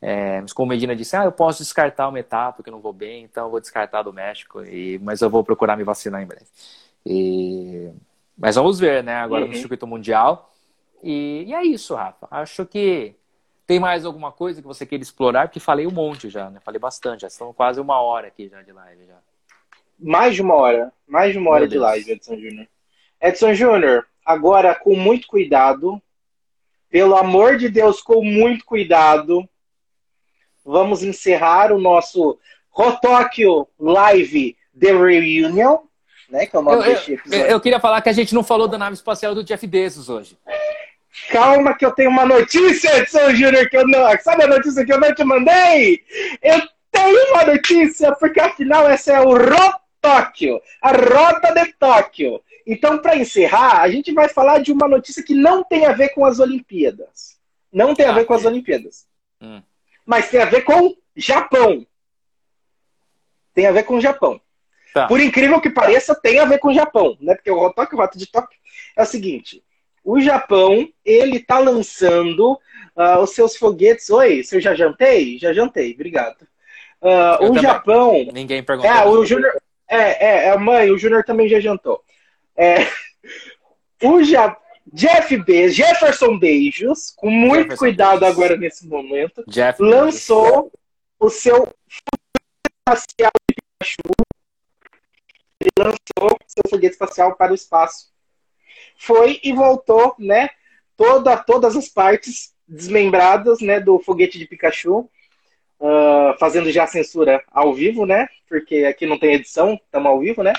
É, 0.00 0.40
mas 0.40 0.52
como 0.52 0.68
Medina 0.68 0.94
disse, 0.94 1.16
ah, 1.16 1.24
eu 1.24 1.32
posso 1.32 1.62
descartar 1.62 2.08
uma 2.08 2.18
etapa 2.18 2.56
porque 2.56 2.68
eu 2.68 2.72
não 2.72 2.80
vou 2.80 2.92
bem, 2.92 3.24
então 3.24 3.46
eu 3.46 3.50
vou 3.50 3.60
descartar 3.60 4.02
do 4.02 4.12
México, 4.12 4.62
e, 4.62 4.98
mas 4.98 5.22
eu 5.22 5.30
vou 5.30 5.42
procurar 5.42 5.76
me 5.76 5.84
vacinar 5.84 6.22
em 6.22 6.26
breve. 6.26 6.46
E, 7.04 7.90
mas 8.36 8.56
vamos 8.56 8.78
ver, 8.78 9.02
né? 9.02 9.14
Agora 9.16 9.44
uhum. 9.44 9.50
no 9.50 9.56
circuito 9.56 9.86
mundial. 9.86 10.52
E, 11.02 11.44
e, 11.46 11.54
é 11.54 11.64
isso, 11.64 11.94
Rafa. 11.94 12.26
Acho 12.30 12.66
que 12.66 13.14
tem 13.66 13.80
mais 13.80 14.04
alguma 14.04 14.32
coisa 14.32 14.60
que 14.60 14.66
você 14.66 14.84
queira 14.84 15.02
explorar, 15.02 15.48
porque 15.48 15.60
falei 15.60 15.86
um 15.86 15.92
monte 15.92 16.28
já, 16.28 16.50
né? 16.50 16.60
Falei 16.60 16.78
bastante, 16.78 17.22
já 17.22 17.28
estão 17.28 17.52
quase 17.52 17.80
uma 17.80 18.00
hora 18.00 18.28
aqui 18.28 18.48
já 18.48 18.62
de 18.62 18.72
live 18.72 19.06
já. 19.06 19.18
Mais 19.98 20.34
de 20.34 20.42
uma 20.42 20.54
hora, 20.54 20.92
mais 21.06 21.32
de 21.32 21.38
uma 21.38 21.50
hora 21.50 21.66
de 21.66 21.78
live, 21.78 22.12
Edson 22.12 22.36
Júnior. 22.36 22.66
Edson 23.20 23.54
Júnior, 23.54 24.06
agora 24.24 24.74
com 24.74 24.94
muito 24.94 25.26
cuidado, 25.26 26.00
pelo 26.90 27.16
amor 27.16 27.56
de 27.56 27.68
Deus, 27.68 28.00
com 28.00 28.24
muito 28.24 28.64
cuidado, 28.64 29.48
vamos 30.64 31.02
encerrar 31.02 31.72
o 31.72 31.78
nosso 31.78 32.38
Rotóquio 32.70 33.66
Live 33.78 34.56
The 34.78 34.92
Reunion, 34.92 35.78
né? 36.28 36.46
Que 36.46 36.56
é 36.56 36.58
o 36.58 36.62
nome 36.62 36.78
eu, 36.78 36.82
deste 36.82 37.12
episódio. 37.14 37.44
Eu, 37.44 37.50
eu, 37.52 37.60
queria 37.60 37.80
falar 37.80 38.00
que 38.02 38.08
a 38.08 38.12
gente 38.12 38.34
não 38.34 38.44
falou 38.44 38.68
da 38.68 38.76
nave 38.76 38.94
espacial 38.94 39.34
do 39.34 39.44
Jeff 39.44 39.66
Bezos 39.66 40.08
hoje. 40.08 40.36
Calma 41.30 41.74
que 41.74 41.86
eu 41.86 41.92
tenho 41.92 42.10
uma 42.10 42.26
notícia, 42.26 42.98
Edson 42.98 43.34
Júnior, 43.34 43.68
que 43.70 43.76
eu 43.76 43.88
não. 43.88 44.06
Sabe 44.18 44.44
a 44.44 44.48
notícia 44.48 44.84
que 44.84 44.92
eu 44.92 45.00
não 45.00 45.14
te 45.14 45.24
mandei? 45.24 46.02
Eu 46.42 46.60
tenho 46.90 47.32
uma 47.32 47.44
notícia, 47.44 48.14
porque 48.16 48.40
afinal 48.40 48.88
essa 48.88 49.14
é 49.14 49.20
o 49.20 49.30
Rotóquio, 49.30 49.85
a 50.06 50.92
Rota 50.92 51.52
de 51.52 51.72
Tóquio. 51.74 52.40
Então, 52.66 52.98
para 52.98 53.16
encerrar, 53.16 53.80
a 53.80 53.88
gente 53.88 54.12
vai 54.12 54.28
falar 54.28 54.58
de 54.58 54.72
uma 54.72 54.88
notícia 54.88 55.22
que 55.22 55.34
não 55.34 55.62
tem 55.62 55.86
a 55.86 55.92
ver 55.92 56.10
com 56.10 56.24
as 56.24 56.40
Olimpíadas. 56.40 57.38
Não 57.72 57.94
tem 57.94 58.06
a 58.06 58.12
ver 58.12 58.24
com 58.24 58.34
as 58.34 58.44
Olimpíadas. 58.44 59.06
Hum. 59.40 59.62
Mas 60.04 60.30
tem 60.30 60.40
a 60.40 60.46
ver 60.46 60.62
com 60.62 60.96
Japão. 61.14 61.86
Tem 63.54 63.66
a 63.66 63.72
ver 63.72 63.84
com 63.84 63.96
o 63.96 64.00
Japão. 64.00 64.40
Tá. 64.92 65.06
Por 65.06 65.20
incrível 65.20 65.60
que 65.60 65.70
pareça, 65.70 66.14
tem 66.14 66.38
a 66.38 66.44
ver 66.44 66.58
com 66.58 66.68
o 66.68 66.74
Japão, 66.74 67.16
né? 67.20 67.34
Porque 67.34 67.50
o 67.50 67.58
Rotok, 67.58 67.94
o 67.94 67.98
Rota 67.98 68.18
de 68.18 68.26
Tóquio 68.26 68.58
é 68.96 69.02
o 69.02 69.06
seguinte: 69.06 69.62
o 70.02 70.20
Japão 70.20 70.88
ele 71.04 71.36
está 71.36 71.58
lançando 71.58 72.54
uh, 72.96 73.18
os 73.22 73.30
seus 73.30 73.56
foguetes. 73.56 74.08
Oi, 74.08 74.42
se 74.42 74.56
eu 74.56 74.60
já 74.60 74.74
jantei? 74.74 75.38
Já 75.38 75.52
jantei, 75.52 75.92
obrigado. 75.92 76.42
Uh, 77.02 77.44
o 77.44 77.46
também. 77.48 77.62
Japão. 77.62 78.28
Ninguém 78.32 78.62
perguntou. 78.62 78.90
É, 78.90 79.06
o 79.06 79.24
Júnior. 79.24 79.52
É, 79.88 80.26
é, 80.26 80.48
é, 80.48 80.58
mãe, 80.58 80.90
o 80.90 80.98
Júnior 80.98 81.24
também 81.24 81.48
já 81.48 81.60
jantou. 81.60 82.02
É, 82.56 82.86
o 84.02 84.22
ja... 84.22 84.56
Jeff 84.92 85.36
Bezos, 85.38 85.76
Jefferson 85.76 86.38
Beijos, 86.38 87.12
com 87.16 87.28
muito 87.28 87.62
Jefferson 87.62 87.76
cuidado 87.76 88.24
agora 88.24 88.56
nesse 88.56 88.86
momento, 88.86 89.42
Jeff 89.48 89.82
lançou 89.82 90.72
o 91.18 91.28
seu 91.28 91.68
espacial 92.88 93.32
de 93.48 93.56
Pikachu. 93.56 94.14
Ele 95.60 95.70
lançou 95.76 96.38
seu 96.46 96.70
foguete 96.70 96.92
espacial 96.92 97.34
para 97.34 97.50
o 97.50 97.54
espaço. 97.54 98.12
Foi 98.96 99.40
e 99.42 99.52
voltou, 99.52 100.14
né? 100.20 100.50
Toda, 100.96 101.36
todas 101.36 101.76
as 101.76 101.88
partes 101.88 102.54
desmembradas, 102.66 103.60
né, 103.60 103.80
do 103.80 103.98
foguete 103.98 104.38
de 104.38 104.46
Pikachu, 104.46 105.10
uh, 105.80 106.38
fazendo 106.38 106.70
já 106.70 106.86
censura 106.86 107.42
ao 107.50 107.74
vivo, 107.74 108.06
né? 108.06 108.28
Porque 108.48 108.84
aqui 108.84 109.06
não 109.06 109.18
tem 109.18 109.34
edição, 109.34 109.74
estamos 109.74 110.08
ao 110.08 110.20
vivo, 110.20 110.42
né? 110.42 110.52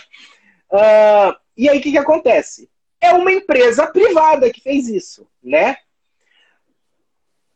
Uh, 0.72 1.36
e 1.56 1.70
aí 1.70 1.80
o 1.80 1.82
que, 1.82 1.92
que 1.92 1.98
acontece? 1.98 2.70
É 3.00 3.12
uma 3.14 3.32
empresa 3.32 3.88
privada 3.88 4.52
que 4.52 4.62
fez 4.62 4.88
isso, 4.88 5.28
né? 5.42 5.78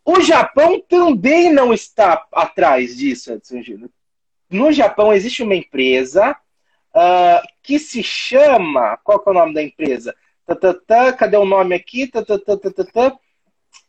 O 0.03 0.19
Japão 0.21 0.81
também 0.81 1.53
não 1.53 1.73
está 1.73 2.25
atrás 2.31 2.97
disso, 2.97 3.31
Edson 3.31 3.61
Júnior. 3.61 3.89
No 4.49 4.71
Japão 4.71 5.13
existe 5.13 5.43
uma 5.43 5.55
empresa 5.55 6.35
uh, 6.95 7.47
que 7.61 7.79
se 7.79 8.03
chama. 8.03 8.97
Qual 8.97 9.23
é 9.25 9.29
o 9.29 9.33
nome 9.33 9.53
da 9.53 9.61
empresa? 9.63 10.15
Tatatá, 10.45 11.13
cadê 11.13 11.37
o 11.37 11.45
nome 11.45 11.75
aqui? 11.75 12.07
Tatatá, 12.07 13.17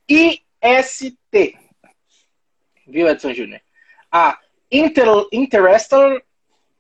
IST. 0.09 1.57
Viu, 2.87 3.09
Edson 3.09 3.33
Júnior? 3.33 3.61
A 4.11 4.39
Inter, 4.71 5.07
Interstellar, 5.33 6.23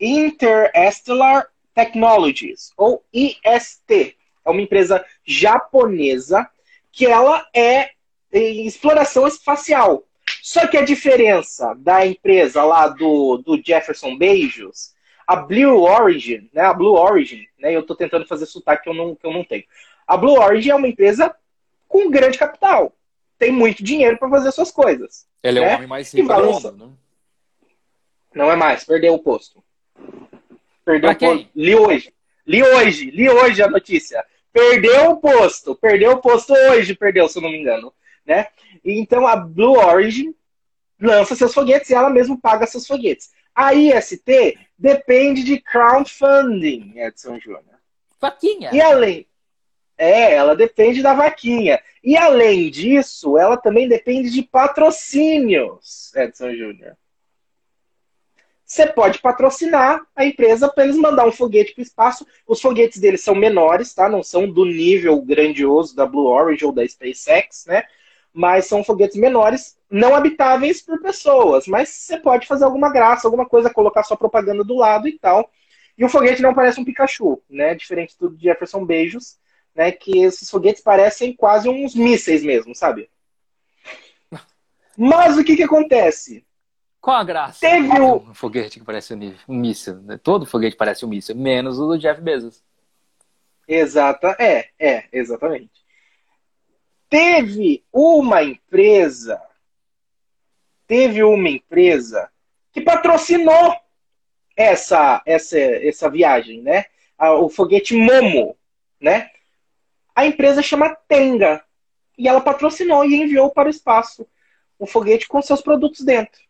Interstellar 0.00 1.48
Technologies, 1.74 2.72
ou 2.76 3.04
IST. 3.12 4.16
É 4.44 4.50
uma 4.50 4.60
empresa 4.60 5.04
japonesa 5.24 6.48
que 6.90 7.06
ela 7.06 7.46
é 7.54 7.90
em 8.32 8.66
exploração 8.66 9.26
espacial. 9.26 10.04
Só 10.42 10.66
que 10.66 10.76
a 10.76 10.84
diferença 10.84 11.74
da 11.78 12.06
empresa 12.06 12.64
lá 12.64 12.88
do, 12.88 13.38
do 13.38 13.60
Jefferson 13.64 14.16
Bezos, 14.16 14.92
a 15.26 15.36
Blue 15.36 15.82
Origin, 15.82 16.50
né? 16.52 16.62
A 16.62 16.74
Blue 16.74 16.94
Origin, 16.94 17.46
né? 17.58 17.74
Eu 17.74 17.80
estou 17.80 17.96
tentando 17.96 18.26
fazer 18.26 18.46
sotaque 18.46 18.84
que 18.84 18.88
eu 18.88 18.94
não, 18.94 19.14
que 19.14 19.26
eu 19.26 19.32
não 19.32 19.44
tenho. 19.44 19.64
A 20.06 20.16
Blue 20.16 20.38
Origin 20.38 20.70
é 20.70 20.74
uma 20.74 20.88
empresa 20.88 21.34
com 21.86 22.10
grande 22.10 22.38
capital. 22.38 22.92
Tem 23.42 23.50
muito 23.50 23.82
dinheiro 23.82 24.16
para 24.18 24.30
fazer 24.30 24.52
suas 24.52 24.70
coisas. 24.70 25.26
Ele 25.42 25.58
né? 25.58 25.66
é 25.66 25.72
o 25.72 25.74
homem 25.74 25.88
mais 25.88 26.14
rico 26.14 26.32
do 26.32 26.44
mundo, 26.44 26.72
né? 26.76 26.92
Não 28.36 28.52
é 28.52 28.54
mais, 28.54 28.84
perdeu 28.84 29.14
o 29.14 29.18
posto. 29.18 29.60
Perdeu 30.84 31.10
o 31.10 31.16
posto. 31.16 31.48
Li 31.52 31.74
hoje. 31.74 32.14
Li 32.46 32.62
hoje, 32.62 33.10
li 33.10 33.28
hoje 33.28 33.60
a 33.60 33.66
notícia. 33.66 34.24
Perdeu 34.52 35.10
o 35.10 35.16
posto. 35.16 35.74
Perdeu 35.74 36.12
o 36.12 36.20
posto 36.20 36.52
hoje, 36.52 36.94
perdeu, 36.94 37.28
se 37.28 37.36
eu 37.36 37.42
não 37.42 37.50
me 37.50 37.58
engano. 37.58 37.92
Né? 38.24 38.46
Então 38.84 39.26
a 39.26 39.34
Blue 39.34 39.76
Origin 39.76 40.32
lança 41.00 41.34
seus 41.34 41.52
foguetes 41.52 41.90
e 41.90 41.94
ela 41.94 42.10
mesma 42.10 42.38
paga 42.40 42.64
seus 42.64 42.86
foguetes. 42.86 43.32
A 43.52 43.74
IST 43.74 44.56
depende 44.78 45.42
de 45.42 45.60
crowdfunding, 45.60 46.92
Edson 46.94 47.40
Júnior. 47.40 47.64
Vaquinha. 48.20 48.70
E 48.72 48.80
além. 48.80 49.26
É, 50.02 50.34
ela 50.34 50.56
depende 50.56 51.02
da 51.02 51.14
vaquinha. 51.14 51.80
E 52.02 52.16
além 52.16 52.70
disso, 52.70 53.38
ela 53.38 53.56
também 53.56 53.88
depende 53.88 54.30
de 54.30 54.42
patrocínios, 54.42 56.12
Edson 56.16 56.54
Júnior 56.54 56.96
você 58.72 58.86
pode 58.86 59.18
patrocinar 59.18 60.00
a 60.16 60.24
empresa 60.24 60.66
para 60.66 60.84
eles 60.84 60.96
mandar 60.96 61.26
um 61.26 61.32
foguete 61.32 61.74
para 61.74 61.80
o 61.80 61.82
espaço. 61.82 62.26
Os 62.46 62.58
foguetes 62.58 62.98
deles 62.98 63.20
são 63.20 63.34
menores, 63.34 63.92
tá? 63.92 64.08
Não 64.08 64.22
são 64.22 64.50
do 64.50 64.64
nível 64.64 65.20
grandioso 65.20 65.94
da 65.94 66.06
Blue 66.06 66.24
Origin 66.26 66.64
ou 66.64 66.72
da 66.72 66.88
SpaceX, 66.88 67.66
né? 67.66 67.82
Mas 68.32 68.64
são 68.64 68.82
foguetes 68.82 69.18
menores, 69.18 69.76
não 69.90 70.14
habitáveis 70.14 70.80
por 70.80 71.02
pessoas. 71.02 71.66
Mas 71.66 71.90
você 71.90 72.16
pode 72.16 72.46
fazer 72.46 72.64
alguma 72.64 72.90
graça, 72.90 73.28
alguma 73.28 73.44
coisa, 73.44 73.68
colocar 73.68 74.04
sua 74.04 74.16
propaganda 74.16 74.64
do 74.64 74.76
lado 74.76 75.06
e 75.06 75.18
tal. 75.18 75.50
E 75.98 76.02
o 76.02 76.08
foguete 76.08 76.40
não 76.40 76.54
parece 76.54 76.80
um 76.80 76.84
Pikachu, 76.84 77.42
né? 77.50 77.74
Diferente 77.74 78.16
do 78.18 78.34
Jefferson 78.40 78.86
Beijos, 78.86 79.36
né? 79.74 79.92
Que 79.92 80.22
esses 80.22 80.48
foguetes 80.50 80.82
parecem 80.82 81.34
quase 81.34 81.68
uns 81.68 81.94
mísseis 81.94 82.42
mesmo, 82.42 82.74
sabe? 82.74 83.10
Mas 84.96 85.36
o 85.38 85.44
que 85.44 85.56
que 85.56 85.62
acontece? 85.62 86.44
Qual 87.00 87.16
a 87.16 87.24
graça? 87.24 87.60
Teve 87.60 88.00
o... 88.00 88.16
Um 88.16 88.34
foguete 88.34 88.78
que 88.78 88.84
parece 88.84 89.14
um, 89.14 89.34
um 89.48 89.56
míssil. 89.56 89.96
Né? 90.02 90.18
Todo 90.22 90.46
foguete 90.46 90.76
parece 90.76 91.04
um 91.04 91.08
míssil, 91.08 91.34
menos 91.34 91.78
o 91.78 91.88
do 91.88 91.98
Jeff 91.98 92.20
Bezos. 92.20 92.62
Exata, 93.66 94.36
é, 94.38 94.68
é, 94.78 95.04
exatamente. 95.12 95.82
Teve 97.08 97.84
uma 97.92 98.42
empresa, 98.42 99.40
teve 100.86 101.22
uma 101.22 101.48
empresa 101.48 102.30
que 102.72 102.80
patrocinou 102.80 103.76
essa, 104.56 105.22
essa, 105.26 105.58
essa 105.58 106.08
viagem, 106.08 106.62
né? 106.62 106.86
O 107.18 107.48
foguete 107.48 107.96
Momo, 107.96 108.56
né? 109.00 109.30
A 110.14 110.26
empresa 110.26 110.62
chama 110.62 110.96
Tenga 111.08 111.62
e 112.18 112.28
ela 112.28 112.40
patrocinou 112.40 113.04
e 113.04 113.16
enviou 113.16 113.50
para 113.50 113.68
o 113.68 113.70
espaço 113.70 114.26
um 114.78 114.86
foguete 114.86 115.26
com 115.28 115.40
seus 115.40 115.60
produtos 115.60 116.04
dentro. 116.04 116.40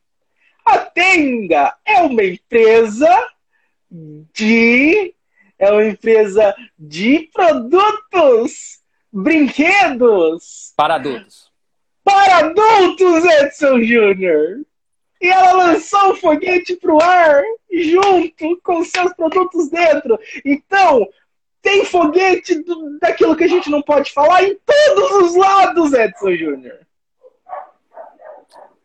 A 0.65 0.79
Tenga 0.79 1.77
é 1.85 2.01
uma 2.03 2.25
empresa 2.25 3.29
de 3.91 5.15
é 5.59 5.71
uma 5.71 5.85
empresa 5.85 6.55
de 6.77 7.31
produtos, 7.33 8.81
brinquedos 9.13 10.73
para 10.77 10.97
adultos. 10.97 11.53
Para 12.03 12.39
adultos, 12.39 13.25
Edson 13.25 13.81
Júnior. 13.81 14.63
E 15.21 15.29
ela 15.29 15.53
lançou 15.53 16.11
o 16.11 16.17
foguete 16.17 16.75
para 16.75 16.93
o 16.93 17.01
ar 17.01 17.45
junto 17.73 18.61
com 18.65 18.83
seus 18.83 19.13
produtos 19.15 19.71
dentro. 19.71 20.19
Então, 20.45 21.07
tem 21.63 21.85
foguete 21.85 22.63
do, 22.63 22.99
daquilo 22.99 23.37
que 23.37 23.45
a 23.45 23.49
gente 23.49 23.71
não 23.71 23.81
pode 23.81 24.13
falar 24.13 24.43
em 24.43 24.59
todos 24.67 25.11
os 25.23 25.37
lados, 25.37 25.93
Edson 25.93 26.35
Júnior. 26.35 26.81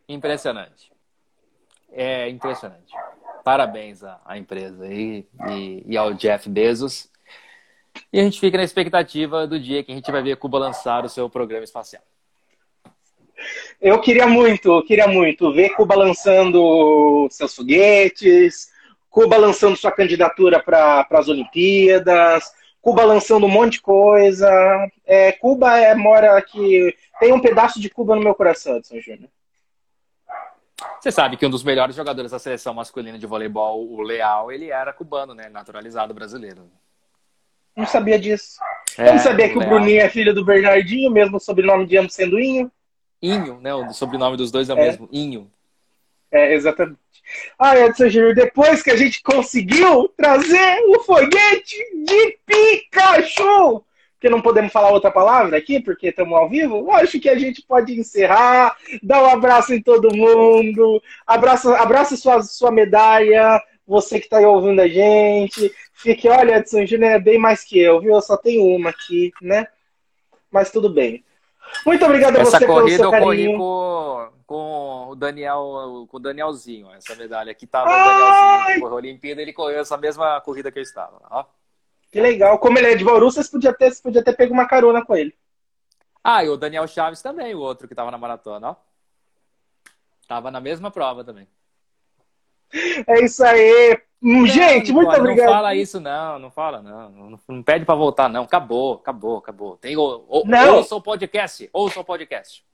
Impressionante 0.08 0.88
é 1.98 2.28
impressionante. 2.28 2.94
Parabéns 3.44 4.04
à, 4.04 4.20
à 4.24 4.38
empresa 4.38 4.86
e, 4.86 5.26
e, 5.48 5.84
e, 5.86 5.96
ao 5.96 6.14
Jeff 6.14 6.48
Bezos. 6.48 7.10
E 8.12 8.20
a 8.20 8.22
gente 8.22 8.38
fica 8.38 8.56
na 8.56 8.62
expectativa 8.62 9.46
do 9.46 9.58
dia 9.58 9.82
que 9.82 9.90
a 9.90 9.94
gente 9.94 10.10
vai 10.10 10.22
ver 10.22 10.36
Cuba 10.36 10.58
lançar 10.58 11.04
o 11.04 11.08
seu 11.08 11.28
programa 11.28 11.64
espacial. 11.64 12.02
Eu 13.80 14.00
queria 14.00 14.26
muito, 14.26 14.68
eu 14.68 14.84
queria 14.84 15.08
muito 15.08 15.52
ver 15.52 15.70
Cuba 15.70 15.96
lançando 15.96 17.26
seus 17.30 17.54
foguetes, 17.54 18.70
Cuba 19.10 19.36
lançando 19.36 19.76
sua 19.76 19.90
candidatura 19.90 20.62
para 20.62 21.06
as 21.10 21.28
Olimpíadas, 21.28 22.52
Cuba 22.80 23.04
lançando 23.04 23.46
um 23.46 23.50
monte 23.50 23.72
de 23.74 23.80
coisa. 23.82 24.48
É, 25.04 25.32
Cuba 25.32 25.78
é, 25.78 25.94
mora 25.94 26.36
aqui. 26.36 26.94
Tem 27.18 27.32
um 27.32 27.40
pedaço 27.40 27.80
de 27.80 27.90
Cuba 27.90 28.14
no 28.14 28.22
meu 28.22 28.34
coração, 28.34 28.76
Edson 28.76 29.00
Júnior. 29.00 29.28
Você 31.00 31.10
sabe 31.10 31.36
que 31.36 31.44
um 31.44 31.50
dos 31.50 31.64
melhores 31.64 31.96
jogadores 31.96 32.30
da 32.30 32.38
seleção 32.38 32.72
masculina 32.72 33.18
de 33.18 33.26
voleibol, 33.26 33.84
o 33.90 34.00
Leal, 34.00 34.52
ele 34.52 34.70
era 34.70 34.92
cubano, 34.92 35.34
né? 35.34 35.48
Naturalizado 35.48 36.14
brasileiro. 36.14 36.70
Não 37.76 37.86
sabia 37.86 38.18
disso. 38.18 38.58
É, 38.96 39.08
Eu 39.08 39.12
não 39.14 39.20
sabia 39.20 39.48
que 39.48 39.58
o, 39.58 39.62
o 39.62 39.66
Bruninho 39.66 40.00
é 40.00 40.08
filho 40.08 40.34
do 40.34 40.44
Bernardinho, 40.44 41.10
mesmo 41.10 41.36
o 41.36 41.40
sobrenome 41.40 41.86
de 41.86 41.96
ambos 41.96 42.14
sendo 42.14 42.38
Inho. 42.38 42.70
Inho, 43.20 43.60
né? 43.60 43.74
O 43.74 43.92
sobrenome 43.92 44.36
dos 44.36 44.50
dois 44.50 44.68
é 44.68 44.74
o 44.74 44.78
é. 44.78 44.82
mesmo, 44.82 45.08
Inho. 45.12 45.50
É, 46.30 46.54
exatamente. 46.54 46.98
Ah, 47.58 47.78
Edson 47.78 48.08
Júnior, 48.08 48.34
depois 48.34 48.82
que 48.82 48.90
a 48.90 48.96
gente 48.96 49.22
conseguiu 49.22 50.08
trazer 50.16 50.80
o 50.88 51.00
foguete 51.00 51.76
de 52.04 52.38
Pikachu, 52.46 53.84
que 54.20 54.28
não 54.28 54.40
podemos 54.40 54.72
falar 54.72 54.90
outra 54.90 55.10
palavra 55.10 55.56
aqui, 55.56 55.80
porque 55.80 56.08
estamos 56.08 56.36
ao 56.36 56.48
vivo, 56.48 56.90
acho 56.92 57.20
que 57.20 57.28
a 57.28 57.38
gente 57.38 57.62
pode 57.62 57.98
encerrar, 57.98 58.76
dar 59.02 59.22
um 59.22 59.26
abraço 59.26 59.72
em 59.72 59.82
todo 59.82 60.14
mundo, 60.14 61.02
abraça, 61.26 61.76
abraça 61.76 62.16
sua, 62.16 62.42
sua 62.42 62.70
medalha, 62.70 63.62
você 63.86 64.18
que 64.18 64.26
está 64.26 64.38
aí 64.38 64.44
ouvindo 64.44 64.80
a 64.80 64.88
gente. 64.88 65.72
Fique, 65.94 66.28
olha, 66.28 66.58
Edson 66.58 66.84
Júnior 66.84 67.12
é 67.12 67.18
bem 67.18 67.38
mais 67.38 67.64
que 67.64 67.78
eu, 67.78 68.00
viu? 68.00 68.14
Eu 68.14 68.22
só 68.22 68.36
tenho 68.36 68.64
uma 68.64 68.90
aqui, 68.90 69.32
né? 69.40 69.66
Mas 70.50 70.70
tudo 70.70 70.90
bem. 70.90 71.24
Muito 71.86 72.04
obrigado 72.04 72.36
a 72.36 72.40
Essa 72.40 72.58
você 72.58 72.66
pelo 72.66 72.88
seu 72.88 73.10
carinho. 73.10 73.52
Eu 73.52 73.56
corri 73.56 73.56
com, 73.56 74.37
com 74.48 75.08
o 75.10 75.14
Daniel, 75.14 76.06
com 76.10 76.16
o 76.16 76.20
Danielzinho, 76.20 76.90
essa 76.94 77.14
medalha 77.14 77.52
aqui 77.52 77.66
estava 77.66 77.90
o 77.90 77.92
Danielzinho 77.92 78.66
que 78.66 78.80
correu 78.80 78.94
a 78.94 78.96
Olimpíada, 78.96 79.42
ele 79.42 79.52
correu 79.52 79.78
essa 79.78 79.98
mesma 79.98 80.40
corrida 80.40 80.72
que 80.72 80.78
eu 80.78 80.82
estava. 80.82 81.20
Ó. 81.30 81.44
Que 82.10 82.18
legal. 82.18 82.58
Como 82.58 82.78
ele 82.78 82.92
é 82.92 82.94
de 82.96 83.04
Bauru, 83.04 83.30
vocês 83.30 83.46
podiam 83.46 83.74
ter, 83.74 83.92
você 83.92 84.02
podia 84.02 84.24
ter 84.24 84.32
pego 84.34 84.54
uma 84.54 84.66
carona 84.66 85.04
com 85.04 85.14
ele. 85.14 85.36
Ah, 86.24 86.42
e 86.42 86.48
o 86.48 86.56
Daniel 86.56 86.88
Chaves 86.88 87.20
também, 87.20 87.54
o 87.54 87.60
outro 87.60 87.86
que 87.86 87.92
estava 87.92 88.10
na 88.10 88.16
maratona, 88.16 88.70
ó. 88.70 88.76
Tava 90.26 90.50
na 90.50 90.60
mesma 90.60 90.90
prova 90.90 91.22
também. 91.22 91.46
É 93.06 93.22
isso 93.22 93.44
aí. 93.44 94.00
Não, 94.20 94.46
Gente, 94.46 94.92
muito 94.92 95.12
não 95.12 95.18
obrigado. 95.18 95.46
Não 95.46 95.54
fala 95.54 95.74
isso, 95.74 96.00
não, 96.00 96.38
não 96.38 96.50
fala, 96.50 96.80
não. 96.80 97.10
Não, 97.10 97.40
não 97.46 97.62
pede 97.62 97.84
para 97.84 97.94
voltar, 97.94 98.30
não. 98.30 98.44
Acabou, 98.44 98.94
acabou, 98.94 99.36
acabou. 99.36 99.76
Tem 99.76 99.94
o, 99.94 100.24
o, 100.26 100.42
não. 100.46 100.76
ouça 100.76 100.96
o 100.96 101.02
podcast, 101.02 101.68
ouça 101.70 102.00
o 102.00 102.04
podcast. 102.04 102.66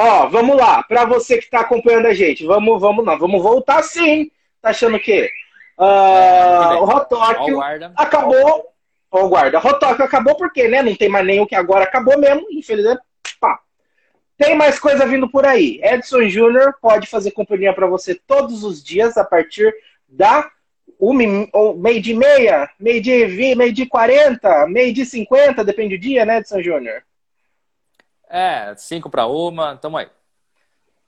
Ó, 0.00 0.28
vamos 0.28 0.56
lá. 0.56 0.80
Para 0.84 1.04
você 1.04 1.38
que 1.38 1.44
está 1.44 1.58
acompanhando 1.58 2.06
a 2.06 2.14
gente, 2.14 2.46
vamos, 2.46 2.80
vamos 2.80 3.04
não, 3.04 3.18
vamos 3.18 3.42
voltar 3.42 3.82
sim. 3.82 4.30
Tá 4.62 4.70
achando 4.70 4.96
o 4.96 5.00
quê? 5.00 5.28
Uh, 5.76 6.82
o 6.82 6.84
Rotóquio 6.84 7.60
acabou. 7.96 8.68
Ó, 9.10 9.24
o 9.24 9.28
guarda. 9.28 9.58
Rotóquio 9.58 10.04
acabou 10.04 10.36
porque, 10.36 10.68
né? 10.68 10.82
Não 10.82 10.94
tem 10.94 11.08
mais 11.08 11.26
nenhum 11.26 11.44
que 11.44 11.56
agora 11.56 11.82
acabou 11.82 12.16
mesmo, 12.16 12.46
infelizmente. 12.52 13.00
Pá. 13.40 13.58
Tem 14.36 14.54
mais 14.54 14.78
coisa 14.78 15.04
vindo 15.04 15.28
por 15.28 15.44
aí. 15.44 15.80
Edson 15.82 16.28
Júnior 16.28 16.76
pode 16.80 17.08
fazer 17.08 17.32
companhia 17.32 17.72
para 17.72 17.88
você 17.88 18.14
todos 18.14 18.62
os 18.62 18.84
dias 18.84 19.16
a 19.16 19.24
partir 19.24 19.74
da 20.08 20.48
meio 21.76 22.00
de 22.00 22.14
meia, 22.14 22.70
meio 22.78 23.02
de 23.02 23.54
meio 23.56 23.72
de 23.72 23.84
40, 23.86 24.68
meio 24.68 24.92
de 24.92 25.04
50, 25.04 25.64
depende 25.64 25.96
do 25.96 26.00
dia, 26.00 26.24
né, 26.24 26.38
Edson 26.38 26.62
Júnior? 26.62 27.02
É, 28.28 28.74
5 28.76 29.08
para 29.08 29.26
uma, 29.26 29.76
tamo 29.76 29.96
aí. 29.96 30.08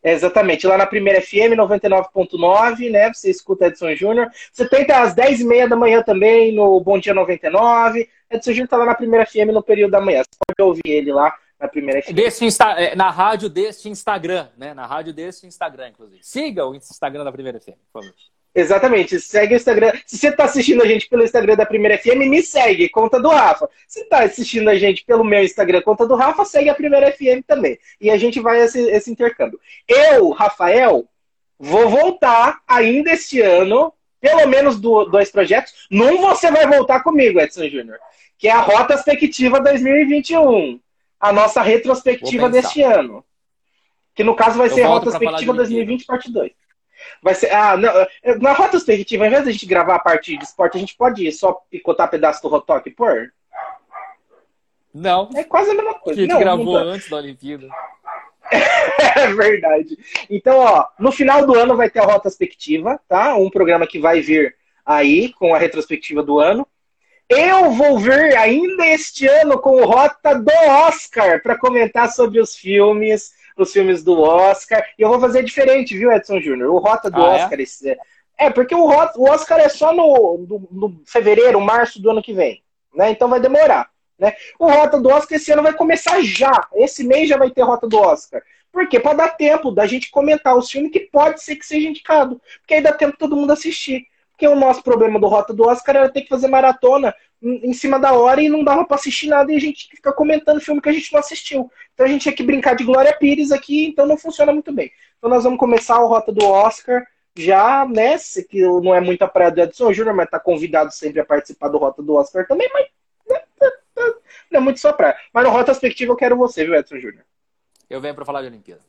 É, 0.02 0.12
exatamente, 0.12 0.66
lá 0.66 0.78
na 0.78 0.86
primeira 0.86 1.20
FM 1.20 1.54
99.9, 1.56 2.90
né? 2.90 3.12
Você 3.12 3.30
escuta 3.30 3.66
Edson 3.66 3.94
Júnior. 3.94 4.30
Você 4.50 4.66
tenta 4.66 5.02
às 5.02 5.14
10h30 5.14 5.68
da 5.68 5.76
manhã 5.76 6.02
também 6.02 6.54
no 6.54 6.80
Bom 6.80 6.98
Dia 6.98 7.12
99. 7.12 8.08
Edson 8.30 8.52
Júnior 8.52 8.68
tá 8.68 8.76
lá 8.78 8.86
na 8.86 8.94
primeira 8.94 9.26
FM 9.26 9.52
no 9.52 9.62
período 9.62 9.90
da 9.90 10.00
manhã. 10.00 10.20
Você 10.20 10.38
pode 10.46 10.66
ouvir 10.66 10.82
ele 10.86 11.12
lá 11.12 11.34
na 11.60 11.68
primeira 11.68 12.00
FM. 12.00 12.14
Desse 12.14 12.46
Insta... 12.46 12.70
É, 12.80 12.96
na 12.96 13.10
rádio 13.10 13.50
deste 13.50 13.90
Instagram, 13.90 14.48
né? 14.56 14.72
Na 14.72 14.86
rádio 14.86 15.12
desse 15.12 15.46
Instagram, 15.46 15.88
inclusive. 15.88 16.22
Siga 16.22 16.66
o 16.66 16.74
Instagram 16.74 17.24
da 17.24 17.32
primeira 17.32 17.60
FM, 17.60 17.76
por 17.92 18.02
favor. 18.02 18.14
Exatamente. 18.54 19.20
Segue 19.20 19.54
o 19.54 19.56
Instagram. 19.56 19.92
Se 20.04 20.18
você 20.18 20.28
está 20.28 20.44
assistindo 20.44 20.82
a 20.82 20.86
gente 20.86 21.08
pelo 21.08 21.22
Instagram 21.22 21.56
da 21.56 21.66
Primeira 21.66 21.96
FM, 21.96 22.28
me 22.28 22.42
segue, 22.42 22.88
conta 22.88 23.20
do 23.20 23.28
Rafa. 23.28 23.68
Se 23.86 24.00
está 24.00 24.24
assistindo 24.24 24.68
a 24.68 24.74
gente 24.74 25.04
pelo 25.04 25.24
meu 25.24 25.42
Instagram, 25.42 25.82
conta 25.82 26.06
do 26.06 26.16
Rafa, 26.16 26.44
segue 26.44 26.68
a 26.68 26.74
Primeira 26.74 27.12
FM 27.12 27.44
também. 27.46 27.78
E 28.00 28.10
a 28.10 28.16
gente 28.16 28.40
vai 28.40 28.60
esse, 28.60 28.80
esse 28.90 29.10
intercâmbio. 29.10 29.60
Eu, 29.86 30.30
Rafael, 30.30 31.08
vou 31.58 31.88
voltar 31.88 32.60
ainda 32.66 33.12
este 33.12 33.40
ano, 33.40 33.92
pelo 34.20 34.46
menos 34.46 34.80
do, 34.80 35.04
dois 35.04 35.30
projetos. 35.30 35.72
Num 35.90 36.20
você 36.20 36.50
vai 36.50 36.66
voltar 36.66 37.02
comigo, 37.02 37.40
Edson 37.40 37.68
Júnior, 37.68 37.98
que 38.36 38.48
é 38.48 38.52
a 38.52 38.60
Rota 38.60 38.94
Perspectiva 38.94 39.60
2021. 39.60 40.80
A 41.20 41.32
nossa 41.32 41.60
retrospectiva 41.60 42.48
deste 42.48 42.82
ano. 42.82 43.22
Que 44.14 44.24
no 44.24 44.34
caso 44.34 44.56
vai 44.56 44.68
Eu 44.68 44.74
ser 44.74 44.82
a 44.82 44.88
Rota 44.88 45.10
Perspectiva 45.10 45.52
2020, 45.52 46.06
parte 46.06 46.32
2. 46.32 46.50
Vai 47.22 47.34
ser. 47.34 47.52
Ah, 47.52 47.76
não, 47.76 47.92
na 48.40 48.52
retrospectiva, 48.52 49.24
ao 49.24 49.28
invés 49.28 49.44
de 49.44 49.50
a 49.50 49.52
gente 49.52 49.66
gravar 49.66 49.96
a 49.96 50.00
parte 50.00 50.36
de 50.36 50.44
esporte, 50.44 50.76
a 50.76 50.80
gente 50.80 50.96
pode 50.96 51.30
só 51.32 51.52
picotar 51.70 52.10
pedaço 52.10 52.42
do 52.42 52.48
Rotok 52.48 52.88
e 52.88 52.92
pôr? 52.92 53.32
Não. 54.92 55.30
É 55.34 55.44
quase 55.44 55.70
a 55.70 55.74
mesma 55.74 55.94
coisa. 55.94 56.20
A 56.20 56.22
gente 56.22 56.32
não, 56.32 56.40
gravou 56.40 56.64
não 56.64 56.90
antes 56.90 57.08
da 57.08 57.16
Olimpíada. 57.16 57.68
é 58.50 59.26
verdade. 59.28 59.98
Então, 60.28 60.58
ó, 60.58 60.86
no 60.98 61.12
final 61.12 61.46
do 61.46 61.54
ano 61.54 61.76
vai 61.76 61.88
ter 61.88 62.00
a 62.00 62.06
retrospectiva, 62.06 63.00
tá? 63.08 63.36
Um 63.36 63.50
programa 63.50 63.86
que 63.86 63.98
vai 63.98 64.20
vir 64.20 64.56
aí 64.84 65.32
com 65.34 65.54
a 65.54 65.58
retrospectiva 65.58 66.22
do 66.22 66.38
ano. 66.40 66.66
Eu 67.28 67.70
vou 67.70 67.96
vir 67.96 68.36
ainda 68.36 68.84
este 68.88 69.26
ano 69.26 69.56
com 69.60 69.76
o 69.76 69.84
Rota 69.84 70.34
do 70.34 70.52
Oscar 70.68 71.40
para 71.40 71.56
comentar 71.56 72.10
sobre 72.10 72.40
os 72.40 72.56
filmes 72.56 73.32
os 73.62 73.72
filmes 73.72 74.02
do 74.02 74.20
Oscar. 74.20 74.84
E 74.98 75.02
eu 75.02 75.08
vou 75.08 75.20
fazer 75.20 75.42
diferente, 75.42 75.96
viu, 75.96 76.12
Edson 76.12 76.40
Júnior? 76.40 76.70
O 76.70 76.78
Rota 76.78 77.10
do 77.10 77.22
ah, 77.22 77.36
é? 77.36 77.44
Oscar. 77.44 77.58
É? 77.58 77.62
Esse, 77.62 77.98
é, 78.38 78.50
porque 78.50 78.74
o, 78.74 78.86
Rota, 78.86 79.18
o 79.18 79.28
Oscar 79.28 79.60
é 79.60 79.68
só 79.68 79.92
no, 79.92 80.38
no, 80.48 80.68
no, 80.70 81.02
fevereiro, 81.04 81.60
março 81.60 82.00
do 82.00 82.10
ano 82.10 82.22
que 82.22 82.32
vem. 82.32 82.62
Né? 82.94 83.10
Então 83.10 83.28
vai 83.28 83.38
demorar. 83.38 83.90
Né? 84.18 84.34
O 84.58 84.66
Rota 84.66 84.98
do 84.98 85.10
Oscar 85.10 85.36
esse 85.36 85.52
ano 85.52 85.62
vai 85.62 85.74
começar 85.74 86.22
já. 86.22 86.68
Esse 86.74 87.04
mês 87.04 87.28
já 87.28 87.36
vai 87.36 87.50
ter 87.50 87.62
Rota 87.62 87.86
do 87.86 87.98
Oscar. 87.98 88.42
Por 88.72 88.88
quê? 88.88 88.98
Para 88.98 89.14
dar 89.16 89.28
tempo 89.30 89.70
da 89.70 89.86
gente 89.86 90.10
comentar 90.10 90.56
os 90.56 90.70
filmes 90.70 90.90
que 90.92 91.00
pode 91.00 91.42
ser 91.42 91.56
que 91.56 91.66
seja 91.66 91.88
indicado. 91.88 92.40
Porque 92.60 92.74
aí 92.74 92.82
dá 92.82 92.92
tempo 92.92 93.16
todo 93.18 93.36
mundo 93.36 93.52
assistir. 93.52 94.06
Porque 94.40 94.48
o 94.48 94.58
nosso 94.58 94.82
problema 94.82 95.20
do 95.20 95.26
Rota 95.26 95.52
do 95.52 95.68
Oscar 95.68 95.96
era 95.96 96.08
ter 96.08 96.22
que 96.22 96.28
fazer 96.30 96.48
maratona 96.48 97.14
em 97.42 97.74
cima 97.74 98.00
da 98.00 98.14
hora 98.14 98.40
e 98.40 98.48
não 98.48 98.64
dava 98.64 98.86
para 98.86 98.96
assistir 98.96 99.26
nada 99.26 99.52
e 99.52 99.56
a 99.56 99.60
gente 99.60 99.86
fica 99.94 100.10
comentando 100.14 100.62
filme 100.62 100.80
que 100.80 100.88
a 100.88 100.92
gente 100.92 101.12
não 101.12 101.20
assistiu. 101.20 101.70
Então 101.92 102.06
a 102.06 102.08
gente 102.08 102.22
tinha 102.22 102.34
que 102.34 102.42
brincar 102.42 102.74
de 102.74 102.82
Glória 102.82 103.14
Pires 103.14 103.52
aqui, 103.52 103.88
então 103.88 104.06
não 104.06 104.16
funciona 104.16 104.50
muito 104.50 104.72
bem. 104.72 104.90
Então 105.18 105.28
nós 105.28 105.44
vamos 105.44 105.58
começar 105.58 106.00
o 106.00 106.06
Rota 106.06 106.32
do 106.32 106.42
Oscar 106.46 107.06
já, 107.36 107.86
né? 107.86 108.16
Que 108.48 108.62
não 108.62 108.94
é 108.94 109.00
muita 109.00 109.28
praia 109.28 109.50
do 109.50 109.60
Edson 109.60 109.92
Júnior, 109.92 110.16
mas 110.16 110.30
tá 110.30 110.40
convidado 110.40 110.90
sempre 110.90 111.20
a 111.20 111.24
participar 111.24 111.68
do 111.68 111.76
Rota 111.76 112.02
do 112.02 112.14
Oscar 112.14 112.46
também, 112.48 112.70
mas 112.72 112.86
né, 113.28 113.42
tá, 113.58 113.70
tá, 113.94 114.14
não 114.50 114.60
é 114.60 114.62
muito 114.62 114.80
sua 114.80 114.94
praia. 114.94 115.18
Mas 115.34 115.44
no 115.44 115.50
Rota 115.50 115.66
Perspectiva 115.66 116.12
eu 116.12 116.16
quero 116.16 116.34
você, 116.34 116.64
viu, 116.64 116.74
Edson 116.74 116.98
Júnior? 116.98 117.24
Eu 117.90 118.00
venho 118.00 118.14
para 118.14 118.24
falar 118.24 118.40
de 118.40 118.46
Olimpíada. 118.46 118.80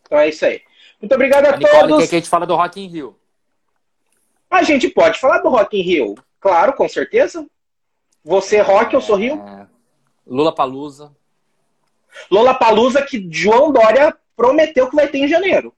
Então 0.00 0.18
é 0.18 0.30
isso 0.30 0.46
aí. 0.46 0.62
Muito 0.98 1.14
obrigado 1.14 1.44
a, 1.44 1.50
a 1.50 1.56
Nicole 1.58 1.88
todos. 1.88 2.04
quer 2.04 2.08
que 2.08 2.14
a 2.14 2.18
gente 2.20 2.30
fala 2.30 2.46
do 2.46 2.56
Rock 2.56 2.80
in 2.80 2.88
Rio. 2.88 3.14
A 4.50 4.62
gente 4.62 4.88
pode 4.88 5.18
falar 5.18 5.38
do 5.38 5.48
Rock 5.48 5.78
in 5.78 5.82
Rio. 5.82 6.14
Claro, 6.40 6.72
com 6.72 6.88
certeza. 6.88 7.46
Você 8.24 8.60
rock, 8.60 8.94
eu 8.94 9.00
sou 9.00 9.16
Rio. 9.16 9.40
É... 9.40 9.66
Lula 10.26 10.54
Palusa. 10.54 11.14
Lula 12.30 12.54
Palusa 12.54 13.02
que 13.02 13.28
João 13.30 13.72
Dória 13.72 14.16
prometeu 14.36 14.88
que 14.88 14.96
vai 14.96 15.08
ter 15.08 15.18
em 15.18 15.28
janeiro. 15.28 15.74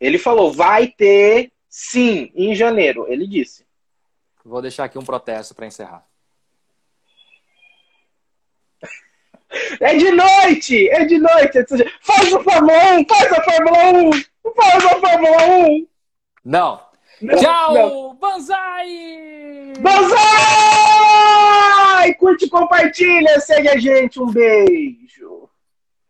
Ele 0.00 0.18
falou, 0.18 0.52
vai 0.52 0.88
ter 0.88 1.52
sim 1.68 2.30
em 2.34 2.54
janeiro. 2.54 3.06
Ele 3.08 3.26
disse. 3.26 3.66
Vou 4.44 4.60
deixar 4.60 4.84
aqui 4.84 4.98
um 4.98 5.04
protesto 5.04 5.54
para 5.54 5.66
encerrar. 5.66 6.06
É 9.80 9.94
de 9.94 10.10
noite! 10.10 10.88
É 10.88 11.04
de 11.04 11.18
noite! 11.18 11.64
Faz 12.00 12.32
o 12.32 12.42
Fórmula 12.42 12.96
1! 12.96 13.06
Faz 13.06 13.32
a 13.32 13.42
Fórmula 13.42 13.78
1! 13.92 14.10
Faz 14.54 14.84
a 14.84 15.00
Fórmula 15.00 15.46
1! 15.68 15.93
Não, 16.44 16.80
Tchau, 17.40 17.74
não. 17.74 18.14
Banzai! 18.16 19.72
Banzai! 19.80 20.14
Curte, 22.14 22.48
compartilha, 22.48 23.40
segue 23.40 23.68
a 23.68 23.76
gente, 23.78 24.20
um 24.20 24.30
beijo. 24.30 25.48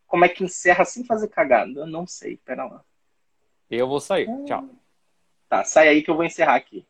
Como 0.06 0.24
é 0.24 0.28
que 0.28 0.44
encerra 0.44 0.85
sem 0.85 1.05
fazer 1.05 1.28
cagada? 1.28 1.81
Eu 1.81 1.86
não 1.86 2.06
sei, 2.06 2.36
pera 2.39 2.65
lá. 2.65 2.82
Eu 3.70 3.86
vou 3.89 4.01
sair, 4.01 4.28
tchau. 4.44 4.65
Tá, 5.48 5.62
sai 5.65 5.89
aí 5.89 6.02
que 6.02 6.11
eu 6.11 6.16
vou 6.16 6.24
encerrar 6.24 6.56
aqui. 6.56 6.86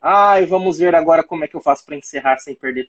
Ai, 0.00 0.46
vamos 0.46 0.78
ver 0.78 0.94
agora 0.94 1.24
como 1.24 1.44
é 1.44 1.48
que 1.48 1.56
eu 1.56 1.60
faço 1.60 1.84
para 1.84 1.96
encerrar 1.96 2.38
sem 2.38 2.54
perder 2.54 2.86